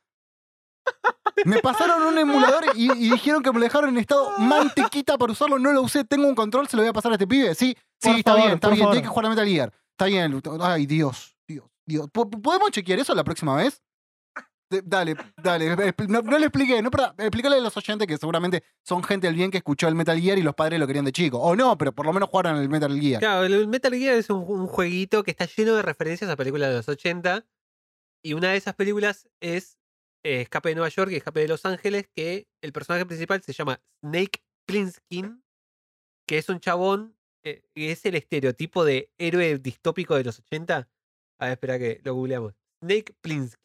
Me 1.45 1.59
pasaron 1.59 2.03
un 2.03 2.17
emulador 2.17 2.63
y, 2.75 2.91
y 2.91 3.09
dijeron 3.09 3.41
que 3.43 3.51
me 3.51 3.59
lo 3.59 3.63
dejaron 3.65 3.89
en 3.89 3.97
estado 3.97 4.31
mantequita 4.37 5.17
para 5.17 5.31
usarlo. 5.33 5.59
No 5.59 5.71
lo 5.73 5.81
usé. 5.81 6.05
Tengo 6.05 6.27
un 6.27 6.35
control, 6.35 6.67
se 6.67 6.77
lo 6.77 6.83
voy 6.83 6.89
a 6.89 6.93
pasar 6.93 7.11
a 7.11 7.15
este 7.15 7.27
pibe. 7.27 7.53
Sí, 7.55 7.75
sí, 8.01 8.09
Por 8.09 8.17
está 8.17 8.31
favor, 8.31 8.43
bien, 8.45 8.55
está 8.55 8.67
bien. 8.69 8.79
favor. 8.79 8.93
Tiene 8.93 9.03
que 9.03 9.09
jugar 9.09 9.25
a 9.25 9.29
Metal 9.29 9.47
Gear. 9.47 9.73
Está 9.91 10.05
bien. 10.05 10.41
Ay, 10.61 10.85
Dios, 10.85 11.35
Dios, 11.47 11.65
Dios. 11.85 12.07
¿Po- 12.11 12.29
¿Podemos 12.29 12.69
chequear 12.71 12.99
eso 12.99 13.13
la 13.15 13.23
próxima 13.23 13.55
vez? 13.55 13.81
Dale, 14.69 15.15
dale. 15.41 15.93
No, 16.07 16.21
no 16.21 16.39
le 16.39 16.47
expliqué, 16.47 16.81
no 16.81 16.89
para 16.89 17.13
explicarle 17.17 17.57
a 17.57 17.61
los 17.61 17.77
oyentes 17.77 18.07
que 18.07 18.17
seguramente 18.17 18.63
son 18.83 19.03
gente 19.03 19.27
del 19.27 19.35
bien 19.35 19.51
que 19.51 19.57
escuchó 19.57 19.87
el 19.87 19.95
Metal 19.95 20.19
Gear 20.19 20.37
y 20.37 20.41
los 20.41 20.55
padres 20.55 20.79
lo 20.79 20.87
querían 20.87 21.05
de 21.05 21.11
chico. 21.11 21.39
O 21.39 21.55
no, 21.55 21.77
pero 21.77 21.93
por 21.93 22.05
lo 22.05 22.13
menos 22.13 22.29
jugaron 22.29 22.57
el 22.57 22.69
Metal 22.69 22.99
Gear. 22.99 23.19
Claro, 23.19 23.45
el 23.45 23.67
Metal 23.67 23.93
Gear 23.93 24.15
es 24.15 24.29
un, 24.29 24.67
jueguito 24.67 25.23
que 25.23 25.31
está 25.31 25.45
lleno 25.45 25.75
de 25.75 25.81
referencias 25.83 26.29
a 26.29 26.35
películas 26.35 26.69
de 26.69 26.75
los 26.77 26.89
80. 26.89 27.45
Y 28.23 28.33
una 28.33 28.51
de 28.51 28.57
esas 28.57 28.73
películas 28.73 29.29
es 29.39 29.77
eh, 30.23 30.41
Escape 30.41 30.69
de 30.69 30.75
Nueva 30.75 30.89
York 30.89 31.11
y 31.11 31.15
Escape 31.17 31.41
de 31.41 31.47
Los 31.47 31.65
Ángeles, 31.65 32.07
que 32.13 32.47
el 32.61 32.73
personaje 32.73 33.05
principal 33.05 33.43
se 33.43 33.53
llama 33.53 33.81
Snake 34.03 34.41
Plissken, 34.65 35.43
que 36.27 36.39
es 36.39 36.49
un 36.49 36.59
chabón, 36.59 37.15
eh, 37.43 37.61
que 37.75 37.91
es 37.91 38.03
el 38.07 38.15
estereotipo 38.15 38.83
de 38.83 39.11
héroe 39.19 39.59
distópico 39.59 40.15
de 40.15 40.23
los 40.23 40.39
80. 40.39 40.89
A 41.37 41.45
ver, 41.45 41.53
espera 41.53 41.77
que 41.77 42.01
lo 42.03 42.15
googleamos. 42.15 42.55
Snake 42.81 43.13
Plissken. 43.21 43.64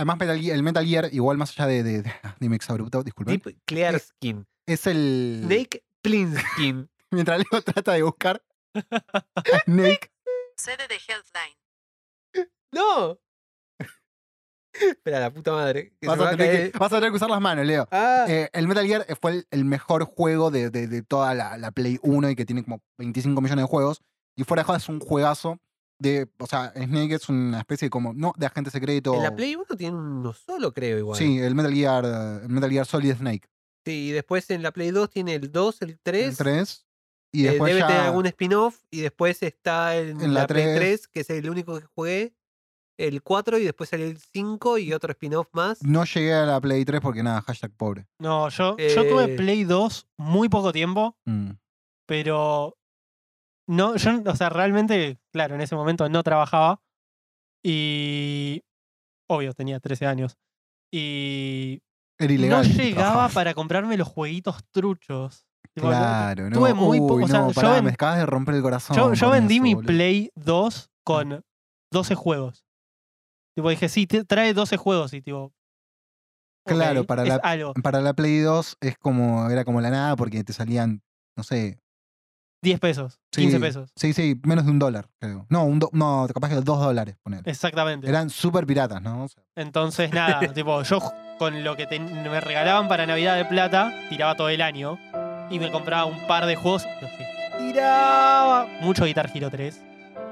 Además, 0.00 0.18
Metal 0.18 0.40
Gear- 0.40 0.54
el 0.54 0.62
Metal 0.62 0.86
Gear, 0.86 1.08
igual 1.12 1.36
más 1.36 1.50
allá 1.58 1.66
de, 1.68 1.82
de, 1.82 2.02
de, 2.02 2.12
de 2.40 2.48
mi 2.48 2.56
exabrupto, 2.56 3.02
disculpen, 3.02 3.38
Deep 3.44 3.58
Clear 3.66 3.98
Skin. 4.00 4.46
es 4.66 4.86
el. 4.86 5.42
Snake 5.44 5.84
Plissken. 6.02 6.88
Mientras 7.10 7.38
Leo 7.38 7.60
trata 7.62 7.92
de 7.92 8.02
buscar 8.02 8.42
Snake. 9.66 10.10
Sede 10.56 10.88
de 10.88 10.94
Healthline. 10.96 12.48
¡No! 12.72 13.18
Espera, 14.72 15.20
la 15.20 15.30
puta 15.32 15.52
madre. 15.52 15.92
Vas 16.02 16.18
a, 16.20 16.30
tener 16.30 16.70
que, 16.72 16.78
vas 16.78 16.92
a 16.92 16.96
tener 16.96 17.10
que 17.10 17.16
usar 17.16 17.28
las 17.28 17.40
manos, 17.40 17.66
Leo. 17.66 17.86
Ah, 17.90 18.24
Eh, 18.28 18.48
el 18.52 18.68
Metal 18.68 18.86
Gear 18.86 19.04
fue 19.20 19.32
el, 19.32 19.46
el 19.50 19.64
mejor 19.64 20.04
juego 20.04 20.50
de, 20.50 20.70
de- 20.70 20.86
de 20.86 21.02
toda 21.02 21.34
la, 21.34 21.58
la 21.58 21.72
Play 21.72 21.98
1 22.02 22.30
y 22.30 22.36
que 22.36 22.46
tiene 22.46 22.62
como 22.62 22.80
25 22.98 23.40
millones 23.40 23.64
de 23.64 23.68
juegos. 23.68 24.00
Y 24.36 24.44
fuera 24.44 24.62
de 24.62 24.66
joda 24.66 24.78
es 24.78 24.88
un 24.88 25.00
juegazo 25.00 25.60
de. 26.00 26.28
O 26.38 26.46
sea, 26.46 26.72
Snake 26.74 27.14
es 27.14 27.28
una 27.28 27.60
especie 27.60 27.88
como. 27.88 28.12
No, 28.12 28.32
de 28.36 28.46
agente 28.46 28.70
secreto. 28.70 29.14
en 29.14 29.22
la 29.22 29.36
Play 29.36 29.54
1 29.54 29.64
tiene 29.76 29.96
uno 29.96 30.32
solo, 30.32 30.72
creo, 30.72 30.98
igual. 30.98 31.16
Sí, 31.18 31.38
el 31.38 31.54
Metal 31.54 31.72
Gear. 31.72 32.04
eh, 32.04 32.40
El 32.44 32.48
Metal 32.48 32.70
Gear 32.70 32.86
Solid 32.86 33.14
Snake. 33.14 33.48
Sí, 33.86 34.08
y 34.08 34.10
después 34.10 34.50
en 34.50 34.62
la 34.62 34.72
Play 34.72 34.90
2 34.90 35.08
tiene 35.10 35.34
el 35.36 35.52
2, 35.52 35.82
el 35.82 35.98
3. 36.02 36.28
El 36.28 36.36
3. 36.36 36.86
Y 37.32 37.46
eh, 37.46 37.50
después 37.50 37.70
debe 37.70 37.80
ya. 37.80 37.86
tener 37.86 38.02
algún 38.02 38.26
spin-off. 38.26 38.82
Y 38.90 39.00
después 39.02 39.42
está 39.42 39.96
en, 39.96 40.20
En 40.20 40.34
la 40.34 40.40
la, 40.42 40.46
Play 40.48 40.64
3. 40.64 40.76
3, 40.76 41.08
que 41.08 41.20
es 41.20 41.30
el 41.30 41.48
único 41.48 41.78
que 41.78 41.86
jugué. 41.86 42.34
El 42.98 43.22
4 43.22 43.56
y 43.58 43.64
después 43.64 43.88
salió 43.88 44.04
el 44.06 44.18
5 44.18 44.76
y 44.76 44.92
otro 44.92 45.10
spin-off 45.12 45.46
más. 45.52 45.82
No 45.82 46.04
llegué 46.04 46.34
a 46.34 46.44
la 46.44 46.60
Play 46.60 46.84
3 46.84 47.00
porque 47.00 47.22
nada, 47.22 47.40
hashtag 47.40 47.72
pobre. 47.74 48.06
No, 48.18 48.48
yo, 48.50 48.76
yo 48.76 49.08
tuve 49.08 49.24
Eh. 49.32 49.36
Play 49.36 49.64
2 49.64 50.06
muy 50.18 50.50
poco 50.50 50.70
tiempo, 50.72 51.16
Mm. 51.24 51.52
pero 52.06 52.76
no, 53.70 53.96
yo, 53.96 54.10
o 54.26 54.36
sea, 54.36 54.48
realmente, 54.48 55.18
claro, 55.32 55.54
en 55.54 55.60
ese 55.60 55.74
momento 55.76 56.08
no 56.08 56.22
trabajaba 56.22 56.80
y 57.64 58.62
obvio, 59.28 59.52
tenía 59.54 59.80
13 59.80 60.06
años 60.06 60.36
y 60.92 61.82
Era 62.18 62.32
ilegal. 62.32 62.68
no 62.68 62.74
llegaba 62.74 63.28
para 63.28 63.54
comprarme 63.54 63.96
los 63.96 64.08
jueguitos 64.08 64.64
truchos. 64.72 65.46
Tipo, 65.74 65.88
Claro, 65.88 66.50
no. 66.50 66.56
tuve 66.56 66.74
muy 66.74 66.98
Uy, 66.98 67.22
o 67.24 67.28
sea, 67.28 67.40
no, 67.42 67.48
yo 67.48 67.54
pará, 67.54 67.74
ven- 67.74 67.84
me 67.84 67.90
acabas 67.92 68.18
de 68.18 68.26
romper 68.26 68.56
el 68.56 68.62
corazón. 68.62 68.96
yo, 68.96 69.14
yo 69.14 69.26
con 69.28 69.32
vendí 69.38 69.54
eso, 69.56 69.62
mi 69.62 69.74
boludo. 69.74 69.86
Play 69.86 70.30
2 70.34 70.90
con 71.04 71.44
12 71.92 72.14
juegos. 72.16 72.64
Tipo, 73.56 73.68
dije, 73.70 73.88
sí, 73.88 74.06
te- 74.06 74.24
trae 74.24 74.52
12 74.54 74.76
juegos 74.76 75.12
y 75.12 75.22
tipo... 75.22 75.52
Claro, 76.66 77.02
ok, 77.02 77.06
para 77.06 77.22
es 77.22 77.28
la- 77.28 77.36
algo. 77.36 77.72
Para 77.74 78.00
la 78.00 78.14
Play 78.14 78.40
2 78.40 78.76
es 78.80 78.96
como, 78.98 79.48
era 79.48 79.64
como 79.64 79.80
la 79.80 79.90
nada 79.90 80.16
porque 80.16 80.42
te 80.44 80.52
salían, 80.52 81.02
no 81.36 81.42
sé, 81.44 81.78
10 82.62 82.78
pesos, 82.80 83.18
Sí, 83.32 83.42
15 83.42 83.60
pesos. 83.60 83.90
Sí, 83.96 84.12
sí, 84.12 84.38
menos 84.44 84.64
de 84.66 84.70
un 84.70 84.78
dólar, 84.78 85.08
creo. 85.18 85.46
No, 85.48 85.64
un 85.64 85.78
do- 85.78 85.88
no 85.92 86.26
capaz 86.32 86.50
que 86.50 86.56
dos 86.56 86.78
dólares, 86.80 87.16
poner. 87.22 87.40
Exactamente. 87.48 88.08
Eran 88.08 88.28
súper 88.28 88.66
piratas, 88.66 89.00
¿no? 89.00 89.24
O 89.24 89.28
sea, 89.28 89.42
Entonces, 89.56 90.12
nada, 90.12 90.40
tipo, 90.54 90.82
yo 90.82 90.98
con 91.38 91.64
lo 91.64 91.74
que 91.76 91.86
ten- 91.86 92.22
me 92.22 92.40
regalaban 92.40 92.86
para 92.88 93.06
Navidad 93.06 93.36
de 93.36 93.46
plata, 93.46 93.94
tiraba 94.10 94.34
todo 94.36 94.50
el 94.50 94.60
año 94.60 94.98
y 95.50 95.58
me 95.58 95.70
compraba 95.72 96.04
un 96.04 96.26
par 96.26 96.44
de 96.46 96.56
juegos. 96.56 96.84
No 97.00 97.08
sé, 97.08 97.26
tiraba 97.58 98.66
mucho 98.82 99.04
Guitar 99.06 99.30
Hero 99.34 99.48
3. 99.50 99.80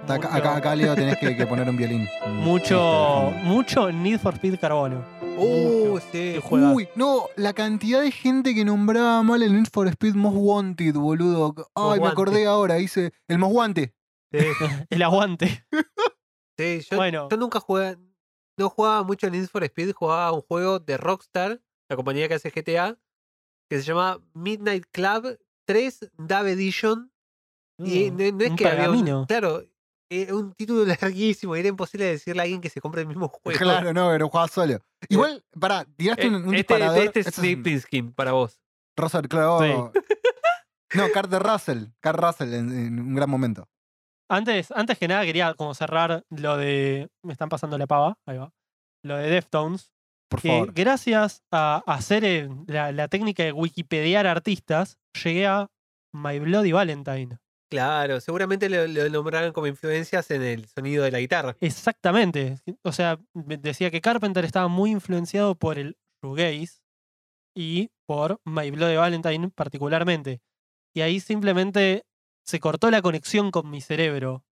acá, 0.04 0.14
mucho- 0.16 0.28
acá, 0.28 0.56
acá, 0.56 0.76
Leo, 0.76 0.94
tenés 0.94 1.16
que, 1.18 1.34
que 1.34 1.46
poner 1.46 1.68
un 1.68 1.76
violín. 1.76 2.06
Mucho, 2.26 3.30
este, 3.30 3.42
mucho 3.44 3.90
Need 3.92 4.18
for 4.20 4.34
Speed 4.34 4.58
Carbono. 4.60 5.02
Juegazo. 5.38 6.74
Uy, 6.74 6.88
no, 6.96 7.26
la 7.36 7.52
cantidad 7.52 8.00
de 8.02 8.10
gente 8.10 8.54
que 8.54 8.64
nombraba 8.64 9.22
mal 9.22 9.42
el 9.42 9.52
Need 9.54 9.68
for 9.72 9.86
Speed 9.88 10.14
Most 10.14 10.36
Wanted, 10.38 10.94
boludo. 10.94 11.54
Ay, 11.74 12.00
me 12.00 12.08
acordé 12.08 12.46
ahora, 12.46 12.74
dice 12.76 13.12
el 13.28 13.38
Most 13.38 13.54
Wanted. 13.54 13.90
Sí, 14.32 14.38
El 14.90 15.02
aguante. 15.02 15.64
sí, 16.58 16.80
yo, 16.90 16.96
Bueno. 16.98 17.28
yo 17.30 17.36
nunca 17.38 17.60
jugué, 17.60 17.96
no 18.58 18.68
jugaba 18.68 19.02
mucho 19.02 19.26
en 19.26 19.32
Need 19.32 19.46
for 19.48 19.64
Speed, 19.64 19.92
jugaba 19.92 20.32
un 20.32 20.42
juego 20.42 20.78
de 20.80 20.96
Rockstar, 20.98 21.62
la 21.88 21.96
compañía 21.96 22.28
que 22.28 22.34
hace 22.34 22.50
GTA, 22.50 22.98
que 23.70 23.78
se 23.78 23.82
llama 23.84 24.20
Midnight 24.34 24.84
Club 24.92 25.38
3 25.66 26.10
Dave 26.18 26.52
Edition. 26.52 27.10
Y 27.78 28.10
no, 28.10 28.16
no 28.32 28.44
es 28.44 28.50
un 28.50 28.56
que 28.56 28.66
había 28.66 28.90
un- 28.90 28.96
pergamino. 28.96 29.26
claro, 29.28 29.62
eh, 30.10 30.32
un 30.32 30.52
título 30.54 30.84
larguísimo, 31.00 31.54
era 31.56 31.68
imposible 31.68 32.04
decirle 32.06 32.40
a 32.40 32.44
alguien 32.44 32.60
que 32.60 32.70
se 32.70 32.80
compre 32.80 33.02
el 33.02 33.06
mismo 33.08 33.28
juego. 33.42 33.58
Claro, 33.58 33.92
no, 33.92 34.08
pero 34.10 34.28
jugaba 34.28 34.48
solo. 34.48 34.78
Igual, 35.08 35.44
pará, 35.58 35.84
tiraste 35.96 36.24
Eh, 36.24 36.28
un, 36.28 36.34
un 36.36 36.54
este, 36.54 36.74
disparador. 36.74 36.98
este 37.04 37.20
es 37.20 37.26
Snake 37.34 37.80
Skin 37.80 38.12
para 38.12 38.32
vos. 38.32 38.60
Russell, 38.96 39.26
claro. 39.28 39.92
No, 40.94 41.04
Carter 41.12 41.42
Russell. 41.42 41.84
Carter 42.00 42.24
Russell 42.24 42.54
en, 42.54 42.70
en 42.72 42.98
un 43.00 43.14
gran 43.14 43.28
momento. 43.28 43.68
Antes, 44.30 44.70
antes 44.72 44.98
que 44.98 45.06
nada 45.06 45.22
quería 45.26 45.52
como 45.54 45.74
cerrar 45.74 46.24
lo 46.30 46.56
de. 46.56 47.08
Me 47.22 47.32
están 47.34 47.50
pasando 47.50 47.76
la 47.76 47.86
pava, 47.86 48.18
ahí 48.26 48.38
va. 48.38 48.50
Lo 49.04 49.16
de 49.18 49.28
Deftones. 49.28 49.92
Por 50.30 50.40
Que 50.40 50.48
favor. 50.48 50.72
gracias 50.72 51.42
a 51.52 51.82
hacer 51.86 52.24
eh, 52.24 52.48
la, 52.66 52.92
la 52.92 53.08
técnica 53.08 53.42
de 53.42 53.52
wikipediar 53.52 54.26
artistas, 54.26 54.98
llegué 55.22 55.46
a 55.46 55.68
My 56.12 56.38
Bloody 56.38 56.72
Valentine. 56.72 57.38
Claro, 57.70 58.20
seguramente 58.20 58.68
lo, 58.68 58.86
lo 58.86 59.08
nombraron 59.10 59.52
como 59.52 59.66
influencias 59.66 60.30
en 60.30 60.42
el 60.42 60.66
sonido 60.68 61.04
de 61.04 61.10
la 61.10 61.20
guitarra. 61.20 61.56
Exactamente. 61.60 62.56
O 62.82 62.92
sea, 62.92 63.18
decía 63.34 63.90
que 63.90 64.00
Carpenter 64.00 64.44
estaba 64.44 64.68
muy 64.68 64.90
influenciado 64.90 65.54
por 65.54 65.78
el 65.78 65.98
shoegaze 66.22 66.80
y 67.54 67.90
por 68.06 68.40
My 68.44 68.70
Bloody 68.70 68.96
Valentine 68.96 69.50
particularmente. 69.50 70.40
Y 70.94 71.02
ahí 71.02 71.20
simplemente 71.20 72.06
se 72.44 72.60
cortó 72.60 72.90
la 72.90 73.02
conexión 73.02 73.50
con 73.50 73.68
mi 73.68 73.80
cerebro. 73.80 74.44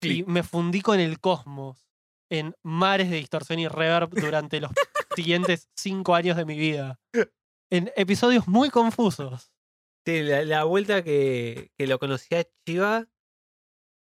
Y 0.00 0.22
me 0.24 0.42
fundí 0.42 0.82
con 0.82 1.00
el 1.00 1.18
cosmos 1.18 1.88
en 2.30 2.54
mares 2.62 3.10
de 3.10 3.16
distorsión 3.16 3.58
y 3.58 3.68
reverb 3.68 4.10
durante 4.10 4.60
los 4.60 4.70
siguientes 5.16 5.68
cinco 5.74 6.14
años 6.14 6.36
de 6.36 6.44
mi 6.44 6.58
vida. 6.58 7.00
En 7.70 7.90
episodios 7.96 8.46
muy 8.46 8.70
confusos. 8.70 9.53
Sí, 10.06 10.22
la, 10.22 10.44
la 10.44 10.64
vuelta 10.64 11.02
que, 11.02 11.72
que 11.76 11.86
lo 11.86 11.98
conocí 11.98 12.34
a 12.34 12.44
Chiva, 12.66 13.08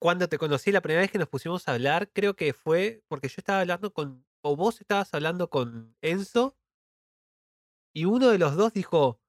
cuando 0.01 0.29
te 0.29 0.39
conocí 0.39 0.71
la 0.71 0.81
primera 0.81 1.01
vez 1.03 1.11
que 1.11 1.19
nos 1.19 1.29
pusimos 1.29 1.67
a 1.67 1.73
hablar, 1.73 2.11
creo 2.13 2.37
que 2.37 2.53
fue 2.53 3.03
porque 3.09 3.29
yo 3.29 3.35
estaba 3.39 3.61
hablando 3.61 3.93
con, 3.93 4.25
o 4.43 4.55
vos 4.55 4.81
estabas 4.81 5.13
hablando 5.13 5.51
con 5.51 5.97
Enzo, 6.01 6.57
y 7.95 8.05
uno 8.05 8.29
de 8.29 8.39
los 8.39 8.55
dos 8.55 8.73
dijo, 8.73 9.21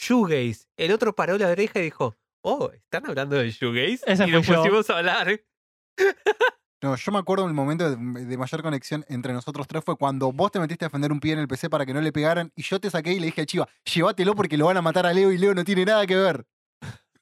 Shoegaze, 0.00 0.66
el 0.76 0.92
otro 0.92 1.14
paró 1.14 1.38
la 1.38 1.48
oreja 1.48 1.78
y 1.78 1.84
dijo, 1.84 2.16
oh, 2.42 2.70
¿están 2.72 3.06
hablando 3.06 3.36
de 3.36 3.50
Shoegaze? 3.50 4.02
Y 4.24 4.30
nos 4.32 4.46
yo. 4.46 4.56
pusimos 4.56 4.90
a 4.90 4.98
hablar. 4.98 5.44
No, 6.82 6.94
yo 6.94 7.10
me 7.12 7.18
acuerdo 7.18 7.46
el 7.46 7.54
momento 7.54 7.88
de, 7.90 7.96
de 8.26 8.36
mayor 8.38 8.62
conexión 8.62 9.04
entre 9.08 9.32
nosotros 9.32 9.66
tres 9.66 9.82
fue 9.84 9.96
cuando 9.96 10.30
vos 10.32 10.50
te 10.52 10.60
metiste 10.60 10.84
a 10.84 10.88
defender 10.88 11.10
un 11.10 11.20
pie 11.20 11.32
en 11.32 11.38
el 11.38 11.48
PC 11.48 11.70
para 11.70 11.86
que 11.86 11.94
no 11.94 12.00
le 12.02 12.12
pegaran 12.12 12.52
y 12.54 12.62
yo 12.62 12.78
te 12.78 12.90
saqué 12.90 13.12
y 13.14 13.18
le 13.18 13.26
dije 13.26 13.40
a 13.42 13.46
Chiva, 13.46 13.68
llévatelo 13.94 14.34
porque 14.34 14.56
lo 14.58 14.66
van 14.66 14.76
a 14.76 14.82
matar 14.82 15.06
a 15.06 15.12
Leo 15.14 15.32
y 15.32 15.38
Leo 15.38 15.54
no 15.54 15.64
tiene 15.64 15.84
nada 15.86 16.06
que 16.06 16.16
ver. 16.16 16.44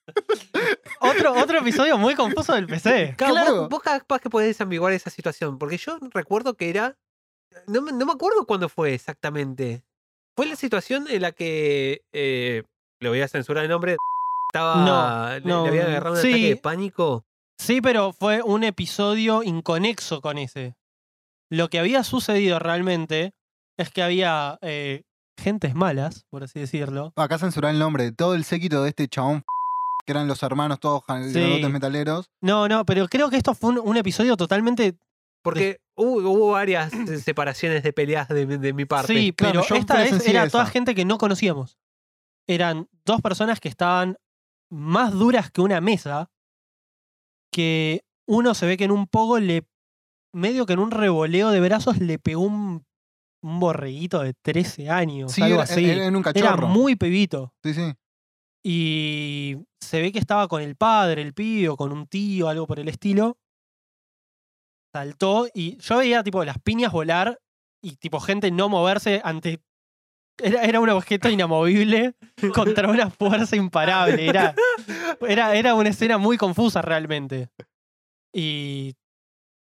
Otro, 1.00 1.32
otro 1.34 1.58
episodio 1.58 1.98
muy 1.98 2.14
confuso 2.14 2.54
del 2.54 2.66
PC. 2.66 3.14
Claro, 3.16 3.32
Claro. 3.34 3.56
Vos, 3.62 3.68
vos 3.70 3.82
capaz 3.82 4.20
que 4.20 4.30
podés 4.30 4.48
desambiguar 4.48 4.92
esa 4.92 5.10
situación, 5.10 5.58
porque 5.58 5.76
yo 5.76 5.98
recuerdo 6.12 6.54
que 6.56 6.70
era. 6.70 6.96
No, 7.66 7.82
me- 7.82 7.92
no 7.92 8.06
me 8.06 8.12
acuerdo 8.12 8.46
cuándo 8.46 8.68
fue 8.68 8.94
exactamente. 8.94 9.82
Fue 10.36 10.46
la 10.46 10.56
situación 10.56 11.06
en 11.10 11.22
la 11.22 11.32
que. 11.32 12.02
Eh, 12.12 12.62
le 13.00 13.08
voy 13.08 13.20
a 13.20 13.28
censurar 13.28 13.64
el 13.64 13.70
nombre. 13.70 13.96
Estaba. 14.50 15.34
le- 15.34 15.40
le, 15.40 15.46
no, 15.46 15.66
había 15.66 15.84
agarrado 15.86 16.16
un 16.16 16.22
sí. 16.22 16.28
ataque 16.28 16.48
de 16.48 16.56
pánico. 16.56 17.26
Sí, 17.58 17.80
pero 17.80 18.12
fue 18.12 18.42
un 18.42 18.64
episodio 18.64 19.42
inconexo 19.42 20.20
con 20.20 20.38
ese. 20.38 20.76
Lo 21.50 21.68
que 21.68 21.78
había 21.78 22.02
sucedido 22.04 22.58
realmente 22.58 23.32
es 23.78 23.90
que 23.90 24.02
había 24.02 24.58
eh, 24.62 25.02
gentes 25.38 25.74
malas, 25.74 26.24
por 26.30 26.42
así 26.44 26.60
decirlo. 26.60 27.12
Acá 27.16 27.38
censurar 27.38 27.72
el 27.72 27.78
nombre 27.78 28.04
de 28.04 28.12
todo 28.12 28.34
el 28.34 28.44
séquito 28.44 28.82
de 28.82 28.88
este 28.90 29.08
chabón 29.08 29.44
que 30.06 30.12
eran 30.12 30.26
los 30.28 30.42
hermanos 30.42 30.80
todos 30.80 31.02
Sí. 31.32 31.62
metaleros. 31.70 32.30
No, 32.42 32.68
no, 32.68 32.84
pero 32.84 33.06
creo 33.08 33.30
que 33.30 33.36
esto 33.36 33.54
fue 33.54 33.70
un, 33.70 33.78
un 33.78 33.96
episodio 33.96 34.36
totalmente. 34.36 34.96
Porque 35.42 35.80
hubo, 35.94 36.16
hubo 36.30 36.50
varias 36.52 36.92
eh, 36.92 37.18
separaciones 37.20 37.82
de 37.82 37.92
peleas 37.92 38.28
de, 38.28 38.46
mi- 38.46 38.56
de 38.56 38.72
mi 38.72 38.84
parte. 38.84 39.14
Sí, 39.14 39.32
pero 39.32 39.60
esta 39.74 39.96
vez 39.98 40.26
era 40.26 40.48
toda 40.48 40.66
gente 40.66 40.94
que 40.94 41.04
no 41.04 41.18
conocíamos. 41.18 41.78
Eran 42.46 42.88
dos 43.04 43.20
personas 43.22 43.60
que 43.60 43.68
estaban 43.68 44.16
más 44.70 45.12
duras 45.12 45.50
que 45.50 45.60
una 45.60 45.80
mesa. 45.80 46.30
Que 47.54 48.04
uno 48.26 48.54
se 48.54 48.66
ve 48.66 48.76
que 48.76 48.84
en 48.84 48.90
un 48.90 49.06
poco 49.06 49.38
le. 49.38 49.64
medio 50.32 50.66
que 50.66 50.72
en 50.72 50.80
un 50.80 50.90
revoleo 50.90 51.50
de 51.50 51.60
brazos 51.60 51.98
le 51.98 52.18
pegó 52.18 52.42
un, 52.42 52.84
un 53.42 53.60
borreguito 53.60 54.20
de 54.22 54.34
13 54.34 54.90
años. 54.90 55.32
Sí, 55.32 55.42
algo 55.42 55.56
era, 55.56 55.64
así. 55.64 55.88
era 55.88 56.08
un 56.08 56.70
muy 56.70 56.96
pebito. 56.96 57.54
Sí, 57.62 57.74
sí. 57.74 57.92
Y 58.66 59.56
se 59.80 60.00
ve 60.00 60.10
que 60.10 60.18
estaba 60.18 60.48
con 60.48 60.62
el 60.62 60.74
padre, 60.74 61.20
el 61.20 61.34
pibe, 61.34 61.68
o 61.68 61.76
con 61.76 61.92
un 61.92 62.06
tío, 62.06 62.48
algo 62.48 62.66
por 62.66 62.80
el 62.80 62.88
estilo. 62.88 63.38
Saltó 64.92 65.46
y 65.52 65.76
yo 65.78 65.98
veía 65.98 66.22
tipo 66.22 66.44
las 66.44 66.58
piñas 66.58 66.90
volar 66.90 67.40
y 67.82 67.96
tipo 67.96 68.20
gente 68.20 68.50
no 68.50 68.68
moverse 68.68 69.20
ante. 69.22 69.60
Era, 70.42 70.64
era 70.64 70.80
un 70.80 70.88
objeto 70.88 71.28
inamovible 71.28 72.14
contra 72.54 72.88
una 72.88 73.10
fuerza 73.10 73.54
imparable. 73.54 74.26
Era, 74.26 74.54
era, 75.28 75.54
era 75.54 75.74
una 75.74 75.88
escena 75.90 76.18
muy 76.18 76.36
confusa 76.36 76.82
realmente. 76.82 77.48
Y 78.32 78.96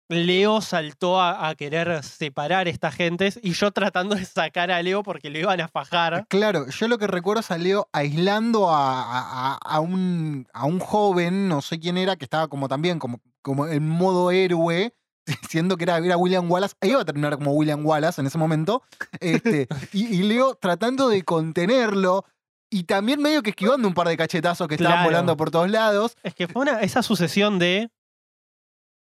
Leo 0.10 0.62
saltó 0.62 1.22
a, 1.22 1.54
querer 1.56 2.04
separar 2.04 2.66
a 2.66 2.70
estas 2.70 2.96
gentes 2.96 3.40
y 3.42 3.52
yo 3.54 3.72
tratando 3.72 4.16
de 4.16 4.26
sacar 4.26 4.72
a 4.72 4.82
Leo 4.82 5.04
porque 5.04 5.30
lo 5.30 5.38
iban 5.38 5.62
a 5.62 5.68
fajar. 5.68 6.26
Claro, 6.30 6.68
yo 6.68 6.88
lo 6.88 6.98
que 6.98 7.06
recuerdo 7.06 7.42
es 7.42 7.52
a 7.52 7.58
Leo 7.60 7.88
aislando 7.94 8.70
a, 8.72 9.56
a- 9.56 9.80
un, 9.80 10.48
a 10.52 10.66
un 10.66 10.80
joven, 10.80 11.48
no 11.48 11.62
sé 11.62 11.80
quién 11.80 11.98
era, 11.98 12.16
que 12.16 12.26
estaba 12.26 12.48
como 12.48 12.68
también 12.68 12.98
como, 12.98 13.22
como 13.44 13.68
en 13.68 13.88
modo 13.88 14.32
héroe, 14.32 14.96
siendo 15.50 15.78
que 15.78 15.84
era, 15.84 15.98
era 15.98 16.18
William 16.18 16.50
Wallace. 16.52 16.74
Ahí 16.82 16.90
iba 16.92 17.02
a 17.02 17.06
terminar 17.06 17.36
como 17.38 17.52
William 17.54 17.86
Wallace 17.86 18.20
en 18.20 18.26
ese 18.28 18.40
momento. 18.40 18.82
Este, 19.20 19.68
y 19.94 20.24
Leo 20.24 20.56
tratando 20.56 21.10
de 21.10 21.24
contenerlo 21.24 22.26
y 22.70 22.84
también 22.84 23.22
medio 23.22 23.42
que 23.44 23.50
esquivando 23.52 23.88
un 23.88 23.94
par 23.94 24.08
de 24.08 24.18
cachetazos 24.18 24.68
que 24.68 24.76
estaban 24.76 24.94
Claro. 24.98 25.10
volando 25.10 25.36
por 25.38 25.52
todos 25.52 25.70
lados. 25.70 26.16
Es 26.24 26.34
que 26.36 26.48
fue 26.48 26.62
una, 26.64 26.82
esa 26.82 27.02
sucesión 27.04 27.58
de 27.60 27.90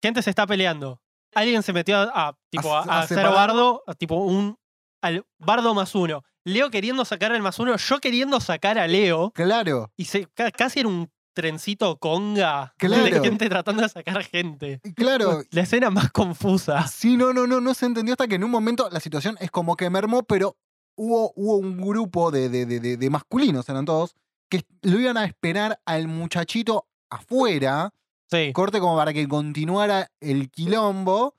gente 0.01 0.21
se 0.21 0.29
está 0.29 0.45
peleando. 0.47 1.01
Alguien 1.35 1.63
se 1.63 1.73
metió 1.73 1.97
a, 1.97 2.29
a, 2.29 2.37
tipo, 2.49 2.73
a, 2.75 2.81
A- 2.83 2.99
hacer 3.01 3.25
bardo, 3.27 3.83
tipo 3.97 4.15
un 4.15 4.57
al 5.01 5.25
bardo 5.37 5.73
más 5.73 5.93
uno. 5.95 6.23
Leo 6.45 6.71
queriendo 6.71 7.03
sacar 7.05 7.31
el 7.33 7.41
más 7.41 7.59
uno, 7.59 7.75
yo 7.75 7.99
queriendo 7.99 8.39
sacar 8.39 8.79
a 8.79 8.87
Leo. 8.87 9.31
Claro, 9.31 9.91
Y 9.97 10.05
se, 10.05 10.27
ca- 10.33 10.49
casi 10.51 10.79
era 10.79 10.87
un 10.89 11.11
trencito 11.35 11.97
conga 11.99 12.73
Claro. 12.77 13.03
de 13.03 13.19
gente 13.19 13.47
tratando 13.49 13.83
de 13.83 13.89
sacar 13.89 14.23
gente. 14.23 14.79
claro. 14.95 15.43
La 15.51 15.61
escena 15.61 15.89
más 15.91 16.09
confusa. 16.11 16.87
Sí, 16.87 17.15
no, 17.17 17.31
no, 17.33 17.45
no, 17.45 17.61
no 17.61 17.73
se 17.75 17.85
entendió 17.85 18.13
hasta 18.13 18.27
que 18.27 18.35
en 18.35 18.43
un 18.43 18.49
momento 18.49 18.89
la 18.91 18.99
situación 18.99 19.37
es 19.39 19.51
como 19.51 19.75
que 19.75 19.89
mermó, 19.91 20.23
pero 20.23 20.57
hubo, 20.97 21.31
hubo 21.35 21.55
un 21.57 21.77
grupo 21.77 22.31
de, 22.31 22.49
de, 22.49 22.65
de- 22.65 22.97
de- 22.97 23.09
masculinos, 23.09 23.69
eran 23.69 23.85
todos, 23.85 24.15
que 24.49 24.63
lo 24.81 24.99
iban 24.99 25.15
a 25.17 25.23
esperar 25.25 25.79
al 25.85 26.07
muchachito 26.09 26.87
afuera, 27.09 27.93
Sí. 28.29 28.51
corte 28.51 28.79
como 28.81 28.97
para 28.97 29.13
que 29.13 29.25
continuara 29.27 30.11
el 30.19 30.49
quilombo. 30.51 31.33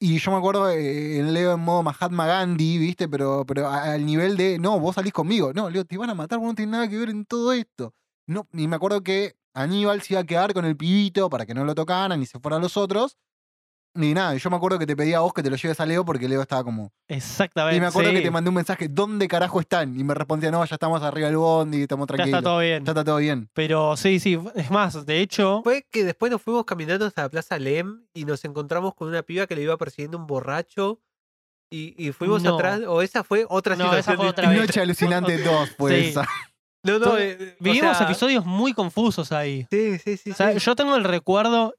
Y 0.00 0.18
yo 0.18 0.30
me 0.30 0.36
acuerdo 0.36 0.70
eh, 0.70 1.18
en 1.18 1.34
Leo 1.34 1.54
en 1.54 1.60
modo 1.60 1.82
Mahatma 1.82 2.26
Gandhi, 2.26 2.78
¿viste? 2.78 3.08
Pero, 3.08 3.44
pero 3.44 3.68
al 3.68 4.06
nivel 4.06 4.36
de, 4.36 4.56
no, 4.60 4.78
vos 4.78 4.94
salís 4.94 5.12
conmigo. 5.12 5.52
No, 5.52 5.68
Leo, 5.70 5.84
te 5.84 5.98
van 5.98 6.10
a 6.10 6.14
matar, 6.14 6.38
vos 6.38 6.46
no 6.46 6.54
tenés 6.54 6.70
nada 6.70 6.88
que 6.88 6.96
ver 6.96 7.08
en 7.10 7.24
todo 7.24 7.52
esto. 7.52 7.92
No, 8.28 8.46
y 8.52 8.68
me 8.68 8.76
acuerdo 8.76 9.02
que 9.02 9.34
Aníbal 9.54 10.00
se 10.02 10.12
iba 10.14 10.20
a 10.20 10.24
quedar 10.24 10.54
con 10.54 10.64
el 10.64 10.76
pibito 10.76 11.28
para 11.28 11.44
que 11.46 11.54
no 11.54 11.64
lo 11.64 11.74
tocaran 11.74 12.22
y 12.22 12.26
se 12.26 12.38
fueran 12.38 12.62
los 12.62 12.76
otros. 12.76 13.16
Y 13.94 14.14
nada, 14.14 14.34
yo 14.36 14.48
me 14.50 14.56
acuerdo 14.56 14.78
que 14.78 14.86
te 14.86 14.94
pedía 14.94 15.16
a 15.16 15.20
vos 15.20 15.32
que 15.32 15.42
te 15.42 15.50
lo 15.50 15.56
lleves 15.56 15.80
a 15.80 15.86
Leo 15.86 16.04
porque 16.04 16.28
Leo 16.28 16.40
estaba 16.42 16.62
como. 16.62 16.92
Exactamente. 17.08 17.76
Y 17.76 17.80
me 17.80 17.86
acuerdo 17.86 18.12
que 18.12 18.20
te 18.20 18.30
mandé 18.30 18.48
un 18.50 18.54
mensaje, 18.54 18.86
¿dónde 18.88 19.26
carajo 19.26 19.58
están? 19.60 19.98
Y 19.98 20.04
me 20.04 20.14
respondía, 20.14 20.50
no, 20.52 20.64
ya 20.64 20.74
estamos 20.76 21.02
arriba 21.02 21.26
del 21.28 21.36
bondi, 21.38 21.82
estamos 21.82 22.06
Ya 22.06 22.14
tranquilos. 22.14 22.38
está 22.38 22.48
todo 22.48 22.58
bien. 22.60 22.84
Ya 22.84 22.92
está 22.92 23.04
todo 23.04 23.16
bien. 23.16 23.50
Pero 23.54 23.96
sí, 23.96 24.20
sí. 24.20 24.38
Es 24.54 24.70
más, 24.70 25.04
de 25.04 25.20
hecho. 25.20 25.62
Fue 25.64 25.84
que 25.90 26.04
después 26.04 26.30
nos 26.30 26.40
fuimos 26.42 26.64
caminando 26.64 27.06
hasta 27.06 27.22
la 27.22 27.28
Plaza 27.28 27.58
Lem 27.58 28.04
y 28.14 28.24
nos 28.24 28.44
encontramos 28.44 28.94
con 28.94 29.08
una 29.08 29.22
piba 29.22 29.46
que 29.48 29.56
le 29.56 29.62
iba 29.62 29.76
persiguiendo 29.76 30.16
un 30.18 30.26
borracho. 30.26 31.00
Y, 31.70 31.94
y 31.98 32.12
fuimos 32.12 32.42
No. 32.42 32.54
atrás. 32.54 32.80
O 32.86 33.02
esa 33.02 33.24
fue 33.24 33.46
otra 33.48 33.74
No, 33.74 33.84
esa 33.86 33.96
situación. 33.96 34.16
fue 34.18 34.28
otra 34.28 34.48
vez. 34.50 34.60
Noche 34.60 34.80
alucinante 34.80 35.38
2, 35.42 35.70
pues. 35.76 35.94
Sí. 36.04 36.08
esa. 36.10 36.28
No, 36.84 36.98
no, 37.00 37.18
eh, 37.18 37.56
o 37.60 37.64
Vivimos 37.64 37.96
sea, 37.98 38.06
episodios 38.06 38.46
muy 38.46 38.72
confusos 38.74 39.32
ahí. 39.32 39.66
Sí, 39.70 39.98
sí, 39.98 40.16
sí. 40.16 40.30
O 40.30 40.34
sea, 40.34 40.52
sí. 40.52 40.58
yo 40.60 40.76
tengo 40.76 40.94
el 40.94 41.02
recuerdo, 41.04 41.74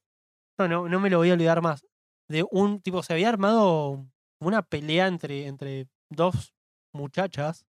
no, 0.59 0.67
no, 0.67 0.89
no 0.89 0.99
me 0.99 1.09
lo 1.09 1.17
voy 1.19 1.29
a 1.31 1.33
olvidar 1.33 1.61
más, 1.61 1.85
de 2.29 2.45
un 2.49 2.79
tipo, 2.79 3.03
se 3.03 3.13
había 3.13 3.27
armado 3.27 4.05
una 4.39 4.61
pelea 4.61 5.07
entre, 5.07 5.47
entre 5.47 5.87
dos 6.09 6.53
muchachas 6.93 7.65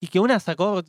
y 0.00 0.08
que 0.08 0.20
una 0.20 0.38
sacó 0.38 0.82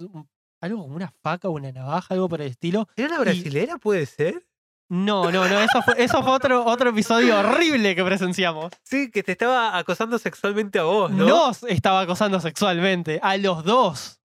algo 0.61 0.81
como 0.81 0.95
una 0.95 1.11
faca 1.21 1.49
o 1.49 1.51
una 1.51 1.71
navaja, 1.71 2.13
algo 2.13 2.29
por 2.29 2.41
el 2.41 2.47
estilo. 2.47 2.87
¿Era 2.95 3.07
una 3.09 3.19
brasilera, 3.19 3.77
puede 3.77 4.05
ser? 4.05 4.45
No, 4.89 5.31
no, 5.31 5.47
no, 5.47 5.59
eso 5.59 5.81
fue, 5.81 5.95
eso 5.97 6.21
fue 6.21 6.31
otro, 6.33 6.65
otro 6.65 6.89
episodio 6.89 7.39
horrible 7.39 7.95
que 7.95 8.03
presenciamos. 8.03 8.71
Sí, 8.83 9.09
que 9.09 9.23
te 9.23 9.31
estaba 9.31 9.77
acosando 9.77 10.19
sexualmente 10.19 10.77
a 10.77 10.83
vos, 10.83 11.09
¿no? 11.09 11.25
Nos 11.25 11.63
estaba 11.63 12.01
acosando 12.01 12.39
sexualmente, 12.39 13.19
a 13.23 13.37
los 13.37 13.63
dos. 13.63 14.21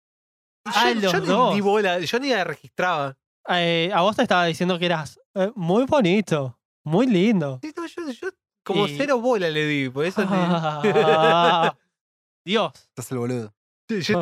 a 0.64 0.92
yo, 0.92 1.00
los 1.00 1.12
yo 1.12 1.20
dos. 1.20 1.54
Ni, 1.54 1.60
bola, 1.60 2.00
yo 2.00 2.18
ni 2.18 2.30
la 2.30 2.44
registraba. 2.44 3.16
Eh, 3.48 3.90
a 3.94 4.02
vos 4.02 4.16
te 4.16 4.22
estaba 4.22 4.44
diciendo 4.44 4.78
que 4.78 4.86
eras 4.86 5.18
eh, 5.34 5.50
muy 5.54 5.84
bonito, 5.84 6.58
muy 6.84 7.06
lindo. 7.06 7.60
Sí, 7.62 7.72
no, 7.74 7.86
yo, 7.86 8.10
yo 8.10 8.28
como 8.68 8.86
Y- 8.86 8.96
cero 8.96 9.18
bola 9.20 9.48
le 9.50 9.66
di, 9.66 9.88
por 9.88 10.04
eso 10.04 10.22
Ah, 10.28 11.74
Dios. 12.44 12.72
Estás 12.74 13.10
el 13.12 13.18
boludo. 13.18 13.54
yo, 13.88 14.20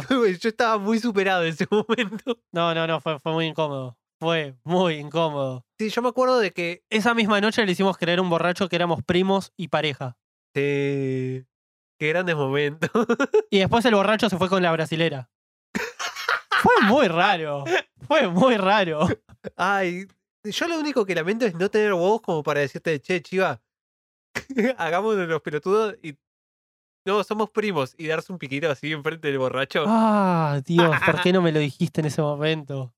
estaba 0.48 0.78
muy 0.78 0.98
superado 1.00 1.42
en 1.42 1.48
ese 1.48 1.66
momento. 1.70 2.38
No, 2.52 2.72
no, 2.74 2.86
no, 2.86 3.00
fue, 3.00 3.18
fue 3.18 3.32
muy 3.32 3.46
incómodo. 3.46 3.98
Fue 4.20 4.54
muy 4.64 4.94
incómodo. 4.94 5.66
Sí, 5.78 5.90
yo 5.90 6.00
me 6.02 6.08
acuerdo 6.08 6.38
de 6.38 6.52
que 6.52 6.82
Esa 6.88 7.12
misma 7.14 7.40
noche 7.40 7.66
le 7.66 7.72
hicimos 7.72 7.98
creer 7.98 8.20
a 8.20 8.22
un 8.22 8.30
borracho 8.30 8.68
que 8.68 8.76
éramos 8.76 9.02
primos 9.02 9.52
y 9.56 9.68
pareja. 9.68 10.16
eh, 10.54 11.44
qué 11.98 12.08
grandes 12.08 12.36
momentos. 12.36 12.90
Y 13.50 13.58
después 13.58 13.84
el 13.84 13.94
borracho 13.94 14.28
se 14.30 14.38
fue 14.38 14.48
con 14.48 14.62
la 14.62 14.72
brasilera. 14.72 15.28
Fue 16.62 16.72
muy 16.84 17.08
raro. 17.08 17.64
Fue 18.06 18.28
muy 18.28 18.56
raro. 18.56 19.06
Ay, 19.56 20.06
yo 20.44 20.68
lo 20.68 20.78
único 20.78 21.04
que 21.04 21.14
lamento 21.14 21.44
es 21.44 21.54
no 21.54 21.68
tener 21.70 21.92
huevos 21.92 22.20
como 22.22 22.42
para 22.42 22.60
decirte, 22.60 23.00
che, 23.00 23.20
chiva, 23.22 23.60
hagámonos 24.78 25.28
los 25.28 25.40
pelotudos 25.42 25.96
y 26.02 26.16
no, 27.06 27.22
somos 27.22 27.50
primos 27.50 27.94
y 27.98 28.08
darse 28.08 28.32
un 28.32 28.38
piquito 28.38 28.68
así 28.70 28.92
enfrente 28.92 29.28
del 29.28 29.38
borracho. 29.38 29.84
Ah, 29.86 30.60
Dios, 30.64 30.90
¿por 31.04 31.20
qué 31.22 31.32
no 31.32 31.40
me 31.42 31.52
lo 31.52 31.58
dijiste 31.60 32.00
en 32.00 32.06
ese 32.08 32.20
momento? 32.22 32.92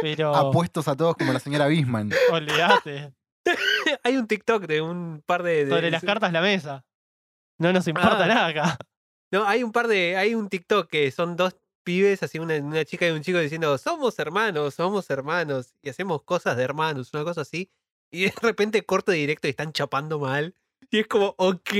Pero. 0.00 0.34
Apuestos 0.34 0.86
a 0.88 0.96
todos 0.96 1.16
como 1.16 1.32
la 1.32 1.40
señora 1.40 1.66
Bisman. 1.66 2.10
Olvídate. 2.30 3.12
Hay 4.04 4.16
un 4.16 4.26
TikTok 4.28 4.66
de 4.66 4.80
un 4.80 5.22
par 5.26 5.42
de... 5.42 5.64
de- 5.64 5.70
Sobre 5.70 5.90
las 5.90 6.02
cartas 6.04 6.32
la 6.32 6.40
mesa. 6.40 6.84
No 7.58 7.72
nos 7.72 7.86
importa 7.88 8.24
Ah. 8.24 8.28
nada 8.28 8.46
acá. 8.46 8.78
No, 9.32 9.44
hay 9.46 9.62
un 9.64 9.72
par 9.72 9.88
de... 9.88 10.16
Hay 10.16 10.34
un 10.36 10.48
TikTok 10.48 10.88
que 10.88 11.10
son 11.10 11.36
dos 11.36 11.56
pibes, 11.84 12.22
así 12.22 12.38
una, 12.38 12.54
una 12.58 12.84
chica 12.84 13.08
y 13.08 13.10
un 13.10 13.22
chico 13.22 13.38
diciendo, 13.38 13.76
somos 13.78 14.16
hermanos, 14.20 14.74
somos 14.74 15.10
hermanos 15.10 15.74
y 15.82 15.88
hacemos 15.88 16.22
cosas 16.22 16.56
de 16.56 16.62
hermanos, 16.62 17.12
una 17.12 17.24
cosa 17.24 17.40
así. 17.40 17.70
Y 18.12 18.26
de 18.26 18.34
repente 18.40 18.84
corto 18.84 19.10
directo 19.10 19.48
y 19.48 19.50
están 19.50 19.72
chapando 19.72 20.20
mal. 20.20 20.54
Y 20.90 20.98
es 21.00 21.06
como, 21.06 21.34
ok, 21.38 21.70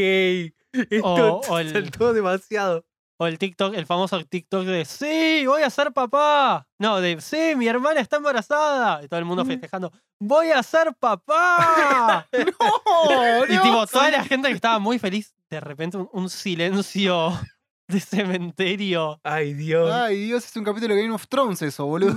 esto 0.72 1.02
O- 1.04 1.40
o 1.48 1.58
el- 1.58 1.72
saltó 1.72 2.12
demasiado. 2.12 2.84
O 3.18 3.26
el 3.26 3.38
TikTok, 3.38 3.74
el 3.74 3.86
famoso 3.86 4.24
TikTok 4.24 4.64
de 4.64 4.84
sí, 4.84 5.44
voy 5.46 5.62
a 5.62 5.70
ser 5.70 5.92
papá. 5.92 6.66
No, 6.78 7.00
de 7.00 7.20
sí, 7.20 7.52
mi 7.56 7.68
hermana 7.68 8.00
está 8.00 8.16
embarazada. 8.16 9.04
Y 9.04 9.08
todo 9.08 9.20
el 9.20 9.26
mundo 9.26 9.44
festejando, 9.44 9.92
voy 10.18 10.50
a 10.50 10.60
ser 10.64 10.92
papá. 10.98 12.26
¡No! 12.32 13.44
y 13.48 13.58
tipo, 13.58 13.86
toda 13.86 14.10
la 14.10 14.24
gente 14.24 14.48
que 14.48 14.54
estaba 14.54 14.80
muy 14.80 14.98
feliz, 14.98 15.34
de 15.50 15.60
repente 15.60 15.98
un, 15.98 16.08
un 16.12 16.28
silencio 16.30 17.30
de 17.88 18.00
cementerio. 18.00 19.20
Ay, 19.22 19.54
Dios. 19.54 19.92
Ay, 19.92 20.24
Dios, 20.24 20.44
es 20.44 20.56
un 20.56 20.64
capítulo 20.64 20.94
de 20.96 21.02
Game 21.02 21.14
of 21.14 21.28
Thrones 21.28 21.62
eso, 21.62 21.86
boludo. 21.86 22.16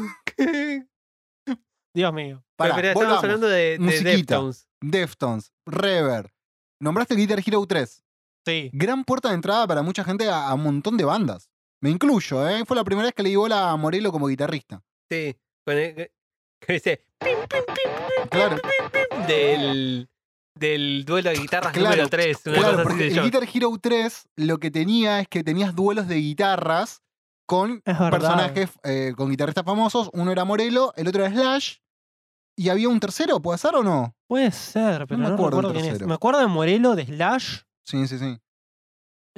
Dios 1.93 2.13
mío. 2.13 2.43
Pará, 2.55 2.75
Pero, 2.75 2.87
espera, 2.89 3.05
estamos 3.05 3.23
hablando 3.23 3.47
de, 3.47 3.77
de. 3.77 4.01
Deftones. 4.01 4.67
Deftones, 4.81 5.51
Rever. 5.65 6.33
Nombraste 6.79 7.15
Guitar 7.15 7.39
Hero 7.45 7.65
3. 7.65 8.03
Sí. 8.45 8.69
Gran 8.73 9.03
puerta 9.03 9.29
de 9.29 9.35
entrada 9.35 9.65
para 9.67 9.81
mucha 9.81 10.03
gente 10.03 10.29
a, 10.29 10.47
a 10.49 10.53
un 10.53 10.63
montón 10.63 10.97
de 10.97 11.05
bandas. 11.05 11.49
Me 11.81 11.89
incluyo, 11.89 12.47
¿eh? 12.47 12.63
Fue 12.65 12.75
la 12.75 12.83
primera 12.83 13.05
vez 13.07 13.13
que 13.15 13.23
le 13.23 13.29
di 13.29 13.35
bola 13.35 13.71
a 13.71 13.75
Morelo 13.77 14.11
como 14.11 14.27
guitarrista. 14.27 14.81
Sí. 15.11 15.35
Con 15.65 15.77
el- 15.77 15.95
que 15.95 16.11
que 16.61 16.73
dice 16.73 17.05
Claro, 18.29 18.57
del, 19.27 20.09
del 20.57 21.05
duelo 21.05 21.29
de 21.29 21.37
guitarras 21.37 21.73
Claro, 21.73 21.89
número 21.91 22.09
3. 22.09 22.37
Una 22.47 22.55
claro 22.55 22.69
cosa 22.71 22.81
así 22.81 22.87
porque 22.89 23.03
de 23.09 23.17
el. 23.17 23.23
Guitar 23.23 23.43
Hero 23.53 23.71
3 23.81 24.29
lo 24.37 24.57
que 24.59 24.71
tenía 24.71 25.19
es 25.19 25.27
que 25.27 25.43
tenías 25.43 25.75
duelos 25.75 26.07
de 26.07 26.15
guitarras 26.15 27.01
con 27.47 27.81
personajes, 27.81 28.71
eh, 28.83 29.13
con 29.15 29.29
guitarristas 29.29 29.63
famosos. 29.65 30.09
Uno 30.13 30.31
era 30.31 30.45
Morelo, 30.45 30.93
el 30.95 31.07
otro 31.07 31.23
era 31.25 31.33
Slash. 31.33 31.77
¿Y 32.57 32.69
había 32.69 32.87
un 32.89 32.99
tercero? 32.99 33.41
¿Puede 33.41 33.57
ser 33.57 33.75
o 33.75 33.83
no? 33.83 34.15
Puede 34.27 34.51
ser, 34.51 35.05
pero 35.07 35.17
me 35.19 35.27
no, 35.27 35.33
acuerdo 35.35 35.57
del 35.57 35.65
recuerdo 35.67 35.81
quién 35.81 35.95
es. 36.01 36.07
Me 36.07 36.13
acuerdo 36.13 36.39
de 36.39 36.47
Morelo, 36.47 36.95
de 36.95 37.05
Slash. 37.05 37.59
Sí, 37.85 38.07
sí, 38.07 38.17
sí. 38.17 38.37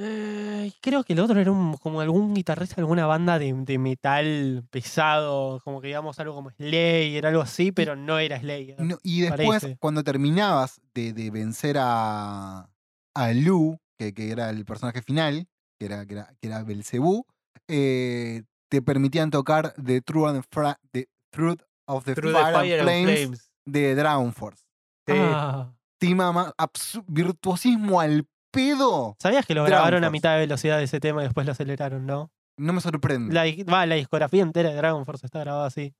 Eh, 0.00 0.70
creo 0.80 1.02
que 1.02 1.12
el 1.14 1.18
otro 1.20 1.40
era 1.40 1.50
un- 1.50 1.76
como 1.76 2.00
algún 2.00 2.32
guitarrista 2.32 2.76
de 2.76 2.82
alguna 2.82 3.06
banda 3.06 3.36
de, 3.40 3.52
de 3.52 3.78
metal 3.78 4.64
pesado, 4.70 5.60
como 5.64 5.80
que 5.80 5.88
digamos 5.88 6.18
algo 6.20 6.34
como 6.36 6.50
Slayer, 6.50 7.26
algo 7.26 7.42
así, 7.42 7.72
pero 7.72 7.96
no 7.96 8.18
era 8.20 8.38
Slayer. 8.38 8.80
No, 8.80 8.96
y 9.02 9.22
después, 9.22 9.62
Parece. 9.62 9.76
cuando 9.80 10.04
terminabas 10.04 10.80
de, 10.94 11.12
de 11.12 11.30
vencer 11.32 11.78
a, 11.80 12.70
a 13.14 13.32
Lu, 13.32 13.76
que, 13.98 14.14
que 14.14 14.30
era 14.30 14.50
el 14.50 14.64
personaje 14.64 15.02
final, 15.02 15.48
que 15.80 15.86
era, 15.86 16.06
que 16.06 16.14
era, 16.14 16.32
que 16.40 16.46
era 16.46 16.62
Belcebú, 16.62 17.26
eh, 17.66 18.44
te 18.70 18.82
permitían 18.82 19.30
tocar 19.32 19.74
The 19.84 20.00
Truth, 20.02 20.28
and 20.28 20.44
Fra- 20.48 20.78
the 20.92 21.08
Truth 21.32 21.62
of 21.88 22.04
the 22.04 22.14
Through 22.14 22.32
Fire, 22.32 22.46
the 22.46 22.52
Fire 22.52 22.80
and 22.80 22.88
and 22.88 23.04
Flames, 23.08 23.50
de 23.64 23.94
Dragon 23.96 24.32
Force. 24.32 24.62
Sí. 25.06 25.14
Ah, 25.16 25.72
Tema 25.98 26.30
más 26.32 26.52
absu- 26.56 27.04
virtuosismo 27.08 28.00
al 28.00 28.24
pedo. 28.52 29.16
¿Sabías 29.20 29.44
que 29.44 29.54
lo 29.54 29.62
Dragon 29.62 29.78
grabaron 29.78 30.04
a 30.04 30.10
mitad 30.10 30.34
de 30.34 30.40
velocidad 30.40 30.78
de 30.78 30.84
ese 30.84 31.00
tema 31.00 31.22
y 31.22 31.24
después 31.24 31.44
lo 31.44 31.52
aceleraron, 31.52 32.06
no? 32.06 32.30
No 32.56 32.72
me 32.72 32.80
sorprende. 32.80 33.34
La, 33.34 33.44
va, 33.72 33.84
la 33.86 33.96
discografía 33.96 34.42
entera 34.42 34.70
de 34.70 34.76
Dragon 34.76 35.04
Force 35.04 35.26
está 35.26 35.40
grabada 35.40 35.66
así. 35.66 35.92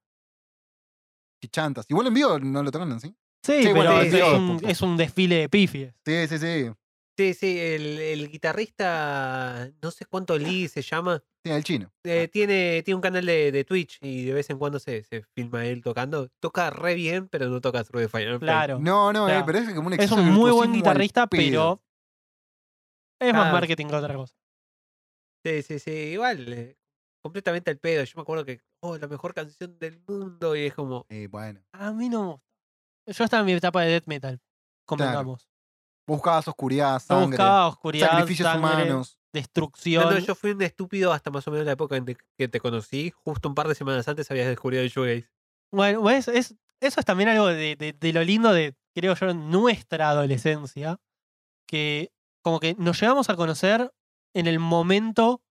Qué 1.41 1.49
chantas. 1.49 1.87
Igual 1.89 2.09
en 2.09 2.15
vivo 2.15 2.39
no 2.39 2.63
lo 2.63 2.71
tocan 2.71 2.93
así. 2.93 3.09
Sí, 3.45 3.63
Sí, 3.63 3.69
pero 3.73 3.75
bueno, 3.75 4.01
es, 4.01 4.11
sí, 4.13 4.17
sí. 4.19 4.23
un, 4.23 4.61
es 4.65 4.83
un 4.83 4.97
desfile 4.97 5.37
de 5.37 5.49
pifies. 5.49 5.95
Sí, 6.05 6.27
sí, 6.29 6.39
sí. 6.39 6.71
Sí, 7.19 7.35
sí, 7.35 7.59
el, 7.59 7.99
el 7.99 8.31
guitarrista, 8.31 9.69
no 9.83 9.91
sé 9.91 10.07
cuánto 10.07 10.39
Lee 10.39 10.69
se 10.69 10.83
llama, 10.83 11.21
Sí, 11.45 11.51
el 11.51 11.65
chino. 11.65 11.93
eh, 12.05 12.29
tiene, 12.29 12.81
tiene 12.85 12.95
un 12.95 13.01
canal 13.01 13.27
de, 13.27 13.51
de 13.51 13.65
Twitch 13.65 13.99
y 14.01 14.27
de 14.27 14.35
vez 14.35 14.49
en 14.51 14.59
cuando 14.59 14.79
se, 14.79 15.03
se 15.03 15.25
filma 15.35 15.67
él 15.67 15.83
tocando. 15.83 16.29
Toca 16.39 16.71
re 16.71 16.95
bien, 16.95 17.29
pero 17.29 17.49
no 17.49 17.61
toca 17.61 17.81
and 17.81 17.89
Flames. 17.89 18.39
Claro. 18.39 18.79
No, 18.79 19.13
no, 19.13 19.25
O 19.25 19.27
sea, 19.29 19.41
eh, 19.41 19.43
pero 19.45 19.59
es 19.59 19.75
como 19.75 19.89
un 19.89 19.95
es 19.95 20.13
un 20.13 20.27
muy 20.27 20.53
buen 20.53 20.73
guitarrista, 20.73 21.27
pero 21.27 21.83
es 23.21 23.33
más 23.33 23.49
Ah. 23.49 23.53
marketing 23.53 23.87
que 23.89 23.97
otra 23.97 24.15
cosa. 24.15 24.37
Sí, 25.45 25.63
sí, 25.63 25.79
sí, 25.81 25.91
igual, 25.91 26.53
eh, 26.53 26.79
completamente 27.21 27.71
al 27.73 27.79
pedo. 27.79 28.05
Yo 28.05 28.13
me 28.15 28.23
acuerdo 28.23 28.45
que, 28.45 28.61
oh, 28.81 28.97
la 28.97 29.09
mejor 29.09 29.35
canción 29.35 29.77
del 29.81 29.99
mundo 30.07 30.55
y 30.55 30.67
es 30.67 30.75
como, 30.75 31.05
Eh, 31.09 31.27
bueno. 31.29 31.61
A 31.73 31.91
mí 31.93 32.09
no 32.09 32.23
me 32.23 32.29
gusta. 32.35 32.45
Yo 33.09 33.25
estaba 33.25 33.41
en 33.41 33.47
mi 33.47 33.53
etapa 33.55 33.83
de 33.83 33.91
death 33.91 34.07
metal. 34.07 34.41
Convengamos. 34.87 35.49
Buscabas 36.09 36.49
oscuridad, 36.49 36.99
sangre, 37.01 37.27
buscaba 37.29 37.67
oscuridad, 37.69 38.09
sacrificios 38.11 38.49
sangre, 38.49 38.85
humanos. 38.85 39.19
destrucción. 39.33 40.05
No, 40.05 40.11
no, 40.13 40.19
yo 40.19 40.35
fui 40.35 40.51
un 40.53 40.63
estúpido 40.63 41.13
hasta 41.13 41.31
más 41.31 41.47
o 41.47 41.51
menos 41.51 41.67
la 41.67 41.73
época 41.73 41.97
en 41.97 42.05
que 42.37 42.49
te 42.49 42.59
conocí. 42.61 43.13
Justo 43.25 43.49
un 43.49 43.55
par 43.55 43.69
de 43.69 43.75
semanas 43.75 44.09
antes 44.09 44.31
habías 44.31 44.49
descubierto 44.49 44.83
el 44.85 44.91
shoegaze. 44.91 45.31
Bueno, 45.71 46.03
¿ves? 46.03 46.27
Es, 46.29 46.57
eso 46.81 47.01
es 47.01 47.07
también 47.07 47.29
algo 47.29 47.47
de, 47.47 47.77
de- 47.77 47.93
de 47.93 48.13
lo 48.13 48.25
lindo 48.25 48.53
de, 48.53 48.75
creo 48.95 49.15
yo, 49.15 49.35
nuestra 49.35 50.09
adolescencia. 50.09 50.99
Que 51.67 52.11
como 52.43 52.59
que 52.61 52.75
nos 52.79 52.99
llegamos 53.01 53.29
a 53.29 53.37
conocer 53.37 53.93
en 54.35 54.47
el 54.47 54.59
momento 54.59 55.43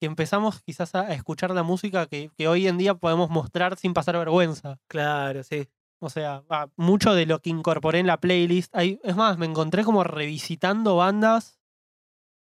que 0.00 0.06
empezamos 0.06 0.60
quizás 0.62 0.94
a 0.96 1.12
escuchar 1.14 1.52
la 1.52 1.62
música 1.62 2.06
que, 2.06 2.30
que 2.36 2.48
hoy 2.48 2.66
en 2.66 2.78
día 2.78 2.94
podemos 2.96 3.30
mostrar 3.30 3.76
sin 3.78 3.94
pasar 3.94 4.18
vergüenza. 4.18 4.80
Claro, 4.88 5.44
sí. 5.44 5.68
O 6.04 6.10
sea, 6.10 6.40
va, 6.50 6.70
mucho 6.76 7.14
de 7.14 7.26
lo 7.26 7.40
que 7.40 7.50
incorporé 7.50 7.98
en 7.98 8.06
la 8.06 8.18
playlist. 8.20 8.74
Hay, 8.76 9.00
es 9.02 9.16
más, 9.16 9.38
me 9.38 9.46
encontré 9.46 9.84
como 9.84 10.04
revisitando 10.04 10.96
bandas. 10.96 11.58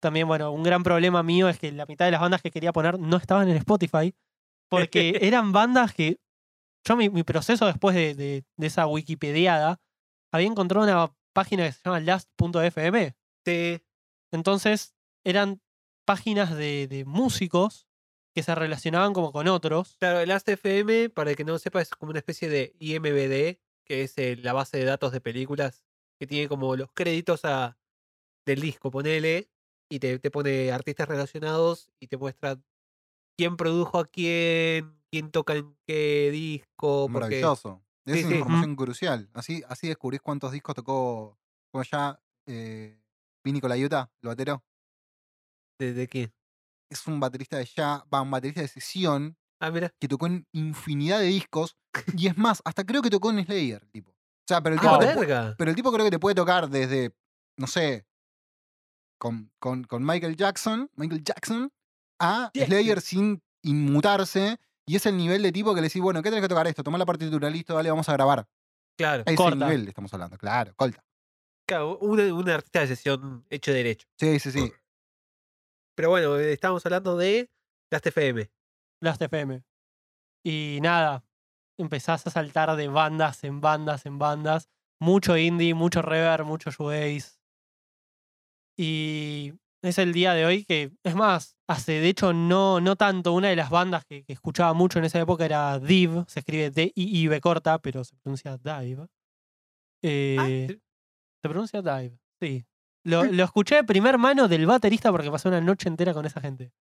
También, 0.02 0.28
bueno, 0.28 0.52
un 0.52 0.64
gran 0.64 0.84
problema 0.84 1.24
mío 1.24 1.50
es 1.50 1.60
que 1.60 1.72
la 1.72 1.86
mitad 1.86 2.06
de 2.06 2.12
las 2.12 2.22
bandas 2.22 2.42
que 2.42 2.52
quería 2.52 2.72
poner 2.72 2.98
no 3.00 3.18
estaban 3.18 3.50
en 3.50 3.58
Spotify. 3.58 4.16
Porque 4.70 5.20
eran 5.22 5.52
bandas 5.52 5.94
que. 5.94 6.20
Yo, 6.88 6.96
mi, 6.96 7.10
mi 7.10 7.24
proceso 7.24 7.66
después 7.66 7.94
de, 7.96 8.16
de- 8.16 8.46
de 8.56 8.68
esa 8.68 8.88
Wikipediada, 8.88 9.82
había 10.32 10.48
encontrado 10.48 10.86
una 10.86 11.14
página 11.34 11.66
que 11.66 11.74
se 11.74 11.82
llama 11.84 12.00
last.fm. 12.00 13.16
Sí. 13.46 13.82
Entonces 14.32 14.96
eran 15.26 15.62
páginas 16.06 16.56
de, 16.56 16.88
de 16.88 17.04
músicos 17.04 17.89
que 18.40 18.44
se 18.44 18.56
relacionaban 18.56 19.12
como 19.14 19.32
con 19.34 19.48
otros. 19.50 19.98
Claro, 20.00 20.20
el 20.22 20.30
Last.fm, 20.30 21.10
para 21.10 21.32
el 21.32 21.36
que 21.36 21.44
no 21.44 21.52
lo 21.54 21.60
sepa, 21.60 21.82
es 21.82 21.90
como 21.90 22.12
una 22.12 22.20
especie 22.20 22.48
de 22.48 22.74
IMBD, 22.80 23.60
que 23.86 24.04
es 24.04 24.18
eh, 24.18 24.38
la 24.38 24.54
base 24.54 24.78
de 24.78 24.86
datos 24.86 25.12
de 25.12 25.20
películas, 25.20 25.84
que 26.18 26.26
tiene 26.26 26.48
como 26.48 26.76
los 26.78 26.90
créditos 26.94 27.44
a, 27.44 27.78
del 28.46 28.62
disco, 28.62 28.92
ponele, 28.92 29.50
y 29.90 30.00
te, 30.00 30.20
te 30.20 30.32
pone 30.32 30.72
artistas 30.72 31.08
relacionados 31.10 31.92
y 32.00 32.08
te 32.08 32.16
muestra 32.18 32.62
quién 33.38 33.58
produjo 33.58 34.00
a 34.00 34.06
quién, 34.06 35.02
quién 35.12 35.32
toca 35.32 35.56
en 35.56 35.76
qué 35.86 36.30
disco. 36.32 37.08
porque- 37.12 37.26
Maravilloso. 37.42 37.84
Esa 38.06 38.16
Sí, 38.16 38.22
es 38.24 38.28
sí. 38.30 38.34
información 38.36 38.76
crucial. 38.78 39.30
Así, 39.34 39.64
así 39.68 39.88
descubrís 39.90 40.22
cuántos 40.22 40.52
discos 40.54 40.76
tocó 40.76 41.38
como 41.72 41.84
ya 41.84 42.20
eh, 42.48 42.98
Vini 43.44 43.60
Colaiuta, 43.60 44.10
el 44.22 44.28
batero. 44.30 44.64
¿De, 45.78 45.94
de 45.94 46.08
quién? 46.08 46.34
Es 46.90 47.06
un 47.08 47.20
baterista 47.20 47.58
de 47.58 47.66
ya, 47.66 48.04
va, 48.14 48.22
un 48.22 48.32
baterista 48.32 48.62
de 48.62 48.68
sesión 48.68 49.38
Ah, 49.62 49.72
mira. 49.72 49.94
que 50.00 50.08
tocó 50.08 50.26
en 50.28 50.48
infinidad 50.54 51.20
de 51.20 51.26
discos. 51.26 51.76
Y 52.18 52.28
es 52.28 52.38
más, 52.38 52.62
hasta 52.66 52.84
creo 52.86 53.02
que 53.02 53.10
tocó 53.10 53.30
en 53.32 53.44
Slayer, 53.46 53.86
tipo. 53.88 54.12
O 54.12 54.16
sea, 54.48 54.62
pero 54.62 54.76
el 54.76 54.80
¡Ah, 54.80 54.84
tipo, 54.84 54.98
te 55.00 55.06
verga! 55.06 55.56
pero 55.58 55.70
el 55.70 55.76
tipo 55.76 55.92
creo 55.92 56.06
que 56.06 56.12
te 56.12 56.20
puede 56.20 56.36
tocar 56.36 56.70
desde, 56.70 57.14
no 57.58 57.68
sé, 57.68 58.06
con, 59.20 59.52
con, 59.60 59.84
con 59.84 60.04
Michael 60.06 60.36
Jackson, 60.36 60.90
Michael 60.96 61.24
Jackson, 61.24 61.72
a. 62.20 62.52
Slayer 62.56 63.02
sin 63.02 63.42
inmutarse. 63.64 64.58
Y 64.88 64.96
es 64.96 65.06
el 65.06 65.18
nivel 65.18 65.44
de 65.44 65.52
tipo 65.52 65.76
que 65.76 65.82
le 65.82 65.88
decís, 65.88 66.02
bueno, 66.02 66.24
¿qué 66.24 66.30
tenés 66.30 66.42
que 66.42 66.48
tocar 66.50 66.66
esto? 66.66 66.84
Toma 66.84 66.98
la 66.98 67.06
partitura, 67.06 67.48
listo, 67.50 67.76
dale, 67.76 67.92
vamos 67.92 68.10
a 68.10 68.14
grabar. 68.14 68.48
Claro, 68.98 69.22
A 69.26 69.30
ese 69.30 69.36
Corta. 69.36 69.56
nivel 69.68 69.88
estamos 69.88 70.12
hablando, 70.14 70.36
claro, 70.38 70.74
colta. 70.76 71.04
claro 71.68 71.98
un, 72.00 72.20
un 72.20 72.50
artista 72.50 72.80
de 72.80 72.88
sesión 72.88 73.46
hecho 73.52 73.72
derecho. 73.72 74.08
Sí, 74.18 74.40
sí, 74.40 74.52
sí. 74.52 74.72
Pero 76.00 76.12
bueno, 76.12 76.40
eh, 76.40 76.54
estábamos 76.54 76.86
hablando 76.86 77.18
de 77.18 77.52
Last.fm. 77.92 78.50
Last.fm. 79.02 79.62
Y 80.46 80.80
nada, 80.82 81.26
empezás 81.78 82.26
a 82.26 82.30
saltar 82.30 82.74
de 82.78 82.88
bandas 82.88 83.44
en 83.44 83.60
bandas 83.60 84.06
en 84.06 84.18
bandas. 84.18 84.70
Mucho 85.02 85.36
indie, 85.36 85.74
mucho 85.74 86.02
reverb, 86.02 86.46
mucho 86.46 86.72
shoegaze. 86.72 87.38
Y 88.78 89.52
es 89.84 89.98
el 89.98 90.14
día 90.14 90.34
de 90.36 90.46
hoy 90.46 90.64
que, 90.64 90.94
es 91.04 91.16
más, 91.16 91.58
hace 91.68 92.00
de 92.00 92.08
hecho 92.08 92.32
no, 92.32 92.80
no 92.80 92.96
tanto. 92.96 93.34
Una 93.34 93.50
de 93.50 93.58
las 93.58 93.70
bandas 93.70 94.06
que, 94.06 94.24
que 94.24 94.32
escuchaba 94.32 94.74
mucho 94.74 95.00
en 95.00 95.04
esa 95.04 95.20
época 95.20 95.44
era 95.44 95.80
Div. 95.80 96.24
Se 96.30 96.40
escribe 96.40 96.72
D-I-I-V 96.72 97.42
corta, 97.42 97.78
pero 97.80 98.06
se 98.06 98.16
pronuncia 98.16 98.58
Dive. 98.58 99.06
Eh, 100.02 100.38
Ah, 100.40 100.48
sí. 100.48 100.82
se 101.42 101.50
pronuncia 101.50 101.82
Dive, 101.82 102.18
sí. 102.42 102.66
Lo, 103.04 103.24
lo 103.24 103.44
escuché 103.44 103.76
de 103.76 103.84
primer 103.84 104.18
mano 104.18 104.48
del 104.48 104.66
baterista 104.66 105.12
porque 105.12 105.32
pasé 105.32 105.48
una 105.48 105.62
noche 105.62 105.88
entera 105.88 106.14
con 106.14 106.26
esa 106.26 106.42
gente. 106.42 106.72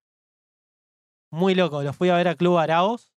Muy 1.31 1.55
loco. 1.55 1.81
Lo 1.83 1.93
fui 1.93 2.09
a 2.09 2.15
ver 2.15 2.27
a 2.27 2.35
Club 2.35 2.57
Araos. 2.57 3.13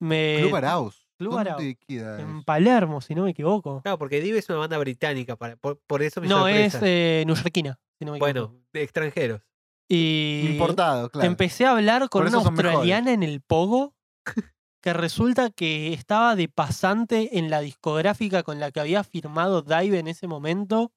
Me, 0.00 0.38
Club 0.40 0.56
Arauz. 0.56 0.96
Eh, 0.96 1.06
Club 1.18 1.32
¿Dónde 1.32 1.50
Arauz. 1.50 1.76
queda 1.86 2.20
En 2.20 2.30
eso? 2.36 2.42
Palermo, 2.44 3.00
si 3.00 3.14
no 3.14 3.24
me 3.24 3.30
equivoco. 3.30 3.82
Claro, 3.82 3.98
porque 3.98 4.20
Div 4.20 4.36
es 4.36 4.48
una 4.48 4.58
banda 4.58 4.78
británica, 4.78 5.36
para, 5.36 5.56
por, 5.56 5.80
por 5.86 6.02
eso 6.02 6.20
mi 6.20 6.28
No, 6.28 6.46
es 6.46 6.72
sorpresa. 6.72 6.86
eh, 6.88 7.24
neoyorquina, 7.26 7.80
si 7.98 8.04
no 8.04 8.12
me 8.12 8.18
equivoco. 8.18 8.48
Bueno, 8.50 8.64
de 8.72 8.82
extranjeros. 8.82 9.40
y 9.88 10.46
Importado, 10.52 11.10
claro. 11.10 11.26
empecé 11.28 11.64
a 11.66 11.72
hablar 11.72 12.02
con 12.08 12.20
Por 12.20 12.28
una 12.28 12.36
eso 12.38 12.44
son 12.44 12.54
mejores. 12.54 12.72
australiana 12.74 13.12
en 13.12 13.22
el 13.24 13.40
Pogo 13.40 13.94
que 14.80 14.92
resulta 14.92 15.50
que 15.50 15.92
estaba 15.92 16.36
de 16.36 16.48
pasante 16.48 17.38
en 17.38 17.50
la 17.50 17.60
discográfica 17.60 18.42
con 18.44 18.60
la 18.60 18.70
que 18.70 18.78
había 18.80 19.02
firmado 19.02 19.62
Dive 19.62 19.98
en 19.98 20.06
ese 20.06 20.28
momento. 20.28 20.92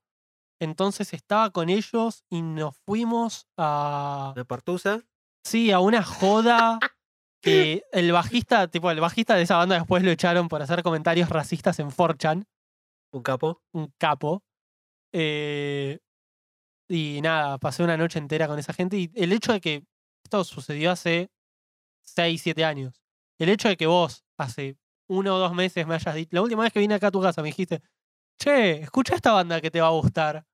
Entonces 0.62 1.12
estaba 1.14 1.50
con 1.50 1.70
ellos 1.70 2.24
y 2.30 2.44
nos 2.44 2.78
fuimos 2.86 3.48
a... 3.58 4.34
Una 4.36 4.46
partusa. 4.46 5.02
Sí, 5.44 5.72
a 5.72 5.80
una 5.80 6.04
joda 6.04 6.78
que 7.42 7.82
el 7.92 8.12
bajista, 8.12 8.68
tipo, 8.68 8.92
el 8.92 9.00
bajista 9.00 9.34
de 9.34 9.42
esa 9.42 9.58
banda 9.58 9.74
después 9.76 10.04
lo 10.04 10.12
echaron 10.12 10.48
por 10.48 10.62
hacer 10.62 10.84
comentarios 10.84 11.30
racistas 11.30 11.80
en 11.80 11.90
4chan, 11.90 12.46
Un 13.12 13.24
capo. 13.24 13.64
un 13.74 13.92
capo. 13.98 14.44
Eh, 15.12 15.98
y 16.88 17.22
nada, 17.24 17.58
pasé 17.58 17.82
una 17.82 17.98
noche 17.98 18.20
entera 18.20 18.48
con 18.48 18.60
esa 18.60 18.74
gente 18.74 18.98
y 18.98 19.12
el 19.16 19.32
hecho 19.32 19.54
de 19.54 19.62
que 19.62 19.84
esto 20.24 20.44
sucedió 20.44 20.92
hace 20.92 21.32
6, 22.04 22.40
7 22.40 22.64
años. 22.64 23.02
El 23.40 23.50
hecho 23.50 23.68
de 23.68 23.78
que 23.78 23.88
vos 23.88 24.24
hace 24.38 24.78
uno 25.10 25.38
o 25.38 25.40
dos 25.40 25.56
meses 25.56 25.88
me 25.88 25.96
hayas 25.96 26.14
dicho, 26.14 26.30
la 26.34 26.44
última 26.44 26.62
vez 26.62 26.72
que 26.72 26.80
vine 26.80 26.94
acá 26.94 27.08
a 27.08 27.12
tu 27.12 27.20
casa 27.20 27.42
me 27.42 27.48
dijiste, 27.48 27.82
che, 28.40 28.82
escucha 28.82 29.16
esta 29.16 29.32
banda 29.32 29.60
que 29.60 29.72
te 29.72 29.82
va 29.82 29.88
a 29.88 29.92
gustar 29.92 30.46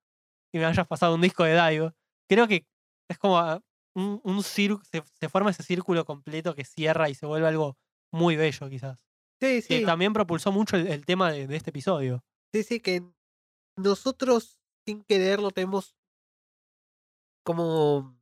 y 0.54 0.60
me 0.60 0.66
hayas 0.66 0.88
pasado 0.88 1.16
un 1.16 1.22
disco 1.22 1.44
de 1.44 1.54
Dive, 1.54 1.94
creo 2.30 2.48
que 2.48 2.66
es 3.10 3.18
como 3.18 3.38
ah, 3.38 3.62
un, 3.96 4.22
un 4.24 4.44
círculo, 4.44 4.84
se, 4.92 5.04
se 5.20 5.30
forma 5.30 5.52
ese 5.52 5.64
círculo 5.64 6.06
completo 6.06 6.56
que 6.56 6.64
cierra 6.66 7.10
y 7.10 7.16
se 7.16 7.26
vuelve 7.26 7.48
algo 7.48 7.78
muy 8.12 8.36
bello 8.36 8.70
quizás. 8.70 9.08
Sí, 9.40 9.62
Que 9.68 9.80
sí. 9.80 9.86
también 9.86 10.14
propulsó 10.14 10.52
mucho 10.52 10.78
el, 10.78 10.88
el 10.88 11.06
tema 11.06 11.32
de, 11.32 11.48
de 11.48 11.56
este 11.56 11.70
episodio. 11.70 12.24
Sí, 12.54 12.64
sí, 12.64 12.80
que 12.80 13.04
nosotros 13.78 14.60
sin 14.86 15.04
quererlo 15.04 15.52
tenemos 15.52 15.96
como 17.46 18.18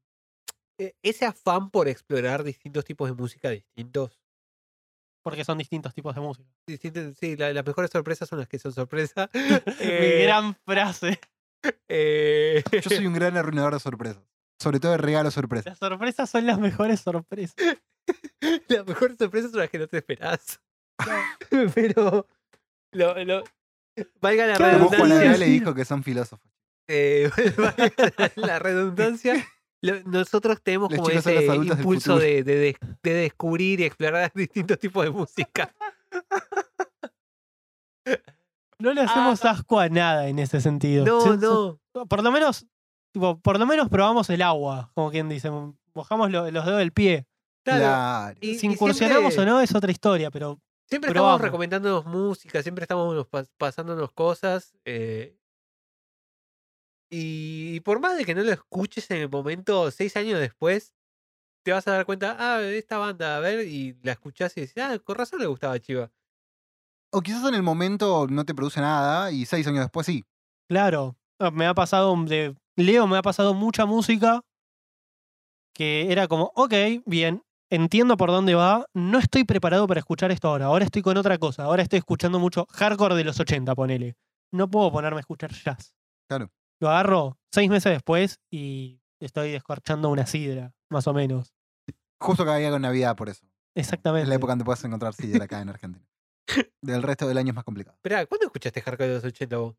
eh, 0.77 0.93
ese 1.03 1.25
afán 1.25 1.69
por 1.71 1.87
explorar 1.87 2.43
distintos 2.43 2.83
tipos 2.85 3.07
de 3.09 3.15
música 3.15 3.49
distintos. 3.49 4.21
Porque 5.23 5.43
son 5.43 5.57
distintos 5.57 5.93
tipos 5.93 6.13
de 6.13 6.21
música. 6.21 6.47
distintos 6.67 7.17
sí, 7.19 7.35
la- 7.35 7.51
las 7.53 7.65
mejores 7.65 7.89
sorpresas 7.91 8.29
son 8.29 8.39
las 8.39 8.47
que 8.47 8.59
son 8.59 8.73
sorpresa. 8.73 9.29
Mi 9.33 9.41
Eh, 9.79 10.23
gran 10.23 10.55
frase. 10.65 11.19
eh, 11.87 12.63
Yo 12.71 12.89
soy 12.89 13.05
un 13.07 13.13
gran 13.15 13.35
arruinador 13.37 13.73
de 13.73 13.79
sorpresas. 13.79 14.23
Sobre 14.61 14.79
todo 14.79 14.91
de 14.93 14.97
regalos 14.99 15.33
sorpresas. 15.33 15.65
Las 15.65 15.77
sorpresas 15.79 16.29
son 16.29 16.45
las 16.45 16.59
mejores 16.59 17.01
sorpresas. 17.01 17.55
las 18.69 18.85
mejores 18.87 19.17
sorpresas 19.17 19.51
son 19.51 19.59
las 19.59 19.69
que 19.69 19.79
no 19.79 19.87
te 19.87 19.97
esperás. 19.97 20.61
Pero 21.73 22.27
lo, 22.93 23.23
lo- 23.25 23.43
valga 24.21 24.47
la 24.47 24.55
Juan 24.55 24.71
redundancia. 24.75 25.15
Adrián 25.15 25.39
le 25.39 25.45
dijo 25.47 25.73
que 25.75 25.83
son 25.85 26.03
filósofos. 26.03 26.49
eh, 26.87 27.29
valga 27.57 28.31
la 28.35 28.59
redundancia. 28.59 29.45
lo- 29.81 30.01
nosotros 30.03 30.61
tenemos 30.63 30.89
Los 30.91 30.99
como 31.01 31.09
ese 31.09 31.45
impulso 31.45 32.17
de, 32.17 32.43
de 32.43 32.77
descubrir 33.13 33.81
y 33.81 33.83
explorar 33.83 34.31
distintos 34.33 34.79
tipos 34.79 35.03
de 35.03 35.11
música. 35.11 35.73
No 38.85 38.93
le 38.93 39.01
hacemos 39.01 39.43
asco 39.43 39.79
a 39.79 39.89
nada 39.89 40.27
en 40.27 40.39
ese 40.39 40.61
sentido. 40.61 41.03
Ah. 41.03 41.07
No, 41.07 41.21
Se- 41.21 41.29
se- 41.39 41.45
no. 41.45 41.79
Por 42.07 42.23
lo 42.23 42.31
menos, 42.31 42.65
tipo, 43.11 43.39
por 43.39 43.59
lo 43.59 43.65
menos 43.65 43.89
probamos 43.89 44.29
el 44.29 44.41
agua, 44.41 44.91
como 44.93 45.11
quien 45.11 45.27
dice. 45.27 45.49
Mojamos 45.93 46.29
lo- 46.31 46.49
los 46.51 46.65
dedos 46.65 46.79
del 46.79 46.91
pie. 46.91 47.25
Claro. 47.63 47.79
Claro. 47.83 48.37
Y- 48.41 48.55
si 48.59 48.67
y 48.67 48.71
incursionamos 48.73 49.33
siempre- 49.33 49.51
o 49.51 49.55
no 49.55 49.61
es 49.61 49.73
otra 49.73 49.91
historia, 49.91 50.29
pero 50.31 50.59
Siempre 50.87 51.09
Probamos. 51.11 51.37
estamos 51.37 51.45
recomendándonos 51.51 52.05
música, 52.05 52.61
siempre 52.61 52.83
estamos 52.83 53.15
nos 53.15 53.25
pas- 53.27 53.49
pasándonos 53.57 54.11
cosas. 54.11 54.75
eh, 54.85 55.35
y, 57.09 57.79
por 57.81 57.99
más 57.99 58.17
de 58.17 58.25
que 58.25 58.35
no 58.35 58.43
lo 58.43 58.51
escuches 58.51 59.09
en 59.11 59.17
el 59.17 59.29
momento, 59.29 59.89
seis 59.91 60.15
años 60.17 60.39
después, 60.39 60.93
te 61.63 61.71
vas 61.71 61.87
a 61.87 61.91
dar 61.91 62.05
cuenta, 62.05 62.35
ah, 62.39 62.61
esta 62.61 62.97
banda, 62.97 63.37
a 63.37 63.39
ver, 63.39 63.67
y 63.67 63.97
la 64.03 64.11
escuchás 64.11 64.55
y 64.57 64.61
decís, 64.61 64.77
ah, 64.77 64.99
con 64.99 65.15
razón 65.15 65.39
le 65.39 65.47
gustaba 65.47 65.79
Chiva. 65.79 66.11
O 67.17 67.21
quizás 67.21 67.45
en 67.45 67.55
el 67.55 67.63
momento 67.63 68.27
no 68.29 68.43
te 68.43 68.53
produce 68.53 68.81
nada 68.81 69.31
y 69.31 69.45
seis 69.45 69.65
años 69.67 69.85
después 69.85 70.05
sí. 70.05 70.25
claro, 70.67 71.15
ah, 71.39 71.49
me 71.49 71.65
ha 71.65 71.73
pasado 71.73 72.13
de 72.25 72.57
Leo, 72.75 73.07
me 73.07 73.15
ha 73.15 73.21
pasado 73.21 73.53
mucha 73.53 73.85
música 73.85 74.41
que 75.73 76.11
era 76.11 76.27
como, 76.27 76.51
ok, 76.55 76.73
bien, 77.05 77.41
entiendo 77.69 78.17
por 78.17 78.31
dónde 78.31 78.53
va, 78.53 78.85
no 78.93 79.17
estoy 79.17 79.45
preparado 79.45 79.87
para 79.87 80.01
escuchar 80.01 80.29
esto 80.31 80.49
ahora, 80.49 80.65
ahora 80.65 80.83
estoy 80.83 81.03
con 81.03 81.15
otra 81.15 81.37
cosa, 81.37 81.63
ahora 81.63 81.83
estoy 81.83 81.99
escuchando 81.99 82.37
mucho 82.37 82.67
hardcore 82.69 83.15
de 83.15 83.23
los 83.23 83.39
80, 83.39 83.73
ponele. 83.75 84.17
No 84.51 84.69
puedo 84.69 84.91
ponerme 84.91 85.19
a 85.19 85.21
escuchar 85.21 85.53
jazz. 85.53 85.95
Claro. 86.27 86.51
Lo 86.81 86.89
agarro 86.89 87.37
seis 87.49 87.69
meses 87.69 87.93
después 87.93 88.41
y 88.51 88.99
estoy 89.21 89.51
descorchando 89.51 90.09
una 90.09 90.25
sidra, 90.25 90.73
más 90.89 91.07
o 91.07 91.13
menos. 91.13 91.53
Justo 92.19 92.43
caía 92.43 92.71
con 92.71 92.81
Navidad 92.81 93.15
por 93.15 93.29
eso. 93.29 93.45
Exactamente. 93.73 94.23
Es 94.23 94.27
la 94.29 94.35
época 94.35 94.51
donde 94.51 94.65
puedes 94.65 94.83
encontrar 94.83 95.13
sidra 95.13 95.45
acá 95.45 95.61
en 95.61 95.69
Argentina. 95.75 96.05
Del 96.81 97.01
resto 97.03 97.27
del 97.27 97.37
año 97.37 97.49
es 97.49 97.55
más 97.55 97.63
complicado. 97.63 97.95
Esperá, 97.97 98.25
¿cuándo 98.25 98.45
escuchaste 98.45 98.81
hardcore 98.81 99.07
de 99.09 99.15
los 99.15 99.23
80 99.23 99.57
vos? 99.57 99.75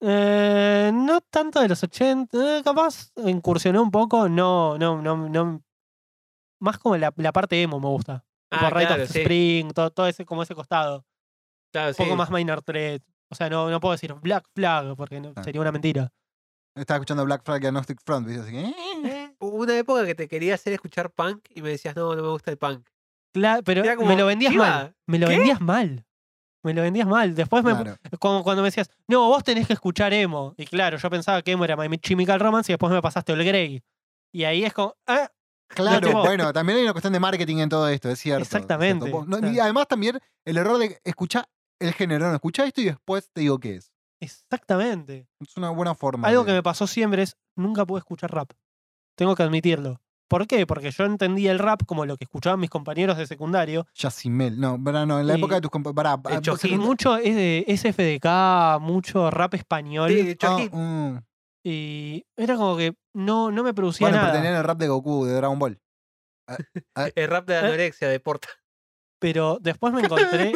Eh, 0.00 0.90
no 0.92 1.20
tanto 1.22 1.60
de 1.60 1.68
los 1.68 1.82
80, 1.82 2.58
eh, 2.58 2.62
capaz 2.64 3.10
incursioné 3.16 3.78
un 3.78 3.90
poco, 3.90 4.28
no, 4.28 4.76
no, 4.76 5.00
no, 5.00 5.28
no. 5.28 5.62
Más 6.60 6.78
como 6.78 6.96
la, 6.96 7.12
la 7.16 7.32
parte 7.32 7.60
emo 7.62 7.78
me 7.80 7.86
gusta. 7.88 8.24
Ah, 8.50 8.70
Rite 8.70 8.86
claro, 8.86 9.02
of 9.04 9.08
sí. 9.10 9.20
Spring, 9.20 9.72
todo, 9.72 9.90
todo 9.90 10.06
ese, 10.06 10.24
como 10.24 10.42
ese 10.42 10.54
costado. 10.54 11.04
Claro, 11.72 11.90
Un 11.90 11.94
poco 11.96 12.10
sí. 12.10 12.16
más 12.16 12.30
minor 12.30 12.62
threat. 12.62 13.02
O 13.30 13.34
sea, 13.34 13.48
no, 13.48 13.70
no 13.70 13.80
puedo 13.80 13.92
decir 13.92 14.12
Black 14.14 14.46
Flag 14.54 14.94
porque 14.96 15.20
no- 15.20 15.32
Ah. 15.36 15.42
sería 15.44 15.60
una 15.60 15.72
mentira. 15.72 16.12
Estaba 16.76 16.96
escuchando 16.98 17.24
Black 17.24 17.42
Flag 17.44 17.62
y 17.62 17.66
Agnostic 17.66 18.00
Front, 18.04 18.26
¿viste? 18.26 18.42
Así 18.42 18.52
que. 18.52 19.08
eh, 19.08 19.34
Hubo 19.40 19.56
una 19.58 19.76
época 19.78 20.04
que 20.04 20.14
te 20.14 20.28
quería 20.28 20.54
hacer 20.54 20.72
escuchar 20.72 21.10
punk 21.12 21.46
y 21.50 21.62
me 21.62 21.70
decías, 21.70 21.94
no, 21.96 22.14
no 22.14 22.22
me 22.22 22.28
gusta 22.28 22.50
el 22.50 22.58
punk. 22.58 22.86
Cla- 23.34 23.62
pero 23.64 23.82
como, 23.96 24.08
me 24.08 24.16
lo 24.16 24.26
vendías 24.26 24.52
"Chiva, 24.52 24.68
mal. 24.70 24.96
Me 25.06 25.18
lo 25.18 25.26
¿qué?". 25.28 25.36
vendías 25.36 25.60
mal. 25.60 26.06
Me 26.62 26.72
lo 26.72 26.80
vendías 26.82 27.06
mal. 27.06 27.34
Después 27.34 27.62
me, 27.64 27.72
Claro. 27.74 27.96
como 28.18 28.42
cuando 28.42 28.62
me 28.62 28.68
decías, 28.68 28.88
no, 29.08 29.26
vos 29.28 29.44
tenés 29.44 29.66
que 29.66 29.74
escuchar 29.74 30.14
emo. 30.14 30.54
Y 30.56 30.64
claro, 30.64 30.96
yo 30.96 31.10
pensaba 31.10 31.42
que 31.42 31.52
emo 31.52 31.64
era 31.64 31.76
My 31.76 31.98
Chemical 31.98 32.40
Romance 32.40 32.70
y 32.70 32.74
después 32.74 32.90
me 32.92 33.02
pasaste 33.02 33.32
el 33.32 33.44
Grey. 33.44 33.82
Y 34.32 34.44
ahí 34.44 34.64
es 34.64 34.72
como, 34.72 34.94
ah, 35.06 35.30
Claro, 35.68 36.22
bueno, 36.22 36.52
también 36.52 36.78
hay 36.78 36.84
una 36.84 36.92
cuestión 36.92 37.12
de 37.12 37.18
marketing 37.20 37.56
en 37.56 37.68
todo 37.68 37.88
esto, 37.88 38.08
es 38.08 38.18
cierto. 38.20 38.42
es 38.42 38.48
cierto. 38.48 38.64
Exactamente, 38.74 39.10
no, 39.10 39.24
claro. 39.26 39.50
Y 39.50 39.58
además 39.58 39.88
también 39.88 40.18
el 40.44 40.56
error 40.56 40.78
de 40.78 41.00
escuchar 41.04 41.48
el 41.80 41.92
género, 41.94 42.28
no, 42.28 42.34
escuchá 42.34 42.64
esto 42.64 42.80
y 42.80 42.84
después 42.84 43.30
te 43.32 43.40
digo 43.40 43.58
qué 43.58 43.76
es. 43.76 43.90
exactamente. 44.20 45.26
Es 45.40 45.56
una 45.56 45.70
buena 45.70 45.94
forma. 45.94 46.28
Algo 46.28 46.42
de- 46.44 46.46
que 46.48 46.52
me 46.52 46.62
pasó 46.62 46.86
siempre 46.86 47.22
es, 47.22 47.36
nunca 47.56 47.84
pude 47.84 47.98
escuchar 47.98 48.30
rap. 48.32 48.52
Tengo 49.16 49.34
que 49.34 49.42
admitirlo. 49.42 50.00
¿Por 50.34 50.48
qué? 50.48 50.66
Porque 50.66 50.90
yo 50.90 51.04
entendía 51.04 51.52
el 51.52 51.60
rap 51.60 51.82
como 51.86 52.04
lo 52.06 52.16
que 52.16 52.24
escuchaban 52.24 52.58
mis 52.58 52.68
compañeros 52.68 53.16
de 53.16 53.24
secundario. 53.24 53.86
Yacimel. 53.94 54.58
No, 54.58 54.82
pará, 54.82 55.06
no, 55.06 55.20
en 55.20 55.28
la 55.28 55.34
Y- 55.34 55.38
época 55.38 55.54
de 55.54 55.60
tus 55.60 55.70
compañeros. 55.70 56.40
Chojín. 56.42 56.72
Y 56.74 56.76
mucho 56.78 57.16
es 57.18 57.36
de 57.36 57.64
SFDK, 57.68 58.80
mucho 58.80 59.30
rap 59.30 59.54
español. 59.54 60.10
Sí, 60.10 60.34
Chojín. 60.34 60.70
mm. 60.72 61.18
Y 61.64 62.26
era 62.36 62.56
como 62.56 62.76
que 62.76 62.94
no, 63.14 63.52
no 63.52 63.62
me 63.62 63.72
producía 63.74 64.06
Bueno, 64.06 64.16
pero 64.18 64.26
nada. 64.26 64.40
tenían 64.42 64.56
el 64.58 64.64
rap 64.64 64.76
de 64.78 64.88
Goku, 64.88 65.24
de 65.24 65.34
Dragon 65.34 65.58
Ball. 65.58 65.78
El 67.14 67.28
rap 67.28 67.46
de 67.46 67.54
¿Eh? 67.54 67.58
anorexia 67.58 68.08
de 68.08 68.18
Porta. 68.18 68.48
Pero 69.20 69.58
después 69.60 69.94
me 69.94 70.00
encontré. 70.04 70.52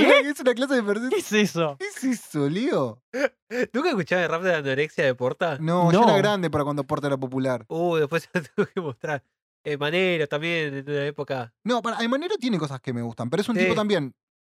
¿Qué? 0.00 0.06
Una, 0.20 0.30
es 0.30 0.40
una 0.40 0.54
clase 0.54 0.74
de 0.74 0.80
¿Qué 0.80 0.86
percepción. 0.86 1.20
es 1.20 1.32
eso? 1.32 1.76
¿Qué 1.78 1.86
es 1.86 2.04
eso, 2.04 2.48
Leo? 2.48 3.02
¿Nunca 3.72 3.88
escuchabas 3.90 4.24
el 4.24 4.30
rap 4.30 4.42
de 4.42 4.54
anorexia 4.54 5.04
de 5.04 5.14
Porta? 5.14 5.58
No, 5.60 5.90
yo 5.92 6.02
era 6.04 6.16
grande 6.18 6.50
para 6.50 6.64
cuando 6.64 6.84
Porta 6.84 7.06
era 7.06 7.16
popular. 7.16 7.64
Uh, 7.68 7.96
después 7.96 8.28
te 8.32 8.40
lo 8.40 8.44
tengo 8.46 8.68
que 8.74 8.80
mostrar. 8.80 9.22
Eh, 9.64 9.76
Manero 9.76 10.26
también, 10.28 10.74
en 10.74 10.88
una 10.90 11.04
época. 11.06 11.52
No, 11.64 11.82
para, 11.82 11.98
Aymanero 11.98 12.36
tiene 12.36 12.56
cosas 12.58 12.80
que 12.80 12.92
me 12.92 13.02
gustan, 13.02 13.28
pero 13.30 13.40
es 13.40 13.48
un 13.48 13.56
Sí. 13.56 13.62
tipo 13.62 13.74
también, 13.74 14.14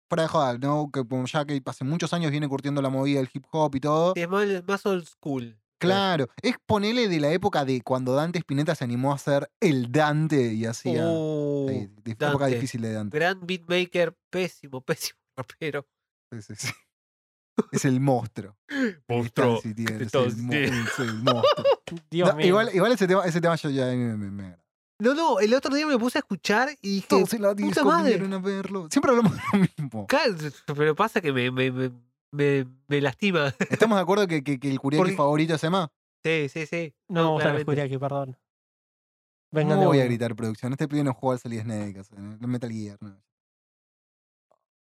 fuera 0.09 0.23
de 0.25 0.29
joda, 0.29 0.59
¿no? 0.59 0.91
Que 0.93 1.07
como 1.07 1.27
ya 1.27 1.45
que 1.45 1.63
hace 1.65 1.85
muchos 1.85 2.13
años 2.13 2.33
viene 2.33 2.49
curtiendo 2.49 2.83
la 2.83 2.89
movida 2.91 3.21
del 3.21 3.31
hip 3.33 3.45
hop 3.53 3.75
y 3.77 3.81
todo. 3.81 4.13
Es 4.17 4.29
más, 4.29 4.47
más 4.67 4.85
old 4.85 5.07
school. 5.07 5.57
Claro, 5.79 6.29
es 6.41 6.57
ponele 6.65 7.07
de 7.07 7.21
la 7.21 7.31
época 7.33 7.65
de 7.67 7.83
cuando 7.83 8.15
Dante 8.15 8.39
Spinetta 8.39 8.75
se 8.75 8.83
animó 8.83 9.13
a 9.13 9.19
ser 9.19 9.51
el 9.61 9.93
Dante 9.93 10.55
y 10.55 10.65
hacía. 10.65 11.05
Uh, 11.07 11.69
sí, 11.69 11.89
de- 12.03 12.13
época 12.13 12.47
difícil 12.47 12.81
de 12.81 12.93
Dante. 12.95 13.17
gran 13.19 13.47
beatmaker, 13.47 14.17
pésimo, 14.31 14.81
pésimo 14.81 15.19
rapero. 15.51 15.87
Sí, 16.33 16.43
sí, 16.43 16.55
sí. 16.57 16.69
Es 17.73 17.85
el 17.87 18.01
monstruo. 18.01 18.57
Monstruo. 19.09 19.59
Stancy 19.59 19.85
es, 20.03 20.13
todos 20.13 20.35
el, 20.35 20.43
mo- 20.43 20.53
es 20.53 20.99
el 20.99 21.15
monstruo. 21.23 21.43
Dios 22.11 22.29
No, 22.29 22.37
mío. 22.37 22.47
igual, 22.47 22.71
igual 22.75 22.93
ese 22.93 23.07
tema, 23.07 23.25
ese 23.25 23.41
tema 23.41 23.57
yo 23.57 23.71
ya 23.71 23.87
me, 23.87 24.17
me, 24.17 24.31
me. 24.31 24.57
No, 24.99 25.15
no, 25.15 25.41
el 25.41 25.53
otro 25.55 25.75
día 25.75 25.87
me 25.87 25.99
puse 25.99 26.19
a 26.19 26.21
escuchar 26.21 26.71
y 26.83 26.97
dije, 26.97 27.07
Todos 27.09 27.33
en 27.35 27.43
la 27.43 27.51
puta 27.51 27.65
disco 27.67 27.85
madre. 27.85 28.15
a 28.15 28.39
verlo. 28.39 28.89
Siempre 28.91 29.11
hablamos 29.11 29.35
de 29.35 29.41
lo 29.53 29.59
mismo. 29.59 30.07
Claro, 30.07 30.35
pero 30.75 30.95
pasa 30.95 31.21
que 31.21 31.33
me, 31.33 31.51
me, 31.51 31.71
me, 31.71 31.91
me, 32.33 32.67
me 32.89 33.01
lastima. 33.03 33.55
¿Estamos 33.71 33.97
de 33.97 34.03
acuerdo 34.03 34.27
que, 34.27 34.43
que, 34.43 34.59
que 34.59 34.71
el 34.71 34.79
Kuriaki 34.81 35.01
Porque- 35.03 35.17
favorito 35.17 35.55
es 35.55 35.65
Emma? 35.65 35.91
Sí, 36.25 36.49
sí, 36.49 36.67
sí. 36.67 36.95
No 37.09 37.23
me 37.25 37.31
gusta 37.31 37.49
el 37.51 37.65
claramente. 37.65 37.83
aquí, 37.83 37.99
perdón. 37.99 38.37
Vengan 39.53 39.79
No 39.81 39.87
voy 39.87 40.01
a 40.01 40.05
gritar 40.07 40.35
producción. 40.35 40.73
Este 40.73 40.89
pibe 40.89 41.05
no 41.05 41.15
juega 41.15 41.35
al 41.35 41.41
Solid 41.41 41.61
Snake, 41.63 42.01
o 42.01 42.05
sea, 42.05 42.19
el 42.19 42.49
Metal 42.49 42.71
Gear. 42.71 42.99
No. 43.01 43.17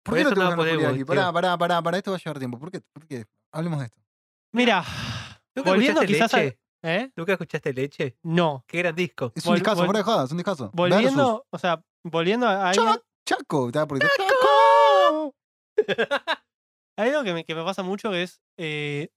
¿Por 0.07 0.15
qué 0.17 0.23
no 0.23 0.29
eso 0.29 0.35
te 0.35 0.39
no 0.41 0.45
gustan 0.55 0.65
los 0.67 0.75
Kuriaki? 0.75 1.05
Pará, 1.05 1.31
pará, 1.33 1.57
pará, 1.57 1.81
pará, 1.83 1.97
esto 1.97 2.11
va 2.11 2.17
a 2.17 2.19
llevar 2.19 2.39
tiempo. 2.39 2.59
¿Por 2.59 2.71
qué? 2.71 2.81
¿Por 2.93 3.05
qué? 3.07 3.25
Hablemos 3.51 3.79
de 3.79 3.85
esto. 3.85 4.01
Mira, 4.53 4.83
¿Nunca 5.55 5.69
volviendo 5.71 6.01
quizás 6.01 6.33
a. 6.33 6.41
¿Eh? 6.83 7.11
¿Nunca 7.15 7.33
escuchaste 7.33 7.73
Leche? 7.73 8.17
No. 8.23 8.63
Qué 8.67 8.77
gran 8.79 8.95
disco. 8.95 9.31
Es 9.35 9.45
un 9.45 9.51
Vol- 9.53 9.55
discazo, 9.55 9.83
fuera 9.85 9.99
de 9.99 10.03
joda, 10.03 10.25
es 10.25 10.31
un 10.31 10.37
discazo. 10.37 10.69
Volviendo, 10.73 11.45
o 11.49 11.57
sea, 11.57 11.81
volviendo 12.03 12.47
a 12.47 12.71
Chaco, 13.25 13.67
estaba 13.67 13.87
por 13.87 14.01
ahí. 14.01 14.07
¡Chaco! 14.07 15.35
hay 16.97 17.09
algo 17.09 17.23
que 17.23 17.33
me, 17.33 17.43
que 17.45 17.55
me 17.55 17.63
pasa 17.63 17.83
mucho 17.83 18.11
que 18.11 18.23
es. 18.23 18.41
eh, 18.57 19.09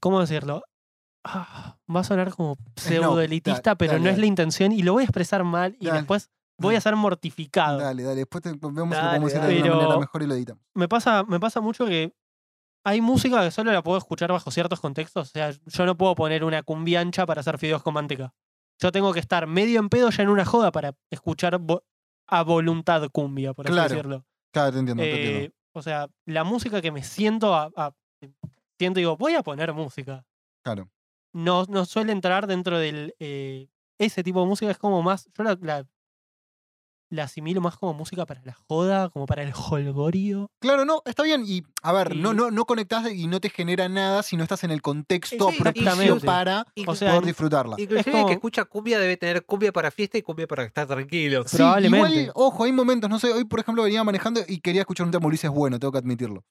¿Cómo 0.00 0.20
decirlo? 0.20 0.62
Ah, 1.24 1.76
va 1.94 2.00
a 2.00 2.04
sonar 2.04 2.34
como 2.34 2.56
pseudo 2.76 3.20
elitista, 3.20 3.72
da- 3.72 3.74
pero 3.76 3.92
dale, 3.92 4.04
no 4.04 4.10
es 4.10 4.18
la 4.18 4.24
intención 4.26 4.72
y 4.72 4.82
lo 4.82 4.94
voy 4.94 5.02
a 5.02 5.04
expresar 5.04 5.44
mal 5.44 5.76
y 5.78 5.86
Dale, 5.86 5.98
después 5.98 6.30
voy 6.60 6.74
a 6.76 6.80
ser 6.80 6.96
mortificado. 6.96 7.78
Dale, 7.78 8.02
dale. 8.02 8.16
Después 8.16 8.42
te- 8.42 8.52
vemos 8.52 8.90
Dale, 8.90 9.08
podemos 9.08 9.34
hacer 9.34 9.42
de 9.62 9.62
una 9.62 9.74
manera 9.76 9.98
mejor 9.98 10.22
y 10.22 10.26
lo 10.26 10.34
editamos. 10.34 10.62
me 10.74 10.88
pasa, 10.88 11.24
me 11.24 11.40
pasa 11.40 11.60
mucho 11.60 11.86
que 11.86 12.14
hay 12.84 13.00
música 13.00 13.42
que 13.44 13.50
solo 13.50 13.72
la 13.72 13.82
puedo 13.82 13.98
escuchar 13.98 14.30
bajo 14.32 14.50
ciertos 14.50 14.80
contextos. 14.80 15.28
O 15.28 15.32
sea, 15.32 15.50
yo 15.50 15.86
no 15.86 15.96
puedo 15.96 16.14
poner 16.14 16.44
una 16.44 16.62
cumbia 16.62 17.00
ancha 17.00 17.26
para 17.26 17.40
hacer 17.40 17.58
fideos 17.58 17.82
con 17.82 17.94
manteca. 17.94 18.32
Yo 18.80 18.90
tengo 18.92 19.12
que 19.12 19.20
estar 19.20 19.46
medio 19.46 19.78
en 19.80 19.88
pedo 19.90 20.08
ya 20.10 20.22
en 20.22 20.30
una 20.30 20.44
joda 20.44 20.72
para 20.72 20.94
escuchar 21.10 21.58
vo- 21.60 21.82
a 22.26 22.42
voluntad 22.42 23.08
cumbia, 23.12 23.52
por 23.52 23.66
así 23.66 23.72
Claro, 23.74 23.88
decirlo. 23.90 24.24
Claro, 24.52 24.72
te 24.72 24.78
entiendo, 24.78 25.02
te 25.02 25.10
Eh, 25.10 25.32
entiendo. 25.34 25.56
o 25.74 25.82
sea, 25.82 26.08
la 26.26 26.44
música 26.44 26.80
que 26.80 26.90
me 26.90 27.02
siento 27.02 27.54
a, 27.54 27.70
a- 27.76 27.92
siento 28.78 28.98
y 29.00 29.02
digo, 29.02 29.16
voy 29.16 29.34
a 29.34 29.42
poner 29.42 29.72
música. 29.74 30.24
Claro. 30.64 30.88
No, 31.34 31.64
no 31.68 31.84
suele 31.84 32.12
entrar 32.12 32.46
dentro 32.46 32.78
del 32.78 33.14
eh, 33.18 33.68
ese 33.98 34.22
tipo 34.24 34.40
de 34.40 34.46
música, 34.46 34.70
es 34.70 34.78
como 34.78 35.02
más, 35.02 35.28
yo 35.36 35.44
la, 35.44 35.58
la, 35.60 35.86
la 37.10 37.24
asimilo 37.24 37.60
más 37.60 37.76
como 37.76 37.92
música 37.92 38.24
para 38.24 38.40
la 38.44 38.54
joda, 38.68 39.08
como 39.10 39.26
para 39.26 39.42
el 39.42 39.52
holgorio. 39.52 40.48
Claro, 40.60 40.84
no, 40.84 41.02
está 41.04 41.24
bien. 41.24 41.42
Y, 41.46 41.62
a 41.82 41.92
ver, 41.92 42.14
no, 42.14 42.32
Y- 42.32 42.36
no, 42.36 42.50
no 42.52 42.64
conectás 42.64 43.12
y 43.12 43.26
no 43.26 43.40
te 43.40 43.50
genera 43.50 43.88
nada 43.88 44.22
si 44.22 44.36
no 44.36 44.44
estás 44.44 44.62
en 44.64 44.70
el 44.70 44.80
contexto 44.80 45.50
Sí, 45.50 45.58
propicio 45.58 46.20
para 46.20 46.64
Inclu- 46.76 46.84
O 46.88 46.94
sea, 46.94 47.10
poder 47.10 47.24
disfrutarla. 47.26 47.74
Inclusive 47.78 48.00
es 48.00 48.06
el 48.06 48.12
como- 48.12 48.26
que 48.26 48.32
escucha 48.34 48.64
cumbia 48.64 48.98
debe 49.00 49.16
tener 49.16 49.44
cumbia 49.44 49.72
para 49.72 49.90
fiesta 49.90 50.18
y 50.18 50.22
cumbia 50.22 50.46
para 50.46 50.62
estar 50.64 50.86
tranquilo. 50.86 51.42
Sí, 51.46 51.56
probablemente. 51.56 52.20
igual, 52.22 52.32
ojo, 52.36 52.64
hay 52.64 52.72
momentos, 52.72 53.10
no 53.10 53.18
sé, 53.18 53.32
hoy 53.32 53.44
por 53.44 53.58
ejemplo 53.60 53.82
venía 53.82 54.04
manejando 54.04 54.40
y 54.46 54.60
quería 54.60 54.82
escuchar 54.82 55.04
un 55.06 55.12
tema 55.12 55.26
Ulises 55.26 55.50
bueno, 55.50 55.78
tengo 55.80 55.90
que 55.92 55.98
admitirlo. 55.98 56.44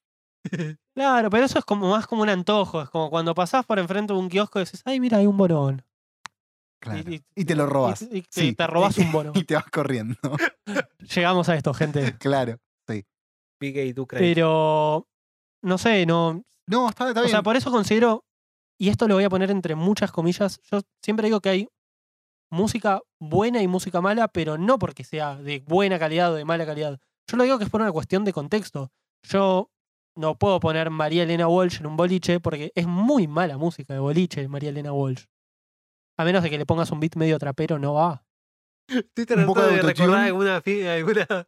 Claro, 0.95 1.30
pero 1.30 1.45
eso 1.45 1.60
es 1.60 1.65
como 1.65 1.90
más 1.90 2.07
como 2.07 2.22
un 2.23 2.30
antojo. 2.30 2.81
Es 2.81 2.90
como 2.90 3.10
cuando 3.10 3.34
pasás 3.36 3.65
por 3.65 3.80
enfrente 3.80 4.14
de 4.14 4.19
un 4.19 4.30
kiosco 4.30 4.60
y 4.60 4.64
dices, 4.64 4.81
ay, 4.86 4.99
mira, 4.99 5.18
hay 5.18 5.27
un 5.27 5.38
bonón. 5.38 5.84
Claro. 6.82 7.10
Y- 7.12 7.22
Y, 7.36 7.46
te 7.46 7.56
lo 7.56 7.66
robas. 7.66 8.02
Y, 8.04 8.18
y 8.18 8.22
te- 8.22 8.28
Sí. 8.42 8.54
te 8.54 8.66
robás 8.68 8.98
un 8.98 9.12
bono. 9.12 9.32
Y 9.44 9.44
te 9.44 9.56
vas 9.56 9.66
corriendo. 9.66 10.16
Llegamos 11.16 11.50
a 11.50 11.56
esto, 11.56 11.74
gente. 11.74 12.18
claro. 12.20 12.58
Big 13.62 13.76
Gay 13.76 13.92
Do 13.92 14.06
Cry. 14.08 14.20
Pero, 14.20 15.06
no 15.64 15.78
sé, 15.78 16.06
no. 16.06 16.42
No, 16.66 16.88
está, 16.88 17.10
está 17.10 17.20
O 17.20 17.24
bien. 17.24 17.32
sea, 17.32 17.44
por 17.44 17.58
eso 17.58 17.70
considero, 17.72 18.24
y 18.80 18.88
esto 18.88 19.06
lo 19.06 19.16
voy 19.16 19.26
a 19.26 19.30
poner 19.30 19.52
entre 19.52 19.76
muchas 19.76 20.14
comillas, 20.14 20.62
yo 20.72 20.80
siempre 21.04 21.26
digo 21.28 21.42
que 21.42 21.50
hay 21.50 21.68
música 22.52 23.02
buena 23.20 23.62
y 23.62 23.68
música 23.68 24.00
mala, 24.00 24.30
pero 24.30 24.58
no 24.58 24.80
porque 24.80 25.04
sea 25.04 25.36
de 25.36 25.60
buena 25.68 26.00
calidad 26.00 26.32
o 26.32 26.36
de 26.36 26.46
mala 26.46 26.66
calidad. 26.66 27.00
Yo 27.30 27.36
lo 27.38 27.44
digo 27.44 27.58
que 27.58 27.66
es 27.66 27.70
por 27.70 27.82
una 27.82 27.92
cuestión 27.92 28.24
de 28.24 28.32
contexto. 28.32 28.92
Yo 29.24 29.70
no 30.16 30.38
puedo 30.38 30.60
poner 30.62 30.90
María 30.90 31.24
Elena 31.24 31.48
Walsh 31.50 31.80
en 31.82 31.88
un 31.88 31.98
boliche 31.98 32.40
porque 32.40 32.72
es 32.76 32.88
muy 32.88 33.28
mala 33.28 33.58
música 33.58 33.94
de 33.94 34.00
boliche 34.00 34.48
María 34.48 34.70
Elena 34.70 34.94
Walsh. 34.94 35.26
A 36.20 36.26
menos 36.26 36.44
de 36.44 36.50
que 36.50 36.58
le 36.58 36.66
pongas 36.66 36.91
un 36.91 37.00
beat 37.00 37.16
medio 37.16 37.40
trapero, 37.40 37.80
no 37.80 37.94
va. 37.94 38.24
Estoy 38.90 39.26
un 39.38 39.46
poco 39.46 39.62
tratando 39.62 39.70
de 39.70 39.76
de 39.76 39.82
recordar 39.84 40.26
alguna, 40.26 40.62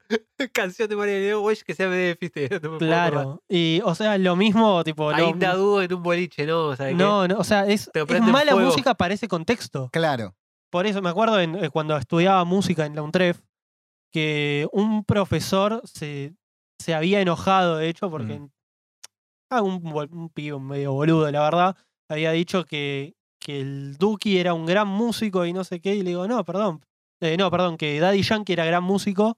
canción 0.53 0.87
de 0.87 0.95
María 0.95 1.17
Elena 1.17 1.39
Walsh 1.39 1.61
que 1.63 1.73
sea 1.73 1.89
medio 1.89 2.07
de 2.07 2.15
fiesta. 2.15 2.59
No 2.63 2.71
me. 2.73 2.77
Claro. 2.77 3.43
Y, 3.49 3.81
o 3.83 3.95
sea, 3.95 4.17
lo 4.17 4.35
mismo, 4.35 4.83
tipo. 4.83 5.11
no- 5.11 5.17
Ainda 5.17 5.55
dudo 5.55 5.81
en 5.81 5.91
un 5.93 6.03
boliche, 6.03 6.45
¿no? 6.45 6.75
¿Sabes 6.75 6.93
qué? 6.93 6.97
no, 7.03 7.27
no, 7.27 7.39
o 7.39 7.43
sea, 7.43 7.67
es, 7.67 7.89
es 7.93 8.21
mala 8.21 8.51
fuego. 8.51 8.67
música 8.67 8.93
para 8.93 9.13
ese 9.15 9.27
contexto. 9.27 9.89
Claro. 9.91 10.35
Por 10.71 10.85
eso 10.85 11.01
me 11.01 11.09
acuerdo 11.09 11.39
en- 11.39 11.55
eh, 11.55 11.69
cuando 11.69 11.97
estudiaba 11.97 12.45
música 12.45 12.85
en 12.85 12.95
la 12.95 13.01
UNTREF 13.01 13.41
que 14.13 14.67
un 14.71 15.03
profesor 15.03 15.81
se, 15.85 16.33
se 16.79 16.93
había 16.93 17.21
enojado, 17.21 17.77
de 17.77 17.89
hecho, 17.89 18.09
porque 18.09 18.39
Mm. 18.39 18.49
ah, 19.51 19.61
un 19.63 20.29
pibe 20.29 20.59
medio 20.59 20.93
boludo, 20.93 21.29
la 21.31 21.41
verdad, 21.41 21.75
había 22.09 22.31
dicho 22.31 22.65
que, 22.65 23.15
que 23.41 23.59
el 23.59 23.97
Duki 23.97 24.37
era 24.37 24.53
un 24.53 24.65
gran 24.65 24.87
músico 24.87 25.45
y 25.45 25.51
no 25.53 25.63
sé 25.63 25.79
qué, 25.81 25.95
y 25.95 26.03
le 26.03 26.11
digo, 26.11 26.27
no, 26.27 26.45
perdón, 26.45 26.85
eh, 27.21 27.35
no, 27.37 27.49
perdón, 27.51 27.75
que 27.77 27.99
Daddy 27.99 28.21
Yankee 28.21 28.53
era 28.53 28.65
gran 28.65 28.83
músico. 28.83 29.37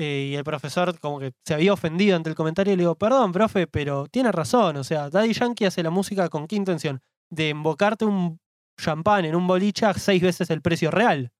eh, 0.00 0.28
y 0.30 0.34
el 0.36 0.44
profesor 0.44 0.98
como 1.00 1.18
que 1.18 1.32
se 1.44 1.54
había 1.54 1.72
ofendido 1.72 2.14
ante 2.16 2.30
el 2.30 2.36
comentario 2.36 2.72
y 2.72 2.76
le 2.76 2.82
digo, 2.82 2.94
perdón, 2.94 3.32
profe, 3.32 3.66
pero 3.66 4.06
tiene 4.06 4.30
razón. 4.30 4.76
O 4.76 4.84
sea, 4.84 5.10
Daddy 5.10 5.32
Yankee 5.32 5.64
hace 5.64 5.82
la 5.82 5.90
música 5.90 6.28
con 6.28 6.46
qué 6.46 6.54
intención? 6.56 7.00
De 7.30 7.48
embocarte 7.50 8.04
un 8.04 8.38
champán 8.80 9.24
en 9.24 9.34
un 9.34 9.46
boliche 9.48 9.86
a 9.86 9.94
seis 9.94 10.22
veces 10.22 10.50
el 10.50 10.62
precio 10.62 10.90
real. 10.92 11.32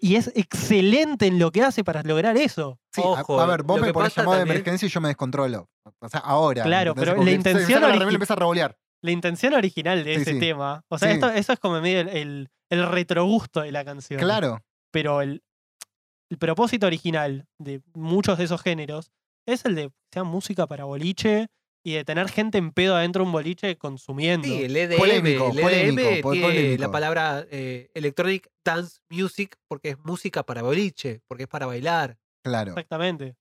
Y 0.00 0.14
es 0.14 0.30
excelente 0.36 1.26
en 1.26 1.38
lo 1.40 1.50
que 1.50 1.62
hace 1.62 1.82
para 1.84 2.02
lograr 2.04 2.36
eso. 2.36 2.78
Sí, 2.92 3.02
a- 3.02 3.22
Ojo, 3.22 3.40
a, 3.40 3.46
ver, 3.46 3.64
vos 3.64 3.80
me 3.80 3.88
que 3.88 3.92
pones 3.92 4.14
llamado 4.14 4.36
de 4.36 4.42
emergencia 4.44 4.86
y 4.86 4.88
yo 4.88 5.00
me 5.00 5.08
descontrolo. 5.08 5.68
O 5.98 6.08
sea, 6.08 6.20
ahora. 6.20 6.62
Claro, 6.62 6.94
pero 6.94 7.16
la 7.16 7.24
se- 7.24 7.32
intención 7.32 7.82
la 7.82 7.88
remera 7.88 8.04
y 8.04 8.08
origi- 8.08 8.14
empieza 8.14 8.32
a 8.34 8.36
revolear. 8.36 8.78
La 9.04 9.10
intención 9.10 9.52
original 9.54 10.02
de 10.02 10.14
Sí, 10.16 10.22
ese 10.22 10.32
sí. 10.32 10.40
tema. 10.40 10.82
O 10.88 10.98
sea, 10.98 11.08
Sí. 11.10 11.14
esto, 11.14 11.28
eso 11.30 11.52
es 11.52 11.58
como 11.60 11.80
medio 11.80 12.00
el, 12.00 12.08
el, 12.08 12.48
el 12.70 12.86
retrogusto 12.86 13.60
de 13.60 13.70
la 13.72 13.84
canción. 13.84 14.18
Claro. 14.20 14.62
Pero 14.92 15.20
el, 15.20 15.42
el 16.30 16.38
propósito 16.38 16.86
original 16.86 17.46
de 17.58 17.82
muchos 17.94 18.38
de 18.38 18.44
esos 18.44 18.62
géneros 18.62 19.10
es 19.46 19.64
el 19.66 19.74
de 19.74 19.88
que 19.88 19.94
sea 20.12 20.24
música 20.24 20.66
para 20.66 20.84
boliche 20.84 21.48
y 21.86 21.92
de 21.92 22.04
tener 22.04 22.30
gente 22.30 22.56
en 22.56 22.72
pedo 22.72 22.96
adentro 22.96 23.22
de 23.22 23.26
un 23.26 23.32
boliche 23.32 23.76
consumiendo. 23.76 24.48
Sí, 24.48 24.62
el 24.64 24.74
EDM. 24.74 24.96
Polémico, 24.96 25.50
el 25.50 25.58
EDM 25.58 25.62
polémico, 25.62 26.22
po- 26.22 26.32
tiene 26.32 26.46
polémico. 26.46 26.80
la 26.82 26.90
palabra 26.90 27.46
eh, 27.50 27.90
Electronic 27.92 28.48
Dance 28.64 29.00
Music 29.10 29.56
porque 29.68 29.90
es 29.90 29.98
música 29.98 30.42
para 30.44 30.62
boliche, 30.62 31.20
porque 31.28 31.42
es 31.42 31.48
para 31.48 31.66
bailar. 31.66 32.16
Claro. 32.42 32.70
Exactamente. 32.70 33.34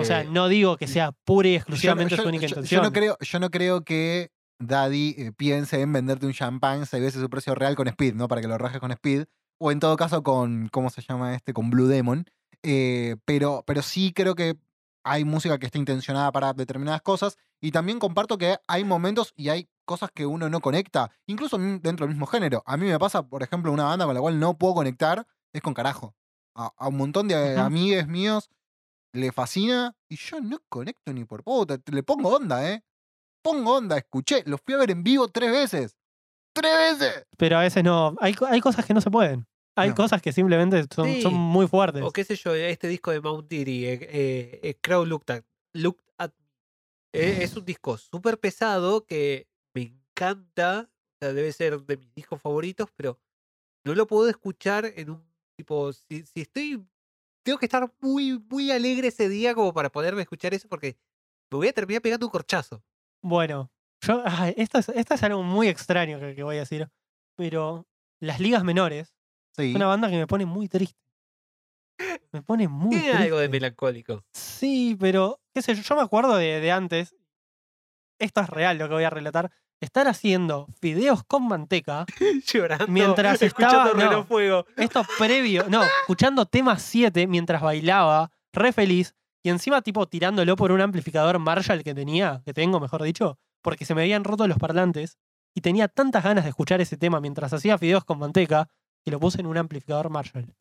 O 0.00 0.04
sea, 0.04 0.22
Eh, 0.22 0.24
no 0.28 0.48
digo 0.48 0.76
que 0.76 0.86
sea 0.88 1.12
pura 1.24 1.48
y 1.48 1.54
exclusivamente 1.54 2.16
yo- 2.16 2.22
su 2.22 2.28
única 2.28 2.46
yo- 2.46 2.48
yo 2.48 2.60
intención. 2.60 2.82
no 2.82 2.92
creo, 2.92 3.16
yo 3.20 3.38
no 3.38 3.48
creo 3.50 3.84
que 3.84 4.30
Daddy 4.58 5.14
eh, 5.18 5.32
piense 5.32 5.80
en 5.80 5.92
venderte 5.92 6.26
un 6.26 6.32
champán 6.32 6.86
seis 6.86 7.02
veces 7.02 7.20
su 7.20 7.30
precio 7.30 7.54
real 7.54 7.76
con 7.76 7.88
Speed, 7.88 8.14
¿no? 8.14 8.28
Para 8.28 8.40
que 8.40 8.48
lo 8.48 8.58
rajes 8.58 8.80
con 8.80 8.90
Speed. 8.92 9.26
O 9.60 9.72
en 9.72 9.80
todo 9.80 9.96
caso 9.96 10.22
con, 10.22 10.68
¿cómo 10.68 10.90
se 10.90 11.02
llama 11.02 11.34
este? 11.34 11.52
Con 11.52 11.70
Blue 11.70 11.86
Demon. 11.86 12.26
Eh, 12.62 13.16
pero, 13.24 13.64
pero 13.66 13.82
sí 13.82 14.12
creo 14.12 14.34
que 14.34 14.56
hay 15.04 15.24
música 15.24 15.58
que 15.58 15.66
está 15.66 15.78
intencionada 15.78 16.30
para 16.32 16.52
determinadas 16.52 17.02
cosas. 17.02 17.36
Y 17.60 17.72
también 17.72 17.98
comparto 17.98 18.38
que 18.38 18.56
hay 18.68 18.84
momentos 18.84 19.32
y 19.36 19.48
hay 19.48 19.68
cosas 19.84 20.10
que 20.14 20.26
uno 20.26 20.48
no 20.50 20.60
conecta, 20.60 21.10
incluso 21.26 21.56
dentro 21.58 22.06
del 22.06 22.10
mismo 22.10 22.26
género. 22.26 22.62
A 22.66 22.76
mí 22.76 22.86
me 22.86 22.98
pasa, 22.98 23.26
por 23.26 23.42
ejemplo, 23.42 23.72
una 23.72 23.84
banda 23.84 24.04
con 24.04 24.14
la 24.14 24.20
cual 24.20 24.38
no 24.38 24.58
puedo 24.58 24.74
conectar, 24.74 25.26
es 25.52 25.62
con 25.62 25.74
carajo. 25.74 26.14
A, 26.54 26.72
a 26.76 26.88
un 26.88 26.96
montón 26.98 27.26
de 27.28 27.56
Ujú. 27.56 27.58
amigues 27.58 28.06
míos 28.06 28.50
le 29.12 29.32
fascina 29.32 29.96
y 30.08 30.16
yo 30.16 30.40
no 30.40 30.58
conecto 30.68 31.12
ni 31.12 31.24
por 31.24 31.42
puta. 31.44 31.78
Le 31.90 32.02
pongo 32.02 32.36
onda, 32.36 32.70
¿eh? 32.70 32.84
Pongo 33.48 33.76
onda, 33.76 33.96
escuché, 33.96 34.42
los 34.44 34.60
fui 34.60 34.74
a 34.74 34.78
ver 34.78 34.90
en 34.90 35.02
vivo 35.02 35.26
tres 35.28 35.50
veces. 35.50 35.96
¡Tres 36.52 36.98
veces! 37.00 37.24
Pero 37.38 37.56
a 37.56 37.60
veces 37.62 37.82
no. 37.82 38.14
Hay, 38.20 38.34
hay 38.46 38.60
cosas 38.60 38.84
que 38.84 38.92
no 38.92 39.00
se 39.00 39.10
pueden. 39.10 39.46
Hay 39.74 39.90
No. 39.90 39.94
cosas 39.94 40.20
que 40.20 40.32
simplemente 40.32 40.84
son, 40.94 41.06
Sí. 41.06 41.22
son 41.22 41.32
muy 41.34 41.66
fuertes. 41.66 42.02
O 42.02 42.10
qué 42.12 42.24
sé 42.24 42.36
yo, 42.36 42.54
este 42.54 42.88
disco 42.88 43.10
de 43.10 43.20
Mount 43.22 43.48
Diri, 43.48 43.86
eh, 43.86 43.92
eh, 44.02 44.60
eh, 44.62 44.74
Crowd 44.82 45.06
Looked 45.06 45.30
at, 45.34 45.44
Looked 45.72 46.04
at 46.18 46.30
eh, 47.14 47.38
es 47.42 47.56
un 47.56 47.64
disco 47.64 47.96
súper 47.96 48.38
pesado 48.38 49.06
que 49.06 49.48
me 49.72 49.82
encanta. 49.82 50.90
O 50.90 51.16
sea, 51.24 51.32
debe 51.32 51.50
ser 51.52 51.80
de 51.82 51.96
mis 51.96 52.12
discos 52.14 52.40
favoritos, 52.42 52.90
pero 52.96 53.18
no 53.84 53.94
lo 53.94 54.06
puedo 54.06 54.28
escuchar 54.28 54.84
en 54.96 55.10
un 55.10 55.24
tipo. 55.56 55.90
Si, 55.94 56.22
si 56.26 56.42
estoy. 56.42 56.84
Tengo 57.44 57.58
que 57.58 57.64
estar 57.66 57.90
muy, 58.00 58.38
muy 58.50 58.70
alegre 58.70 59.08
ese 59.08 59.28
día 59.30 59.54
como 59.54 59.72
para 59.72 59.90
poderme 59.90 60.20
escuchar 60.20 60.52
eso 60.52 60.68
porque 60.68 60.98
me 61.50 61.56
voy 61.56 61.68
a 61.68 61.72
terminar 61.72 62.02
pegando 62.02 62.26
un 62.26 62.30
corchazo. 62.30 62.82
Bueno, 63.22 63.70
yo, 64.00 64.22
ay, 64.24 64.54
esto, 64.56 64.78
es, 64.78 64.88
esto 64.90 65.14
es 65.14 65.22
algo 65.22 65.42
muy 65.42 65.68
extraño 65.68 66.18
que, 66.20 66.34
que 66.34 66.42
voy 66.42 66.56
a 66.56 66.60
decir. 66.60 66.88
Pero 67.36 67.86
las 68.20 68.40
ligas 68.40 68.64
menores 68.64 69.14
Sí. 69.56 69.70
es 69.70 69.74
una 69.76 69.86
banda 69.86 70.08
que 70.08 70.16
me 70.16 70.26
pone 70.26 70.46
muy 70.46 70.68
triste. 70.68 70.96
Me 72.30 72.42
pone 72.42 72.68
muy 72.68 72.90
Tiene 72.90 73.04
triste. 73.08 73.22
algo 73.24 73.38
de 73.38 73.48
melancólico. 73.48 74.24
Sí, 74.32 74.96
pero 75.00 75.40
qué 75.52 75.62
sé 75.62 75.74
yo, 75.74 75.82
yo 75.82 75.96
me 75.96 76.02
acuerdo 76.02 76.36
de, 76.36 76.60
de 76.60 76.70
antes. 76.70 77.14
Esto 78.20 78.40
es 78.40 78.48
real 78.48 78.78
lo 78.78 78.88
que 78.88 78.94
voy 78.94 79.04
a 79.04 79.10
relatar. 79.10 79.50
Estar 79.80 80.06
haciendo 80.08 80.66
fideos 80.80 81.24
con 81.24 81.46
manteca. 81.48 82.04
Llorando. 82.46 82.86
Mientras 82.88 83.40
escuchando 83.42 83.92
estaba- 83.92 84.12
no. 84.12 84.24
fuego. 84.24 84.64
Esto 84.76 85.02
previo, 85.18 85.64
no, 85.68 85.82
escuchando 86.02 86.46
tema 86.46 86.78
7 86.78 87.26
mientras 87.26 87.62
bailaba, 87.62 88.30
re 88.52 88.72
feliz, 88.72 89.14
y 89.48 89.50
encima 89.50 89.80
tipo 89.82 90.06
tirándolo 90.06 90.56
por 90.56 90.72
un 90.72 90.82
amplificador 90.82 91.38
Marshall 91.38 91.82
que 91.82 91.94
tenía, 91.94 92.42
que 92.44 92.52
tengo, 92.52 92.80
mejor 92.80 93.02
dicho, 93.02 93.38
porque 93.62 93.86
se 93.86 93.94
me 93.94 94.02
habían 94.02 94.24
roto 94.24 94.46
los 94.46 94.58
parlantes, 94.58 95.16
y 95.56 95.62
tenía 95.62 95.88
tantas 95.88 96.22
ganas 96.22 96.44
de 96.44 96.50
escuchar 96.50 96.82
ese 96.82 96.98
tema 96.98 97.20
mientras 97.20 97.52
hacía 97.54 97.78
fideos 97.78 98.04
con 98.04 98.18
manteca, 98.18 98.68
que 99.04 99.10
lo 99.10 99.18
puse 99.20 99.40
en 99.40 99.46
un 99.46 99.56
amplificador 99.56 100.10
Marshall. 100.10 100.54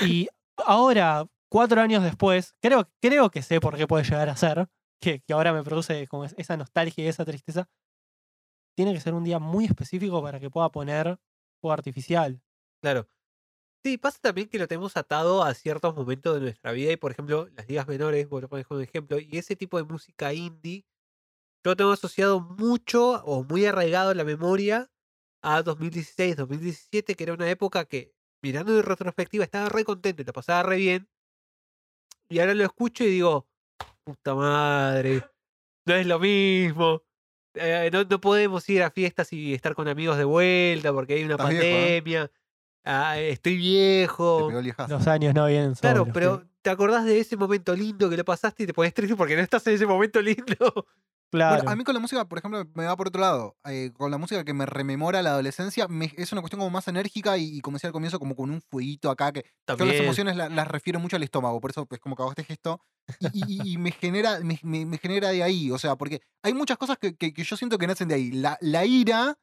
Y 0.00 0.28
ahora, 0.64 1.26
cuatro 1.50 1.80
años 1.80 2.02
después, 2.02 2.54
creo, 2.62 2.88
creo 3.02 3.30
que 3.30 3.42
sé 3.42 3.60
por 3.60 3.76
qué 3.76 3.86
puede 3.86 4.04
llegar 4.04 4.28
a 4.30 4.36
ser, 4.36 4.68
que, 5.00 5.20
que 5.20 5.32
ahora 5.34 5.52
me 5.52 5.62
produce 5.62 6.06
como 6.08 6.24
es- 6.24 6.34
esa 6.38 6.56
nostalgia 6.56 7.04
y 7.04 7.08
esa 7.08 7.24
tristeza. 7.24 7.68
Tiene 8.76 8.92
que 8.92 9.00
ser 9.00 9.14
un 9.14 9.24
día 9.24 9.38
muy 9.38 9.64
específico 9.66 10.22
para 10.22 10.40
que 10.40 10.50
pueda 10.50 10.68
poner 10.70 11.18
fuego 11.60 11.72
artificial. 11.72 12.40
Claro. 12.82 13.06
Sí, 13.84 13.98
pasa 13.98 14.18
también 14.18 14.48
que 14.48 14.58
lo 14.58 14.66
tenemos 14.66 14.96
atado 14.96 15.42
a 15.42 15.52
ciertos 15.52 15.94
momentos 15.94 16.34
de 16.36 16.40
nuestra 16.40 16.72
vida 16.72 16.90
y, 16.90 16.96
por 16.96 17.12
ejemplo, 17.12 17.50
las 17.54 17.68
ligas 17.68 17.86
menores, 17.86 18.26
vos 18.30 18.40
lo 18.40 18.48
pones 18.48 18.66
como 18.66 18.80
ejemplo, 18.80 19.18
y 19.18 19.36
ese 19.36 19.56
tipo 19.56 19.76
de 19.76 19.84
música 19.84 20.32
indie, 20.32 20.86
yo 21.62 21.76
tengo 21.76 21.92
asociado 21.92 22.40
mucho 22.40 23.22
o 23.24 23.44
muy 23.44 23.66
arraigado 23.66 24.12
en 24.12 24.16
la 24.16 24.24
memoria 24.24 24.90
a 25.42 25.62
2016, 25.62 26.34
2017, 26.34 27.14
que 27.14 27.24
era 27.24 27.34
una 27.34 27.50
época 27.50 27.84
que, 27.84 28.14
mirando 28.42 28.74
en 28.74 28.84
retrospectiva, 28.84 29.44
estaba 29.44 29.68
re 29.68 29.84
contento 29.84 30.22
y 30.22 30.24
lo 30.24 30.32
pasaba 30.32 30.62
re 30.62 30.76
bien. 30.76 31.08
Y 32.30 32.38
ahora 32.38 32.54
lo 32.54 32.64
escucho 32.64 33.04
y 33.04 33.08
digo, 33.08 33.46
puta 34.02 34.34
madre, 34.34 35.22
no 35.84 35.94
es 35.94 36.06
lo 36.06 36.18
mismo. 36.18 37.02
eh, 37.52 37.90
no, 37.92 38.04
no 38.04 38.18
podemos 38.18 38.66
ir 38.70 38.82
a 38.82 38.90
fiestas 38.90 39.30
y 39.34 39.52
estar 39.52 39.74
con 39.74 39.88
amigos 39.88 40.16
de 40.16 40.24
vuelta 40.24 40.90
porque 40.90 41.14
hay 41.14 41.24
una 41.24 41.34
Estás 41.34 41.50
viejo, 41.50 41.66
¿eh? 41.66 42.30
Ah, 42.84 43.18
estoy 43.18 43.52
Te 43.54 43.58
viejo. 43.58 44.50
Los 44.88 45.06
años 45.06 45.34
no 45.34 45.46
vienen 45.46 45.74
Claro, 45.74 46.06
pero 46.12 46.40
sí. 46.40 46.48
te 46.62 46.70
acordás 46.70 47.04
de 47.04 47.18
ese 47.20 47.36
momento 47.36 47.74
lindo 47.74 48.08
que 48.10 48.16
lo 48.16 48.24
pasaste 48.24 48.62
y 48.64 48.66
te 48.66 48.74
pones 48.74 48.94
triste 48.94 49.16
porque 49.16 49.36
no 49.36 49.42
estás 49.42 49.66
en 49.66 49.74
ese 49.74 49.86
momento 49.86 50.20
lindo. 50.20 50.44
Claro. 51.30 51.56
Bueno, 51.56 51.70
a 51.72 51.74
mí 51.74 51.82
con 51.82 51.94
la 51.94 52.00
música, 52.00 52.24
por 52.28 52.38
ejemplo, 52.38 52.64
me 52.74 52.84
va 52.84 52.96
por 52.96 53.08
otro 53.08 53.20
lado. 53.20 53.56
Eh, 53.64 53.90
con 53.92 54.08
la 54.12 54.18
música 54.18 54.44
que 54.44 54.54
me 54.54 54.66
rememora 54.66 55.20
la 55.20 55.30
adolescencia, 55.30 55.88
me- 55.88 56.12
es 56.16 56.30
una 56.30 56.40
cuestión 56.40 56.60
como 56.60 56.70
más 56.70 56.86
enérgica 56.86 57.36
y, 57.36 57.56
y 57.56 57.60
como 57.60 57.74
decía 57.74 57.88
al 57.88 57.92
comienzo, 57.92 58.20
como 58.20 58.36
con 58.36 58.50
un 58.50 58.60
fueguito 58.62 59.10
acá, 59.10 59.32
que 59.32 59.40
yo 59.42 59.48
las 59.66 59.78
También. 59.78 60.02
emociones 60.04 60.36
la- 60.36 60.48
las 60.48 60.68
refiero 60.68 61.00
mucho 61.00 61.16
al 61.16 61.24
estómago, 61.24 61.60
por 61.60 61.72
eso 61.72 61.88
es 61.90 61.98
como 61.98 62.14
que 62.14 62.22
hago 62.22 62.30
este 62.30 62.44
gesto. 62.44 62.80
Y, 63.32 63.52
y- 63.52 63.72
y 63.72 63.78
me 63.78 63.90
genera 63.90 64.38
me, 64.44 64.60
me- 64.62 64.86
me 64.86 64.96
genera 64.98 65.30
de 65.30 65.42
ahí, 65.42 65.72
o 65.72 65.78
sea, 65.78 65.96
porque 65.96 66.20
hay 66.44 66.54
muchas 66.54 66.78
cosas 66.78 66.98
que, 66.98 67.16
que- 67.16 67.32
que 67.34 67.42
yo 67.42 67.56
siento 67.56 67.78
que 67.78 67.88
nacen 67.88 68.06
de 68.06 68.14
ahí. 68.14 68.30
La, 68.30 68.56
la 68.60 68.84
ira 68.84 69.36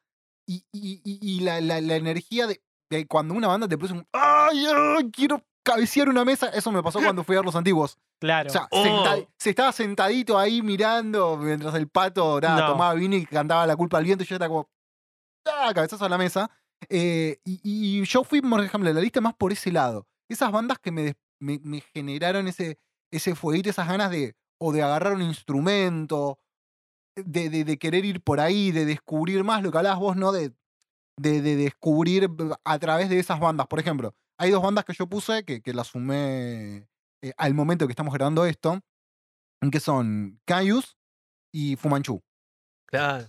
y, 0.48 0.64
y- 0.72 1.02
y- 1.04 1.20
y 1.22 1.40
la, 1.42 1.60
la- 1.60 1.82
la 1.82 1.96
energía 1.98 2.48
de 2.48 2.62
cuando 3.08 3.34
una 3.34 3.48
banda 3.48 3.68
te 3.68 3.78
produce 3.78 3.94
un 4.00 4.08
¡Ay, 4.14 4.66
ay, 4.68 5.10
quiero 5.12 5.44
cabecear 5.64 6.10
una 6.10 6.26
mesa! 6.26 6.48
Eso 6.50 6.72
me 6.72 6.82
pasó 6.84 7.00
cuando 7.00 7.24
fui 7.24 7.36
a 7.36 7.40
ver 7.40 7.46
los 7.46 7.56
antiguos. 7.56 7.98
claro. 8.20 8.50
O 8.50 8.52
sea, 8.52 8.68
Oh. 8.72 8.84
senta- 8.84 9.30
se 9.38 9.50
estaba 9.52 9.72
sentadito 9.72 10.38
ahí 10.38 10.62
mirando 10.62 11.38
mientras 11.38 11.74
el 11.76 11.88
pato 11.88 12.40
nada, 12.42 12.62
No. 12.62 12.72
tomaba 12.74 12.94
vino 12.94 13.16
y 13.16 13.26
cantaba 13.26 13.66
la 13.66 13.76
culpa 13.76 13.98
al 13.98 14.04
viento 14.06 14.24
y 14.24 14.28
yo 14.28 14.36
era 14.36 14.48
como, 14.48 14.70
¡ah! 15.48 15.72
cabezazo 15.74 16.06
a 16.06 16.10
la 16.10 16.18
mesa. 16.18 16.50
Eh, 16.90 17.40
y, 17.46 17.60
y 17.64 18.04
yo 18.06 18.24
fui, 18.24 18.42
por 18.42 18.60
ejemplo, 18.64 18.90
en 18.90 18.96
la 18.96 19.02
lista 19.02 19.22
más 19.22 19.34
por 19.36 19.52
ese 19.52 19.72
lado. 19.72 20.08
Esas 20.30 20.52
bandas 20.52 20.80
que 20.80 20.92
me, 20.92 21.16
me, 21.40 21.60
me 21.64 21.82
generaron 21.94 22.48
ese, 22.48 22.80
ese 23.12 23.36
fueguito, 23.36 23.70
esas 23.70 23.88
ganas 23.88 24.10
de, 24.12 24.36
o 24.60 24.72
de 24.72 24.82
agarrar 24.84 25.14
un 25.14 25.22
instrumento, 25.22 26.40
de, 27.16 27.50
de- 27.50 27.64
de 27.66 27.78
querer 27.78 28.06
ir 28.06 28.22
por 28.22 28.40
ahí, 28.40 28.72
de 28.72 28.86
descubrir 28.86 29.44
más 29.44 29.62
lo 29.64 29.72
que 29.72 29.78
hablabas 29.78 30.00
vos, 30.00 30.16
¿no? 30.16 30.32
De, 30.32 30.54
de, 31.22 31.41
de 31.41 31.56
descubrir 31.56 32.30
a 32.64 32.80
través 32.80 33.10
de 33.10 33.19
esas 33.19 33.39
bandas. 33.39 33.68
Por 33.68 33.80
ejemplo, 33.80 34.14
hay 34.39 34.52
dos 34.52 34.61
bandas 34.64 34.85
que 34.85 34.93
yo 34.93 35.07
puse 35.07 35.43
que, 35.45 35.61
que 35.61 35.73
las 35.73 35.88
sumé 35.88 36.88
eh, 37.22 37.34
al 37.38 37.53
momento 37.53 37.88
que 37.88 37.91
estamos 37.91 38.14
grabando 38.14 38.45
esto, 38.45 38.80
que 39.72 39.80
son 39.80 40.39
Caius 40.45 40.98
y 41.53 41.76
Fumanchu, 41.76 42.22
Claro. 42.88 43.27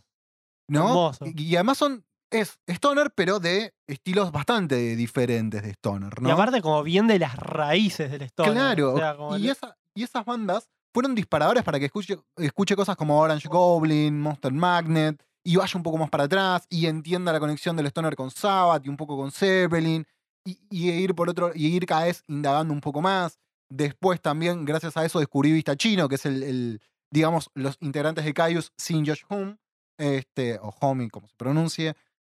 ¿no? 0.69 0.89
Hermoso. 0.89 1.27
Y, 1.27 1.43
y 1.43 1.56
además 1.56 1.78
son, 1.78 2.05
es 2.31 2.59
Stoner, 2.66 3.12
pero 3.14 3.39
de 3.40 3.74
estilos 3.86 4.32
bastante 4.32 4.97
diferentes 4.97 5.62
de 5.62 5.70
Stoner, 5.70 6.20
¿no? 6.23 6.28
Y 6.28 6.32
aparte 6.32 6.62
como 6.62 6.82
bien 6.82 7.06
de 7.06 7.19
las 7.19 7.36
raíces 7.36 8.10
del 8.10 8.23
stoner. 8.23 8.52
Claro, 8.55 8.94
o 8.94 8.97
sea, 8.98 9.16
como 9.16 9.36
y, 9.36 9.44
el- 9.44 9.51
esa- 9.51 9.77
y 9.94 10.02
esas 10.05 10.24
bandas 10.24 10.70
fueron 10.94 11.14
disparadores 11.14 11.62
para 11.62 11.78
que 11.78 11.86
escuche, 11.86 12.16
escuche 12.36 12.74
cosas 12.77 12.97
como 12.97 13.19
Orange 13.20 13.48
Goblin, 13.48 14.19
Monster 14.19 14.52
Magnet, 14.52 15.23
y 15.44 15.56
vaya 15.56 15.77
un 15.77 15.82
poco 15.82 15.98
más 15.98 16.10
para 16.10 16.24
atrás, 16.24 16.66
y 16.69 16.86
entienda 16.86 17.32
la 17.32 17.40
conexión 17.40 17.77
del 17.77 17.86
Stoner 17.86 18.16
con 18.16 18.31
Sabbath 18.31 18.85
y 18.85 18.89
un 18.89 18.97
poco 18.97 19.16
con 19.16 19.31
Zeppelin, 19.31 20.06
y, 20.44 20.59
y 20.70 20.90
ir 20.90 21.14
por 21.14 21.28
otro, 21.28 21.52
y 21.55 21.66
ir 21.66 21.86
cada 21.86 22.05
vez 22.05 22.23
indagando 22.28 22.74
un 22.74 22.81
poco 22.81 23.01
más. 23.01 23.39
Después 23.69 24.20
también, 24.20 24.64
gracias 24.64 24.97
a 24.97 25.05
eso, 25.05 25.19
descubrí 25.19 25.52
Vista 25.52 25.77
Chino, 25.77 26.09
que 26.09 26.16
es 26.16 26.27
el, 26.27 26.43
el, 26.43 26.81
digamos, 27.10 27.51
los 27.55 27.77
integrantes 27.81 28.24
de 28.24 28.35
Caius 28.35 28.73
sin 28.77 29.06
Josh 29.06 29.23
Home, 29.28 29.56
este, 29.98 30.59
o 30.59 30.74
Homie, 30.81 31.10
como 31.10 31.28
se 31.28 31.35
pronuncie. 31.36 31.94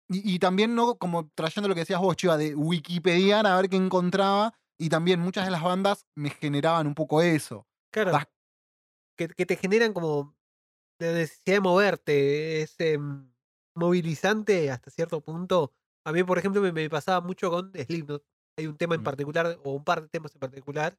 Y, 0.09 0.35
y 0.35 0.39
también, 0.39 0.75
¿no? 0.75 0.97
Como 0.97 1.31
trayendo 1.35 1.69
lo 1.69 1.75
que 1.75 1.81
decías 1.81 2.01
vos, 2.01 2.15
Chiva, 2.17 2.37
de 2.37 2.55
Wikipediar 2.55 3.47
a 3.47 3.57
ver 3.57 3.69
qué 3.69 3.77
encontraba. 3.77 4.53
Y 4.79 4.89
también 4.89 5.21
muchas 5.21 5.45
de 5.45 5.51
las 5.51 5.63
bandas 5.63 6.05
me 6.15 6.31
generaban 6.31 6.87
un 6.87 6.95
poco 6.95 7.23
eso. 7.23 7.67
Claro. 7.91 8.19
Que 9.17 9.29
te 9.29 9.57
generan 9.57 9.93
como 9.93 10.35
la 10.99 11.13
necesidad 11.13 11.57
de 11.57 11.61
moverte, 11.61 12.63
es 12.63 12.75
em, 12.81 13.33
movilizante 13.75 14.71
hasta 14.71 14.91
cierto 14.91 15.21
punto. 15.21 15.73
A 16.05 16.13
mí, 16.13 16.23
por 16.25 16.39
ejemplo, 16.39 16.61
me, 16.63 16.73
me 16.73 16.89
pasaba 16.91 17.21
mucho 17.21 17.51
con 17.51 17.73
Slipknot. 17.75 18.25
Hay 18.59 18.67
un 18.67 18.77
tema 18.77 18.95
en 18.95 19.03
particular, 19.03 19.59
o 19.65 19.73
un 19.75 19.85
par 19.85 20.03
de 20.03 20.09
temas 20.09 20.35
en 20.35 20.41
particular. 20.41 20.99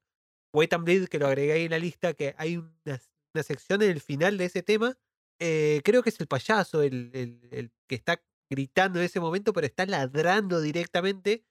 Wait 0.54 0.74
and 0.74 0.86
Bleed, 0.86 1.08
que 1.08 1.20
lo 1.20 1.28
agregué 1.28 1.54
ahí 1.54 1.66
en 1.66 1.72
la 1.72 1.80
lista, 1.80 2.14
que 2.14 2.36
hay 2.38 2.58
una, 2.58 3.02
una 3.34 3.44
sección 3.44 3.82
en 3.82 3.92
el 3.92 4.02
final 4.02 4.38
de 4.38 4.46
ese 4.46 4.64
tema. 4.64 4.98
eh, 5.40 5.82
creo 5.84 6.02
que 6.04 6.10
es 6.10 6.20
el 6.22 6.28
payaso 6.28 6.82
el, 6.82 7.12
el- 7.14 7.48
el 7.52 7.72
que 7.90 7.96
está 7.96 8.24
gritando 8.50 9.00
en 9.00 9.06
ese 9.06 9.20
momento, 9.20 9.52
pero 9.54 9.68
está 9.68 9.86
ladrando 9.86 10.62
directamente. 10.62 11.46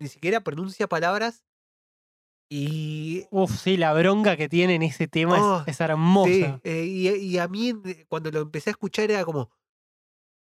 Ni 0.00 0.08
siquiera 0.08 0.42
pronuncia 0.42 0.88
palabras. 0.88 1.44
Y 2.48 3.24
Uf, 3.30 3.50
sí, 3.60 3.76
la 3.76 3.92
bronca 3.92 4.36
que 4.36 4.48
tiene 4.48 4.76
en 4.76 4.82
ese 4.82 5.08
tema 5.08 5.36
es- 5.36 5.42
Oh, 5.42 5.64
es, 5.66 5.80
hermosa. 5.80 6.30
Sí, 6.30 6.44
eh, 6.70 6.84
y, 6.84 7.08
y 7.08 7.38
a 7.38 7.48
mí 7.48 7.72
cuando 8.08 8.30
lo 8.30 8.40
empecé 8.40 8.70
a 8.70 8.72
escuchar 8.72 9.10
era 9.10 9.24
como. 9.24 9.50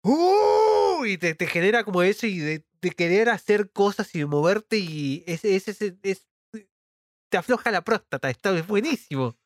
¡Uh! 0.04 1.06
Y 1.06 1.18
te, 1.18 1.34
te 1.36 1.48
genera 1.48 1.84
como 1.84 2.02
eso 2.04 2.28
y 2.28 2.40
de, 2.40 2.66
de 2.82 2.90
querer 2.92 3.30
hacer 3.30 3.72
cosas 3.72 4.14
y 4.16 4.20
de 4.20 4.26
moverte 4.26 4.78
y 4.78 5.24
es, 5.28 5.46
es, 5.46 5.68
es, 5.68 5.82
es- 6.04 6.28
te 7.30 7.38
afloja 7.38 7.72
la 7.72 7.84
próstata, 7.84 8.30
está 8.30 8.58
es 8.58 8.66
buenísimo. 8.68 9.38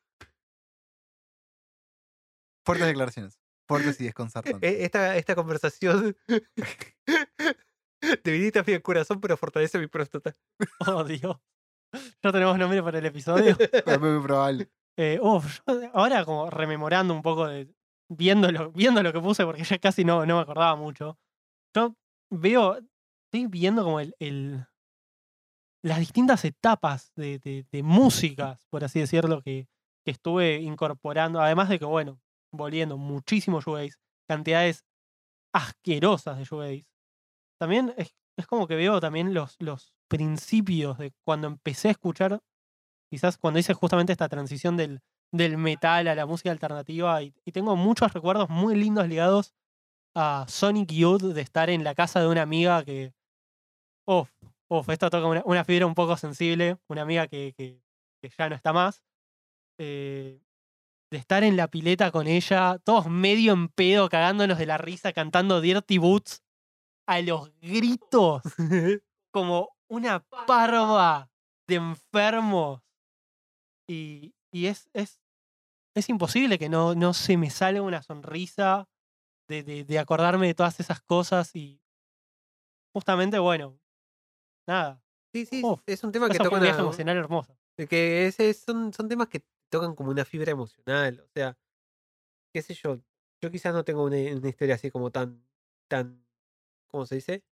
Fuertes 2.64 2.86
declaraciones. 2.86 3.38
Fuertes 3.66 4.00
y 4.00 4.04
desconcertantes. 4.04 4.62
E- 4.70 4.84
Esta, 4.84 5.16
esta 5.16 5.34
conversación 5.34 6.16
debilita 8.24 8.62
mi 8.66 8.78
corazón, 8.80 9.20
pero 9.20 9.36
fortalece 9.36 9.78
mi 9.78 9.86
próstata. 9.88 10.34
Oh, 10.86 11.04
Dios. 11.04 11.36
Ya 12.22 12.32
tenemos 12.32 12.58
nombre 12.58 12.82
para 12.82 12.98
el 12.98 13.06
episodio. 13.06 13.56
Es 13.86 14.00
muy 14.00 14.22
probable. 14.22 14.70
Eh, 14.98 15.18
uf, 15.22 15.60
ahora 15.94 16.24
como 16.24 16.50
rememorando 16.50 17.14
un 17.14 17.22
poco 17.22 17.46
de. 17.46 17.72
Viendo 18.14 18.50
lo, 18.52 18.70
viendo 18.72 19.02
lo 19.02 19.12
que 19.12 19.20
puse, 19.20 19.44
porque 19.44 19.64
ya 19.64 19.78
casi 19.78 20.04
no, 20.04 20.26
no 20.26 20.36
me 20.36 20.42
acordaba 20.42 20.76
mucho. 20.76 21.18
Yo 21.74 21.94
veo. 22.30 22.78
Estoy 23.26 23.46
viendo 23.48 23.84
como 23.84 24.00
el. 24.00 24.14
el- 24.18 24.66
las 25.84 25.98
distintas 25.98 26.44
etapas 26.44 27.12
de, 27.16 27.38
de- 27.40 27.66
de 27.70 27.82
músicas, 27.82 28.64
por 28.70 28.84
así 28.84 29.00
decirlo, 29.00 29.42
que, 29.42 29.66
que 30.04 30.12
estuve 30.12 30.56
incorporando. 30.60 31.40
Además 31.40 31.68
de 31.68 31.78
que, 31.78 31.84
bueno, 31.84 32.20
volviendo 32.52 32.96
muchísimo 32.98 33.60
shoegaze, 33.60 33.96
cantidades 34.28 34.84
asquerosas 35.54 36.38
de 36.38 36.44
shoegaze. 36.44 36.86
También 37.60 37.94
es, 37.96 38.14
es 38.36 38.46
como 38.46 38.66
que 38.66 38.76
veo 38.76 39.00
también 39.00 39.34
los, 39.34 39.56
los 39.60 39.94
principios 40.08 40.98
de 40.98 41.12
cuando 41.24 41.46
empecé 41.48 41.88
a 41.88 41.92
escuchar 41.92 42.40
quizás 43.10 43.36
cuando 43.36 43.60
hice 43.60 43.74
justamente 43.74 44.12
esta 44.12 44.28
transición 44.28 44.76
del, 44.76 45.02
del 45.32 45.58
metal 45.58 46.08
a 46.08 46.14
la 46.14 46.26
música 46.26 46.50
alternativa 46.50 47.22
y, 47.22 47.32
tengo 47.52 47.76
muchos 47.76 48.12
recuerdos 48.12 48.48
muy 48.48 48.74
lindos 48.74 49.06
ligados 49.08 49.54
a 50.16 50.46
Sonic 50.48 50.90
Youth 50.90 51.22
de 51.22 51.40
estar 51.42 51.70
en 51.70 51.84
la 51.84 51.94
casa 51.94 52.20
de 52.20 52.28
una 52.28 52.42
amiga 52.42 52.84
que, 52.84 53.12
uf, 54.06 54.30
uf, 54.68 54.88
esto 54.88 55.10
toca 55.10 55.42
una, 55.44 55.64
fibra 55.64 55.86
un 55.86 55.94
poco 55.94 56.16
sensible, 56.16 56.78
una 56.88 57.02
amiga 57.02 57.26
que, 57.28 57.54
que- 57.56 57.82
que 58.22 58.30
ya 58.38 58.48
no 58.48 58.54
está 58.54 58.72
más, 58.72 59.02
eh, 59.78 60.40
de 61.10 61.18
estar 61.18 61.44
en 61.44 61.56
la 61.56 61.68
pileta 61.68 62.10
con 62.10 62.26
ella, 62.26 62.78
todos 62.84 63.08
medio 63.08 63.52
en 63.52 63.68
pedo, 63.68 64.08
cagándonos 64.08 64.58
de 64.58 64.66
la 64.66 64.78
risa, 64.78 65.12
cantando 65.12 65.60
Dirty 65.60 65.98
Boots 65.98 66.41
a 67.06 67.20
los 67.20 67.52
gritos, 67.60 68.42
como 69.32 69.70
una 69.88 70.20
parva 70.20 71.30
de 71.66 71.76
enfermos. 71.76 72.82
Y, 73.88 74.34
y 74.52 74.66
es, 74.66 74.88
es, 74.92 75.20
es 75.94 76.08
imposible 76.08 76.58
que 76.58 76.68
no, 76.68 76.94
no 76.94 77.12
se 77.14 77.36
me 77.36 77.50
salga 77.50 77.82
una 77.82 78.02
sonrisa 78.02 78.88
de, 79.48 79.62
de, 79.62 79.84
de 79.84 79.98
acordarme 79.98 80.46
de 80.46 80.54
todas 80.54 80.78
esas 80.80 81.02
cosas 81.02 81.54
y 81.54 81.82
justamente, 82.94 83.38
bueno, 83.38 83.78
nada, 84.66 85.02
Sí, 85.34 85.46
sí, 85.46 85.62
Uf, 85.64 85.80
es 85.86 86.04
un 86.04 86.12
tema 86.12 86.28
que 86.28 86.36
toca 86.36 86.56
un 86.56 86.60
viaje 86.60 86.80
emocional 86.80 87.16
hermoso. 87.16 87.56
que 87.88 88.26
ese 88.26 88.52
son, 88.52 88.92
son 88.92 89.08
temas 89.08 89.28
que 89.28 89.42
tocan 89.70 89.94
como 89.94 90.10
una 90.10 90.26
fibra 90.26 90.52
emocional. 90.52 91.20
O 91.20 91.28
sea, 91.28 91.56
qué 92.52 92.60
sé 92.60 92.74
yo. 92.74 93.00
Yo 93.40 93.50
quizás 93.50 93.72
no 93.72 93.82
tengo 93.82 94.04
una, 94.04 94.16
una 94.16 94.48
historia 94.48 94.74
así 94.74 94.90
como 94.90 95.10
tan, 95.10 95.42
tan, 95.88 96.22
¿cómo 96.92 97.06
se 97.06 97.16
dice? 97.16 97.44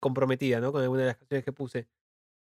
Comprometida, 0.00 0.60
¿no? 0.60 0.72
Con 0.72 0.82
alguna 0.82 1.02
de 1.02 1.08
las 1.08 1.18
canciones 1.18 1.44
que 1.44 1.52
puse. 1.52 1.88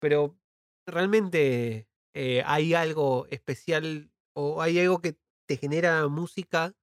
Pero 0.00 0.38
realmente 0.86 1.88
eh, 2.14 2.42
hay 2.46 2.74
algo 2.74 3.26
especial 3.30 4.12
o 4.34 4.62
hay 4.62 4.80
algo 4.80 5.00
que 5.00 5.18
te 5.48 5.56
genera 5.58 6.08
música. 6.08 6.74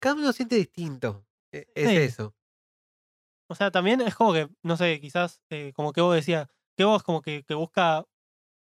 Cada 0.00 0.16
uno 0.16 0.32
siente 0.32 0.56
distinto. 0.56 1.26
E- 1.52 1.68
Es 1.74 1.90
Sí. 1.90 1.96
eso. 1.96 2.36
O 3.48 3.54
sea, 3.54 3.70
también 3.70 4.00
es 4.00 4.14
como 4.14 4.32
que, 4.32 4.48
no 4.62 4.76
sé, 4.76 5.00
quizás, 5.00 5.40
eh, 5.50 5.72
como 5.74 5.92
que 5.92 6.00
vos 6.00 6.14
decías, 6.14 6.48
que 6.76 6.84
vos 6.84 7.02
como 7.02 7.22
que, 7.22 7.44
que 7.44 7.54
busca, 7.54 8.04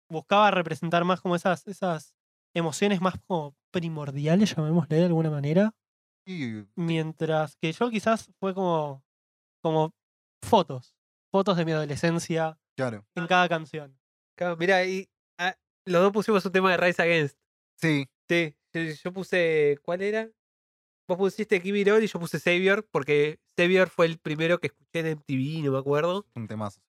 buscaba 0.09 0.51
representar 0.51 1.05
más 1.05 1.21
como 1.21 1.35
esas, 1.35 1.67
esas 1.67 2.15
emociones 2.55 3.01
más 3.01 3.15
como 3.27 3.55
primordiales, 3.71 4.55
llamémosle 4.55 4.97
de 4.97 5.05
alguna 5.05 5.31
manera. 5.31 5.73
Y 6.25 6.65
Mientras 6.77 7.55
que 7.57 7.71
yo 7.73 7.89
quizás 7.89 8.31
fue 8.39 8.53
como, 8.53 9.03
como 9.61 9.93
fotos, 10.41 10.95
fotos 11.31 11.57
de 11.57 11.65
mi 11.65 11.71
adolescencia 11.71 12.57
claro. 12.75 13.05
en 13.15 13.27
cada 13.27 13.47
canción. 13.49 13.97
Claro, 14.35 14.57
mira, 14.57 14.85
y 14.85 15.09
ah, 15.37 15.55
los 15.85 16.01
dos 16.01 16.13
pusimos 16.13 16.45
un 16.45 16.51
tema 16.51 16.71
de 16.71 16.77
Rise 16.77 17.01
Against. 17.01 17.37
Sí. 17.75 18.07
Sí, 18.27 18.55
yo, 18.73 18.81
yo 18.81 19.13
puse. 19.13 19.77
¿Cuál 19.81 20.01
era? 20.01 20.29
Vos 21.07 21.17
pusiste 21.17 21.59
Give 21.59 21.79
It 21.79 21.87
All 21.87 22.03
y 22.03 22.07
yo 22.07 22.19
puse 22.19 22.39
Savior, 22.39 22.87
porque 22.91 23.39
Savior 23.57 23.89
fue 23.89 24.05
el 24.05 24.19
primero 24.19 24.59
que 24.59 24.67
escuché 24.67 24.99
en 24.99 25.17
MTV, 25.17 25.65
no 25.65 25.71
me 25.71 25.79
acuerdo. 25.79 26.27
Un 26.35 26.47
temazo. 26.47 26.79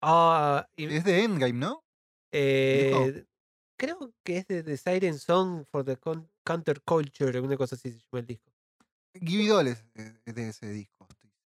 Ah, 0.00 0.68
y, 0.76 0.84
Es 0.84 1.02
de 1.04 1.24
Endgame, 1.24 1.52
¿no? 1.54 1.82
eh, 2.30 3.24
creo 3.76 4.12
que 4.22 4.38
es 4.38 4.46
de 4.46 4.62
The 4.62 4.76
Siren 4.76 5.18
Song 5.18 5.64
for 5.70 5.84
the 5.84 5.98
Counterculture, 6.44 7.36
alguna 7.36 7.56
cosa 7.56 7.74
así 7.74 7.90
se 7.90 7.98
llama 7.98 8.20
el 8.20 8.26
disco. 8.26 8.52
Give 9.14 9.42
It 9.42 9.50
All 9.50 9.66
es 9.66 9.84
de 10.24 10.48
ese 10.48 10.70
disco. 10.70 10.95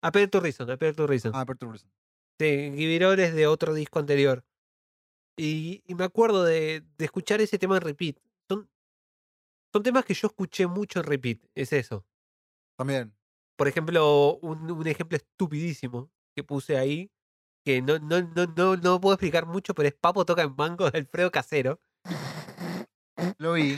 To 0.03 0.41
Reason, 0.41 0.67
to 0.97 1.07
Reason. 1.07 1.33
Ah, 1.35 1.41
Aperture 1.43 1.71
Reason. 1.71 1.91
Sí, 2.39 2.73
Give 2.77 2.95
It 2.95 3.03
All 3.03 3.21
es 3.21 3.35
de 3.35 3.47
otro 3.47 3.75
disco 3.75 3.99
anterior. 3.99 4.45
Y, 5.37 5.83
y 5.87 5.95
me 5.95 6.05
acuerdo 6.05 6.45
de, 6.45 6.85
de 6.99 7.05
escuchar 7.05 7.41
ese 7.41 7.59
tema 7.59 7.77
en 7.77 7.83
repeat. 7.83 8.17
Son, 8.49 8.69
son 9.73 9.83
temas 9.83 10.05
que 10.05 10.15
yo 10.15 10.29
escuché 10.29 10.67
mucho 10.67 11.01
en 11.01 11.07
repeat, 11.07 11.39
es 11.55 11.73
eso. 11.73 12.07
También. 12.77 13.15
por 13.57 13.69
ejemplo, 13.69 14.39
un, 14.41 14.71
un 14.71 14.87
ejemplo 14.87 15.17
estupidísimo 15.17 16.11
que 16.35 16.43
puse 16.43 16.79
ahí, 16.79 17.11
que 17.65 17.83
no, 17.83 17.99
no, 17.99 18.23
no, 18.23 18.47
no, 18.57 18.77
no 18.77 19.01
puedo 19.01 19.15
explicar 19.15 19.45
mucho, 19.45 19.75
pero 19.75 19.89
es 19.89 19.95
Papo 19.95 20.25
toca 20.25 20.43
en 20.43 20.55
mango 20.57 20.91
de 20.91 20.99
Alfredo 20.99 21.31
Casero, 21.31 21.79
Lo 23.39 23.53
vi. 23.53 23.77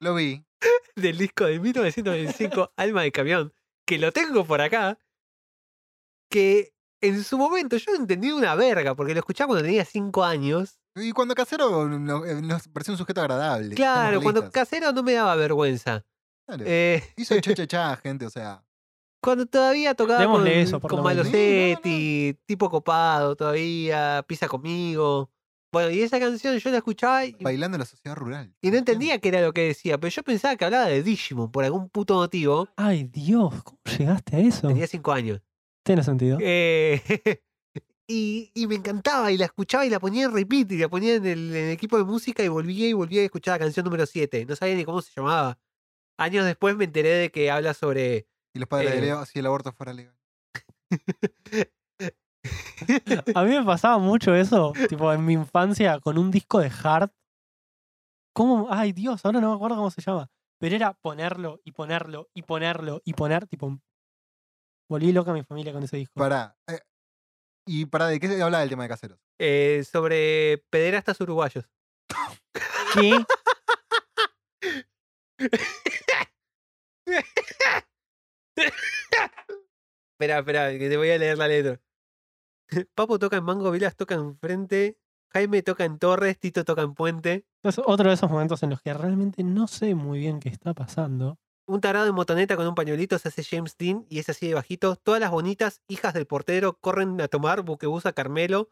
Lo 0.00 0.14
vi. 0.14 0.44
del 0.96 1.18
disco 1.18 1.44
de 1.44 1.60
1925, 1.60 2.72
Alma 2.76 3.02
de 3.02 3.12
Camión, 3.12 3.52
que 3.86 3.98
lo 3.98 4.12
tengo 4.12 4.44
por 4.44 4.60
acá, 4.60 4.98
que 6.28 6.72
en 7.00 7.22
su 7.22 7.38
momento 7.38 7.76
yo 7.76 7.94
entendí 7.94 8.30
una 8.32 8.54
verga, 8.54 8.94
porque 8.94 9.14
lo 9.14 9.20
escuchaba 9.20 9.48
cuando 9.48 9.64
tenía 9.64 9.84
5 9.84 10.24
años. 10.24 10.78
Y 10.96 11.12
cuando 11.12 11.34
Casero 11.34 11.86
no- 11.88 12.24
eh, 12.24 12.42
nos 12.42 12.66
pareció 12.68 12.92
un 12.94 12.98
sujeto 12.98 13.20
agradable. 13.20 13.74
Claro, 13.76 14.20
cuando. 14.20 14.50
Casero 14.50 14.92
no 14.92 15.02
me 15.02 15.12
daba 15.12 15.36
vergüenza. 15.36 16.04
Claro. 16.46 16.64
Eh, 16.66 17.02
Hizo 17.16 17.38
cha 17.40 17.54
cha 17.54 17.66
cha, 17.66 17.96
gente, 17.96 18.26
o 18.26 18.30
sea. 18.30 18.64
cuando 19.22 19.46
todavía 19.46 19.94
tocaba 19.94 20.24
con, 20.26 20.42
Démosle 20.44 20.78
con 20.80 21.04
menos. 21.04 21.04
Malosetti, 21.04 22.38
tipo 22.46 22.68
copado 22.70 23.36
todavía, 23.36 24.24
pisa 24.26 24.48
conmigo. 24.48 25.30
Bueno, 25.70 25.90
y 25.90 26.00
esa 26.00 26.18
canción 26.18 26.56
yo 26.56 26.70
la 26.70 26.78
escuchaba 26.78 27.26
y, 27.26 27.32
Bailando 27.42 27.74
en 27.76 27.80
la 27.80 27.84
sociedad 27.86 28.16
rural. 28.16 28.54
y 28.62 28.70
no 28.70 28.78
entendía 28.78 29.18
qué 29.20 29.28
era 29.28 29.42
lo 29.42 29.52
que 29.52 29.62
decía, 29.66 29.98
pero 29.98 30.10
yo 30.10 30.22
pensaba 30.22 30.56
que 30.56 30.64
hablaba 30.64 30.86
de 30.86 31.02
Digimon 31.02 31.52
por 31.52 31.62
algún 31.64 31.90
puto 31.90 32.14
motivo. 32.14 32.68
Ay, 32.76 33.04
Dios, 33.04 33.52
¿cómo 33.62 33.78
llegaste 33.98 34.36
a 34.36 34.38
eso? 34.40 34.66
Tenía 34.68 34.86
cinco 34.86 35.12
años. 35.12 35.42
Tiene 35.88 36.02
sentido. 36.02 36.36
Eh, 36.42 37.00
y, 38.06 38.50
y 38.54 38.66
me 38.66 38.74
encantaba 38.74 39.32
y 39.32 39.38
la 39.38 39.46
escuchaba 39.46 39.86
y 39.86 39.88
la 39.88 39.98
ponía 39.98 40.26
en 40.26 40.34
repeat 40.34 40.70
y 40.72 40.76
la 40.76 40.90
ponía 40.90 41.14
en 41.14 41.24
el, 41.24 41.48
en 41.56 41.64
el 41.64 41.70
equipo 41.70 41.96
de 41.96 42.04
música 42.04 42.42
y 42.42 42.48
volvía 42.48 42.86
y 42.88 42.92
volvía 42.92 43.22
a 43.22 43.24
escuchar 43.24 43.54
la 43.54 43.64
canción 43.64 43.84
número 43.84 44.04
7. 44.04 44.44
No 44.46 44.54
sabía 44.54 44.74
ni 44.74 44.84
cómo 44.84 45.00
se 45.00 45.12
llamaba. 45.16 45.58
Años 46.18 46.44
después 46.44 46.76
me 46.76 46.84
enteré 46.84 47.08
de 47.08 47.30
que 47.30 47.50
habla 47.50 47.72
sobre 47.72 48.26
Y 48.52 48.58
los 48.58 48.68
padres 48.68 48.92
Eh. 48.92 48.96
de 48.96 49.00
Leo, 49.00 49.24
si 49.24 49.38
el 49.38 49.46
aborto 49.46 49.72
fuera 49.72 49.94
legal. 49.94 50.14
A 53.34 53.44
mí 53.44 53.50
me 53.50 53.64
pasaba 53.64 53.96
mucho 53.98 54.34
eso, 54.34 54.72
tipo 54.90 55.10
en 55.12 55.24
mi 55.24 55.32
infancia, 55.32 56.00
con 56.00 56.18
un 56.18 56.30
disco 56.30 56.60
de 56.60 56.70
Hard. 56.82 57.10
¿Cómo? 58.34 58.68
Ay, 58.70 58.92
Dios, 58.92 59.24
ahora 59.24 59.40
no 59.40 59.48
me 59.50 59.56
acuerdo 59.56 59.76
cómo 59.76 59.90
se 59.90 60.02
llama. 60.02 60.30
Pero 60.58 60.76
era 60.76 60.92
ponerlo 60.92 61.60
y 61.64 61.72
ponerlo 61.72 62.28
y 62.34 62.42
ponerlo 62.42 63.00
y 63.04 63.14
poner, 63.14 63.46
tipo. 63.46 63.78
Volví 64.88 65.12
loca 65.12 65.30
a 65.30 65.34
mi 65.34 65.42
familia 65.44 65.72
con 65.72 65.82
ese 65.82 65.96
disco. 65.96 66.14
Para. 66.14 66.56
¿Y 67.66 67.86
para 67.86 68.06
de 68.06 68.18
qué 68.18 68.28
se 68.28 68.42
habla 68.42 68.62
el 68.62 68.70
tema 68.70 68.84
de 68.84 68.88
caseros? 68.88 69.18
eh, 69.38 69.84
sobre 69.90 70.64
pederastas 70.70 71.20
uruguayos. 71.20 71.68
¿Qué? 72.94 73.24
Espera, 80.12 80.38
espera, 80.40 80.70
que 80.78 80.88
te 80.88 80.96
voy 80.96 81.10
a 81.10 81.18
leer 81.18 81.38
la 81.38 81.48
letra. 81.48 81.80
Papo 82.94 83.18
toca 83.18 83.36
en 83.36 83.44
Mango, 83.44 83.70
Vilas 83.70 83.96
toca 83.96 84.14
en 84.16 84.36
Frente, 84.38 84.98
Jaime 85.32 85.62
toca 85.62 85.84
en 85.84 85.98
Torres, 85.98 86.38
Tito 86.38 86.64
toca 86.64 86.82
en 86.82 86.94
Puente. 86.94 87.46
Es 87.62 87.78
otro 87.78 88.08
de 88.08 88.14
esos 88.14 88.30
momentos 88.30 88.62
en 88.62 88.70
los 88.70 88.82
que 88.82 88.92
realmente 88.94 89.44
no 89.44 89.68
sé 89.68 89.94
muy 89.94 90.18
bien 90.18 90.40
qué 90.40 90.48
está 90.48 90.74
pasando. 90.74 91.38
Un 91.68 91.82
tarado 91.82 92.06
en 92.08 92.14
motoneta 92.14 92.56
con 92.56 92.66
un 92.66 92.74
pañuelito 92.74 93.18
se 93.18 93.28
hace 93.28 93.44
James 93.44 93.76
Dean 93.76 94.06
y 94.08 94.20
es 94.20 94.30
así 94.30 94.48
de 94.48 94.54
bajito. 94.54 94.96
Todas 94.96 95.20
las 95.20 95.30
bonitas 95.30 95.82
hijas 95.86 96.14
del 96.14 96.26
portero 96.26 96.78
corren 96.80 97.20
a 97.20 97.28
tomar 97.28 97.60
buquebús 97.60 98.06
a 98.06 98.14
Carmelo. 98.14 98.70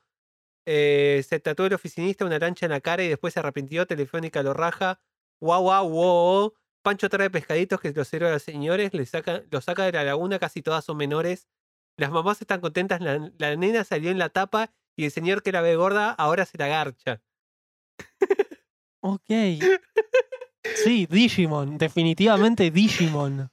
Eh, 0.65 1.23
se 1.29 1.39
tatuó 1.39 1.67
el 1.67 1.75
oficinista 1.75 2.25
una 2.25 2.39
lancha 2.39 2.65
en 2.65 2.73
la 2.73 2.81
cara 2.81 3.05
y 3.05 3.09
después 3.09 3.35
se 3.35 3.41
arrepintió. 3.41 3.87
Telefónica 3.87 4.43
lo 4.43 4.55
raja. 4.55 4.99
Guau, 5.41 5.61
guau, 5.63 5.91
guau. 5.91 6.55
Pancho 6.81 7.11
trae 7.11 7.29
pescaditos 7.29 7.81
que 7.81 7.93
los 7.93 8.09
sirve 8.09 8.29
a 8.29 8.33
los 8.33 8.43
señores. 8.43 8.95
Le 8.95 9.05
saca, 9.05 9.43
los 9.51 9.65
saca 9.67 9.85
de 9.85 9.93
la 9.93 10.03
laguna, 10.03 10.39
casi 10.39 10.63
todas 10.63 10.83
son 10.83 10.97
menores. 10.97 11.49
Las 11.99 12.11
mamás 12.11 12.41
están 12.41 12.63
contentas. 12.63 13.03
La, 13.03 13.31
la 13.37 13.57
nena 13.57 13.85
salió 13.85 14.11
en 14.11 14.19
la 14.19 14.31
tapa 14.31 14.73
y 14.97 15.05
el 15.05 15.11
señor 15.11 15.43
que 15.43 15.53
la 15.53 15.61
ve 15.61 15.77
gorda 15.77 16.13
ahora 16.13 16.47
se 16.47 16.57
la 16.57 16.69
garcha. 16.69 17.21
Ok. 19.03 19.29
Sí, 20.75 21.07
Digimon, 21.07 21.79
definitivamente 21.79 22.71
Digimon. 22.71 23.51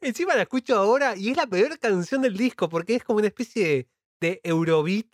Encima 0.00 0.34
la 0.34 0.42
escucho 0.42 0.76
ahora 0.76 1.16
y 1.16 1.30
es 1.30 1.36
la 1.36 1.46
peor 1.46 1.78
canción 1.78 2.22
del 2.22 2.36
disco 2.36 2.68
porque 2.68 2.96
es 2.96 3.04
como 3.04 3.18
una 3.18 3.28
especie 3.28 3.88
de, 4.20 4.40
Eurobeat 4.44 5.06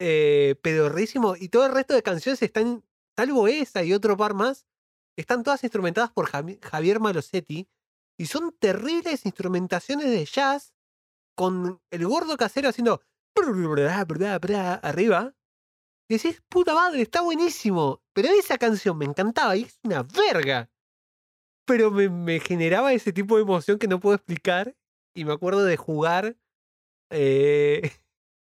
eh, 0.00 0.56
pedorrísimo 0.62 1.36
y 1.36 1.48
todo 1.48 1.66
el 1.66 1.72
resto 1.72 1.94
de 1.94 2.02
canciones 2.02 2.42
están, 2.42 2.84
salvo 3.16 3.48
esa 3.48 3.84
y 3.84 3.92
otro 3.92 4.16
par 4.16 4.34
más, 4.34 4.66
están 5.16 5.42
todas 5.42 5.62
instrumentadas 5.64 6.10
por 6.10 6.28
Javi- 6.28 6.58
Javier 6.62 7.00
Malosetti 7.00 7.68
y 8.18 8.26
son 8.26 8.54
terribles 8.58 9.26
instrumentaciones 9.26 10.06
de 10.06 10.24
jazz 10.24 10.74
con 11.34 11.80
el 11.90 12.06
gordo 12.06 12.36
casero 12.36 12.68
haciendo 12.68 13.02
arriba. 14.82 15.35
Decís, 16.08 16.42
puta 16.48 16.74
madre, 16.74 17.02
está 17.02 17.20
buenísimo. 17.20 18.02
Pero 18.12 18.28
esa 18.28 18.58
canción 18.58 18.96
me 18.98 19.04
encantaba 19.04 19.56
y 19.56 19.62
es 19.62 19.78
una 19.82 20.02
verga. 20.02 20.70
Pero 21.66 21.90
me, 21.90 22.08
me 22.08 22.40
generaba 22.40 22.92
ese 22.92 23.12
tipo 23.12 23.36
de 23.36 23.42
emoción 23.42 23.78
que 23.78 23.88
no 23.88 24.00
puedo 24.00 24.14
explicar. 24.16 24.76
Y 25.14 25.24
me 25.24 25.32
acuerdo 25.32 25.64
de 25.64 25.76
jugar 25.76 26.36
eh, 27.10 27.90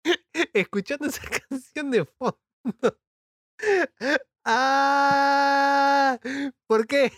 escuchando 0.54 1.08
esa 1.08 1.22
canción 1.50 1.92
de 1.92 2.06
fondo. 2.06 2.38
¡Ah! 4.46 6.20
¿Por 6.68 6.88
qué? 6.88 7.12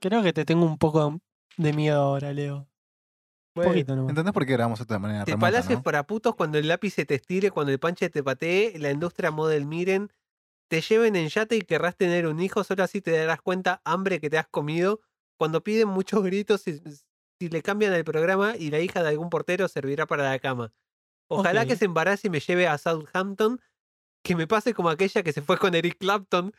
Creo 0.00 0.22
que 0.22 0.32
te 0.32 0.44
tengo 0.44 0.64
un 0.64 0.78
poco 0.78 1.20
de 1.56 1.72
miedo 1.72 2.00
ahora, 2.00 2.32
Leo. 2.32 2.68
Un 3.54 3.64
poquito 3.64 3.94
nomás. 3.94 4.10
¿Entendés 4.10 4.32
por 4.32 4.46
qué 4.46 4.52
grabamos 4.52 4.86
de 4.86 4.98
manera 4.98 5.24
Te 5.24 5.32
remota, 5.32 5.46
palaces 5.46 5.76
no? 5.76 5.82
para 5.82 6.06
putos 6.06 6.34
cuando 6.34 6.58
el 6.58 6.68
lápiz 6.68 6.90
se 6.92 7.04
te 7.04 7.14
estire, 7.14 7.50
cuando 7.50 7.72
el 7.72 7.78
panche 7.78 8.08
te 8.10 8.22
patee, 8.22 8.78
la 8.78 8.90
industria 8.90 9.30
model 9.30 9.66
miren, 9.66 10.10
te 10.68 10.80
lleven 10.80 11.16
en 11.16 11.28
yate 11.28 11.56
y 11.56 11.60
querrás 11.62 11.96
tener 11.96 12.26
un 12.26 12.40
hijo, 12.40 12.64
solo 12.64 12.82
así 12.82 13.02
te 13.02 13.10
darás 13.10 13.42
cuenta 13.42 13.82
hambre 13.84 14.20
que 14.20 14.30
te 14.30 14.38
has 14.38 14.48
comido. 14.48 15.00
Cuando 15.36 15.62
piden 15.62 15.88
muchos 15.88 16.22
gritos, 16.22 16.62
si, 16.62 16.80
si 17.38 17.48
le 17.48 17.62
cambian 17.62 17.92
el 17.92 18.04
programa 18.04 18.56
y 18.56 18.70
la 18.70 18.80
hija 18.80 19.02
de 19.02 19.10
algún 19.10 19.28
portero 19.28 19.68
servirá 19.68 20.06
para 20.06 20.22
la 20.30 20.38
cama. 20.38 20.72
Ojalá 21.28 21.66
que 21.66 21.76
se 21.76 21.86
embarace 21.86 22.28
y 22.28 22.30
me 22.30 22.40
lleve 22.40 22.68
a 22.68 22.78
Southampton, 22.78 23.60
que 24.22 24.36
me 24.36 24.46
pase 24.46 24.74
como 24.74 24.90
aquella 24.90 25.22
que 25.22 25.32
se 25.32 25.42
fue 25.42 25.58
con 25.58 25.74
Eric 25.74 25.98
Clapton. 25.98 26.52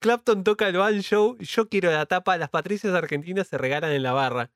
Clapton 0.00 0.44
toca 0.44 0.68
el 0.68 0.76
banjo, 0.76 1.36
yo 1.38 1.68
quiero 1.68 1.90
la 1.90 2.06
tapa, 2.06 2.36
las 2.38 2.50
patricias 2.50 2.94
argentinas 2.94 3.48
se 3.48 3.58
regalan 3.58 3.92
en 3.92 4.02
la 4.02 4.12
barra. 4.12 4.50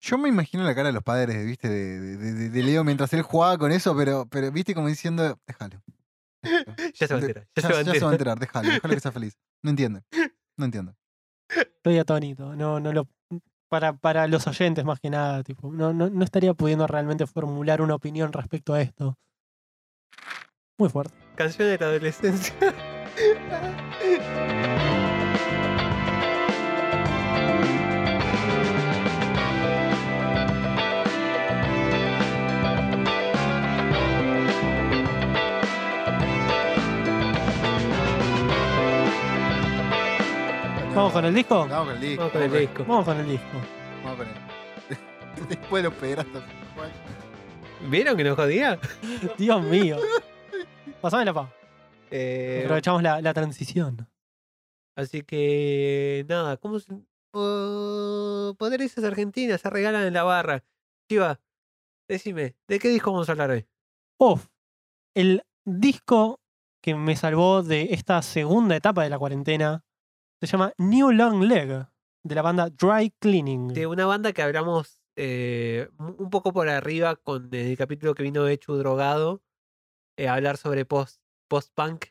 Yo 0.00 0.16
me 0.18 0.28
imagino 0.28 0.62
la 0.64 0.74
cara 0.74 0.88
de 0.88 0.92
los 0.92 1.02
padres, 1.02 1.44
¿viste? 1.44 1.68
De, 1.68 1.98
de- 2.00 2.16
de- 2.34 2.50
de 2.50 2.62
Leo 2.62 2.84
mientras 2.84 3.12
él 3.14 3.22
jugaba 3.22 3.58
con 3.58 3.72
eso, 3.72 3.96
pero, 3.96 4.26
pero 4.30 4.52
¿viste? 4.52 4.74
Como 4.74 4.88
diciendo, 4.88 5.38
déjalo. 5.46 5.82
Ya 6.94 7.08
se 7.08 7.14
va 7.14 7.18
a 7.18 7.22
enterar, 7.22 7.48
ya, 7.56 7.62
se 7.62 7.68
va 7.72 7.78
a 7.78 7.82
ya 7.82 7.92
se 7.94 8.00
va 8.00 8.10
a 8.10 8.12
enterar. 8.12 8.14
enterar, 8.14 8.38
déjalo, 8.38 8.68
déjalo 8.70 8.94
que 8.94 9.00
sea 9.00 9.12
feliz. 9.12 9.36
No 9.62 9.70
entiende. 9.70 10.02
No 10.56 10.64
entiende. 10.66 10.92
Estoy 11.48 11.98
atónito. 11.98 12.54
No, 12.54 12.78
no 12.78 12.92
lo. 12.92 13.08
Para, 13.68 13.92
para 13.92 14.26
los 14.28 14.46
oyentes, 14.46 14.84
más 14.84 15.00
que 15.00 15.10
nada, 15.10 15.42
tipo, 15.42 15.70
no, 15.72 15.92
no, 15.92 16.08
no 16.08 16.24
estaría 16.24 16.54
pudiendo 16.54 16.86
realmente 16.86 17.26
formular 17.26 17.82
una 17.82 17.96
opinión 17.96 18.32
respecto 18.32 18.72
a 18.72 18.80
esto. 18.80 19.18
Muy 20.78 20.88
fuerte. 20.88 21.14
Canción 21.34 21.68
de 21.68 21.76
la 21.78 21.86
adolescencia. 21.86 22.54
¿Vamos 40.98 41.12
con 41.12 41.24
el 41.26 41.34
disco? 41.34 41.68
Vamos 41.68 41.86
con 41.86 41.94
el 41.94 42.00
disco. 42.00 42.22
Vamos 42.24 42.32
con 42.32 42.42
el 42.42 42.50
disco. 42.58 42.84
Vamos 42.84 43.04
con 43.04 43.18
el 43.20 43.28
disco. 43.28 43.46
Vamos 44.02 44.18
con 44.18 44.26
él. 44.26 44.34
Después 45.48 45.82
de 45.84 45.88
los 45.90 45.98
pederastas. 45.98 46.42
¿Vieron 47.88 48.16
que 48.16 48.24
nos 48.24 48.34
jodía? 48.34 48.80
Dios 49.38 49.62
mío. 49.62 49.98
Pasame 51.00 51.24
la 51.26 51.32
pa. 51.32 51.54
Eh, 52.10 52.62
Aprovechamos 52.64 53.00
la, 53.04 53.20
la 53.20 53.32
transición. 53.32 54.08
así 54.96 55.22
que 55.22 56.26
nada, 56.28 56.56
¿cómo 56.56 56.80
se... 56.80 56.92
Oh, 57.32 58.56
poderes 58.58 58.98
argentinas 58.98 59.60
se 59.60 59.70
regalan 59.70 60.04
en 60.04 60.14
la 60.14 60.24
barra. 60.24 60.64
Chiva, 61.08 61.38
decime, 62.08 62.56
¿de 62.66 62.78
qué 62.80 62.88
disco 62.88 63.12
vamos 63.12 63.28
a 63.28 63.32
hablar 63.32 63.50
hoy? 63.50 63.68
Uf. 64.18 64.48
El 65.14 65.44
disco 65.64 66.40
que 66.82 66.96
me 66.96 67.14
salvó 67.14 67.62
de 67.62 67.90
esta 67.92 68.20
segunda 68.22 68.74
etapa 68.74 69.04
de 69.04 69.10
la 69.10 69.18
cuarentena 69.20 69.84
se 70.46 70.52
llama 70.52 70.72
New 70.78 71.10
Long 71.12 71.42
Leg, 71.42 71.86
de 72.24 72.34
la 72.34 72.42
banda 72.42 72.68
Dry 72.70 73.10
Cleaning. 73.18 73.68
De 73.68 73.86
una 73.86 74.06
banda 74.06 74.32
que 74.32 74.42
hablamos 74.42 75.02
eh, 75.16 75.88
un 75.98 76.30
poco 76.30 76.52
por 76.52 76.68
arriba 76.68 77.16
con 77.16 77.48
el 77.52 77.76
capítulo 77.76 78.14
que 78.14 78.22
vino 78.22 78.46
hecho 78.46 78.76
drogado, 78.76 79.42
eh, 80.16 80.28
a 80.28 80.34
hablar 80.34 80.56
sobre 80.56 80.84
post, 80.84 81.20
post-punk. 81.48 82.06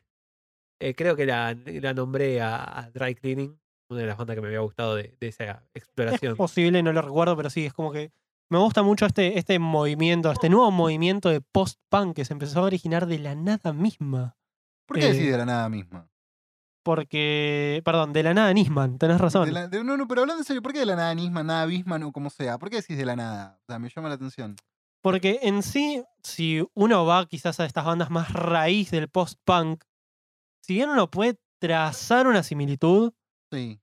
Eh, 0.80 0.94
creo 0.94 1.16
que 1.16 1.26
la, 1.26 1.54
la 1.54 1.94
nombré 1.94 2.40
a, 2.40 2.78
a 2.80 2.90
Dry 2.90 3.14
Cleaning, 3.14 3.58
una 3.90 4.00
de 4.00 4.06
las 4.06 4.16
bandas 4.18 4.36
que 4.36 4.40
me 4.42 4.48
había 4.48 4.60
gustado 4.60 4.94
de, 4.94 5.16
de 5.20 5.28
esa 5.28 5.64
Es 5.74 5.82
exploración. 5.82 6.36
posible, 6.36 6.82
no 6.82 6.92
lo 6.92 7.02
recuerdo, 7.02 7.36
pero 7.36 7.50
sí, 7.50 7.64
es 7.66 7.72
como 7.72 7.90
que 7.92 8.12
me 8.50 8.58
gusta 8.58 8.82
mucho 8.82 9.04
este, 9.06 9.38
este 9.38 9.58
movimiento, 9.58 10.30
este 10.30 10.48
nuevo 10.48 10.70
movimiento 10.70 11.28
de 11.30 11.40
post-punk 11.40 12.16
que 12.16 12.24
se 12.24 12.32
empezó 12.32 12.60
a 12.60 12.64
originar 12.64 13.06
de 13.06 13.18
la 13.18 13.34
nada 13.34 13.72
misma. 13.72 14.36
¿Por 14.86 14.98
qué 14.98 15.06
Eh, 15.08 15.12
decís 15.12 15.30
de 15.30 15.36
la 15.38 15.44
nada 15.46 15.68
misma? 15.68 16.08
Porque, 16.88 17.82
perdón, 17.84 18.14
de 18.14 18.22
la 18.22 18.32
nada 18.32 18.50
Nisman, 18.54 18.96
tenés 18.96 19.20
razón. 19.20 19.44
De 19.44 19.52
la- 19.52 19.68
de- 19.68 19.84
no, 19.84 19.98
no, 19.98 20.08
pero 20.08 20.22
hablando 20.22 20.40
en 20.40 20.44
serio, 20.46 20.62
¿por 20.62 20.72
qué 20.72 20.78
de 20.78 20.86
la 20.86 20.96
nada 20.96 21.14
Nisman, 21.14 21.46
nada 21.46 21.66
Bisman 21.66 22.02
o 22.02 22.12
como 22.12 22.30
sea? 22.30 22.56
¿Por 22.58 22.70
qué 22.70 22.76
decís 22.76 22.96
de 22.96 23.04
la 23.04 23.14
nada? 23.14 23.58
O 23.60 23.64
sea, 23.66 23.78
me 23.78 23.90
llama 23.94 24.08
la 24.08 24.14
atención. 24.14 24.56
Porque 25.02 25.38
en 25.42 25.62
sí, 25.62 26.02
si 26.22 26.64
uno 26.74 27.04
va 27.04 27.26
quizás 27.26 27.60
a 27.60 27.66
estas 27.66 27.84
bandas 27.84 28.08
más 28.08 28.32
raíz 28.32 28.90
del 28.90 29.10
post-punk, 29.10 29.84
si 30.64 30.76
bien 30.76 30.88
uno 30.88 31.10
puede 31.10 31.36
trazar 31.60 32.26
una 32.26 32.42
similitud, 32.42 33.12
Sí. 33.52 33.78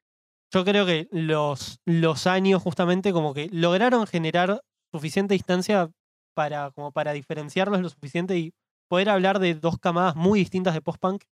yo 0.52 0.66
creo 0.66 0.88
que 0.88 1.08
los, 1.12 1.80
los 1.86 2.26
años 2.26 2.64
justamente 2.64 3.14
como 3.14 3.36
que 3.36 3.50
lograron 3.52 4.08
generar 4.08 4.62
suficiente 4.92 5.36
distancia 5.36 5.92
para, 6.36 6.72
como 6.72 6.92
para 6.92 7.14
diferenciarlos 7.14 7.82
lo 7.82 7.90
suficiente 7.90 8.36
y 8.40 8.52
poder 8.90 9.10
hablar 9.10 9.38
de 9.38 9.54
dos 9.54 9.78
camadas 9.78 10.16
muy 10.16 10.40
distintas 10.40 10.74
de 10.74 10.82
post-punk, 10.82 11.24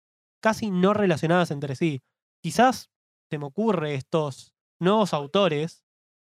casi 0.44 0.70
no 0.70 0.94
relacionadas 0.94 1.50
entre 1.52 1.76
sí. 1.76 2.04
Quizás 2.44 2.92
se 3.32 3.40
me 3.40 3.46
ocurre 3.46 3.96
estos 3.96 4.54
nuevos 4.80 5.14
autores 5.14 5.84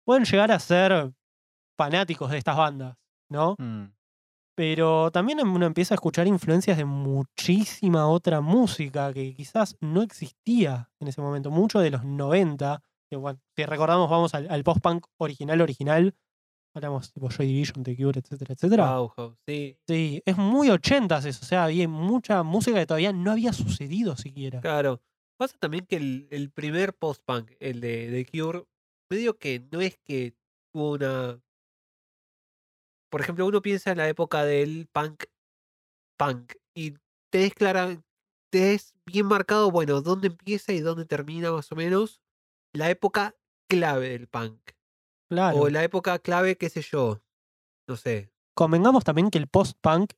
pueden 0.05 0.24
llegar 0.24 0.51
a 0.51 0.59
ser 0.59 1.12
fanáticos 1.76 2.30
de 2.30 2.39
estas 2.39 2.56
bandas, 2.56 2.97
¿no? 3.30 3.55
Mm. 3.59 3.93
Pero 4.56 5.10
también 5.12 5.47
uno 5.47 5.66
empieza 5.66 5.93
a 5.93 5.97
escuchar 5.97 6.26
influencias 6.26 6.78
de 6.78 6.86
muchísima 6.86 8.09
otra 8.09 8.40
música 8.40 9.12
que 9.12 9.35
quizás 9.35 9.76
no 9.80 10.01
existía 10.01 10.90
en 10.98 11.09
ese 11.09 11.20
momento. 11.20 11.51
Mucho 11.51 11.78
de 11.78 11.90
los 11.90 12.05
90, 12.05 12.82
que 13.10 13.16
bueno, 13.16 13.39
si 13.55 13.66
recordamos, 13.66 14.09
vamos 14.09 14.35
al, 14.35 14.51
al 14.51 14.64
post-punk 14.64 15.05
original, 15.18 15.60
original. 15.60 16.14
Hablamos 16.79 17.13
tipo 17.13 17.29
Joy 17.29 17.47
Division, 17.47 17.83
The 17.83 17.97
Cure, 17.97 18.21
etcétera, 18.21 18.55
etcétera. 18.55 18.85
Bauhaus, 18.85 19.37
sí. 19.47 19.77
Sí, 19.87 20.23
es 20.25 20.37
muy 20.37 20.71
ochentas 20.71 21.25
eso. 21.25 21.41
O 21.43 21.47
sea, 21.47 21.65
había 21.65 21.89
mucha 21.89 22.43
música 22.43 22.79
que 22.79 22.87
todavía 22.87 23.13
no 23.13 23.33
había 23.33 23.53
sucedido 23.53 24.17
siquiera. 24.17 24.61
Claro. 24.61 25.03
Pasa 25.37 25.57
también 25.59 25.87
que 25.87 25.97
el, 25.97 26.29
el 26.31 26.51
primer 26.51 26.95
post-punk, 26.95 27.53
el 27.61 27.81
de, 27.81 28.11
de 28.11 28.27
Cure, 28.27 28.65
medio 29.11 29.39
que 29.39 29.67
no 29.71 29.81
es 29.81 29.97
que 29.99 30.35
tuvo 30.73 30.93
una. 30.93 31.41
Por 33.11 33.21
ejemplo, 33.21 33.47
uno 33.47 33.63
piensa 33.63 33.91
en 33.93 33.99
la 33.99 34.09
época 34.09 34.45
del 34.45 34.87
punk, 34.93 35.25
punk, 36.19 36.55
y 36.75 36.95
te 37.31 37.47
es 37.47 37.55
clara, 37.55 38.03
te 38.51 38.75
es 38.75 38.95
bien 39.07 39.27
marcado, 39.27 39.71
bueno, 39.71 40.03
dónde 40.03 40.29
empieza 40.29 40.73
y 40.73 40.81
dónde 40.81 41.07
termina 41.07 41.53
más 41.53 41.73
o 41.73 41.77
menos 41.77 42.21
la 42.75 42.91
época 42.91 43.35
clave 43.69 44.11
del 44.11 44.29
punk. 44.29 44.78
Claro. 45.29 45.59
O 45.59 45.69
la 45.69 45.85
época 45.85 46.19
clave, 46.19 46.57
qué 46.57 46.71
sé 46.71 46.83
yo, 46.83 47.23
no 47.87 47.97
sé. 47.97 48.33
Convengamos 48.55 49.05
también 49.05 49.31
que 49.31 49.39
el 49.39 49.47
post-punk 49.47 50.15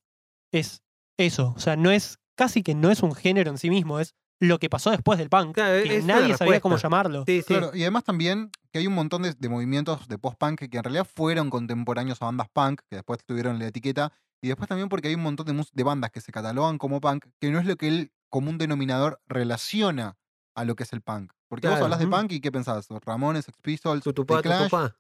es 0.52 0.82
eso. 1.18 1.52
O 1.56 1.60
sea, 1.60 1.76
no 1.76 1.90
es, 1.90 2.18
casi 2.36 2.62
que 2.62 2.74
no 2.74 2.90
es 2.90 3.02
un 3.02 3.14
género 3.14 3.50
en 3.50 3.58
sí 3.58 3.70
mismo, 3.70 4.00
es 4.00 4.14
lo 4.40 4.58
que 4.58 4.70
pasó 4.70 4.90
después 4.90 5.18
del 5.18 5.28
punk. 5.28 5.54
Claro, 5.54 5.82
que 5.82 6.00
nadie 6.02 6.36
sabía 6.36 6.60
cómo 6.60 6.76
llamarlo. 6.78 7.24
Sí, 7.26 7.42
sí. 7.42 7.54
Claro, 7.54 7.70
y 7.74 7.82
además 7.82 8.04
también 8.04 8.50
que 8.72 8.78
hay 8.78 8.86
un 8.86 8.94
montón 8.94 9.22
de, 9.22 9.34
de 9.34 9.48
movimientos 9.48 10.08
de 10.08 10.16
post-punk 10.16 10.68
que 10.68 10.76
en 10.76 10.84
realidad 10.84 11.06
fueron 11.06 11.50
contemporáneos 11.50 12.22
a 12.22 12.26
bandas 12.26 12.48
punk, 12.48 12.80
que 12.88 12.96
después 12.96 13.18
tuvieron 13.24 13.58
la 13.58 13.66
etiqueta, 13.66 14.12
y 14.40 14.48
después 14.48 14.68
también 14.68 14.88
porque 14.88 15.08
hay 15.08 15.14
un 15.14 15.22
montón 15.22 15.46
de, 15.46 15.66
de 15.72 15.82
bandas 15.82 16.10
que 16.10 16.20
se 16.20 16.32
catalogan 16.32 16.78
como 16.78 17.00
punk, 17.00 17.26
que 17.38 17.50
no 17.50 17.58
es 17.58 17.66
lo 17.66 17.76
que 17.76 17.88
el 17.88 18.12
común 18.30 18.58
denominador 18.58 19.20
relaciona 19.26 20.16
a 20.54 20.64
lo 20.64 20.76
que 20.76 20.84
es 20.84 20.92
el 20.92 21.02
punk. 21.02 21.32
Porque 21.50 21.66
vos 21.68 21.74
Claro. 21.74 21.84
hablas 21.86 21.98
de 21.98 22.06
Ujú. 22.06 22.16
punk 22.16 22.32
y 22.32 22.40
¿qué 22.40 22.52
pensás? 22.52 22.86
Ramones, 23.04 23.44
Sex 23.44 23.58
Pistols, 23.60 24.04
Tutupá, 24.04 24.36
The 24.36 24.42
Clash. 24.48 24.62
tutupá. 24.70 24.96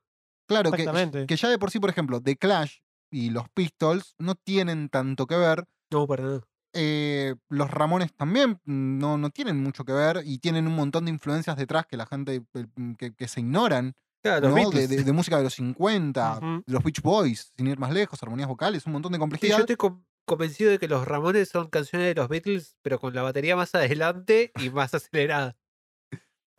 Claro, 0.48 0.72
que, 0.72 1.26
que 1.28 1.36
ya 1.36 1.48
de 1.48 1.58
por 1.58 1.70
sí, 1.70 1.78
por 1.80 1.90
ejemplo, 1.90 2.20
The 2.20 2.36
Clash 2.36 2.78
y 3.12 3.30
los 3.30 3.48
Pistols 3.50 4.16
no 4.18 4.34
tienen 4.34 4.88
tanto 4.90 5.26
que 5.28 5.36
ver, 5.36 5.66
No, 5.92 6.06
para 6.06 6.24
nada. 6.24 6.40
eh, 6.74 7.34
los 7.48 7.70
Ramones 7.70 8.12
también 8.14 8.60
mm, 8.64 8.98
no, 8.98 9.18
no 9.18 9.30
tienen 9.30 9.62
mucho 9.62 9.84
que 9.84 9.92
ver 9.92 10.22
y 10.24 10.38
tienen 10.38 10.66
un 10.66 10.74
montón 10.76 11.04
de 11.04 11.10
influencias 11.12 11.56
detrás 11.56 11.86
que 11.86 11.96
la 11.96 12.06
gente 12.06 12.42
mm, 12.76 12.92
que, 12.94 13.14
que 13.14 13.28
se 13.28 13.40
ignoran, 13.40 13.94
Claro, 14.22 14.50
¿no? 14.50 14.70
De, 14.70 14.86
de- 14.88 15.04
de 15.04 15.12
música 15.12 15.38
de 15.38 15.44
los 15.44 15.54
50, 15.54 16.38
Ujú. 16.38 16.62
de 16.66 16.72
los 16.72 16.82
Beach 16.82 17.00
Boys, 17.02 17.52
sin 17.56 17.66
ir 17.68 17.78
más 17.78 17.92
lejos, 17.92 18.22
armonías 18.22 18.48
vocales, 18.48 18.86
un 18.86 18.92
montón 18.92 19.12
de 19.12 19.16
Sí, 19.16 19.20
complejidad. 19.20 19.56
yo 19.56 19.60
estoy 19.62 19.76
con- 19.76 20.06
convencido 20.26 20.70
de 20.70 20.78
que 20.78 20.88
los 20.88 21.06
Ramones 21.08 21.48
son 21.48 21.68
canciones 21.70 22.08
de 22.08 22.14
los 22.20 22.28
Beatles, 22.28 22.76
pero 22.82 23.00
con 23.00 23.14
la 23.14 23.22
batería 23.22 23.56
más 23.56 23.74
adelante 24.02 24.52
y 24.56 24.70
más 24.70 24.94
acelerada. 24.94 25.56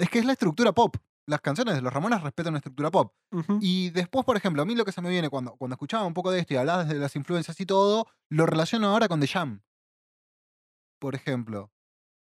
Es 0.02 0.10
que 0.10 0.20
es 0.20 0.26
la 0.26 0.34
estructura 0.34 0.72
pop. 0.72 0.98
Las 1.28 1.42
canciones 1.42 1.76
de 1.76 1.82
los 1.82 1.94
Ramones 1.94 2.22
respetan 2.24 2.54
una 2.54 2.58
estructura 2.58 2.90
pop. 2.90 3.14
Y 3.60 3.92
después, 3.92 4.26
por 4.26 4.36
ejemplo, 4.36 4.64
a 4.64 4.66
mí 4.66 4.74
lo 4.74 4.84
que 4.84 4.92
se 4.92 5.02
me 5.02 5.10
viene 5.10 5.30
cuando, 5.30 5.56
cuando 5.58 5.76
escuchaba 5.76 6.06
un 6.06 6.16
poco 6.16 6.32
de 6.32 6.40
esto 6.40 6.56
y 6.56 6.58
hablaba 6.58 6.84
de 6.84 6.96
las 6.96 7.16
influencias 7.16 7.60
y 7.62 7.66
todo, 7.68 8.08
lo 8.30 8.48
relaciono 8.48 8.88
ahora 8.88 9.08
con 9.08 9.20
The 9.20 9.28
Jam. 9.28 9.62
Por 11.00 11.14
ejemplo. 11.14 11.72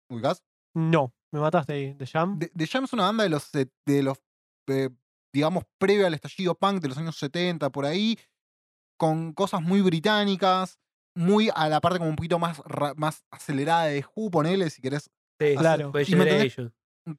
¿Ubicás? 0.10 0.44
No, 0.76 1.16
me 1.32 1.40
mataste 1.40 1.74
ahí. 1.74 1.94
¿The 1.96 2.06
Jam? 2.06 2.38
The, 2.38 2.52
The 2.56 2.68
Jam 2.68 2.84
es 2.84 2.94
una 2.94 3.04
banda 3.04 3.24
de 3.24 3.30
los, 3.30 3.52
de 3.52 4.04
los 4.04 4.22
eh, 4.68 4.90
digamos, 5.34 5.64
previo 5.80 6.06
al 6.06 6.14
estallido 6.14 6.54
punk 6.54 6.82
de 6.82 6.90
los 6.90 6.98
años 6.98 7.18
70, 7.18 7.72
por 7.72 7.86
ahí, 7.86 8.20
con 8.98 9.34
cosas 9.34 9.62
muy 9.62 9.82
británicas, 9.82 10.80
muy 11.16 11.50
a 11.56 11.68
la 11.70 11.82
parte 11.82 11.98
como 11.98 12.12
un 12.12 12.16
poquito 12.16 12.38
más, 12.38 12.62
más 12.96 13.26
acelerada 13.32 13.86
de 13.86 14.06
Who, 14.16 14.30
ponele, 14.30 14.70
si 14.70 14.82
querés. 14.82 15.10
Sí, 15.40 15.56
Claro. 15.58 15.92
My 15.92 16.04
¿Y 16.08 16.16
me. 16.16 16.54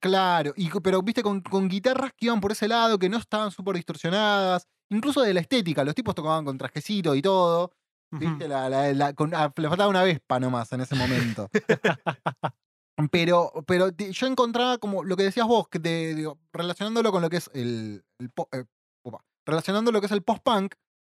Claro, 0.00 0.52
y, 0.56 0.70
pero 0.82 1.02
viste, 1.02 1.22
con, 1.22 1.40
con 1.42 1.68
guitarras 1.68 2.12
que 2.16 2.26
iban 2.26 2.40
por 2.40 2.52
ese 2.52 2.68
lado, 2.68 2.98
que 2.98 3.08
no 3.08 3.18
estaban 3.18 3.50
súper 3.50 3.76
distorsionadas, 3.76 4.66
incluso 4.90 5.20
de 5.20 5.34
la 5.34 5.40
estética, 5.40 5.84
los 5.84 5.94
tipos 5.94 6.14
tocaban 6.14 6.44
con 6.44 6.56
trajecito 6.58 7.14
y 7.14 7.22
todo. 7.22 7.70
¿Viste? 8.10 8.46
La- 8.48 8.68
la- 8.68 8.92
la- 8.92 9.12
con- 9.12 9.34
ah, 9.34 9.52
le 9.56 9.68
faltaba 9.68 9.90
una 9.90 10.02
vespa 10.04 10.38
nomás 10.38 10.72
en 10.72 10.82
ese 10.82 10.94
momento. 10.94 11.48
pero 13.10 13.52
pero 13.66 13.90
yo 13.90 14.26
encontraba 14.26 14.78
como 14.78 15.02
lo 15.04 15.16
que 15.16 15.24
decías 15.24 15.46
vos, 15.46 15.68
que 15.68 15.78
de- 15.78 16.14
digo, 16.14 16.38
relacionándolo 16.52 17.10
con 17.12 17.22
lo 17.22 17.30
que 17.30 17.38
es 17.38 17.50
el. 17.54 18.04
eh, 18.20 18.64
opa, 19.04 19.24
relacionando 19.44 19.90
lo 19.92 20.00
que 20.00 20.06
es 20.06 20.12
el 20.12 20.22
post-punk, 20.22 20.74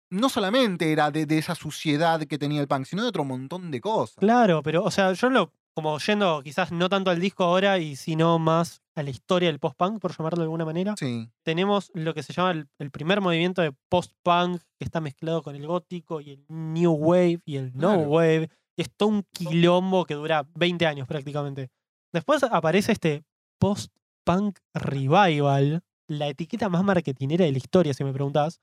no 0.10 0.30
solamente 0.30 0.92
era 0.92 1.12
de, 1.12 1.26
de 1.26 1.38
esa 1.38 1.54
suciedad 1.56 2.22
que 2.22 2.38
tenía 2.38 2.62
el 2.62 2.68
punk, 2.68 2.86
sino 2.86 3.04
de 3.04 3.10
otro 3.10 3.24
montón 3.26 3.70
de 3.72 3.80
cosas. 3.82 4.16
Claro, 4.18 4.64
pero, 4.64 4.84
o 4.84 4.92
sea, 4.92 5.14
yo 5.14 5.30
lo, 5.30 5.52
como 5.78 5.96
yendo 6.00 6.42
quizás 6.42 6.72
no 6.72 6.90
tanto 6.90 7.12
al 7.12 7.20
disco 7.20 7.44
ahora 7.44 7.78
y 7.78 7.96
sino 7.96 8.40
más 8.40 8.82
a 8.96 9.04
la 9.04 9.12
historia 9.12 9.50
del 9.50 9.60
post-punk, 9.60 10.00
por 10.02 10.18
llamarlo 10.18 10.40
de 10.40 10.46
alguna 10.46 10.66
manera, 10.66 10.96
Sí. 10.98 11.30
tenemos 11.44 11.92
lo 11.94 12.16
que 12.16 12.24
se 12.24 12.34
llama 12.34 12.50
el, 12.50 12.68
el 12.80 12.90
primer 12.90 13.22
movimiento 13.22 13.62
de 13.62 13.72
post-punk 13.88 14.60
que 14.80 14.86
está 14.86 15.02
mezclado 15.02 15.44
con 15.44 15.56
el 15.56 15.68
gótico 15.68 16.20
y 16.20 16.32
el 16.32 16.46
new 16.50 16.94
wave 16.94 17.42
y 17.46 17.58
el 17.58 17.74
no 17.78 17.94
Claro. 17.94 18.10
wave. 18.10 18.50
Y 18.76 18.82
es 18.82 18.90
todo 18.98 19.10
un 19.10 19.24
quilombo 19.32 20.06
que 20.06 20.16
dura 20.16 20.48
20 20.56 20.88
años 20.88 21.08
prácticamente. 21.08 21.70
Después 22.12 22.42
aparece 22.42 22.92
este 22.94 23.24
post-punk 23.60 24.58
revival, 24.74 25.84
la 26.10 26.28
etiqueta 26.28 26.70
más 26.70 26.84
marketinera 26.84 27.46
de 27.46 27.52
la 27.52 27.58
historia, 27.60 27.94
si 27.94 28.04
me 28.04 28.14
preguntás. 28.14 28.62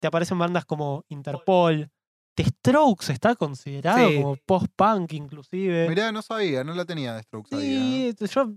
Te 0.00 0.06
aparecen 0.06 0.38
bandas 0.38 0.64
como 0.66 1.02
Interpol. 1.08 1.90
The 2.36 2.44
Strokes 2.44 3.12
está 3.12 3.36
considerado 3.36 4.08
Sí. 4.08 4.16
como 4.20 4.36
post-punk 4.44 5.12
inclusive. 5.12 5.88
Mirá, 5.88 6.10
no 6.12 6.20
sabía, 6.22 6.64
no 6.64 6.74
la 6.74 6.84
tenía 6.84 7.14
de 7.14 7.22
Strokes 7.22 7.54
ahí. 7.56 8.08
¿eh? 8.08 8.14
Sí, 8.18 8.26
yo 8.26 8.52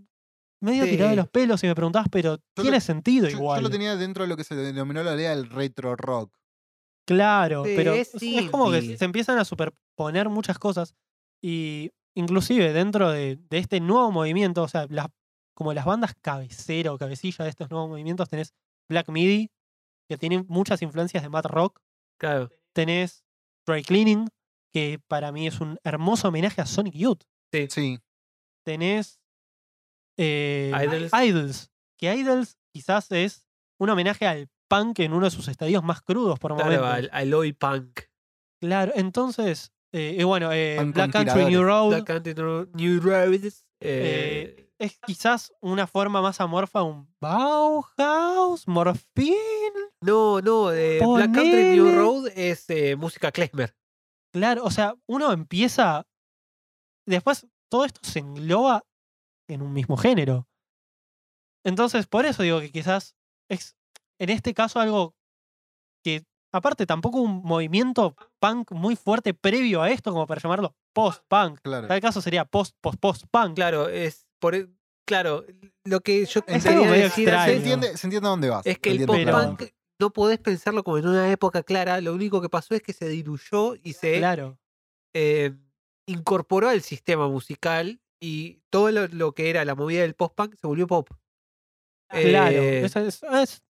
medio 0.62 0.86
tirado 0.86 1.10
de 1.10 1.16
Sí. 1.16 1.18
los 1.18 1.30
pelos 1.30 1.60
si 1.62 1.68
me 1.68 1.76
preguntás, 1.76 2.08
pero 2.12 2.40
tiene 2.56 2.82
sentido 2.82 3.28
Yo, 3.30 3.38
igual. 3.38 3.60
yo 3.60 3.64
lo 3.64 3.70
tenía 3.70 3.96
dentro 3.96 4.24
de 4.24 4.30
lo 4.30 4.36
que 4.38 4.44
se 4.44 4.56
denominó 4.56 5.04
la 5.04 5.14
idea 5.16 5.30
del 5.36 5.50
retro 5.50 5.96
rock. 5.96 6.36
Claro, 7.06 7.64
Sí, 7.64 7.74
pero 7.76 7.94
es 7.94 8.12
como 8.52 8.72
que 8.72 8.98
se 8.98 9.06
empiezan 9.06 9.38
a 9.40 9.46
superponer 9.46 10.28
muchas 10.30 10.60
cosas 10.60 10.94
y 11.42 11.92
inclusive 12.16 12.74
dentro 12.74 13.12
de, 13.12 13.38
de 13.50 13.58
este 13.60 13.80
nuevo 13.80 14.12
movimiento, 14.12 14.64
o 14.64 14.68
sea, 14.68 14.88
las, 14.90 15.08
como 15.54 15.74
las 15.74 15.86
bandas 15.86 16.16
cabecera 16.20 16.92
o 16.92 16.98
cabecilla 16.98 17.44
de 17.46 17.52
estos 17.52 17.70
nuevos 17.70 17.90
movimientos, 17.90 18.28
tenés 18.28 18.54
Black 18.90 19.08
Midi, 19.10 19.52
que 20.10 20.18
tiene 20.18 20.44
muchas 20.48 20.82
influencias 20.82 21.22
de 21.24 21.30
Mad 21.30 21.46
Rock, 21.46 21.80
Claro. 22.20 22.50
tenés 22.74 23.24
Dry 23.68 23.84
Cleaning, 23.84 24.30
que 24.74 25.00
para 25.08 25.32
mí 25.32 25.46
es 25.48 25.60
un 25.60 25.78
hermoso 25.84 26.30
homenaje 26.30 26.62
a 26.62 26.66
Sonic 26.66 26.94
Youth, 26.96 27.24
Sí. 27.70 28.00
tenés 28.66 29.20
eh, 30.18 30.72
Idols. 30.84 31.12
Idols, 31.14 31.72
que 32.00 32.14
Idols 32.16 32.58
quizás 32.74 33.12
es 33.12 33.48
un 33.80 33.90
homenaje 33.90 34.26
al 34.26 34.50
punk 34.70 35.00
en 35.00 35.14
uno 35.14 35.26
de 35.26 35.32
sus 35.32 35.48
estadios 35.48 35.84
más 35.84 36.02
crudos 36.02 36.40
por 36.40 36.56
Claro, 36.56 36.66
momentos. 36.72 36.88
al, 36.94 37.10
al 37.12 37.34
Oi 37.34 37.54
Punk. 37.54 38.02
Claro, 38.60 38.92
entonces, 38.96 39.72
eh, 39.94 40.24
bueno, 40.24 40.52
eh, 40.52 40.78
Black 40.94 41.12
Country 41.12 41.46
New. 41.46 41.64
Road 41.64 41.88
Black 41.90 42.06
Country 42.06 42.34
New- 42.74 43.00
Roads. 43.00 43.66
Eh, 43.80 44.56
eh, 44.58 44.67
es 44.80 45.00
quizás 45.06 45.54
una 45.62 45.88
forma 45.88 46.22
más 46.22 46.40
amorfa, 46.40 46.84
un 46.84 47.14
Bauhaus, 47.20 48.68
Morphine. 48.68 49.38
no, 50.02 50.42
no, 50.42 50.72
eh, 50.72 51.00
Black 51.00 51.34
Country 51.34 51.76
New. 51.76 51.96
Road 51.96 52.28
es 52.36 52.70
eh, 52.70 52.96
música 52.96 53.32
klezmer. 53.32 53.76
Claro, 54.34 54.64
o 54.64 54.72
sea, 54.72 54.96
uno 55.08 55.32
empieza. 55.32 56.06
Después 57.08 57.48
todo 57.70 57.86
esto 57.86 58.02
se 58.04 58.20
engloba 58.20 58.84
en 59.50 59.62
un 59.62 59.74
mismo 59.74 59.98
género. 59.98 60.48
Entonces, 61.66 62.08
por 62.08 62.26
eso 62.26 62.44
digo 62.44 62.60
que 62.60 62.72
quizás 62.72 63.16
es 63.50 63.76
en 64.20 64.30
este 64.30 64.54
caso 64.54 64.80
algo 64.80 65.16
que, 66.04 66.24
aparte, 66.52 66.86
tampoco 66.86 67.20
un 67.20 67.42
movimiento 67.44 68.16
punk 68.40 68.72
muy 68.72 68.96
fuerte 68.96 69.34
previo 69.34 69.82
a 69.82 69.90
esto, 69.90 70.12
como 70.12 70.28
para 70.28 70.42
llamarlo 70.42 70.76
post-punk. 70.94 71.60
Claro. 71.62 71.88
Tal 71.88 72.02
caso 72.02 72.22
sería 72.22 72.46
post-post-post-punk. 72.46 73.56
Claro, 73.56 73.90
es 73.90 74.27
por 74.40 74.56
e- 74.56 74.68
claro, 75.06 75.46
lo 75.86 76.00
que 76.02 76.26
yo 76.26 76.42
Es 76.48 76.64
quería 76.64 76.92
decir 76.92 77.30
Se 77.30 77.56
entiende, 77.56 77.98
se 77.98 78.08
entiende 78.08 78.28
a 78.28 78.32
dónde 78.32 78.50
vas. 78.50 78.66
es 78.66 78.78
que 78.80 78.92
el 78.92 79.02
entiende 79.02 79.26
Pero- 79.26 79.38
post-punk 79.38 79.70
no 80.00 80.14
podés 80.14 80.38
pensarlo 80.40 80.84
como 80.84 80.98
en 81.00 81.08
una 81.08 81.32
época 81.32 81.64
clara, 81.64 82.00
lo 82.02 82.14
único 82.14 82.40
que 82.42 82.50
pasó 82.50 82.76
es 82.76 82.82
que 82.84 82.94
se 82.94 83.08
diluyó 83.10 83.76
y 83.84 83.94
se 83.94 84.18
Claro. 84.20 84.60
eh, 85.16 85.56
incorporó 86.08 86.70
al 86.70 86.82
sistema 86.82 87.28
musical 87.28 88.00
y 88.22 88.62
todo 88.70 88.92
lo, 88.92 89.08
lo 89.08 89.34
que 89.34 89.50
era 89.50 89.66
la 89.66 89.74
movida 89.76 90.02
del 90.02 90.14
post-punk 90.14 90.56
se 90.56 90.68
volvió 90.68 90.86
pop. 90.88 91.10
Claro. 92.10 92.58
Eh, 92.58 92.86
Eso 92.86 93.00
es, 93.00 93.22
es- 93.24 93.64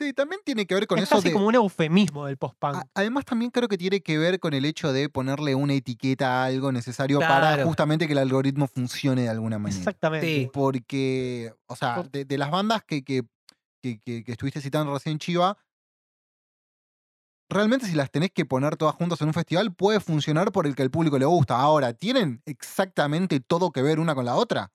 Sí, 0.00 0.12
también 0.12 0.40
tiene 0.44 0.64
que 0.66 0.74
ver 0.74 0.86
con 0.86 0.98
es 0.98 1.04
eso 1.04 1.16
casi 1.16 1.28
de. 1.28 1.34
como 1.34 1.48
un 1.48 1.54
eufemismo 1.56 2.26
del 2.26 2.36
post-punk. 2.36 2.84
Además, 2.94 3.24
también 3.24 3.50
creo 3.50 3.66
que 3.66 3.76
tiene 3.76 4.00
que 4.00 4.16
ver 4.16 4.38
con 4.38 4.54
el 4.54 4.64
hecho 4.64 4.92
de 4.92 5.08
ponerle 5.08 5.56
una 5.56 5.74
etiqueta 5.74 6.42
a 6.42 6.44
algo 6.46 6.70
necesario 6.70 7.18
para 7.18 7.64
justamente 7.64 8.06
que 8.06 8.12
el 8.12 8.18
algoritmo 8.18 8.68
funcione 8.68 9.22
de 9.22 9.28
alguna 9.28 9.58
manera. 9.58 9.78
Exactamente. 9.80 10.26
Sí. 10.26 10.50
Porque, 10.52 11.52
o 11.66 11.74
sea, 11.74 12.04
de, 12.12 12.24
de 12.24 12.38
las 12.38 12.50
bandas 12.50 12.84
que, 12.84 13.02
que, 13.02 13.24
que, 13.82 13.98
que- 14.00 14.22
que 14.22 14.32
estuviste 14.32 14.60
citando 14.60 14.94
recién, 14.94 15.18
Chiva, 15.18 15.58
realmente 17.50 17.86
si 17.86 17.94
las 17.94 18.10
tenés 18.10 18.30
que 18.30 18.44
poner 18.44 18.76
todas 18.76 18.94
juntas 18.94 19.20
en 19.20 19.28
un 19.28 19.34
festival, 19.34 19.74
puede 19.74 19.98
funcionar 20.00 20.52
por 20.52 20.66
el 20.66 20.76
que 20.76 20.82
al 20.82 20.90
público 20.90 21.18
le 21.18 21.24
gusta. 21.24 21.58
Ahora, 21.58 21.92
¿tienen 21.92 22.40
exactamente 22.46 23.40
todo 23.40 23.72
que 23.72 23.82
ver 23.82 23.98
una 23.98 24.14
con 24.14 24.24
la 24.26 24.36
otra? 24.36 24.70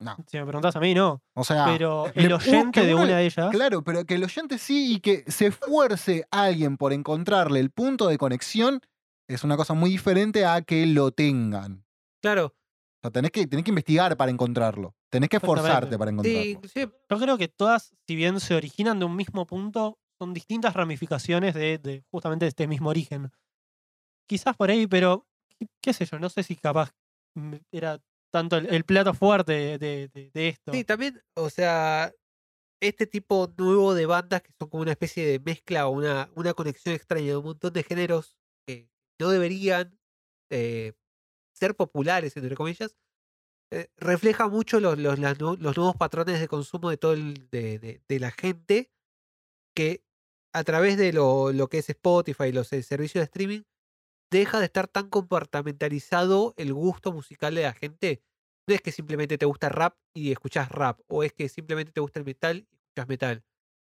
No. 0.00 0.16
Si 0.26 0.36
me 0.36 0.44
preguntás 0.44 0.76
a 0.76 0.80
mí, 0.80 0.92
no. 0.94 1.22
O 1.34 1.44
sea, 1.44 1.66
Pero 1.66 2.06
el 2.14 2.32
oyente 2.32 2.84
de 2.84 2.94
una 2.94 3.16
de 3.16 3.26
ellas. 3.26 3.50
Claro, 3.50 3.82
pero 3.82 4.04
que 4.04 4.14
el 4.14 4.24
oyente 4.24 4.58
sí 4.58 4.94
y 4.94 5.00
que 5.00 5.24
se 5.28 5.46
esfuerce 5.46 6.26
alguien 6.30 6.76
por 6.76 6.92
encontrarle 6.92 7.60
el 7.60 7.70
punto 7.70 8.08
de 8.08 8.18
conexión 8.18 8.80
es 9.28 9.44
una 9.44 9.56
cosa 9.56 9.72
muy 9.74 9.90
diferente 9.90 10.44
a 10.44 10.60
que 10.62 10.84
lo 10.86 11.10
tengan. 11.12 11.84
claro, 12.20 12.46
O 12.46 13.00
sea, 13.02 13.10
tenés 13.10 13.30
que, 13.30 13.46
tenés 13.46 13.64
que 13.64 13.70
investigar 13.70 14.16
para 14.16 14.30
encontrarlo. 14.30 14.94
Tenés 15.10 15.28
que 15.30 15.36
esforzarte 15.36 15.96
para 15.96 16.10
sí, 16.10 16.14
encontrarlo. 16.14 16.50
inclusive 16.50 16.92
Yo 17.08 17.18
creo 17.18 17.38
que 17.38 17.48
todas, 17.48 17.94
si 18.06 18.16
bien 18.16 18.40
se 18.40 18.54
originan 18.54 18.98
de 18.98 19.04
un 19.06 19.16
mismo 19.16 19.46
punto, 19.46 19.98
son 20.18 20.34
distintas 20.34 20.74
ramificaciones 20.74 21.54
de, 21.54 21.78
de 21.78 22.04
justamente 22.10 22.44
de 22.44 22.48
este 22.48 22.66
mismo 22.66 22.90
origen. 22.90 23.30
Quizás 24.28 24.56
por 24.56 24.70
ahí, 24.70 24.86
pero 24.86 25.26
qué, 25.58 25.68
qué 25.80 25.92
sé 25.92 26.04
yo, 26.04 26.18
no 26.18 26.28
sé 26.28 26.42
si 26.42 26.56
capaz 26.56 26.90
mm, 27.34 27.54
era 27.72 28.00
tanto 28.34 28.56
el, 28.56 28.82
plato 28.82 29.14
fuerte 29.14 29.78
de, 29.78 30.10
esto. 30.34 30.72
Sí, 30.72 30.82
también, 30.82 31.22
o 31.36 31.50
sea, 31.50 32.12
este 32.82 33.06
tipo 33.06 33.54
nuevo 33.56 33.94
de 33.94 34.06
bandas 34.06 34.42
que 34.42 34.50
son 34.58 34.68
como 34.68 34.82
una 34.82 34.90
especie 34.90 35.24
de 35.24 35.38
mezcla 35.38 35.86
o 35.86 35.92
una, 35.92 36.28
una 36.34 36.52
conexión 36.52 36.96
extraña 36.96 37.26
de 37.26 37.36
un 37.36 37.44
montón 37.44 37.72
de 37.72 37.84
géneros 37.84 38.36
que 38.66 38.90
no 39.20 39.30
deberían 39.30 39.96
eh, 40.50 40.94
ser 41.52 41.76
populares, 41.76 42.36
entre 42.36 42.56
comillas, 42.56 42.96
eh, 43.70 43.86
refleja 43.98 44.48
mucho 44.48 44.80
los, 44.80 44.98
los, 44.98 45.16
los 45.20 45.76
nuevos 45.76 45.94
patrones 45.94 46.40
de 46.40 46.48
consumo 46.48 46.90
de 46.90 46.96
todo 46.96 47.12
el, 47.12 47.48
de, 47.52 48.02
de- 48.08 48.18
la 48.18 48.32
gente 48.32 48.90
que 49.76 50.02
a 50.52 50.64
través 50.64 50.98
de 50.98 51.12
lo, 51.12 51.52
lo 51.52 51.68
que 51.68 51.78
es 51.78 51.88
Spotify 51.88 52.46
y 52.46 52.52
los 52.52 52.66
servicios 52.66 53.20
de 53.20 53.26
streaming 53.26 53.62
deja 54.38 54.58
de 54.58 54.66
estar 54.66 54.88
tan 54.88 55.08
compartamentalizado 55.08 56.54
el 56.56 56.72
gusto 56.72 57.12
musical 57.12 57.54
de 57.54 57.62
la 57.62 57.72
gente 57.72 58.22
no 58.66 58.74
es 58.74 58.80
que 58.80 58.92
simplemente 58.92 59.36
te 59.36 59.44
gusta 59.46 59.68
rap 59.68 59.96
y 60.14 60.32
escuchas 60.32 60.70
rap, 60.70 61.00
o 61.08 61.22
es 61.22 61.32
que 61.32 61.48
simplemente 61.48 61.92
te 61.92 62.00
gusta 62.00 62.18
el 62.18 62.24
metal 62.24 62.66
y 62.70 62.76
escuchas 62.76 63.08
metal. 63.08 63.44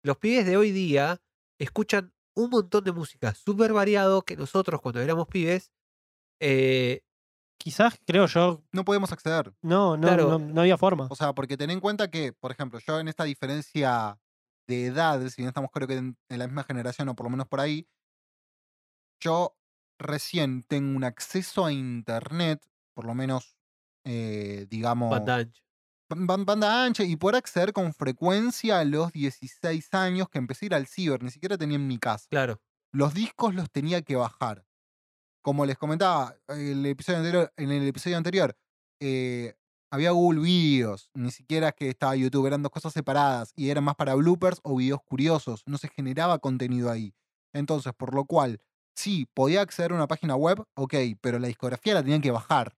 Los 0.04 0.18
pibes 0.18 0.46
de 0.46 0.58
hoy 0.58 0.72
día 0.72 1.22
escuchan 1.60 2.12
un 2.36 2.50
montón 2.50 2.84
de 2.84 2.92
música 2.92 3.36
súper 3.36 3.72
variado 3.74 4.24
que 4.24 4.36
nosotros 4.36 4.82
cuando 4.82 5.00
éramos 5.00 5.28
pibes, 5.28 5.72
eh, 6.42 7.02
quizás, 7.60 8.00
creo 8.06 8.26
yo, 8.26 8.64
No 8.72 8.84
podemos 8.84 9.12
acceder. 9.12 9.54
no, 9.62 9.96
no, 9.96 10.08
Claro. 10.08 10.30
no, 10.30 10.40
no 10.40 10.62
había 10.62 10.78
forma. 10.78 11.08
O 11.12 11.16
sea, 11.16 11.34
porque 11.34 11.56
ten 11.56 11.70
en 11.70 11.80
cuenta 11.80 12.10
que, 12.10 12.34
por 12.34 12.52
ejemplo, 12.52 12.80
yo 12.80 13.00
en 13.00 13.08
esta 13.08 13.26
diferencia 13.26 14.20
de 14.68 14.88
edad, 14.88 15.22
si 15.30 15.42
bien 15.44 15.50
estamos 15.50 15.70
creo 15.72 15.88
que 15.88 15.96
en, 15.98 16.18
en 16.30 16.40
la 16.40 16.48
misma 16.48 16.64
generación 16.64 17.10
o 17.10 17.16
por 17.16 17.26
lo 17.28 17.30
menos 17.30 17.48
por 17.48 17.60
ahí, 17.60 17.88
yo 19.22 19.56
recién 20.00 20.64
tengo 20.64 20.96
un 20.98 21.04
acceso 21.04 21.66
a 21.66 21.72
internet, 21.74 22.62
por 22.94 23.06
lo 23.06 23.14
menos, 23.16 23.58
eh, 24.06 24.68
digamos, 24.70 25.12
Banda 25.12 25.36
ancha. 25.38 25.64
ban- 26.10 26.46
banda 26.46 26.86
ancha 26.86 27.04
y 27.04 27.16
poder 27.16 27.38
acceder 27.38 27.74
con 27.74 27.94
frecuencia 27.94 28.80
a 28.80 28.86
los 28.86 29.12
16 29.14 29.94
años 29.94 30.30
que 30.30 30.38
empecé 30.40 30.66
a 30.66 30.68
ir 30.68 30.76
al 30.76 30.88
ciber, 30.88 31.24
ni 31.24 31.32
siquiera 31.32 31.58
tenía 31.58 31.76
en 31.78 31.88
mi 31.88 31.98
casa. 32.00 32.28
Claro. 32.30 32.62
Los 32.94 33.14
discos 33.14 33.56
los 33.56 33.72
tenía 33.72 34.02
que 34.04 34.16
bajar. 34.16 34.66
Como 35.42 35.66
les 35.66 35.78
comentaba 35.78 36.38
el 36.48 36.86
episodio 36.86 37.20
anterior, 37.20 37.54
en 37.58 37.72
el 37.72 37.88
episodio 37.88 38.18
anterior, 38.18 38.56
eh, 39.02 39.56
había 39.92 40.12
Google 40.12 40.42
Videos, 40.42 41.10
ni 41.14 41.32
siquiera 41.32 41.72
que 41.74 41.90
estaba 41.90 42.16
YouTube, 42.16 42.48
eran 42.48 42.64
dos 42.64 42.72
cosas 42.72 42.94
separadas 42.94 43.52
y 43.56 43.70
eran 43.70 43.84
más 43.84 43.96
para 43.96 44.16
bloopers 44.16 44.60
o 44.64 44.78
videos 44.78 45.02
curiosos, 45.04 45.64
no 45.68 45.78
se 45.78 45.90
generaba 45.90 46.40
contenido 46.40 46.90
ahí. 46.90 47.14
Entonces, 47.54 47.94
por 47.94 48.16
lo 48.16 48.26
cual, 48.26 48.62
sí, 48.96 49.28
podía 49.34 49.62
acceder 49.62 49.92
a 49.92 49.96
una 49.96 50.08
página 50.08 50.36
web, 50.36 50.64
ok, 50.76 50.94
pero 51.22 51.40
la 51.40 51.48
discografía 51.48 51.94
la 51.94 52.04
tenían 52.04 52.22
que 52.22 52.32
bajar. 52.32 52.76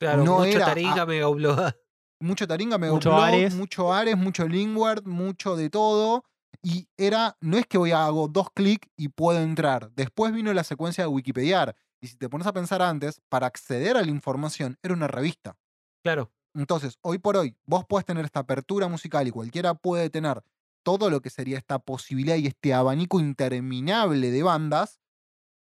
Claro, 0.00 0.24
No 0.24 0.38
mucho 0.38 0.56
era- 0.56 0.66
taringa, 0.66 1.02
ah, 1.02 1.06
mega 1.06 1.28
upload. 1.28 1.72
Mucho 2.18 2.46
Taringa, 2.48 2.78
Mucho 2.78 3.10
Megaupload, 3.10 3.22
Ares. 3.24 3.54
mucho 3.54 3.92
Ares, 3.92 4.16
mucho 4.16 4.48
Lingward, 4.48 5.04
mucho 5.06 5.54
de 5.54 5.68
todo. 5.68 6.24
Y 6.62 6.88
era, 6.96 7.36
no 7.42 7.58
es 7.58 7.66
que 7.66 7.76
voy 7.76 7.90
a 7.90 8.06
hago 8.06 8.26
dos 8.28 8.48
clics 8.54 8.88
y 8.96 9.08
puedo 9.08 9.38
entrar. 9.40 9.90
Después 9.92 10.32
vino 10.32 10.52
la 10.54 10.64
secuencia 10.64 11.04
de 11.04 11.08
Wikipediar. 11.08 11.76
Y 12.00 12.06
si 12.08 12.16
te 12.16 12.30
pones 12.30 12.46
a 12.46 12.54
pensar 12.54 12.80
antes, 12.80 13.20
para 13.28 13.46
acceder 13.46 13.98
a 13.98 14.02
la 14.02 14.10
información 14.10 14.78
era 14.82 14.94
una 14.94 15.08
revista. 15.08 15.58
Claro. 16.02 16.32
Entonces, 16.54 16.98
hoy 17.02 17.18
por 17.18 17.36
hoy, 17.36 17.54
vos 17.66 17.84
podés 17.84 18.06
tener 18.06 18.24
esta 18.24 18.40
apertura 18.40 18.88
musical 18.88 19.28
y 19.28 19.30
cualquiera 19.30 19.74
puede 19.74 20.08
tener 20.08 20.42
todo 20.82 21.10
lo 21.10 21.20
que 21.20 21.28
sería 21.28 21.58
esta 21.58 21.78
posibilidad 21.80 22.36
y 22.36 22.46
este 22.46 22.72
abanico 22.72 23.20
interminable 23.20 24.30
de 24.30 24.42
bandas 24.42 25.00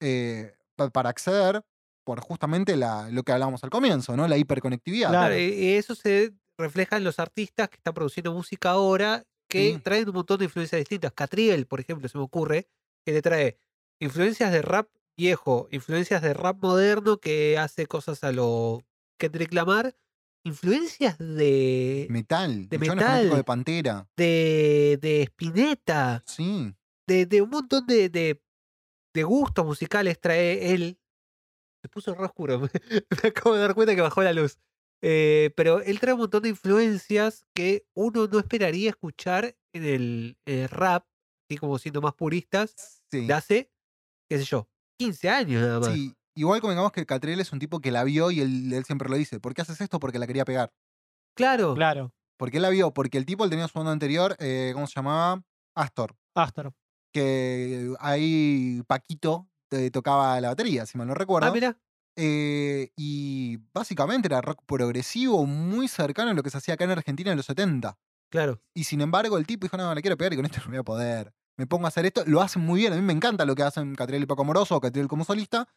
eh, 0.01 0.53
pa- 0.75 0.89
para 0.89 1.09
acceder 1.09 1.61
por 2.03 2.19
justamente 2.19 2.75
la, 2.75 3.09
lo 3.09 3.23
que 3.23 3.31
hablábamos 3.31 3.63
al 3.63 3.69
comienzo, 3.69 4.17
¿no? 4.17 4.27
La 4.27 4.37
hiperconectividad. 4.37 5.09
Claro. 5.09 5.37
Y 5.37 5.73
eso 5.73 5.95
se 5.95 6.33
refleja 6.57 6.97
en 6.97 7.03
los 7.03 7.19
artistas 7.19 7.69
que 7.69 7.77
están 7.77 7.93
produciendo 7.93 8.33
música 8.33 8.71
ahora 8.71 9.23
que 9.47 9.73
Sí. 9.75 9.79
traen 9.83 10.07
un 10.09 10.15
montón 10.15 10.37
de 10.39 10.45
influencias 10.45 10.79
distintas. 10.79 11.11
Catriel, 11.13 11.67
por 11.67 11.79
ejemplo, 11.79 12.07
se 12.09 12.17
me 12.17 12.23
ocurre, 12.23 12.67
que 13.05 13.11
le 13.13 13.21
trae 13.21 13.57
influencias 13.99 14.51
de 14.51 14.61
rap 14.61 14.87
viejo, 15.17 15.67
influencias 15.71 16.21
de 16.21 16.33
rap 16.33 16.57
moderno 16.61 17.17
que 17.17 17.57
hace 17.57 17.85
cosas 17.85 18.23
a 18.23 18.31
lo 18.31 18.81
Kendrick 19.19 19.53
Lamar, 19.53 19.95
influencias 20.43 21.17
de, 21.19 22.07
Metal. 22.09 22.67
De 22.69 22.79
metal. 22.79 23.29
de 23.29 23.43
Pantera. 23.43 24.07
de, 24.17 24.97
de 25.01 25.21
Spinetta, 25.23 26.23
Sí. 26.25 26.73
de, 27.07 27.25
de 27.27 27.41
un 27.41 27.49
montón 27.49 27.85
de, 27.85 28.09
de, 28.09 28.41
de 29.13 29.23
gustos 29.23 29.65
musicales 29.65 30.19
trae 30.19 30.73
él. 30.73 30.99
Se 31.81 31.89
puso 31.89 32.13
re 32.13 32.25
oscuro. 32.25 32.59
Me 33.23 33.29
acabo 33.29 33.55
de 33.55 33.61
dar 33.61 33.73
cuenta 33.75 33.95
que 33.95 34.01
bajó 34.01 34.21
la 34.23 34.33
luz. 34.33 34.59
Eh, 35.03 35.51
pero 35.55 35.81
él 35.81 35.99
trae 35.99 36.13
un 36.13 36.19
montón 36.19 36.43
de 36.43 36.49
influencias 36.49 37.43
que 37.55 37.85
uno 37.95 38.27
no 38.27 38.37
esperaría 38.39 38.89
escuchar 38.91 39.55
en 39.73 39.83
el, 39.85 40.37
en 40.45 40.59
el 40.59 40.69
rap, 40.69 41.05
así 41.49 41.57
como 41.57 41.79
siendo 41.79 42.01
más 42.01 42.13
puristas, 42.13 43.01
Sí. 43.11 43.25
de 43.25 43.33
hace, 43.33 43.71
qué 44.29 44.37
sé 44.37 44.43
yo, 44.45 44.69
15 44.99 45.29
años 45.29 45.61
nada 45.63 45.79
más. 45.79 45.93
Sí. 45.93 46.15
Igual 46.37 46.61
convengamos 46.61 46.91
que 46.91 47.05
Catriel 47.05 47.39
es 47.41 47.51
un 47.51 47.59
tipo 47.59 47.81
que 47.81 47.91
la 47.91 48.03
vio 48.03 48.31
y 48.31 48.39
él, 48.41 48.71
él 48.71 48.85
siempre 48.85 49.09
lo 49.09 49.15
dice. 49.17 49.39
¿Por 49.39 49.53
qué 49.53 49.63
haces 49.63 49.81
esto? 49.81 49.99
Porque 49.99 50.19
la 50.19 50.27
quería 50.27 50.45
pegar. 50.45 50.71
Claro, 51.35 51.73
Claro. 51.73 52.13
Porque 52.37 52.57
él 52.57 52.63
la 52.63 52.69
vio, 52.69 52.91
porque 52.93 53.17
el 53.19 53.25
tipo 53.25 53.43
él 53.43 53.49
tenía 53.51 53.67
su 53.67 53.77
banda 53.77 53.91
anterior, 53.91 54.35
eh, 54.39 54.71
¿cómo 54.73 54.87
se 54.87 54.93
llamaba? 54.95 55.43
Astor. 55.75 56.15
Astor. 56.35 56.73
Que 57.11 57.93
ahí 57.99 58.81
Paquito 58.87 59.49
te 59.69 59.91
tocaba 59.91 60.39
la 60.41 60.49
batería, 60.49 60.85
si 60.85 60.97
mal 60.97 61.07
no 61.07 61.13
recuerdo. 61.13 61.47
Ah, 61.47 61.51
mira, 61.51 61.77
Eh, 62.17 62.91
y 62.97 63.57
básicamente 63.73 64.27
era 64.27 64.41
rock 64.41 64.63
progresivo, 64.65 65.45
muy 65.45 65.87
cercano 65.87 66.31
a 66.31 66.33
lo 66.33 66.43
que 66.43 66.49
se 66.49 66.57
hacía 66.57 66.73
acá 66.75 66.83
en 66.85 66.91
Argentina 66.91 67.31
en 67.31 67.37
los 67.37 67.45
70. 67.45 67.97
claro. 68.29 68.61
Y 68.75 68.85
sin 68.85 69.01
embargo, 69.01 69.37
el 69.37 69.47
tipo 69.47 69.65
dijo: 69.65 69.77
No, 69.77 69.93
la 69.93 70.01
quiero 70.01 70.17
pegar 70.17 70.33
y 70.33 70.37
con 70.37 70.45
esto 70.45 70.59
no 70.61 70.69
voy 70.69 70.77
a 70.79 70.83
poder. 70.83 71.33
Me 71.57 71.67
pongo 71.67 71.85
a 71.85 71.89
hacer 71.89 72.05
esto. 72.05 72.23
Lo 72.25 72.41
hacen 72.41 72.63
muy 72.63 72.81
bien. 72.81 72.93
A 72.93 72.95
mí 72.97 73.01
me 73.01 73.13
encanta 73.13 73.45
lo 73.45 73.55
que 73.55 73.63
hacen 73.63 73.95
Catriel 73.95 74.23
y 74.23 74.25
Paco 74.25 74.43
Moroso 74.45 74.75
o 74.77 74.81
Catriel 74.81 75.07
como 75.07 75.25
solista. 75.25 75.67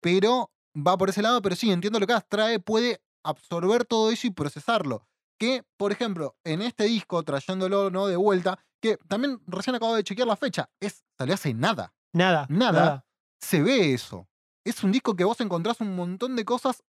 Pero 0.00 0.52
va 0.76 0.96
por 0.96 1.08
ese 1.10 1.22
lado. 1.22 1.42
Pero 1.42 1.56
sí, 1.56 1.70
entiendo 1.72 1.98
lo 2.00 2.06
que 2.06 2.14
trae. 2.28 2.58
Puede 2.60 3.02
absorber 3.24 3.84
todo 3.84 4.10
eso 4.10 4.26
y 4.26 4.30
procesarlo. 4.30 5.08
Que, 5.38 5.64
por 5.76 5.92
ejemplo, 5.92 6.36
en 6.44 6.62
este 6.62 6.84
disco, 6.84 7.22
trayéndolo 7.24 7.90
¿no? 7.90 8.06
de 8.06 8.16
vuelta, 8.16 8.58
que 8.84 8.98
también 9.08 9.40
recién 9.46 9.74
acabo 9.74 9.96
de 9.96 10.04
chequear 10.04 10.28
la 10.28 10.36
fecha, 10.36 10.68
es, 10.78 11.06
salió 11.16 11.32
hace 11.32 11.54
nada. 11.54 11.94
Nada. 12.12 12.44
Nada. 12.50 13.06
Se 13.40 13.62
ve 13.62 13.94
eso. 13.94 14.28
Es 14.62 14.84
un 14.84 14.92
disco 14.92 15.16
que 15.16 15.24
vos 15.24 15.40
encontrás 15.40 15.80
un 15.80 15.96
montón 15.96 16.36
de 16.36 16.44
cosas. 16.44 16.84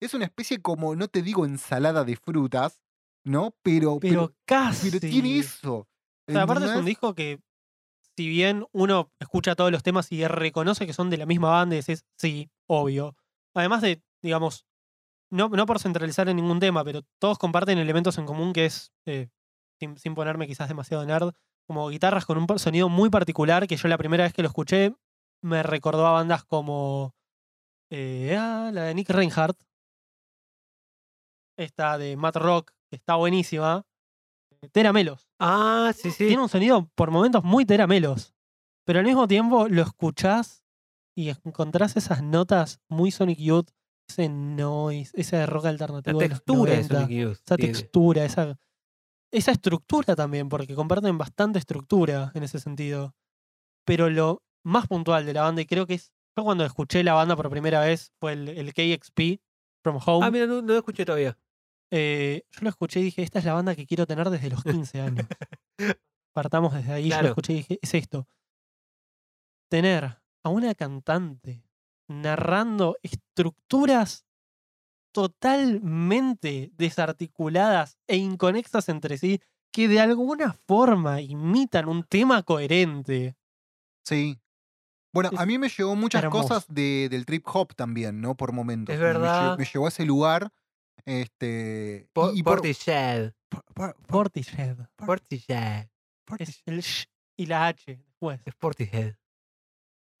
Es 0.00 0.14
una 0.14 0.24
especie 0.24 0.62
como, 0.62 0.96
no 0.96 1.08
te 1.08 1.20
digo 1.20 1.44
ensalada 1.44 2.04
de 2.04 2.16
frutas, 2.16 2.80
¿no? 3.22 3.54
Pero, 3.62 4.00
Pero 4.00 4.28
pero, 4.28 4.36
casi. 4.46 4.88
pero 4.90 4.98
tiene 4.98 5.38
eso. 5.38 5.86
O 6.26 6.32
sea, 6.32 6.44
aparte 6.44 6.64
es 6.64 6.76
un 6.76 6.86
disco 6.86 7.14
que, 7.14 7.38
si 8.16 8.26
bien 8.26 8.64
uno 8.72 9.12
escucha 9.20 9.54
todos 9.54 9.70
los 9.70 9.82
temas 9.82 10.10
y 10.12 10.26
reconoce 10.26 10.86
que 10.86 10.94
son 10.94 11.10
de 11.10 11.18
la 11.18 11.26
misma 11.26 11.50
banda, 11.50 11.76
y 11.76 11.80
decís, 11.80 12.06
sí, 12.16 12.50
obvio. 12.66 13.14
Además 13.54 13.82
de, 13.82 14.02
digamos, 14.22 14.64
no, 15.30 15.50
no 15.50 15.66
por 15.66 15.80
centralizar 15.80 16.30
en 16.30 16.36
ningún 16.36 16.60
tema, 16.60 16.82
pero 16.82 17.02
todos 17.18 17.36
comparten 17.36 17.76
elementos 17.76 18.16
en 18.16 18.24
común 18.24 18.54
que 18.54 18.64
es, 18.64 18.94
eh, 19.04 19.28
sin, 19.80 19.98
sin 19.98 20.14
ponerme 20.14 20.46
quizás 20.46 20.68
demasiado 20.68 21.04
nerd, 21.04 21.32
como 21.66 21.88
guitarras 21.88 22.26
con 22.26 22.36
un 22.38 22.58
sonido 22.58 22.88
muy 22.88 23.10
particular 23.10 23.66
que 23.66 23.76
yo 23.76 23.88
la 23.88 23.98
primera 23.98 24.24
vez 24.24 24.32
que 24.32 24.42
lo 24.42 24.48
escuché 24.48 24.94
me 25.42 25.62
recordó 25.62 26.06
a 26.06 26.12
bandas 26.12 26.44
como 26.44 27.14
eh, 27.90 28.36
ah, 28.38 28.70
la 28.72 28.84
de 28.84 28.94
Nick 28.94 29.08
Reinhardt, 29.10 29.58
esta 31.58 31.98
de 31.98 32.16
Matt 32.16 32.36
Rock, 32.36 32.72
que 32.90 32.96
está 32.96 33.16
buenísima, 33.16 33.84
eh, 34.62 34.68
Tera 34.70 34.92
Melos 34.92 35.28
Ah, 35.38 35.92
sí, 35.96 36.10
sí. 36.10 36.26
tiene 36.28 36.42
un 36.42 36.48
sonido 36.48 36.90
por 36.94 37.10
momentos 37.10 37.42
muy 37.44 37.64
teramelos. 37.64 38.34
Pero 38.86 38.98
al 38.98 39.04
mismo 39.06 39.26
tiempo 39.28 39.68
lo 39.68 39.82
escuchás 39.82 40.64
y 41.16 41.30
encontrás 41.30 41.96
esas 41.96 42.22
notas 42.22 42.80
muy 42.88 43.10
Sonic 43.10 43.38
Youth, 43.38 43.68
ese 44.08 44.28
noise, 44.28 45.12
ese 45.14 45.44
rock 45.46 45.64
La 45.64 45.70
alternativo. 45.70 46.18
de 46.18 46.28
los 46.28 46.38
textura 46.38 46.72
de 46.72 46.76
90, 46.78 46.94
Sonic 47.00 47.10
Youth 47.10 47.38
esa 47.44 47.56
tiene. 47.56 47.72
textura, 47.72 48.24
esa, 48.24 48.58
esa 49.32 49.52
estructura 49.52 50.14
también, 50.16 50.48
porque 50.48 50.74
comparten 50.74 51.16
bastante 51.18 51.58
estructura 51.58 52.32
en 52.34 52.42
ese 52.42 52.58
sentido. 52.58 53.14
Pero 53.84 54.10
lo 54.10 54.42
más 54.64 54.86
puntual 54.86 55.24
de 55.26 55.32
la 55.34 55.42
banda, 55.42 55.62
y 55.62 55.66
creo 55.66 55.86
que 55.86 55.94
es. 55.94 56.12
Yo 56.36 56.44
cuando 56.44 56.64
escuché 56.64 57.02
la 57.02 57.14
banda 57.14 57.34
por 57.36 57.50
primera 57.50 57.80
vez 57.80 58.12
fue 58.20 58.32
el, 58.34 58.48
el 58.48 58.72
KXP 58.72 59.40
From 59.82 59.98
Home. 60.06 60.26
Ah, 60.26 60.30
mira, 60.30 60.46
no, 60.46 60.62
no 60.62 60.68
lo 60.72 60.78
escuché 60.78 61.04
todavía. 61.04 61.36
Eh, 61.90 62.44
yo 62.50 62.60
lo 62.62 62.68
escuché 62.70 63.00
y 63.00 63.04
dije, 63.04 63.22
esta 63.22 63.40
es 63.40 63.44
la 63.44 63.54
banda 63.54 63.74
que 63.74 63.84
quiero 63.86 64.06
tener 64.06 64.30
desde 64.30 64.48
los 64.48 64.62
15 64.62 65.00
años. 65.00 65.26
Partamos 66.32 66.72
desde 66.72 66.92
ahí, 66.92 67.04
yo 67.04 67.08
Claro. 67.10 67.22
lo 67.24 67.28
escuché 67.30 67.52
y 67.52 67.56
dije, 67.56 67.78
es 67.82 67.94
esto. 67.94 68.28
Tener 69.68 70.04
a 70.42 70.48
una 70.48 70.74
cantante 70.74 71.64
narrando 72.08 72.96
estructuras 73.02 74.24
totalmente 75.12 76.70
desarticuladas 76.76 77.98
e 78.06 78.16
inconexas 78.16 78.88
entre 78.88 79.18
sí 79.18 79.40
que 79.72 79.88
de 79.88 80.00
alguna 80.00 80.52
forma 80.66 81.20
imitan 81.20 81.88
un 81.88 82.02
tema 82.04 82.42
coherente. 82.42 83.36
Sí. 84.04 84.38
Bueno, 85.12 85.30
Es 85.32 85.38
a 85.40 85.46
mí 85.46 85.58
me 85.58 85.68
llegó 85.68 85.94
muchas 85.96 86.22
hermoso. 86.22 86.48
cosas 86.48 86.66
de- 86.68 87.08
del 87.10 87.26
trip 87.26 87.44
hop 87.52 87.74
también, 87.74 88.20
¿no? 88.20 88.36
Por 88.36 88.52
momentos. 88.52 88.92
Es 88.92 89.00
Me 89.00 89.06
verdad. 89.06 89.58
Me, 89.58 89.64
llevó 89.64 89.86
a 89.86 89.88
ese 89.88 90.04
lugar. 90.04 90.52
Este. 91.04 92.06
y- 92.08 92.12
Po- 92.12 92.32
y 92.32 92.42
por- 92.42 92.56
Portishead. 92.58 93.32
por- 93.48 93.64
por- 93.74 93.94
por- 93.94 94.06
Portishead. 94.06 94.76
Portishead. 94.96 95.88
Es 96.38 96.62
el 96.66 96.82
sh 96.82 97.06
y 97.36 97.46
la 97.46 97.66
h 97.68 97.96
después. 97.96 98.40
Es 98.44 98.54
Portishead. 98.54 99.14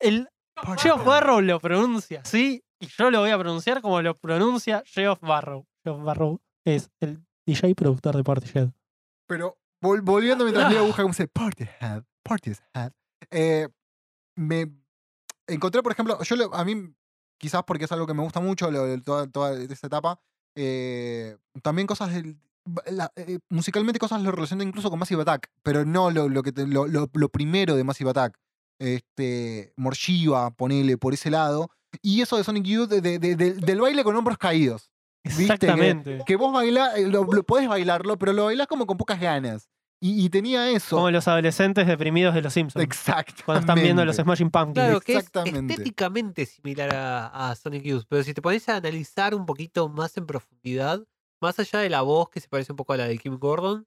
El 0.00 0.28
Geoff 0.78 1.04
Barrow 1.04 1.40
lo 1.40 1.60
pronuncia 1.60 2.20
así 2.22 2.62
y 2.80 2.86
yo 2.86 3.10
lo 3.10 3.20
voy 3.20 3.30
a 3.30 3.38
pronunciar 3.38 3.80
como 3.82 4.00
lo 4.02 4.16
pronuncia 4.18 4.82
Geoff 4.86 5.20
Barrow. 5.20 5.66
Geoff 5.84 6.02
Barrow 6.02 6.40
es 6.64 6.90
el 7.00 7.24
DJ 7.46 7.68
y 7.70 7.74
productor 7.74 8.16
de 8.16 8.24
Portishead. 8.24 8.70
Pero 9.28 9.58
vol- 9.82 10.02
volviendo 10.02 10.44
mientras 10.44 10.70
leo 10.72 10.84
busca 10.86 11.02
como 11.02 11.12
dice 11.12 11.28
Portishead, 11.28 12.02
Portishead. 12.22 12.92
Eh, 13.30 13.68
me 14.36 14.70
encontré, 15.46 15.82
por 15.82 15.92
ejemplo, 15.92 16.20
yo 16.22 16.36
lo- 16.36 16.54
a 16.54 16.64
mí, 16.64 16.94
quizás 17.38 17.62
porque 17.64 17.84
es 17.84 17.92
algo 17.92 18.06
que 18.06 18.14
me 18.14 18.22
gusta 18.22 18.40
mucho, 18.40 18.70
lo- 18.70 18.86
lo- 18.86 19.02
toda, 19.02 19.26
toda 19.30 19.58
esta 19.60 19.86
etapa, 19.86 20.20
eh, 20.56 21.36
también 21.62 21.86
cosas 21.86 22.12
del. 22.12 22.38
la- 22.90 23.10
eh, 23.16 23.38
musicalmente 23.48 23.98
cosas 23.98 24.22
lo 24.22 24.30
relacionan 24.32 24.68
incluso 24.68 24.90
con 24.90 24.98
Massive 24.98 25.22
Attack, 25.22 25.50
pero 25.62 25.84
no 25.84 26.10
lo, 26.10 26.28
lo 26.28 26.42
que 26.42 26.52
te- 26.52 26.66
lo, 26.66 26.86
primero 27.30 27.74
de 27.74 27.84
Massive 27.84 28.10
Attack. 28.10 28.38
Este, 28.78 29.72
Morshiva, 29.76 30.50
ponele 30.50 30.96
por 30.98 31.14
ese 31.14 31.30
lado. 31.30 31.70
Y 32.02 32.20
eso 32.22 32.36
de 32.36 32.44
Sonic 32.44 32.64
Youth, 32.64 32.88
de- 32.88 33.00
de- 33.00 33.18
de- 33.18 33.36
del- 33.36 33.60
del 33.60 33.80
baile 33.80 34.04
con 34.04 34.14
hombros 34.16 34.38
caídos. 34.38 34.90
¿Viste? 35.24 35.36
Que- 35.38 35.42
Exactamente. 35.52 36.18
Que 36.26 36.36
vos 36.36 36.52
bailás, 36.52 36.96
eh, 36.96 37.06
lo, 37.08 37.24
lo 37.24 37.42
podés 37.44 37.68
bailarlo, 37.68 38.18
pero 38.18 38.32
lo 38.32 38.44
bailás 38.46 38.66
como 38.66 38.86
con 38.86 38.96
pocas 38.96 39.20
ganas. 39.20 39.68
Y, 40.02 40.24
y 40.24 40.30
tenía 40.30 40.70
eso. 40.70 40.96
Como 40.96 41.10
los 41.10 41.28
adolescentes 41.28 41.86
deprimidos 41.86 42.34
de 42.34 42.40
los 42.40 42.54
Simpsons. 42.54 42.82
Exacto. 42.82 43.42
Cuando 43.44 43.60
están 43.60 43.74
viendo 43.82 44.02
los 44.04 44.16
Smashing 44.16 44.50
Pumpkins. 44.50 44.72
Claro, 44.74 45.00
que 45.02 45.12
es 45.12 45.18
Exactamente. 45.18 45.74
estéticamente 45.74 46.46
similar 46.46 46.94
a, 46.94 47.50
a 47.50 47.54
Sonic 47.54 47.82
Youth, 47.82 48.04
pero 48.08 48.22
si 48.22 48.32
te 48.32 48.40
pones 48.40 48.66
a 48.70 48.76
analizar 48.76 49.34
un 49.34 49.44
poquito 49.44 49.90
más 49.90 50.16
en 50.16 50.24
profundidad, 50.26 51.04
más 51.42 51.58
allá 51.58 51.80
de 51.80 51.90
la 51.90 52.00
voz 52.00 52.30
que 52.30 52.40
se 52.40 52.48
parece 52.48 52.72
un 52.72 52.76
poco 52.76 52.94
a 52.94 52.96
la 52.96 53.06
de 53.08 53.18
Kim 53.18 53.36
Gordon, 53.38 53.86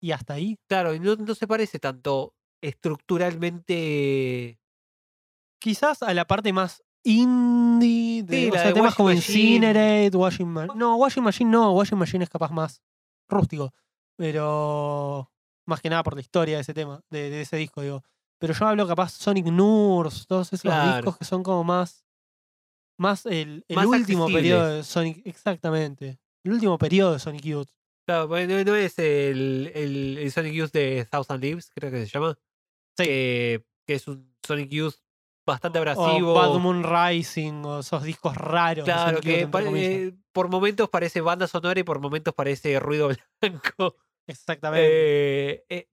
Y 0.00 0.10
hasta 0.10 0.34
ahí. 0.34 0.58
claro, 0.68 0.94
y 0.94 1.00
no, 1.00 1.14
no 1.14 1.34
se 1.36 1.46
parece 1.46 1.78
tanto 1.78 2.34
estructuralmente. 2.60 4.58
Quizás 5.60 6.02
a 6.02 6.12
la 6.12 6.26
parte 6.26 6.52
más 6.52 6.82
indie. 7.04 8.22
De, 8.22 8.36
Sí, 8.42 8.48
o 8.50 8.54
la 8.54 8.58
sea, 8.60 8.68
de 8.68 8.74
temas 8.74 8.94
como 8.94 9.08
Machine. 9.10 9.38
Incinerate, 9.56 10.16
Washing 10.16 10.48
Machine. 10.48 10.74
No, 10.78 10.96
Washing 10.96 11.22
Machine 11.24 11.50
no. 11.50 11.72
Washing 11.72 11.98
Machine 11.98 12.24
es 12.24 12.30
capaz 12.30 12.50
más 12.50 12.82
rústico. 13.28 13.72
Pero. 14.16 15.28
Más 15.66 15.80
que 15.80 15.88
nada 15.90 16.02
por 16.02 16.14
la 16.14 16.20
historia 16.20 16.56
de 16.56 16.62
ese 16.62 16.74
tema, 16.74 17.00
de, 17.08 17.30
de 17.30 17.42
ese 17.42 17.56
disco, 17.56 17.82
digo. 17.82 18.02
Pero 18.40 18.52
yo 18.52 18.66
hablo 18.66 18.86
capaz 18.88 19.12
Sonic 19.12 19.46
Nurse, 19.46 20.24
todos 20.26 20.48
esos 20.48 20.62
Claro. 20.62 20.96
discos 20.96 21.18
que 21.18 21.24
son 21.24 21.42
como 21.44 21.62
más. 21.62 22.04
Más 22.98 23.26
el, 23.26 23.64
el 23.68 23.76
Más 23.76 23.86
último 23.86 24.24
accesibles. 24.24 24.34
periodo 24.34 24.66
de 24.74 24.82
Sonic. 24.84 25.22
Exactamente. 25.24 26.18
El 26.44 26.52
último 26.52 26.76
periodo 26.78 27.12
de 27.12 27.18
Sonic 27.20 27.42
Youth. 27.42 27.68
Claro, 28.06 28.26
bueno, 28.26 28.62
no 28.64 28.74
es 28.74 28.98
el, 28.98 29.70
el- 29.74 30.18
el 30.18 30.32
Sonic 30.32 30.52
Youth 30.54 30.72
de 30.72 31.06
Thousand 31.10 31.40
Leaves, 31.42 31.70
creo 31.72 31.90
que 31.92 32.04
se 32.04 32.10
llama. 32.10 32.36
Sí. 32.98 33.04
Que, 33.04 33.64
que 33.86 33.94
es 33.94 34.08
un 34.08 34.34
Sonic 34.44 34.68
Youth 34.70 34.96
bastante 35.46 35.78
O 35.78 35.82
abrasivo. 35.82 36.34
Bad 36.34 36.58
Moon 36.58 36.82
Rising, 36.84 37.64
o 37.64 37.80
esos 37.80 38.02
discos 38.02 38.36
raros. 38.36 38.84
Claro, 38.84 39.20
que 39.20 39.42
eh, 39.42 40.12
por 40.32 40.48
momentos 40.48 40.88
parece 40.88 41.20
banda 41.20 41.46
sonora 41.46 41.78
y 41.80 41.82
por 41.82 42.00
momentos 42.00 42.34
parece 42.34 42.78
ruido 42.80 43.10
blanco. 43.40 43.96
Exactamente. 44.26 44.86
Eh, 45.54 45.64
eh, 45.68 45.88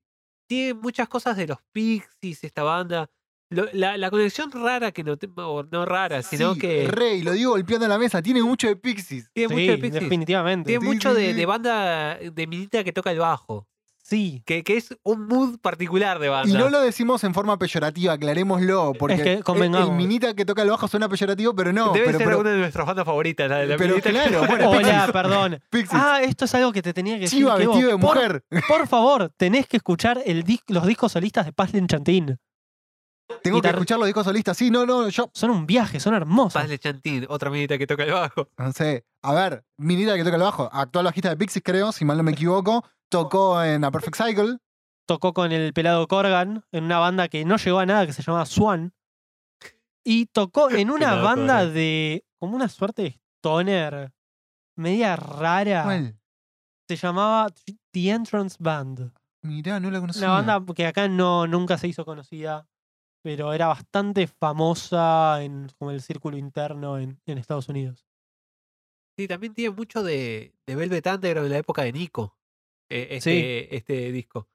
tiene 0.47 0.73
muchas 0.75 1.07
cosas 1.07 1.35
de 1.37 1.47
los 1.47 1.57
Pixies, 1.71 2.43
esta 2.43 2.63
banda. 2.63 3.09
Lo- 3.51 3.67
la, 3.73 3.97
la 3.97 4.11
conexión 4.11 4.51
rara 4.51 4.91
que 4.91 5.03
no, 5.03 5.17
o 5.37 5.63
no 5.63 5.83
rara, 5.85 6.21
sino 6.21 6.53
Sí, 6.53 6.59
que 6.59 6.87
Rey, 6.87 7.23
lo 7.23 7.31
digo 7.31 7.51
golpeando 7.51 7.87
la 7.87 7.97
mesa, 7.97 8.21
tiene 8.21 8.43
mucho 8.43 8.67
de 8.67 8.75
Pixies. 8.75 9.31
tiene 9.33 9.49
sí, 9.49 9.53
mucho 9.55 9.71
de 9.71 9.77
Pixies. 9.79 10.03
definitivamente. 10.03 10.67
Tiene 10.69 10.81
Sí, 10.85 10.87
mucho 10.87 11.13
de, 11.15 11.33
de 11.33 11.45
banda 11.47 12.15
de 12.17 12.47
minita 12.47 12.83
que 12.83 12.93
toca 12.93 13.11
el 13.11 13.17
bajo. 13.19 13.67
Sí. 14.09 14.41
Que, 14.45 14.63
que 14.63 14.75
es 14.77 14.97
un 15.03 15.27
mood 15.27 15.59
particular 15.59 16.17
de 16.17 16.29
banda. 16.29 16.49
Y 16.51 16.57
no 16.57 16.69
lo 16.69 16.81
decimos 16.81 17.23
en 17.23 17.33
forma 17.35 17.59
peyorativa, 17.59 18.13
aclarémoslo, 18.13 18.93
porque 18.97 19.21
que 19.43 19.43
el- 19.45 19.91
minita 19.91 20.33
que 20.33 20.45
toca 20.45 20.63
el 20.63 20.69
bajo 20.71 20.87
suena 20.87 21.07
peyorativo, 21.07 21.53
pero 21.55 21.71
no. 21.71 21.91
Debe 21.93 22.07
pero, 22.07 22.17
ser 22.17 22.27
pero- 22.27 22.39
una 22.39 22.49
de 22.49 22.57
nuestras 22.57 22.87
bandas 22.87 23.05
favoritas, 23.05 23.47
la 23.49 23.57
de 23.57 23.67
la 23.67 23.77
pero 23.77 23.89
minita 23.95 24.09
que 24.09 24.15
claro, 24.15 24.41
el 24.41 24.47
bueno. 24.47 24.69
Hola, 24.71 24.79
Pixies. 24.81 25.11
perdón. 25.11 25.59
Pixies. 25.69 26.01
Ah, 26.03 26.21
esto 26.23 26.45
es 26.45 26.55
algo 26.55 26.71
que 26.71 26.81
te 26.81 26.91
tenía 26.93 27.15
que 27.15 27.21
decir. 27.21 27.37
Chiva 27.39 27.55
vestido 27.55 27.89
de 27.91 27.97
mujer. 27.97 28.43
Por, 28.67 28.87
favor, 28.87 29.31
tenés 29.37 29.67
que 29.67 29.77
escuchar 29.77 30.19
el 30.25 30.43
dis- 30.43 30.63
los 30.67 30.87
discos 30.87 31.11
solistas 31.11 31.45
de 31.45 31.53
Paz 31.53 31.71
Lenchantín. 31.73 32.37
Tengo 33.43 33.61
que 33.61 33.67
escuchar 33.69 33.99
los 33.99 34.07
discos 34.07 34.25
solistas. 34.25 34.57
Sí, 34.57 34.71
no, 34.71 34.87
no, 34.87 35.07
yo 35.09 35.29
Son 35.35 35.51
un 35.51 35.67
viaje, 35.67 35.99
son 35.99 36.15
hermosos. 36.15 36.53
Paz 36.53 36.67
de 36.67 36.79
Chantín, 36.79 37.27
otra 37.29 37.51
minita 37.51 37.77
que 37.77 37.85
toca 37.85 38.03
el 38.03 38.11
bajo. 38.11 38.49
no 38.57 38.71
sé. 38.71 39.05
A 39.21 39.33
ver, 39.35 39.63
minita 39.77 40.15
que 40.15 40.23
toca 40.23 40.35
el 40.37 40.41
bajo, 40.41 40.67
actual 40.73 41.05
bajista 41.05 41.29
de 41.29 41.37
Pixies, 41.37 41.61
creo, 41.63 41.91
si 41.91 42.05
mal 42.05 42.17
no 42.17 42.23
me 42.23 42.31
equivoco. 42.31 42.83
Tocó 43.09 43.63
en 43.63 43.83
A 43.83 43.91
Perfect 43.91 44.17
Cycle. 44.17 44.57
Tocó 45.07 45.33
con 45.33 45.51
el 45.51 45.73
pelado 45.73 46.07
Corgan 46.07 46.63
en 46.71 46.83
una 46.83 46.99
banda 46.99 47.27
que 47.27 47.43
no 47.45 47.57
llegó 47.57 47.79
a 47.79 47.85
nada 47.85 48.05
que 48.05 48.13
se 48.13 48.21
llamaba 48.21 48.45
Swan. 48.45 48.93
Y 50.03 50.27
tocó 50.27 50.69
en 50.71 50.89
una 50.91 51.09
Pelado 51.09 51.23
banda 51.23 51.57
Corgan. 51.57 51.73
de. 51.73 52.25
como 52.39 52.55
una 52.55 52.69
suerte 52.69 53.01
de 53.03 53.19
stoner 53.39 54.13
media 54.77 55.15
rara. 55.15 55.83
¿Cuál? 55.83 56.19
Se 56.87 56.95
llamaba 56.95 57.47
The 57.91 58.09
Entrance 58.09 58.57
Band. 58.59 59.11
Mirá, 59.43 59.79
no 59.79 59.89
la 59.91 59.99
conocía. 59.99 60.23
Una 60.39 60.57
banda 60.57 60.73
que 60.73 60.85
acá 60.85 61.07
no, 61.07 61.47
nunca 61.47 61.77
se 61.77 61.87
hizo 61.87 62.03
conocida, 62.05 62.67
pero 63.23 63.53
era 63.53 63.67
bastante 63.67 64.27
famosa 64.27 65.41
en 65.43 65.69
como 65.77 65.91
el 65.91 66.01
círculo 66.01 66.37
interno 66.37 66.97
en, 66.97 67.21
en 67.25 67.37
Estados 67.37 67.69
Unidos. 67.69 68.05
Sí, 69.17 69.27
también 69.27 69.53
tiene 69.53 69.75
mucho 69.75 70.01
de, 70.01 70.53
de 70.65 70.75
Velvet 70.75 71.05
Underground 71.05 71.47
en 71.47 71.51
la 71.51 71.57
época 71.59 71.83
de 71.83 71.91
Nico, 71.93 72.37
eh, 72.89 73.07
este, 73.11 73.75
este 73.75 74.11
disco. 74.11 74.47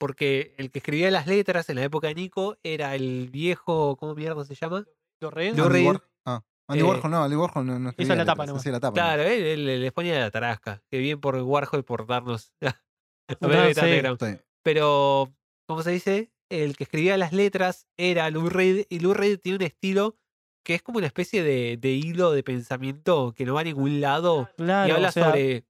Porque 0.00 0.54
el 0.58 0.70
que 0.70 0.78
escribía 0.78 1.10
las 1.10 1.26
letras 1.26 1.68
en 1.70 1.76
la 1.76 1.82
época 1.84 2.06
de 2.08 2.14
Nico 2.14 2.56
era 2.62 2.94
el 2.94 3.28
viejo, 3.30 3.96
¿cómo 3.96 4.14
mierda 4.14 4.44
se 4.44 4.54
llama? 4.54 4.84
Reed. 5.20 5.58
Warhol. 5.58 6.02
Ah, 6.24 6.44
Andy 6.68 6.80
Eh, 6.80 6.84
Warhol 6.84 7.10
no, 7.10 7.24
Andy 7.24 7.34
Warhol 7.36 7.66
no, 7.66 7.78
no 7.80 7.88
escribía 7.90 8.14
la 8.14 8.24
tapa 8.24 8.46
nomás. 8.46 8.60
hacía 8.62 8.72
la 8.72 8.80
tapa. 8.80 8.94
Claro, 8.94 9.22
él, 9.24 9.42
él- 9.42 9.68
él 9.68 9.80
les 9.80 9.92
ponía 9.92 10.18
la 10.20 10.30
tarasca. 10.30 10.82
Que 10.90 10.98
bien 10.98 11.20
por 11.20 11.34
Warhol 11.36 11.84
por 11.84 12.06
darnos 12.06 12.52
sí. 12.60 13.36
Underground. 13.40 14.18
Sí. 14.20 14.40
Pero, 14.62 15.32
¿cómo 15.66 15.82
se 15.82 15.90
dice? 15.90 16.30
El 16.50 16.76
que 16.76 16.84
escribía 16.84 17.16
las 17.16 17.32
letras 17.32 17.88
era 17.98 18.30
Lou 18.30 18.48
Reed 18.48 18.86
y 18.88 19.00
Lou 19.00 19.14
Reed 19.14 19.38
tiene 19.40 19.56
un 19.56 19.62
estilo 19.62 20.16
que 20.64 20.74
es 20.74 20.82
como 20.82 20.98
una 20.98 21.06
especie 21.06 21.42
de, 21.42 21.76
de 21.76 21.90
hilo 21.90 22.30
de 22.30 22.42
pensamiento 22.42 23.32
que 23.36 23.44
no 23.44 23.54
va 23.54 23.60
a 23.62 23.64
ningún 23.64 24.00
lado 24.00 24.48
Claro, 24.56 24.88
y 24.88 24.92
habla 24.92 25.08
o 25.08 25.12
sea, 25.12 25.24
sobre 25.26 25.64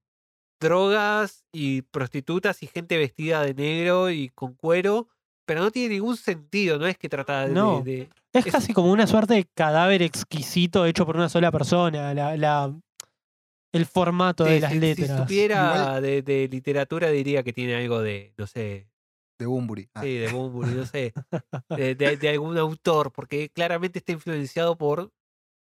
drogas 0.59 1.45
y 1.51 1.81
prostitutas 1.83 2.61
y 2.63 2.67
gente 2.67 2.97
vestida 2.97 3.41
de 3.43 3.53
negro 3.53 4.09
y 4.09 4.29
con 4.29 4.53
cuero, 4.55 5.07
pero 5.45 5.61
no 5.61 5.71
tiene 5.71 5.95
ningún 5.95 6.17
sentido, 6.17 6.77
no 6.77 6.85
es 6.87 6.97
que 6.97 7.09
trata 7.09 7.47
de... 7.47 7.53
No. 7.53 7.81
de- 7.81 8.09
es 8.33 8.45
es- 8.45 8.51
casi 8.51 8.73
como 8.73 8.91
una 8.91 9.07
suerte 9.07 9.33
de 9.33 9.45
cadáver 9.45 10.01
exquisito 10.03 10.85
hecho 10.85 11.05
por 11.05 11.15
una 11.15 11.29
sola 11.29 11.51
persona. 11.51 12.13
La, 12.13 12.37
la- 12.37 12.73
el 13.71 13.85
formato 13.85 14.43
de 14.45 14.59
las 14.59 14.71
si- 14.71 14.79
letras. 14.79 15.09
Si 15.09 15.17
supiera 15.17 15.73
Igual- 15.75 16.01
de, 16.03 16.21
de 16.21 16.47
literatura 16.47 17.09
diría 17.09 17.41
que 17.43 17.53
tiene 17.53 17.75
algo 17.75 18.01
de, 18.01 18.33
no 18.37 18.45
sé, 18.47 18.87
De 19.39 19.45
Bunbury. 19.45 19.89
Ah, 19.93 20.01
sí, 20.01 20.15
de 20.15 20.27
Bunbury, 20.31 20.71
no 20.71 20.85
sé, 20.85 21.13
de, 21.69 21.95
de- 21.95 22.17
de 22.17 22.29
algún 22.29 22.57
autor, 22.57 23.11
porque 23.11 23.49
claramente 23.49 23.99
está 23.99 24.11
influenciado 24.11 24.77
por 24.77 25.11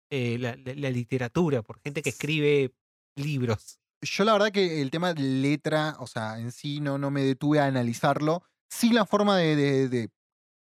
eh, 0.10 0.38
la, 0.40 0.56
la- 0.56 0.74
la 0.76 0.90
literatura, 0.90 1.62
por 1.62 1.80
gente 1.82 2.02
que 2.02 2.10
escribe 2.10 2.72
libros. 3.18 3.80
Yo 4.06 4.24
la 4.24 4.34
verdad 4.34 4.52
que 4.52 4.82
el 4.82 4.92
tema 4.92 5.14
de 5.14 5.22
letra, 5.22 5.96
o 6.00 6.08
sea, 6.08 6.40
en 6.40 6.52
sí 6.52 6.80
no, 6.80 6.98
no 6.98 7.12
me 7.12 7.24
detuve 7.24 7.60
a 7.60 7.66
analizarlo. 7.66 8.44
Sí 8.70 8.92
la 8.92 9.06
forma 9.06 9.38
de, 9.38 9.88
de, 9.90 10.10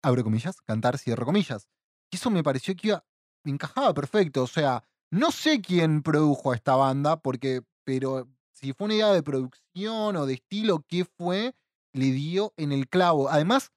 abro 0.03 0.23
comillas, 0.23 0.61
cantar, 0.61 0.97
cierro 0.97 1.26
comillas. 1.26 1.68
Y 2.11 2.18
eso 2.18 2.30
me 2.30 2.43
pareció 2.43 2.76
que 2.76 2.89
iba, 2.89 3.05
encajaba 3.43 3.93
perfecto. 3.93 4.43
O 4.43 4.47
sea, 4.47 4.84
no 5.11 5.31
sé 5.31 5.61
quién 5.61 6.03
produjo 6.03 6.51
a 6.51 6.55
esta 6.55 6.76
banda, 6.76 7.22
porque, 7.22 7.61
pero 7.84 8.30
si 8.51 8.73
fue 8.73 8.85
una 8.85 8.95
idea 8.95 9.14
de 9.14 9.23
producción 9.23 10.15
o 10.15 10.26
de 10.26 10.35
estilo, 10.35 10.85
qué 10.88 11.05
fue, 11.05 11.55
le 11.93 12.11
dio 12.11 12.53
en 12.57 12.72
el 12.72 12.88
clavo. 12.88 13.30
Además, 13.30 13.72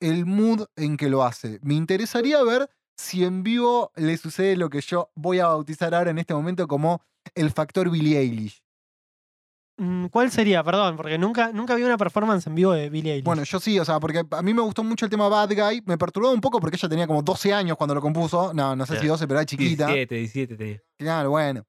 el 0.00 0.26
mood 0.26 0.66
en 0.76 0.96
que 0.96 1.08
lo 1.08 1.24
hace. 1.24 1.58
Me 1.62 1.74
interesaría 1.74 2.42
ver 2.42 2.70
si 2.96 3.24
en 3.24 3.42
vivo 3.42 3.92
le 3.96 4.16
sucede 4.16 4.56
lo 4.56 4.70
que 4.70 4.80
yo 4.80 5.10
voy 5.14 5.38
a 5.38 5.46
bautizar 5.46 5.94
ahora 5.94 6.10
en 6.10 6.18
este 6.18 6.34
momento 6.34 6.68
como 6.68 7.00
el 7.34 7.50
factor 7.50 7.90
Billie 7.90 8.18
Eilish. 8.18 8.62
Mm, 9.78 10.06
¿Cuál 10.06 10.30
sería? 10.32 10.64
Perdón, 10.64 10.96
porque 10.96 11.16
nunca, 11.18 11.52
nunca 11.52 11.76
vi 11.76 11.84
una 11.84 11.96
performance 11.96 12.48
en 12.48 12.56
vivo 12.56 12.72
de 12.72 12.90
Billie 12.90 13.12
Eilish. 13.12 13.24
Bueno, 13.24 13.44
yo 13.44 13.60
sí, 13.60 13.78
o 13.78 13.84
sea, 13.84 14.00
porque 14.00 14.24
a 14.28 14.42
mí 14.42 14.52
me 14.52 14.60
gustó 14.60 14.82
mucho 14.82 15.04
el 15.06 15.10
tema 15.10 15.28
Bad 15.28 15.54
Guy. 15.54 15.82
Me 15.86 15.96
perturbó 15.96 16.32
un 16.32 16.40
poco 16.40 16.58
porque 16.58 16.76
ella 16.76 16.88
tenía 16.88 17.06
como 17.06 17.22
12 17.22 17.54
años 17.54 17.76
cuando 17.76 17.94
lo 17.94 18.00
compuso. 18.00 18.52
No, 18.52 18.74
no 18.74 18.84
sé 18.86 18.96
si 18.96 19.04
Ya. 19.04 19.12
12, 19.12 19.28
pero 19.28 19.38
era 19.38 19.46
chiquita. 19.46 19.86
17, 19.86 20.14
17 20.16 20.56
tenía. 20.56 20.82
Claro, 20.98 21.30
bueno. 21.30 21.64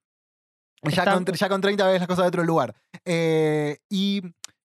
Ya 0.84 1.14
con, 1.14 1.26
ya 1.26 1.50
con 1.50 1.62
30 1.62 1.88
ves 1.88 2.00
las 2.00 2.08
cosas 2.08 2.24
de 2.24 2.30
otro 2.30 2.44
lugar. 2.44 2.74
Eh, 3.06 3.78
y, 3.90 4.22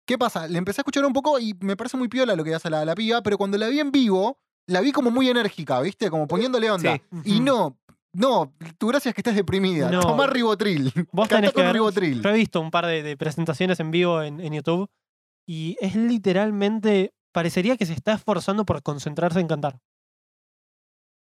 ¿qué 0.06 0.16
pasa? 0.16 0.48
Le 0.48 0.56
empecé 0.56 0.80
a 0.80 0.82
escuchar 0.82 1.04
un 1.04 1.12
poco 1.12 1.38
y 1.38 1.54
me 1.60 1.76
parece 1.76 1.96
muy 1.98 2.08
piola 2.08 2.36
lo 2.36 2.44
que 2.44 2.54
hace 2.54 2.70
la, 2.70 2.84
la 2.84 2.94
piba, 2.94 3.20
pero 3.22 3.36
cuando 3.36 3.58
la 3.58 3.68
vi 3.68 3.80
en 3.80 3.90
vivo, 3.90 4.38
la 4.66 4.80
vi 4.80 4.92
como 4.92 5.10
muy 5.10 5.28
enérgica, 5.28 5.80
¿viste? 5.82 6.10
Como 6.10 6.26
poniéndole 6.26 6.70
onda. 6.70 6.94
Sí. 6.94 7.02
Y 7.24 7.40
no, 7.40 7.78
no, 8.14 8.54
tu 8.78 8.88
gracia 8.88 9.10
es 9.10 9.14
que 9.14 9.20
estés 9.20 9.34
deprimida. 9.36 9.90
No. 9.90 10.00
Tomá 10.00 10.26
ribotril. 10.26 10.92
Vos 11.12 11.28
Cantá 11.28 11.36
tenés 11.36 11.50
que 11.50 11.54
con 11.56 11.64
ver. 11.64 11.72
ribotril. 11.74 12.22
Yo 12.22 12.30
he 12.30 12.34
visto 12.34 12.60
un 12.60 12.70
par 12.70 12.86
de, 12.86 13.02
de 13.02 13.16
presentaciones 13.16 13.78
en 13.80 13.90
vivo 13.90 14.22
en, 14.22 14.40
en 14.40 14.52
YouTube 14.54 14.88
y 15.46 15.76
es 15.80 15.94
literalmente. 15.96 17.12
Parecería 17.32 17.76
que 17.76 17.84
se 17.86 17.92
está 17.94 18.12
esforzando 18.14 18.64
por 18.64 18.80
concentrarse 18.82 19.40
en 19.40 19.48
cantar. 19.48 19.80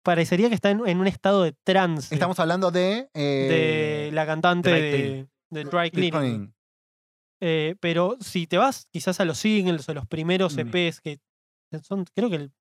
Parecería 0.04 0.50
que 0.50 0.56
está 0.56 0.70
en, 0.70 0.88
en 0.88 1.00
un 1.00 1.08
estado 1.08 1.42
de 1.44 1.54
trance 1.64 2.14
Estamos 2.14 2.40
hablando 2.40 2.70
de... 2.70 3.10
de 3.14 4.08
eh, 4.08 4.12
la 4.14 4.26
cantante 4.28 4.70
Dry 4.70 4.82
de, 4.82 5.28
de 5.50 5.64
Dry. 5.64 5.90
Cleaning. 5.90 6.54
Eh, 7.42 7.76
pero 7.80 8.16
si 8.22 8.46
te 8.46 8.58
vas 8.60 8.88
quizás 8.92 9.20
a 9.20 9.26
los 9.26 9.40
singles 9.40 9.90
o 9.90 9.94
los 9.96 10.06
primeros 10.06 10.56
Mm. 10.56 10.60
EPs, 10.76 11.02
que 11.02 11.20
son, 11.82 12.06
creo 12.16 12.30
que 12.30 12.36
el- 12.36 12.52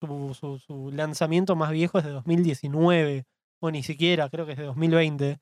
su, 0.00 0.34
su- 0.34 0.58
su 0.58 0.90
lanzamiento 0.92 1.56
más 1.56 1.70
viejo 1.70 1.98
es 1.98 2.04
de 2.04 2.10
2019, 2.10 3.26
o 3.60 3.70
ni 3.70 3.82
siquiera, 3.82 4.28
creo 4.28 4.46
que 4.46 4.52
es 4.52 4.58
de 4.58 4.64
2020, 4.64 5.40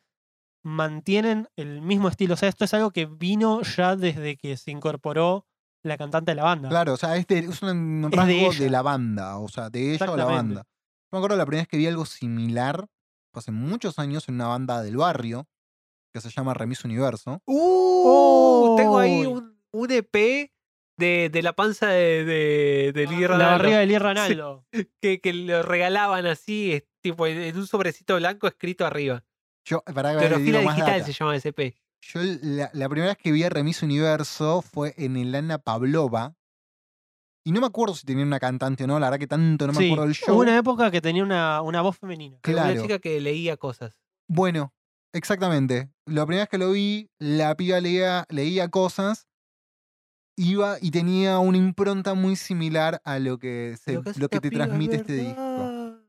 mantienen 0.62 1.49
el 1.57 1.81
mismo 1.83 2.09
estilo. 2.09 2.35
O 2.35 2.37
sea, 2.37 2.49
esto 2.49 2.65
es 2.65 2.74
algo 2.74 2.91
que 2.91 3.07
vino 3.07 3.62
ya 3.62 3.97
desde 3.97 4.37
que 4.37 4.57
se 4.57 4.70
incorporó 4.70 5.47
la 5.85 5.97
cantante 5.97 6.33
de 6.33 6.37
la 6.37 6.45
banda. 6.45 6.69
Claro, 6.69 6.95
o 6.95 6.97
sea, 6.97 7.16
es, 7.16 7.27
de- 7.27 7.39
es 7.41 7.62
un 7.62 8.05
Es 8.07 8.11
de 8.11 8.16
rasgo 8.16 8.53
de, 8.65 8.70
la 8.70 8.83
banda, 8.83 9.39
o 9.39 9.49
sea, 9.49 9.70
de 9.70 9.95
ella 9.95 10.11
o 10.11 10.16
la 10.16 10.24
banda. 10.24 10.62
Yo 10.62 11.09
me 11.12 11.19
acuerdo 11.19 11.37
la 11.37 11.47
primera 11.47 11.62
vez 11.62 11.69
que 11.69 11.77
vi 11.77 11.87
algo 11.87 12.05
similar, 12.07 12.87
fue 13.33 13.39
hace 13.41 13.53
muchos 13.53 13.99
años 13.99 14.28
en 14.28 14.35
una 14.37 14.49
banda 14.49 14.83
del 14.83 14.97
barrio 14.97 15.47
que 16.12 16.20
se 16.20 16.31
llama 16.31 16.55
Remis 16.55 16.85
Universo. 16.85 17.41
Uh, 17.47 18.74
tengo 18.77 18.99
ahí 18.99 19.27
un, 19.27 19.57
un 19.73 19.91
EP 19.93 20.51
de, 20.97 21.28
de 21.31 21.43
la 21.43 21.55
panza 21.55 21.89
de, 21.89 22.24
de, 22.24 22.93
de 22.93 23.06
Lee 23.06 23.23
La 23.23 23.36
barriga 23.36 23.78
de 23.78 23.86
Lee 23.86 23.98
Ranaldo. 23.98 24.64
que, 25.01 25.20
que 25.20 25.32
lo 25.32 25.62
regalaban 25.62 26.27
así, 26.27 26.82
tipo 27.02 27.27
en, 27.27 27.56
un 27.56 27.66
sobrecito 27.66 28.16
blanco 28.16 28.47
escrito 28.47 28.86
arriba. 28.86 29.24
Yo, 29.64 29.82
para 29.82 30.16
que 30.18 30.28
digital 30.28 31.05
se 31.05 31.12
llama 31.12 31.36
EP. 31.36 31.74
Yo 32.02 32.20
la, 32.43 32.70
la 32.73 32.89
primera 32.89 33.12
vez 33.12 33.18
que 33.18 33.32
vi 33.32 33.43
a 33.43 33.48
Remis 33.48 33.82
Universo 33.82 34.62
fue 34.62 34.94
en 34.97 35.16
Elana 35.16 35.59
Pavlova. 35.59 36.36
Y 37.44 37.52
no 37.52 37.60
me 37.60 37.66
acuerdo 37.68 37.94
si 37.94 38.05
tenía 38.05 38.24
una 38.24 38.40
cantante 38.40 38.85
o 38.85 38.86
no, 38.86 38.98
la 38.98 39.06
verdad 39.06 39.20
que 39.20 39.27
tanto 39.28 39.66
no 39.66 39.73
me 39.73 39.78
sí, 39.78 39.86
acuerdo 39.86 40.05
del 40.05 40.14
show. 40.14 40.35
hubo 40.35 40.43
una 40.43 40.56
época 40.56 40.90
que 40.90 41.01
tenía 41.01 41.23
una, 41.23 41.62
una 41.62 41.81
voz 41.81 41.97
femenina. 41.97 42.39
Claro. 42.43 42.73
Una 42.73 42.82
chica 42.82 42.98
que 42.98 43.20
leía 43.20 43.56
cosas. 43.56 44.01
Bueno, 44.28 44.74
exactamente. 45.12 45.89
La 46.06 46.27
primera 46.27 46.43
vez 46.43 46.48
que 46.48 46.59
lo 46.59 46.73
vi, 46.73 47.09
la 47.20 47.55
piba 47.56 47.81
leía, 47.81 48.24
leía 48.31 48.68
cosas, 48.68 49.28
iba 50.37 50.77
y 50.81 50.91
tenía 50.91 51.39
una 51.39 51.59
impronta 51.59 52.15
muy 52.15 52.37
similar 52.37 53.01
a 53.05 53.19
lo 53.19 53.39
que, 53.39 53.77
se- 53.83 53.95
Lo 53.95 54.03
que 54.03 54.13
lo 54.19 54.29
te 54.29 54.51
transmite 54.51 54.97
este 54.97 55.13
disco. 55.15 56.03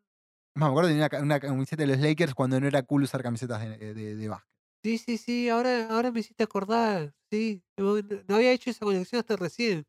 Me 0.55 0.65
acuerdo 0.65 0.89
que 0.89 0.95
tenía 0.95 1.03
una, 1.05 1.09
ca- 1.09 1.21
una 1.21 1.39
camiseta 1.39 1.83
de 1.83 1.87
los 1.87 1.99
Lakers 1.99 2.33
cuando 2.33 2.59
no 2.59 2.67
era 2.67 2.81
cool 2.83 3.03
usar 3.03 3.21
camisetas 3.23 3.61
de, 3.61 3.93
de, 3.93 4.15
de 4.15 4.27
básquet. 4.29 4.49
Sí, 4.83 4.97
sí, 4.97 5.17
sí, 5.17 5.49
ahora, 5.49 5.87
ahora 5.89 6.11
me 6.11 6.19
hiciste 6.21 6.43
acordar. 6.43 7.13
Sí, 7.31 7.63
no, 7.77 7.95
no- 8.01 8.23
no 8.27 8.35
había 8.35 8.51
hecho 8.51 8.69
esa 8.69 8.85
conexión 8.85 9.19
hasta 9.19 9.35
recién. 9.35 9.85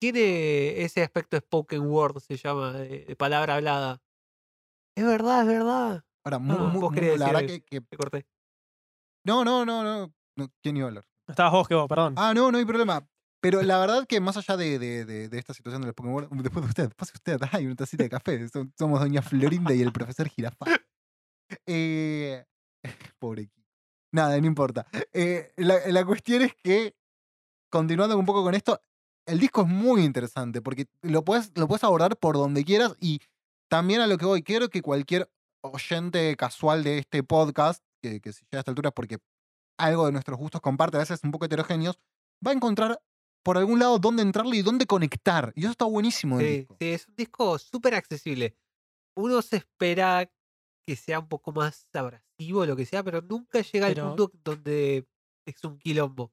Tiene 0.00 0.82
ese 0.82 1.02
aspecto 1.02 1.36
spoken 1.36 1.82
word, 1.82 2.20
se 2.20 2.36
llama, 2.36 2.72
de, 2.72 3.04
de 3.04 3.16
palabra 3.16 3.56
hablada. 3.56 4.00
Es 4.96 5.04
verdad, 5.04 5.42
es 5.42 5.46
verdad. 5.46 6.04
Ahora, 6.24 6.38
mu- 6.38 6.52
Ah, 6.54 6.56
mu- 6.58 6.80
vos 6.80 6.82
mu- 6.82 6.94
querías 6.94 7.18
la 7.18 7.26
verdad 7.32 7.46
que, 7.46 7.60
que- 7.62 7.80
Te 7.82 7.96
corté. 7.96 8.26
No, 9.24 9.44
no, 9.44 9.64
no, 9.66 9.84
no. 9.84 10.12
no, 10.36 10.48
¿Quién 10.62 10.76
iba 10.78 10.86
a 10.86 10.88
hablar? 10.88 11.04
Estabas 11.28 11.52
vos 11.52 11.68
que 11.68 11.74
vos, 11.74 11.86
perdón. 11.88 12.14
Ah, 12.16 12.32
no, 12.34 12.50
no 12.50 12.58
hay 12.58 12.64
problema. 12.64 13.06
Pero 13.42 13.62
la 13.62 13.78
verdad 13.78 14.06
que 14.06 14.20
más 14.20 14.36
allá 14.36 14.56
de, 14.56 14.78
de, 14.78 15.04
de, 15.04 15.28
de 15.28 15.38
esta 15.38 15.54
situación 15.54 15.82
del 15.82 15.94
Pokémon, 15.94 16.28
después 16.42 16.64
de 16.64 16.68
usted, 16.68 16.90
pase 16.96 17.12
usted, 17.14 17.38
hay 17.52 17.66
una 17.66 17.74
tacita 17.76 18.02
de 18.04 18.10
café. 18.10 18.46
som- 18.48 18.72
Somos 18.78 19.00
doña 19.00 19.22
Florinda 19.22 19.74
y 19.74 19.82
el 19.82 19.92
profesor 19.92 20.28
Jirafa. 20.28 20.66
Eh, 21.66 22.44
pobre. 23.18 23.50
Nada, 24.12 24.38
no 24.40 24.46
importa. 24.46 24.86
Eh, 25.12 25.52
la, 25.56 25.76
la 25.86 26.04
cuestión 26.04 26.42
es 26.42 26.54
que, 26.62 26.94
continuando 27.70 28.18
un 28.18 28.26
poco 28.26 28.42
con 28.42 28.54
esto, 28.54 28.80
el 29.26 29.38
disco 29.38 29.62
es 29.62 29.68
muy 29.68 30.02
interesante 30.04 30.60
porque 30.60 30.86
lo 31.02 31.24
puedes, 31.24 31.52
lo 31.56 31.68
puedes 31.68 31.84
abordar 31.84 32.16
por 32.16 32.34
donde 32.36 32.64
quieras 32.64 32.96
y 33.00 33.20
también 33.70 34.00
a 34.00 34.08
lo 34.08 34.18
que 34.18 34.24
voy, 34.26 34.42
quiero 34.42 34.68
que 34.68 34.82
cualquier 34.82 35.30
oyente 35.62 36.34
casual 36.36 36.82
de 36.82 36.98
este 36.98 37.22
podcast, 37.22 37.84
que, 38.02 38.20
que 38.20 38.32
si 38.32 38.40
llega 38.46 38.58
a 38.58 38.60
esta 38.60 38.70
altura 38.72 38.88
es 38.88 38.94
porque 38.94 39.18
algo 39.78 40.06
de 40.06 40.12
nuestros 40.12 40.36
gustos 40.38 40.60
comparte, 40.60 40.96
a 40.96 41.00
veces 41.00 41.20
un 41.22 41.30
poco 41.30 41.44
heterogéneos, 41.44 42.00
va 42.44 42.50
a 42.50 42.54
encontrar 42.54 43.00
por 43.42 43.58
algún 43.58 43.78
lado 43.78 43.98
dónde 43.98 44.22
entrarle 44.22 44.56
y 44.58 44.62
dónde 44.62 44.86
conectar. 44.86 45.52
Y 45.56 45.60
eso 45.62 45.70
está 45.70 45.84
buenísimo 45.84 46.38
Sí, 46.38 46.44
disco. 46.46 46.76
sí, 46.80 46.88
es 46.88 47.08
un 47.08 47.14
disco 47.16 47.58
súper 47.58 47.94
accesible. 47.94 48.56
Uno 49.16 49.42
se 49.42 49.56
espera 49.56 50.30
que 50.86 50.96
sea 50.96 51.18
un 51.20 51.28
poco 51.28 51.52
más 51.52 51.86
abrasivo, 51.92 52.66
lo 52.66 52.76
que 52.76 52.86
sea, 52.86 53.02
pero 53.02 53.20
nunca 53.22 53.60
llega 53.60 53.88
Pero- 53.88 54.02
al 54.02 54.08
punto 54.16 54.32
donde 54.44 55.06
es 55.46 55.64
un 55.64 55.78
quilombo. 55.78 56.32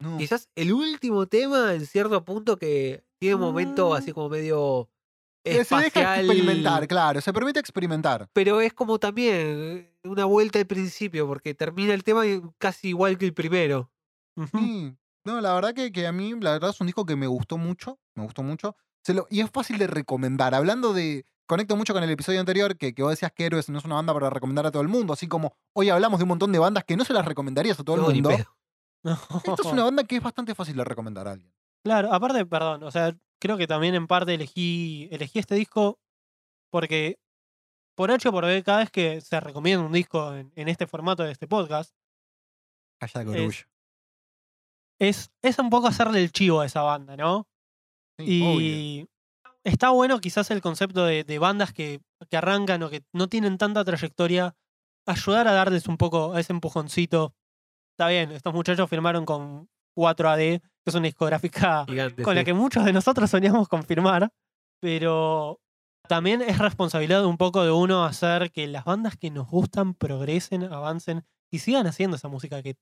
No. 0.00 0.18
Quizás 0.18 0.48
el 0.56 0.72
último 0.72 1.26
tema, 1.26 1.72
en 1.74 1.86
cierto 1.86 2.24
punto, 2.24 2.56
que 2.56 3.04
tiene 3.20 3.36
un 3.36 3.40
momento 3.40 3.94
así 3.94 4.12
como 4.12 4.28
medio 4.28 4.90
Eh, 5.46 5.62
Se 5.62 5.74
deja 5.76 5.86
espacial. 5.86 6.24
experimentar, 6.24 6.88
claro, 6.88 7.20
se 7.20 7.30
permite 7.30 7.60
experimentar. 7.60 8.30
Pero 8.32 8.62
es 8.62 8.72
como 8.72 8.98
también 8.98 9.34
eh, 9.36 9.94
una 10.04 10.24
vuelta 10.24 10.58
al 10.58 10.66
principio, 10.66 11.26
porque 11.26 11.52
termina 11.52 11.92
el 11.92 12.02
tema 12.02 12.22
casi 12.56 12.88
igual 12.88 13.18
que 13.18 13.26
el 13.26 13.34
primero. 13.34 13.90
Sí. 14.52 14.96
No, 15.24 15.40
la 15.40 15.54
verdad 15.54 15.74
que, 15.74 15.90
que 15.92 16.06
a 16.06 16.12
mí, 16.12 16.34
la 16.40 16.52
verdad 16.52 16.70
es 16.70 16.80
un 16.80 16.86
disco 16.86 17.06
que 17.06 17.16
me 17.16 17.26
gustó 17.26 17.56
mucho, 17.58 17.98
me 18.14 18.22
gustó 18.24 18.42
mucho. 18.42 18.76
Se 19.02 19.14
lo, 19.14 19.26
y 19.30 19.40
es 19.40 19.50
fácil 19.50 19.78
de 19.78 19.86
recomendar. 19.86 20.54
Hablando 20.54 20.92
de, 20.92 21.26
conecto 21.46 21.76
mucho 21.76 21.92
con 21.94 22.02
el 22.02 22.10
episodio 22.10 22.40
anterior, 22.40 22.76
que, 22.76 22.94
que 22.94 23.02
vos 23.02 23.12
decías 23.12 23.32
que 23.32 23.46
Héroes 23.46 23.68
no 23.68 23.78
es 23.78 23.84
una 23.84 23.96
banda 23.96 24.12
para 24.14 24.30
recomendar 24.30 24.66
a 24.66 24.70
todo 24.70 24.82
el 24.82 24.88
mundo, 24.88 25.12
así 25.12 25.26
como 25.28 25.56
hoy 25.74 25.88
hablamos 25.90 26.18
de 26.18 26.24
un 26.24 26.28
montón 26.28 26.52
de 26.52 26.58
bandas 26.58 26.84
que 26.84 26.96
no 26.96 27.04
se 27.04 27.12
las 27.12 27.24
recomendarías 27.24 27.78
a 27.80 27.84
todo 27.84 27.96
No, 27.96 28.08
el 28.10 28.14
mundo. 28.14 28.30
Esto 29.04 29.56
es 29.60 29.72
una 29.72 29.84
banda 29.84 30.04
que 30.04 30.16
es 30.16 30.22
bastante 30.22 30.54
fácil 30.54 30.76
de 30.76 30.84
recomendar 30.84 31.28
a 31.28 31.32
alguien. 31.32 31.52
Claro, 31.84 32.12
aparte, 32.12 32.46
perdón, 32.46 32.82
o 32.82 32.90
sea, 32.90 33.14
creo 33.38 33.58
que 33.58 33.66
también 33.66 33.94
en 33.94 34.06
parte 34.06 34.32
elegí, 34.34 35.08
elegí 35.10 35.38
este 35.38 35.54
disco 35.54 35.98
porque 36.70 37.18
por 37.94 38.10
H 38.10 38.26
o 38.28 38.32
por 38.32 38.46
B, 38.46 38.62
cada 38.62 38.78
vez 38.78 38.90
que 38.90 39.20
se 39.20 39.38
recomienda 39.40 39.84
un 39.84 39.92
disco 39.92 40.34
en, 40.34 40.50
en 40.56 40.68
este 40.68 40.86
formato 40.86 41.22
de 41.22 41.32
este 41.32 41.46
podcast, 41.46 41.94
Es- 43.34 43.38
orgullo. 43.40 43.64
Es, 44.98 45.30
es 45.42 45.58
un 45.58 45.70
poco 45.70 45.86
hacerle 45.86 46.22
el 46.22 46.32
chivo 46.32 46.60
a 46.60 46.66
esa 46.66 46.82
banda, 46.82 47.16
¿no? 47.16 47.46
Sí, 48.18 48.42
obvio. 48.42 48.60
Y 48.60 49.08
está 49.64 49.90
bueno 49.90 50.20
quizás 50.20 50.50
el 50.50 50.60
concepto 50.60 51.04
de, 51.04 51.24
de 51.24 51.38
bandas 51.38 51.72
que, 51.72 52.00
que 52.30 52.36
arrancan 52.36 52.82
o 52.82 52.90
que 52.90 53.02
no 53.12 53.28
tienen 53.28 53.58
tanta 53.58 53.84
trayectoria, 53.84 54.54
ayudar 55.06 55.48
a 55.48 55.52
darles 55.52 55.88
un 55.88 55.96
poco 55.96 56.36
ese 56.36 56.52
empujoncito. 56.52 57.34
Está 57.92 58.08
bien, 58.08 58.32
estos 58.32 58.54
muchachos 58.54 58.88
firmaron 58.88 59.24
con 59.24 59.68
4AD, 59.96 60.60
que 60.60 60.70
es 60.84 60.94
una 60.94 61.06
discográfica 61.06 61.84
Gigante, 61.86 62.22
con 62.22 62.34
la 62.34 62.44
que 62.44 62.54
muchos 62.54 62.84
de 62.84 62.92
nosotros 62.92 63.30
soñamos 63.30 63.68
confirmar, 63.68 64.30
pero 64.80 65.60
también 66.08 66.42
es 66.42 66.58
responsabilidad 66.58 67.24
un 67.24 67.38
poco 67.38 67.64
de 67.64 67.70
uno 67.70 68.04
hacer 68.04 68.50
que 68.50 68.66
las 68.66 68.84
bandas 68.84 69.16
que 69.16 69.30
nos 69.30 69.48
gustan 69.48 69.94
progresen, 69.94 70.64
avancen 70.64 71.24
y 71.50 71.60
sigan 71.60 71.86
haciendo 71.86 72.16
esa 72.16 72.28
música 72.28 72.62
que 72.62 72.76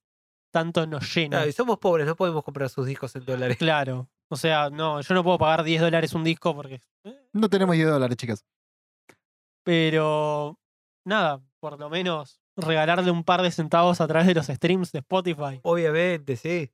tanto 0.52 0.86
nos 0.86 1.12
llena. 1.14 1.38
Claro, 1.38 1.48
y 1.48 1.52
somos 1.52 1.78
pobres, 1.78 2.06
no 2.06 2.14
podemos 2.14 2.44
comprar 2.44 2.68
sus 2.68 2.86
discos 2.86 3.16
en 3.16 3.24
dólares. 3.24 3.56
Claro. 3.56 4.08
O 4.28 4.36
sea, 4.36 4.70
no, 4.70 5.00
yo 5.00 5.14
no 5.14 5.24
puedo 5.24 5.38
pagar 5.38 5.64
10 5.64 5.80
dólares 5.82 6.14
un 6.14 6.22
disco 6.24 6.54
porque... 6.54 6.80
eh, 7.04 7.28
No 7.32 7.48
tenemos 7.48 7.74
10 7.74 7.88
dólares, 7.88 8.16
chicas. 8.16 8.44
Pero 9.64 10.58
nada, 11.04 11.40
por 11.60 11.78
lo 11.78 11.88
menos 11.90 12.40
regalarle 12.56 13.10
un 13.10 13.24
par 13.24 13.42
de 13.42 13.50
centavos 13.50 14.00
a 14.00 14.06
través 14.06 14.26
de 14.26 14.34
los 14.34 14.46
streams 14.46 14.92
de 14.92 14.98
Spotify. 15.00 15.60
Obviamente, 15.62 16.36
sí. 16.36 16.70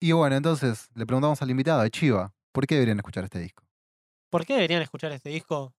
Y 0.00 0.12
bueno, 0.12 0.36
entonces 0.36 0.88
le 0.94 1.06
preguntamos 1.06 1.40
al 1.42 1.50
invitado, 1.50 1.80
a 1.80 1.88
Chiva, 1.90 2.34
¿por 2.52 2.66
qué 2.66 2.74
deberían 2.74 2.98
escuchar 2.98 3.24
este 3.24 3.38
disco? 3.38 3.64
¿Por 4.30 4.44
qué 4.46 4.54
deberían 4.54 4.82
escuchar 4.82 5.12
este 5.12 5.30
disco? 5.30 5.74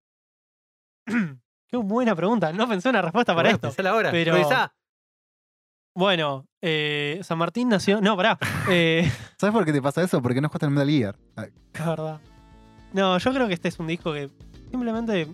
Qué 1.67 1.77
buena 1.77 2.15
pregunta. 2.15 2.53
No 2.53 2.67
pensé 2.69 2.89
una 2.89 3.01
respuesta 3.01 3.33
para 3.35 3.49
Bueno, 3.49 3.67
esto. 3.67 3.83
pero- 4.11 4.31
Improvisá. 4.37 4.75
Bueno, 5.95 6.47
eh, 6.61 7.19
San 7.23 7.37
Martín 7.37 7.69
nació. 7.69 8.01
No, 8.01 8.15
pará. 8.17 8.37
Eh, 8.69 9.11
¿Sabes 9.37 9.53
por 9.53 9.65
qué 9.65 9.73
te 9.73 9.81
pasa 9.81 10.01
eso? 10.01 10.21
Porque 10.21 10.39
no 10.39 10.47
escuchas 10.47 10.67
el 10.67 10.73
Metal 10.73 10.89
Gear. 10.89 11.15
Es 11.73 11.85
verdad. 11.85 12.19
No, 12.93 13.17
yo 13.17 13.33
creo 13.33 13.47
que 13.47 13.53
este 13.53 13.67
es 13.67 13.79
un 13.79 13.87
disco 13.87 14.13
que 14.13 14.29
simplemente, 14.71 15.27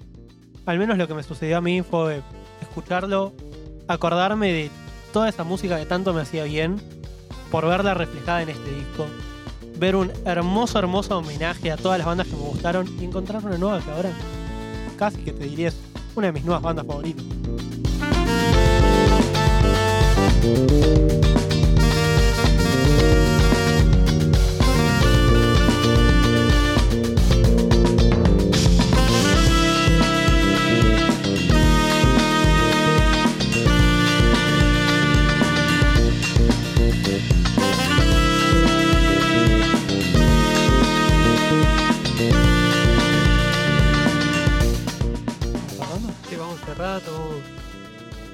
al 0.65 0.79
menos 0.79 0.97
lo 0.97 1.07
que 1.07 1.13
me 1.13 1.23
sucedió 1.23 1.57
a 1.57 1.61
mí 1.61 1.81
fue 1.81 2.21
escucharlo, 2.61 3.33
acordarme 3.87 4.51
de 4.51 4.71
toda 5.13 5.29
esa 5.29 5.43
música 5.43 5.77
que 5.77 5.85
tanto 5.85 6.13
me 6.13 6.21
hacía 6.21 6.45
bien, 6.45 6.77
por 7.51 7.67
verla 7.67 7.93
reflejada 7.93 8.41
en 8.41 8.49
este 8.49 8.71
disco, 8.71 9.07
ver 9.77 9.95
un 9.95 10.11
hermoso, 10.25 10.79
hermoso 10.79 11.17
homenaje 11.17 11.71
a 11.71 11.77
todas 11.77 11.97
las 11.97 12.07
bandas 12.07 12.27
que 12.27 12.35
me 12.35 12.41
gustaron 12.41 12.87
y 12.99 13.05
encontrar 13.05 13.43
una 13.45 13.57
nueva 13.57 13.81
que 13.81 13.91
ahora 13.91 14.11
casi 14.97 15.17
que 15.17 15.33
te 15.33 15.43
diría 15.43 15.67
es 15.69 15.77
una 16.15 16.27
de 16.27 16.33
mis 16.33 16.45
nuevas 16.45 16.63
bandas 16.63 16.85
favoritas. 16.85 17.25
Vamos 46.79 47.43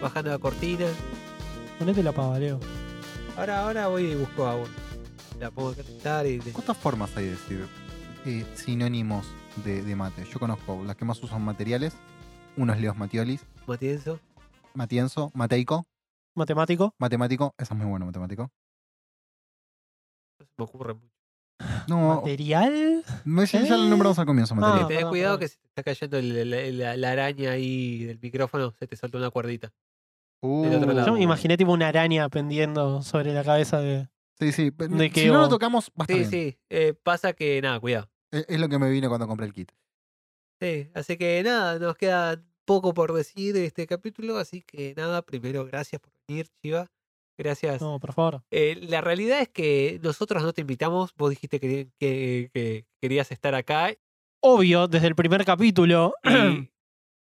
bajando 0.01 0.29
la 0.29 0.37
cortina. 0.37 0.85
Ponete 1.79 2.03
la 2.03 2.11
pava, 2.11 2.39
Leo. 2.39 2.59
Ahora, 3.37 3.61
ahora 3.61 3.87
voy 3.87 4.03
y 4.11 4.15
busco 4.15 4.45
agua. 4.47 4.67
La 5.39 5.47
a 5.47 5.51
calentar 5.75 6.25
y. 6.25 6.39
¿Cuántas 6.39 6.77
formas 6.77 7.15
hay 7.17 7.25
de 7.25 7.31
decir 7.31 7.67
eh, 8.25 8.45
sinónimos 8.55 9.27
de, 9.65 9.81
de 9.81 9.95
mate? 9.95 10.23
Yo 10.31 10.39
conozco 10.39 10.81
las 10.85 10.95
que 10.95 11.03
más 11.05 11.21
usan 11.21 11.41
materiales. 11.43 11.93
Uno 12.57 12.71
es 12.73 12.79
Leos 12.79 12.95
Matiolis, 12.97 13.45
Matienzo. 13.67 14.19
Matienzo, 14.73 15.29
Mateico, 15.33 15.85
Matemático. 16.35 16.95
matemático. 16.97 17.53
Esa 17.57 17.73
es 17.73 17.77
muy 17.77 17.87
bueno, 17.89 18.05
matemático. 18.05 18.49
No 20.39 20.45
se 20.45 20.51
me 20.57 20.63
ocurre 20.63 20.93
mucho. 20.93 21.11
No, 21.87 22.15
¿Material? 22.21 23.03
me- 23.25 23.45
ya, 23.45 23.61
ya 23.63 23.77
lo 23.77 23.85
nombramos 23.89 24.17
al 24.19 24.25
comienzo, 24.25 24.53
Ah, 24.53 24.57
material. 24.57 24.87
Tenés 24.87 24.97
perdón, 24.99 25.09
cuidado 25.11 25.37
perdón. 25.37 25.39
que 25.39 25.47
se 25.49 25.57
te 25.57 25.67
está 25.67 25.83
cayendo 25.83 26.17
el- 26.17 26.53
el- 26.53 26.77
la, 26.79 26.95
la 26.97 27.11
araña 27.11 27.51
ahí 27.51 28.05
del 28.05 28.19
micrófono, 28.21 28.71
se 28.71 28.87
te 28.87 28.95
soltó 28.95 29.17
una 29.17 29.29
cuerdita. 29.29 29.71
Uh. 30.45 31.05
Yo 31.05 31.13
me 31.13 31.21
imaginé 31.21 31.57
tipo 31.57 31.71
una 31.71 31.87
araña 31.87 32.29
pendiendo 32.29 33.01
sobre 33.01 33.33
la 33.33 33.43
cabeza 33.43 33.79
de. 33.79 34.07
Sí, 34.39 34.51
sí. 34.51 34.69
de 34.71 35.05
Si 35.05 35.09
que 35.11 35.27
no 35.27 35.39
lo 35.39 35.49
tocamos, 35.49 35.87
estar 35.87 36.07
Sí, 36.07 36.13
bien. 36.15 36.29
sí. 36.29 36.57
eh, 36.69 36.93
pasa 37.03 37.33
que 37.33 37.61
nada, 37.61 37.79
cuidado. 37.79 38.09
Es, 38.31 38.45
es 38.49 38.59
lo 38.59 38.67
que 38.69 38.77
me 38.79 38.89
vino 38.89 39.07
cuando 39.09 39.27
compré 39.27 39.45
el 39.45 39.53
kit. 39.53 39.71
Sí, 40.61 40.89
así 40.93 41.17
que 41.17 41.41
nada, 41.43 41.79
nos 41.79 41.95
queda 41.95 42.41
poco 42.65 42.93
por 42.93 43.13
decir 43.13 43.53
de 43.53 43.65
este 43.65 43.85
capítulo, 43.87 44.37
así 44.37 44.61
que 44.61 44.93
nada, 44.95 45.21
primero 45.21 45.65
gracias 45.65 46.01
por 46.01 46.11
venir, 46.27 46.47
Chiva. 46.61 46.91
Gracias. 47.37 47.81
No, 47.81 47.99
por 47.99 48.13
favor. 48.13 48.43
Eh, 48.51 48.77
la 48.89 49.01
realidad 49.01 49.41
es 49.41 49.49
que 49.49 49.99
nosotros 50.01 50.41
no 50.43 50.53
te 50.53 50.61
invitamos, 50.61 51.13
vos 51.17 51.29
dijiste 51.29 51.59
que, 51.59 51.89
que- 51.99 52.49
que 52.53 52.85
querías 53.01 53.31
estar 53.31 53.53
acá 53.55 53.93
Obvio, 54.41 54.87
desde 54.87 55.07
el 55.07 55.15
primer 55.15 55.43
capítulo. 55.43 56.13
y... 56.23 56.69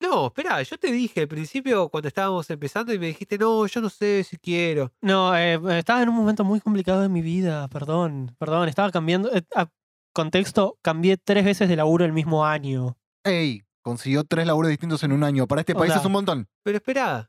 No, 0.02 0.26
espera, 0.26 0.60
yo 0.62 0.76
te 0.78 0.90
dije 0.90 1.20
al 1.20 1.28
principio 1.28 1.88
cuando 1.88 2.08
estábamos 2.08 2.48
empezando 2.50 2.92
y 2.92 2.98
me 2.98 3.06
dijiste, 3.06 3.38
no, 3.38 3.66
yo 3.66 3.80
no 3.80 3.88
sé 3.88 4.24
si 4.24 4.36
quiero. 4.36 4.92
No, 5.00 5.34
eh, 5.36 5.60
estaba 5.78 6.02
en 6.02 6.08
un 6.08 6.16
momento 6.16 6.42
muy 6.44 6.60
complicado 6.60 7.00
de 7.02 7.08
mi 7.08 7.22
vida, 7.22 7.68
perdón, 7.68 8.34
perdón, 8.38 8.68
estaba 8.68 8.90
cambiando, 8.90 9.32
eh, 9.32 9.42
ah, 9.54 9.68
contexto, 10.12 10.78
cambié 10.82 11.16
tres 11.16 11.44
veces 11.44 11.68
de 11.68 11.76
laburo 11.76 12.04
el 12.04 12.12
mismo 12.12 12.44
año. 12.44 12.96
Ey, 13.24 13.62
consiguió 13.82 14.24
tres 14.24 14.46
laburos 14.46 14.70
distintos 14.70 15.02
en 15.04 15.12
un 15.12 15.22
año. 15.24 15.46
Para 15.46 15.60
este 15.62 15.72
O 15.74 15.78
país 15.78 15.92
sea, 15.92 16.00
es 16.00 16.06
un 16.06 16.12
montón. 16.12 16.48
Pero 16.64 16.76
espera, 16.78 17.28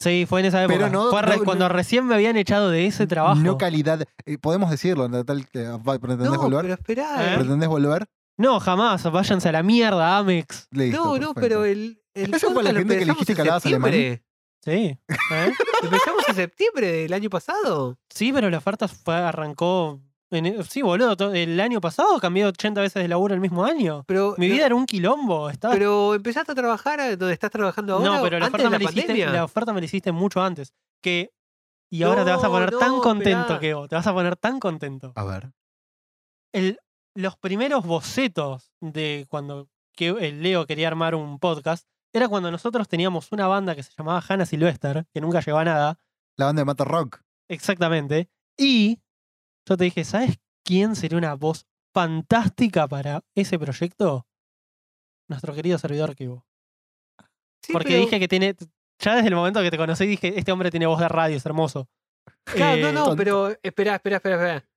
Sí, 0.00 0.26
fue 0.28 0.38
en 0.40 0.46
esa 0.46 0.62
época. 0.62 0.78
Pero 0.78 0.90
no- 0.90 1.10
Fue 1.10 1.22
re- 1.22 1.38
no- 1.38 1.44
cuando 1.44 1.68
no- 1.68 1.74
recién 1.74 2.06
me 2.06 2.14
habían 2.14 2.36
echado 2.36 2.70
de 2.70 2.86
ese 2.86 3.08
trabajo. 3.08 3.40
No 3.40 3.58
calidad. 3.58 4.06
eh, 4.26 4.38
podemos 4.38 4.70
decirlo, 4.70 5.08
¿no? 5.08 5.24
tal 5.24 5.44
que 5.48 5.64
va- 5.66 5.98
¿Pretendés 5.98 6.30
no, 6.30 6.38
volver? 6.40 6.62
pero 6.62 6.74
espera. 6.74 7.34
¿Eh? 7.34 7.36
¿Pretendés 7.38 7.68
volver? 7.68 8.06
No, 8.36 8.60
jamás, 8.60 9.02
váyanse 9.10 9.48
a 9.48 9.52
la 9.52 9.64
mierda, 9.64 10.18
Amex. 10.18 10.68
Listo, 10.70 10.96
No, 10.98 11.04
no, 11.14 11.18
perfecto. 11.34 11.40
pero 11.40 11.64
el, 11.64 12.00
el 12.24 12.34
Esa 12.34 12.50
fue 12.52 12.62
la 12.62 12.72
gente 12.72 12.98
que 12.98 13.04
le 13.06 13.12
dijiste 13.12 13.32
en 13.32 13.36
que 13.36 13.42
hablabas 13.42 13.66
alemán. 13.66 13.92
septiembre. 13.92 14.24
Sí. 14.64 14.70
¿eh? 14.70 15.52
Empezamos 15.82 16.28
en 16.28 16.34
septiembre 16.34 16.92
del 16.92 17.12
año 17.12 17.30
pasado. 17.30 17.96
Sí, 18.10 18.32
pero 18.32 18.50
la 18.50 18.58
oferta 18.58 18.88
fue, 18.88 19.14
arrancó. 19.14 20.00
en- 20.30 20.62
sí, 20.64 20.82
boludo, 20.82 21.16
to- 21.16 21.32
el 21.32 21.58
año 21.60 21.80
pasado 21.80 22.18
cambié 22.20 22.44
80 22.44 22.80
veces 22.80 23.02
de 23.02 23.08
laburo 23.08 23.34
el 23.34 23.40
mismo 23.40 23.64
año. 23.64 24.04
Pero, 24.06 24.34
Mi 24.36 24.48
no- 24.48 24.54
vida 24.54 24.66
era 24.66 24.74
un 24.74 24.84
quilombo. 24.84 25.48
Estaba... 25.48 25.72
pero 25.74 26.14
empezaste 26.14 26.52
a 26.52 26.54
trabajar 26.54 26.98
donde 27.16 27.32
estás 27.32 27.50
trabajando 27.50 27.94
ahora. 27.94 28.04
no, 28.16 28.22
pero 28.22 28.38
la 28.38 28.46
antes 28.46 28.60
oferta, 28.60 28.64
de 28.64 28.78
me 28.78 28.84
la 28.84 28.90
la, 28.90 29.00
hiciste, 29.00 29.26
la 29.26 29.44
oferta 29.44 29.72
me 29.72 29.80
la 29.80 29.84
hiciste 29.86 30.12
mucho 30.12 30.42
antes. 30.42 30.74
Que, 31.02 31.30
y 31.90 32.02
ahora 32.02 32.24
te 32.24 32.30
vas 32.32 32.44
a 32.44 32.48
poner 32.48 32.72
no, 32.72 32.78
tan 32.78 32.98
contento, 32.98 33.40
esperá. 33.40 33.60
Keo. 33.60 33.88
Te 33.88 33.94
vas 33.96 34.06
a 34.06 34.12
poner 34.12 34.36
tan 34.36 34.58
contento. 34.60 35.12
A 35.14 35.24
ver. 35.24 35.52
El, 36.52 36.78
los 37.14 37.36
primeros 37.36 37.86
bocetos 37.86 38.72
de 38.80 39.26
cuando 39.30 39.68
que 39.96 40.08
el 40.08 40.42
Leo 40.42 40.66
quería 40.66 40.88
armar 40.88 41.14
un 41.14 41.38
podcast 41.38 41.86
era 42.12 42.28
cuando 42.28 42.50
nosotros 42.50 42.88
teníamos 42.88 43.30
una 43.32 43.46
banda 43.46 43.74
que 43.74 43.82
se 43.82 43.92
llamaba 43.96 44.22
Hannah 44.26 44.46
Sylvester, 44.46 45.06
que 45.12 45.20
nunca 45.20 45.40
llegó 45.40 45.58
a 45.58 45.64
nada. 45.64 46.00
La 46.36 46.46
banda 46.46 46.60
de 46.60 46.66
Mata 46.66 46.84
Rock. 46.84 47.20
Exactamente. 47.48 48.30
Y 48.56 49.00
yo 49.68 49.76
te 49.76 49.84
dije, 49.84 50.04
¿sabes 50.04 50.38
quién 50.64 50.96
sería 50.96 51.18
una 51.18 51.34
voz 51.34 51.66
fantástica 51.94 52.86
para 52.88 53.24
ese 53.34 53.58
proyecto? 53.58 54.26
Nuestro 55.28 55.54
querido 55.54 55.78
servidor 55.78 56.14
Kibo. 56.14 56.46
Sí, 57.62 57.72
Porque 57.72 57.88
pero- 57.90 58.00
dije 58.00 58.18
que 58.20 58.28
tiene. 58.28 58.56
Ya 59.00 59.14
desde 59.14 59.28
el 59.28 59.34
momento 59.36 59.60
que 59.60 59.70
te 59.70 59.76
conocí 59.76 60.06
dije, 60.06 60.38
este 60.38 60.50
hombre 60.50 60.70
tiene 60.72 60.86
voz 60.86 60.98
de 60.98 61.08
radio, 61.08 61.36
es 61.36 61.46
hermoso. 61.46 61.88
Claro, 62.44 62.80
no, 62.80 62.88
Eh, 62.88 62.92
no, 62.92 63.04
tonto. 63.04 63.16
pero 63.16 63.48
espera, 63.62 63.94
espera, 63.94 64.16
espera, 64.16 64.34
espera. 64.36 64.68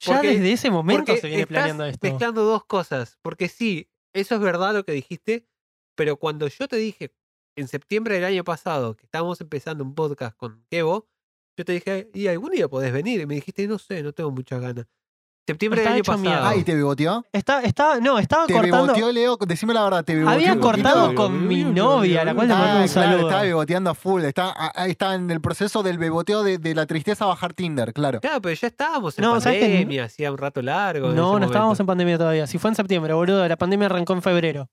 ya 0.00 0.14
porque- 0.14 0.28
desde 0.28 0.52
ese 0.52 0.70
momento 0.70 1.14
se 1.16 1.26
viene 1.26 1.42
estás 1.42 1.48
planeando 1.48 1.84
esto. 1.84 2.06
mezclando 2.06 2.44
dos 2.44 2.64
cosas. 2.64 3.18
Porque 3.22 3.48
sí, 3.48 3.90
eso 4.14 4.34
es 4.36 4.40
verdad 4.40 4.72
lo 4.74 4.84
que 4.84 4.92
dijiste, 4.92 5.48
pero 6.00 6.16
cuando 6.16 6.48
yo 6.48 6.66
te 6.66 6.76
dije 6.76 7.12
en 7.56 7.68
septiembre 7.68 8.14
del 8.14 8.24
año 8.24 8.42
pasado 8.42 8.96
que 8.96 9.04
estábamos 9.04 9.38
empezando 9.42 9.84
un 9.84 9.94
podcast 9.94 10.34
con 10.34 10.64
Kevo, 10.70 11.06
yo 11.58 11.64
te 11.66 11.72
dije, 11.72 12.08
¿y 12.14 12.26
algún 12.26 12.52
día 12.52 12.68
podés 12.68 12.90
venir? 12.90 13.20
Y 13.20 13.26
me 13.26 13.34
dijiste, 13.34 13.68
no 13.68 13.78
sé, 13.78 14.02
no 14.02 14.14
tengo 14.14 14.30
muchas 14.30 14.62
ganas. 14.62 14.86
Septiembre 15.46 15.82
del 15.82 15.92
año 15.92 16.02
pasado. 16.02 16.22
mierda. 16.22 16.48
Ah, 16.48 16.56
¿y 16.56 16.64
te 16.64 16.74
beboteó? 16.74 17.22
Está, 17.34 17.60
está, 17.64 18.00
no, 18.00 18.18
estaba 18.18 18.46
Te 18.46 18.54
cortando. 18.54 18.78
beboteó, 18.94 19.12
Leo. 19.12 19.36
Decime 19.46 19.74
la 19.74 19.84
verdad, 19.84 20.02
te 20.02 20.14
beboteó. 20.14 20.34
Había 20.36 20.58
cortado 20.58 21.14
con 21.14 21.46
mi 21.46 21.64
novia, 21.64 22.22
a 22.22 22.24
la 22.24 22.34
cual 22.34 22.48
le 22.48 22.54
Ah, 22.54 22.56
un 22.56 22.88
claro, 22.88 22.88
saludo. 22.88 23.20
estaba 23.28 23.42
beboteando 23.42 23.90
a 23.90 23.94
full. 23.94 24.24
Está, 24.24 24.54
ah, 24.56 24.86
está 24.88 25.14
en 25.16 25.30
el 25.30 25.42
proceso 25.42 25.82
del 25.82 25.98
beboteo 25.98 26.42
de, 26.42 26.56
de 26.56 26.74
la 26.74 26.86
tristeza 26.86 27.26
a 27.26 27.28
bajar 27.28 27.52
Tinder, 27.52 27.92
claro. 27.92 28.20
Claro, 28.22 28.40
pero 28.40 28.54
ya 28.54 28.68
estábamos 28.68 29.18
en 29.18 29.24
pandemia, 29.26 30.04
hacía 30.04 30.32
un 30.32 30.38
rato 30.38 30.62
largo. 30.62 31.10
en 31.10 31.16
No, 31.16 31.38
no 31.38 31.44
estábamos 31.44 31.78
en 31.78 31.84
pandemia 31.84 32.16
todavía. 32.16 32.46
Si 32.46 32.56
fue 32.56 32.70
en 32.70 32.76
septiembre, 32.76 33.12
boludo. 33.12 33.46
La 33.46 33.56
pandemia 33.58 33.84
arrancó 33.84 34.14
en 34.14 34.22
febrero. 34.22 34.70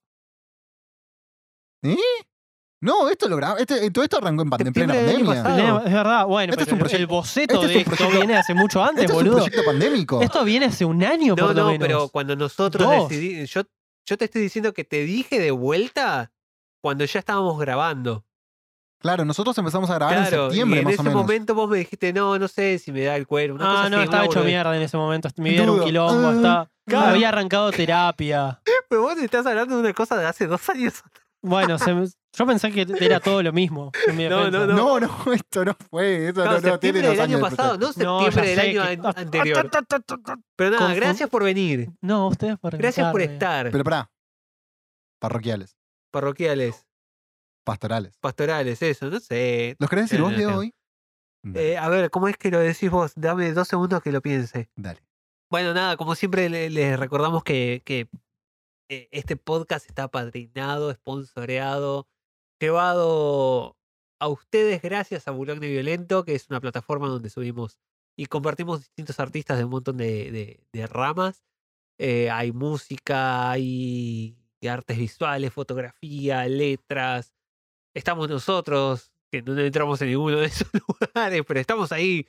No, 2.80 3.10
esto 3.10 3.28
lo 3.28 3.38
grabamos. 3.38 3.62
Este, 3.62 3.90
todo 3.90 4.04
esto 4.04 4.18
arrancó 4.18 4.44
en, 4.44 4.68
en 4.68 4.74
plena 4.74 4.94
pandemia. 4.94 5.44
pasado. 5.44 5.78
Es 5.86 5.94
verdad, 5.94 6.26
bueno, 6.28 6.52
Este 6.52 6.64
es 6.64 6.70
pero 6.70 6.86
un 6.86 6.96
el- 6.96 7.08
boceto 7.08 7.54
este 7.56 7.66
es 7.80 7.86
de 7.88 7.94
esto 7.96 8.10
viene 8.12 8.38
hace 8.38 8.54
mucho 8.54 8.84
antes, 8.84 9.06
Esto 9.06 9.14
es 9.14 9.18
un 9.20 9.24
boludo. 9.26 9.44
proyecto 9.44 9.66
pandémico. 9.66 10.22
Esto 10.22 10.44
viene 10.44 10.68
hace 10.68 10.86
un 10.86 11.04
año, 11.04 11.34
No, 11.36 11.48
por 11.48 11.56
lo 11.56 11.62
no, 11.64 11.68
menos. 11.72 11.88
pero 11.88 12.10
cuando 12.10 12.36
nosotros 12.36 12.88
decidimos. 13.10 13.50
Yo, 13.50 13.62
yo 14.06 14.18
te 14.18 14.26
estoy 14.26 14.42
diciendo 14.44 14.74
que 14.74 14.84
te 14.84 15.04
dije 15.04 15.40
de 15.40 15.50
vuelta 15.52 16.32
cuando 16.82 17.04
ya 17.06 17.20
estábamos 17.20 17.60
grabando. 17.60 18.24
Claro, 19.00 19.26
nosotros 19.26 19.58
empezamos 19.58 19.90
a 19.90 19.96
grabar 19.96 20.16
Claro, 20.16 20.44
en 20.46 20.50
septiembre, 20.52 20.78
y 20.78 20.82
en 20.82 20.86
más 20.86 20.94
ese 20.94 21.02
o 21.02 21.04
menos. 21.04 21.22
momento 21.22 21.56
vos 21.56 21.70
me 21.70 21.78
dijiste, 21.80 22.14
no, 22.14 22.38
no 22.40 22.48
sé 22.48 22.78
si 22.80 22.92
me 22.92 23.04
da 23.04 23.16
el 23.16 23.26
cuero. 23.28 23.56
Una 23.56 23.86
Ah, 23.86 23.90
no, 23.90 24.02
estaba 24.02 24.26
hecho 24.26 24.44
mierda 24.44 24.76
en 24.76 24.82
ese 24.84 24.98
momento. 24.98 25.30
Mi 25.38 25.50
vida 25.52 25.64
era 25.64 25.72
un 25.72 25.84
quilombo. 25.84 26.28
Ah, 26.28 26.34
estaba- 26.36 26.70
claro. 26.86 27.08
Había 27.10 27.30
arrancado 27.30 27.72
terapia. 27.72 28.60
Pero 28.90 29.02
vos 29.02 29.18
estás 29.18 29.46
hablando 29.48 29.76
de 29.76 29.82
una 29.82 29.94
cosa 29.94 30.16
de 30.18 30.26
hace 30.28 30.46
dos 30.48 30.68
años. 30.70 30.94
Bueno, 31.44 31.78
se 31.78 31.94
me- 31.94 32.08
yo 32.08 32.46
pensé 32.46 32.72
que 32.72 32.86
era 33.00 33.20
todo 33.20 33.42
lo 33.44 33.54
mismo. 33.54 33.92
en 34.08 34.16
mi 34.18 34.28
No, 34.28 34.38
defensa. 34.46 34.66
no, 34.68 34.74
No, 34.76 35.00
no, 35.00 35.08
esto 35.34 35.64
no 35.66 35.76
fue. 35.90 36.30
Eso 36.30 36.44
No, 36.44 36.46
no, 36.46 36.52
no, 36.52 36.60
tiene 36.80 37.02
septiembre 37.02 37.02
dos 37.08 37.12
del 37.12 37.22
año 37.22 37.38
años 37.38 37.50
de 37.52 37.56
pasado, 37.56 37.78
no 37.78 37.88
No, 37.88 37.94
septiembre 37.94 38.32
ya 38.36 38.42
del 38.42 38.56
sé 38.56 38.62
año 38.62 38.82
que- 39.02 39.08
an- 39.08 39.14
anterior. 39.18 39.70
Pero 40.56 40.72
nada, 40.72 40.94
gracias 40.96 41.30
por 41.30 41.44
venir. 41.44 41.90
No, 42.02 42.28
ustedes 42.28 42.58
por 42.58 42.76
Gracias 42.78 43.12
por 43.12 43.22
invitarme. 43.22 43.56
estar. 43.68 43.72
Pero 43.72 43.84
pará. 43.84 44.12
Parroquiales, 45.20 45.76
Parroquiales, 46.12 46.86
pastorales. 47.66 48.18
pastorales, 48.20 48.82
eso, 48.82 49.10
no 49.10 49.20
sé. 49.20 49.76
¿Los 49.80 49.90
querés 49.90 50.06
decir 50.06 50.20
Eh, 50.20 50.22
vos, 50.24 50.34
sé. 50.36 50.46
hoy? 50.46 50.74
Dale, 51.44 51.72
Eh, 51.74 51.78
a 51.78 51.90
ver, 51.90 52.10
¿cómo 52.12 52.28
es 52.28 52.38
que 52.38 52.52
lo 52.52 52.60
decís 52.60 52.90
vos? 52.92 53.14
Dame 53.16 53.52
dos 53.54 53.68
segundos 53.68 54.02
que 54.02 54.12
lo 54.12 54.22
piense. 54.22 54.70
dale. 54.76 55.02
Bueno, 55.50 55.74
nada, 55.74 55.96
como 55.98 56.14
siempre 56.16 56.50
le- 56.50 56.70
les 56.70 57.00
recordamos 57.00 57.44
que, 57.44 57.82
que, 57.86 58.08
eh, 58.90 59.10
este 59.12 59.36
podcast 59.38 59.88
está 59.88 60.08
padrinado, 60.10 60.94
sponsoreado, 60.94 62.08
llevado 62.60 63.78
a 64.20 64.28
ustedes 64.28 64.82
gracias 64.82 65.28
a 65.28 65.32
Boulogne 65.32 65.70
Violento, 65.70 66.26
que 66.26 66.36
es 66.36 66.50
una 66.50 66.62
plataforma 66.62 67.08
donde 67.08 67.30
subimos 67.30 67.80
y 68.18 68.26
compartimos 68.28 68.80
distintos 68.80 69.20
artistas 69.20 69.58
de 69.58 69.66
un 69.66 69.72
montón 69.72 69.98
de 69.98 70.88
ramas. 70.90 71.44
Eh, 72.00 72.30
hay 72.30 72.52
música, 72.52 73.52
hay 73.52 74.38
artes 74.68 74.98
visuales, 74.98 75.54
fotografía, 75.54 76.48
letras. 76.48 77.34
Estamos 77.94 78.30
nosotros, 78.30 79.14
que 79.32 79.42
no 79.42 79.58
entramos 79.60 80.02
en 80.02 80.10
ninguno 80.10 80.38
de 80.38 80.48
esos 80.48 80.68
lugares, 80.88 81.44
pero 81.48 81.60
estamos 81.60 81.92
ahí. 81.92 82.28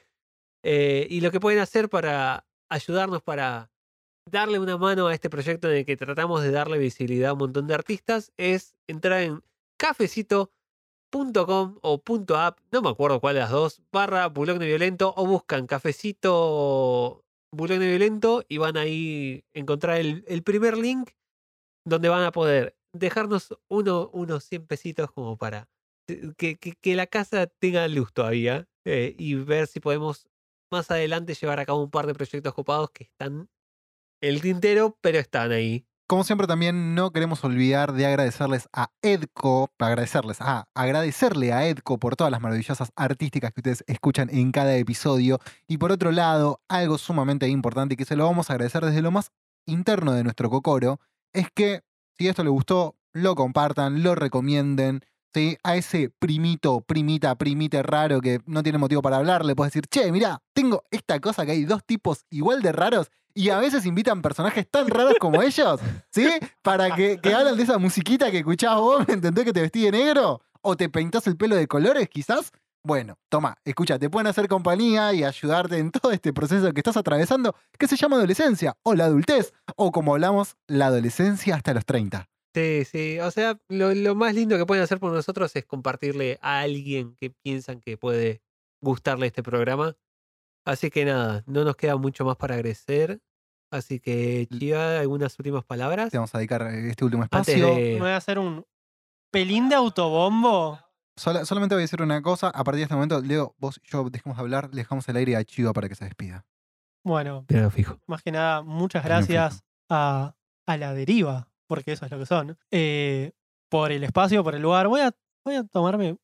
Eh, 0.62 1.06
y 1.10 1.20
lo 1.20 1.30
que 1.30 1.40
pueden 1.40 1.60
hacer 1.60 1.88
para 1.88 2.46
ayudarnos 2.68 3.22
para 3.22 3.70
darle 4.30 4.58
una 4.58 4.76
mano 4.76 5.06
a 5.06 5.14
este 5.14 5.30
proyecto 5.30 5.70
en 5.70 5.78
el 5.78 5.86
que 5.86 5.96
tratamos 5.96 6.42
de 6.42 6.50
darle 6.50 6.78
visibilidad 6.78 7.30
a 7.30 7.32
un 7.34 7.40
montón 7.40 7.66
de 7.66 7.74
artistas 7.74 8.32
es 8.36 8.74
entrar 8.86 9.22
en 9.22 9.42
cafecito.com 9.78 11.78
o 11.82 12.02
.app, 12.36 12.58
no 12.70 12.82
me 12.82 12.90
acuerdo 12.90 13.20
cuál 13.20 13.34
de 13.34 13.40
las 13.40 13.50
dos, 13.50 13.82
barra 13.92 14.26
Bulogne 14.28 14.66
Violento 14.66 15.14
o 15.16 15.26
buscan 15.26 15.66
cafecito 15.66 17.24
Bulogne 17.52 17.88
Violento 17.88 18.44
y 18.48 18.58
van 18.58 18.76
ahí 18.76 19.44
a 19.54 19.58
encontrar 19.58 19.98
el, 19.98 20.42
primer 20.42 20.76
link 20.76 21.10
donde 21.86 22.08
van 22.08 22.24
a 22.24 22.32
poder 22.32 22.76
dejarnos 22.92 23.56
uno, 23.68 24.10
unos 24.12 24.44
100 24.44 24.66
pesitos 24.66 25.10
como 25.12 25.36
para 25.36 25.68
que, 26.36 26.56
que- 26.56 26.96
la 26.96 27.06
casa 27.06 27.46
tenga 27.46 27.86
luz 27.88 28.12
todavía 28.12 28.66
eh, 28.84 29.14
y 29.18 29.34
ver 29.34 29.66
si 29.66 29.80
podemos 29.80 30.28
más 30.70 30.90
adelante 30.90 31.34
llevar 31.34 31.60
a 31.60 31.66
cabo 31.66 31.82
un 31.82 31.90
par 31.90 32.06
de 32.06 32.14
proyectos 32.14 32.54
copados 32.54 32.90
que 32.90 33.04
están 33.04 33.48
el 34.20 34.40
tintero, 34.40 34.96
pero 35.00 35.18
están 35.18 35.52
ahí. 35.52 35.84
Como 36.08 36.24
siempre, 36.24 36.46
también 36.46 36.94
no 36.94 37.10
queremos 37.10 37.44
olvidar 37.44 37.92
de 37.92 38.06
agradecerles 38.06 38.66
a 38.72 38.90
Edco, 39.02 39.70
agradecerles, 39.78 40.38
ah, 40.40 40.66
agradecerle 40.74 41.52
a 41.52 41.66
Edco 41.66 41.98
por 41.98 42.16
todas 42.16 42.30
las 42.30 42.40
maravillosas 42.40 42.92
artísticas 42.96 43.52
que 43.52 43.60
ustedes 43.60 43.84
escuchan 43.86 44.30
en 44.30 44.50
cada 44.50 44.74
episodio. 44.76 45.38
Y 45.66 45.76
por 45.76 45.92
otro 45.92 46.10
lado, 46.10 46.62
algo 46.66 46.96
sumamente 46.96 47.46
importante 47.48 47.94
que 47.94 48.06
se 48.06 48.16
lo 48.16 48.24
vamos 48.24 48.48
a 48.48 48.54
agradecer 48.54 48.86
desde 48.86 49.02
lo 49.02 49.10
más 49.10 49.32
interno 49.66 50.12
de 50.14 50.24
nuestro 50.24 50.48
cocoro, 50.48 50.98
es 51.34 51.48
que 51.54 51.82
si 52.16 52.26
esto 52.26 52.42
les 52.42 52.52
gustó, 52.52 52.96
lo 53.12 53.34
compartan, 53.34 54.02
lo 54.02 54.14
recomienden. 54.14 55.04
¿sí? 55.34 55.58
A 55.62 55.76
ese 55.76 56.10
primito, 56.18 56.80
primita, 56.80 57.34
primite 57.36 57.82
raro 57.82 58.22
que 58.22 58.40
no 58.46 58.62
tiene 58.62 58.78
motivo 58.78 59.02
para 59.02 59.18
hablar, 59.18 59.44
le 59.44 59.54
puedes 59.54 59.74
decir, 59.74 59.86
che, 59.88 60.10
mirá, 60.10 60.40
tengo 60.54 60.84
esta 60.90 61.20
cosa 61.20 61.44
que 61.44 61.52
hay 61.52 61.64
dos 61.64 61.84
tipos 61.84 62.24
igual 62.30 62.62
de 62.62 62.72
raros 62.72 63.10
y 63.38 63.50
a 63.50 63.60
veces 63.60 63.86
invitan 63.86 64.20
personajes 64.20 64.68
tan 64.68 64.88
raros 64.88 65.14
como 65.20 65.40
ellos, 65.42 65.80
¿sí? 66.10 66.28
Para 66.60 66.96
que, 66.96 67.20
que 67.20 67.32
hablan 67.32 67.56
de 67.56 67.62
esa 67.62 67.78
musiquita 67.78 68.32
que 68.32 68.38
escuchabas 68.38 68.80
vos, 68.80 69.06
¿me 69.06 69.14
entendés 69.14 69.44
que 69.44 69.52
te 69.52 69.60
vestí 69.60 69.84
de 69.84 69.92
negro? 69.92 70.42
¿O 70.60 70.76
te 70.76 70.88
pintás 70.88 71.24
el 71.28 71.36
pelo 71.36 71.54
de 71.54 71.68
colores, 71.68 72.08
quizás? 72.08 72.50
Bueno, 72.82 73.16
toma, 73.28 73.56
escucha, 73.64 73.96
te 73.96 74.10
pueden 74.10 74.26
hacer 74.26 74.48
compañía 74.48 75.12
y 75.12 75.22
ayudarte 75.22 75.78
en 75.78 75.92
todo 75.92 76.10
este 76.10 76.32
proceso 76.32 76.72
que 76.72 76.80
estás 76.80 76.96
atravesando, 76.96 77.54
que 77.78 77.86
se 77.86 77.94
llama 77.94 78.16
adolescencia, 78.16 78.76
o 78.82 78.96
la 78.96 79.04
adultez, 79.04 79.52
o 79.76 79.92
como 79.92 80.14
hablamos, 80.14 80.56
la 80.66 80.86
adolescencia 80.86 81.54
hasta 81.54 81.72
los 81.74 81.86
30. 81.86 82.28
Sí, 82.56 82.84
sí. 82.86 83.20
O 83.20 83.30
sea, 83.30 83.60
lo, 83.68 83.94
lo 83.94 84.16
más 84.16 84.34
lindo 84.34 84.58
que 84.58 84.66
pueden 84.66 84.82
hacer 84.82 84.98
por 84.98 85.12
nosotros 85.12 85.54
es 85.54 85.64
compartirle 85.64 86.40
a 86.42 86.58
alguien 86.58 87.14
que 87.14 87.30
piensan 87.30 87.80
que 87.80 87.96
puede 87.96 88.42
gustarle 88.80 89.28
este 89.28 89.44
programa. 89.44 89.94
Así 90.64 90.90
que 90.90 91.04
nada, 91.04 91.44
no 91.46 91.62
nos 91.64 91.76
queda 91.76 91.96
mucho 91.96 92.24
más 92.24 92.36
para 92.36 92.56
agradecer. 92.56 93.20
Así 93.70 94.00
que, 94.00 94.46
Chiva, 94.50 94.98
algunas 95.00 95.38
últimas 95.38 95.64
palabras. 95.64 96.10
Te 96.10 96.16
vamos 96.16 96.34
a 96.34 96.38
dedicar 96.38 96.62
este 96.62 97.04
último 97.04 97.24
Antes 97.24 97.48
espacio. 97.48 97.74
de- 97.74 97.94
Me 97.94 98.00
voy 98.00 98.10
a 98.10 98.16
hacer 98.16 98.38
un 98.38 98.64
pelín 99.30 99.68
de 99.68 99.74
autobombo. 99.74 100.78
Sola- 101.16 101.44
solamente 101.44 101.74
voy 101.74 101.82
a 101.82 101.84
decir 101.84 102.00
una 102.00 102.22
cosa. 102.22 102.48
A 102.48 102.64
partir 102.64 102.78
de 102.78 102.82
este 102.84 102.94
momento, 102.94 103.20
Leo, 103.20 103.54
vos 103.58 103.78
y 103.84 103.88
yo 103.90 104.08
dejemos 104.08 104.38
de 104.38 104.42
hablar, 104.42 104.70
le 104.70 104.76
dejamos 104.82 105.06
el 105.08 105.16
aire 105.16 105.36
a 105.36 105.44
Chiva 105.44 105.72
para 105.72 105.88
que 105.88 105.94
se 105.94 106.04
despida. 106.04 106.46
Bueno, 107.04 107.44
Pero 107.46 107.70
fijo. 107.70 107.98
más 108.06 108.22
que 108.22 108.32
nada, 108.32 108.62
muchas 108.62 109.04
gracias 109.04 109.64
a, 109.90 110.34
a 110.66 110.76
la 110.76 110.94
deriva, 110.94 111.48
porque 111.66 111.92
eso 111.92 112.04
es 112.06 112.10
lo 112.10 112.18
que 112.18 112.26
son, 112.26 112.56
eh, 112.70 113.32
por 113.70 113.92
el 113.92 114.02
espacio, 114.04 114.42
por 114.44 114.54
el 114.54 114.62
lugar. 114.62 114.88
Voy 114.88 115.00
a, 115.00 115.12
voy 115.44 115.56
a 115.56 115.64
tomarme 115.64 116.16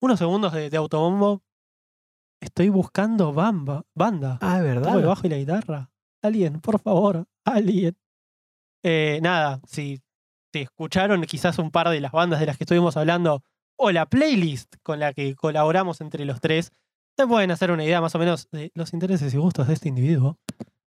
unos 0.00 0.18
segundos 0.18 0.52
de, 0.52 0.68
de 0.70 0.76
autobombo. 0.76 1.42
Estoy 2.40 2.68
buscando 2.68 3.32
bamba, 3.32 3.84
banda. 3.94 4.38
Ah, 4.42 4.56
Toco 4.58 4.58
el 4.58 4.64
¿verdad? 4.64 5.06
bajo 5.06 5.26
y 5.26 5.30
la 5.30 5.36
guitarra. 5.38 5.90
Alguien, 6.22 6.60
por 6.60 6.80
favor, 6.80 7.26
alguien. 7.44 7.96
Eh, 8.82 9.20
nada, 9.22 9.60
si, 9.66 10.00
si 10.52 10.60
escucharon 10.60 11.22
quizás 11.22 11.58
un 11.58 11.70
par 11.70 11.88
de 11.88 12.00
las 12.00 12.12
bandas 12.12 12.40
de 12.40 12.46
las 12.46 12.56
que 12.56 12.64
estuvimos 12.64 12.96
hablando 12.96 13.42
o 13.76 13.90
la 13.90 14.06
playlist 14.06 14.76
con 14.82 15.00
la 15.00 15.12
que 15.12 15.34
colaboramos 15.34 16.00
entre 16.00 16.24
los 16.24 16.40
tres, 16.40 16.72
se 17.16 17.26
pueden 17.26 17.50
hacer 17.50 17.70
una 17.70 17.84
idea 17.84 18.00
más 18.00 18.14
o 18.14 18.18
menos 18.18 18.48
de 18.50 18.70
los 18.74 18.92
intereses 18.92 19.32
y 19.32 19.38
gustos 19.38 19.68
de 19.68 19.74
este 19.74 19.88
individuo. 19.88 20.38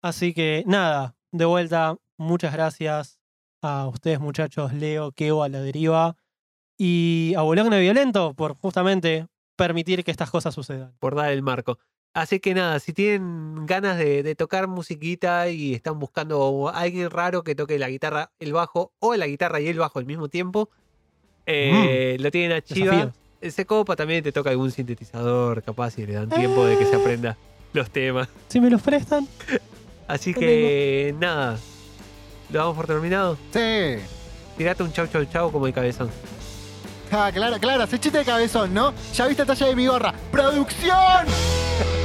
Así 0.01 0.33
que 0.33 0.63
nada, 0.65 1.15
de 1.31 1.45
vuelta, 1.45 1.97
muchas 2.17 2.53
gracias 2.53 3.19
a 3.61 3.87
ustedes 3.87 4.19
muchachos, 4.19 4.73
Leo, 4.73 5.11
Keo, 5.11 5.43
a 5.43 5.49
la 5.49 5.61
deriva 5.61 6.15
y 6.77 7.33
a 7.37 7.41
Bologne 7.41 7.79
Violento 7.79 8.33
por 8.33 8.55
justamente 8.55 9.27
permitir 9.55 10.03
que 10.03 10.11
estas 10.11 10.29
cosas 10.29 10.53
sucedan. 10.53 10.95
Por 10.99 11.15
dar 11.15 11.31
el 11.31 11.41
marco. 11.41 11.79
Así 12.13 12.39
que 12.39 12.53
nada, 12.53 12.79
si 12.79 12.93
tienen 12.93 13.65
ganas 13.65 13.97
de, 13.97 14.21
de 14.21 14.35
tocar 14.35 14.67
musiquita 14.67 15.49
y 15.49 15.73
están 15.73 15.97
buscando 15.99 16.69
a 16.69 16.79
alguien 16.79 17.09
raro 17.09 17.43
que 17.43 17.55
toque 17.55 17.79
la 17.79 17.89
guitarra, 17.89 18.31
el 18.39 18.53
bajo 18.53 18.91
o 18.99 19.15
la 19.15 19.25
guitarra 19.25 19.59
y 19.59 19.67
el 19.67 19.79
bajo 19.79 19.97
al 19.97 20.05
mismo 20.05 20.29
tiempo, 20.29 20.69
eh, 21.45 22.17
lo 22.19 22.31
tienen 22.31 22.51
a 22.51 22.61
Chiva. 22.61 22.91
Desafíos. 22.91 23.55
Se 23.55 23.65
copa 23.65 23.95
también 23.97 24.23
te 24.23 24.31
toca 24.31 24.51
algún 24.51 24.71
sintetizador 24.71 25.63
capaz 25.63 25.97
y 25.97 26.05
le 26.05 26.13
dan 26.13 26.29
tiempo 26.29 26.65
de 26.65 26.77
que 26.77 26.85
se 26.85 26.95
aprenda 26.95 27.35
los 27.73 27.89
temas. 27.89 28.29
Si 28.47 28.61
me 28.61 28.69
los 28.69 28.81
prestan, 28.81 29.27
Así 30.07 30.33
que 30.33 31.15
nada, 31.17 31.57
lo 32.51 32.59
damos 32.59 32.75
por 32.75 32.85
terminado. 32.87 33.37
Sí. 33.51 33.95
Tirate 34.57 34.83
un 34.83 34.93
chau 34.93 35.07
chau 35.07 35.25
chau 35.25 35.51
como 35.51 35.65
el 35.65 35.73
cabezón. 35.73 36.09
Ah, 37.11 37.31
Clara, 37.33 37.59
Clara, 37.59 37.87
se 37.87 37.99
chiste 37.99 38.19
de 38.19 38.25
cabezón, 38.25 38.73
¿no? 38.73 38.93
Ya 39.13 39.27
viste 39.27 39.41
el 39.43 39.47
talle 39.47 39.65
de 39.65 39.75
mi 39.75 39.87
gorra. 39.87 40.13
¡Producción! 40.31 41.25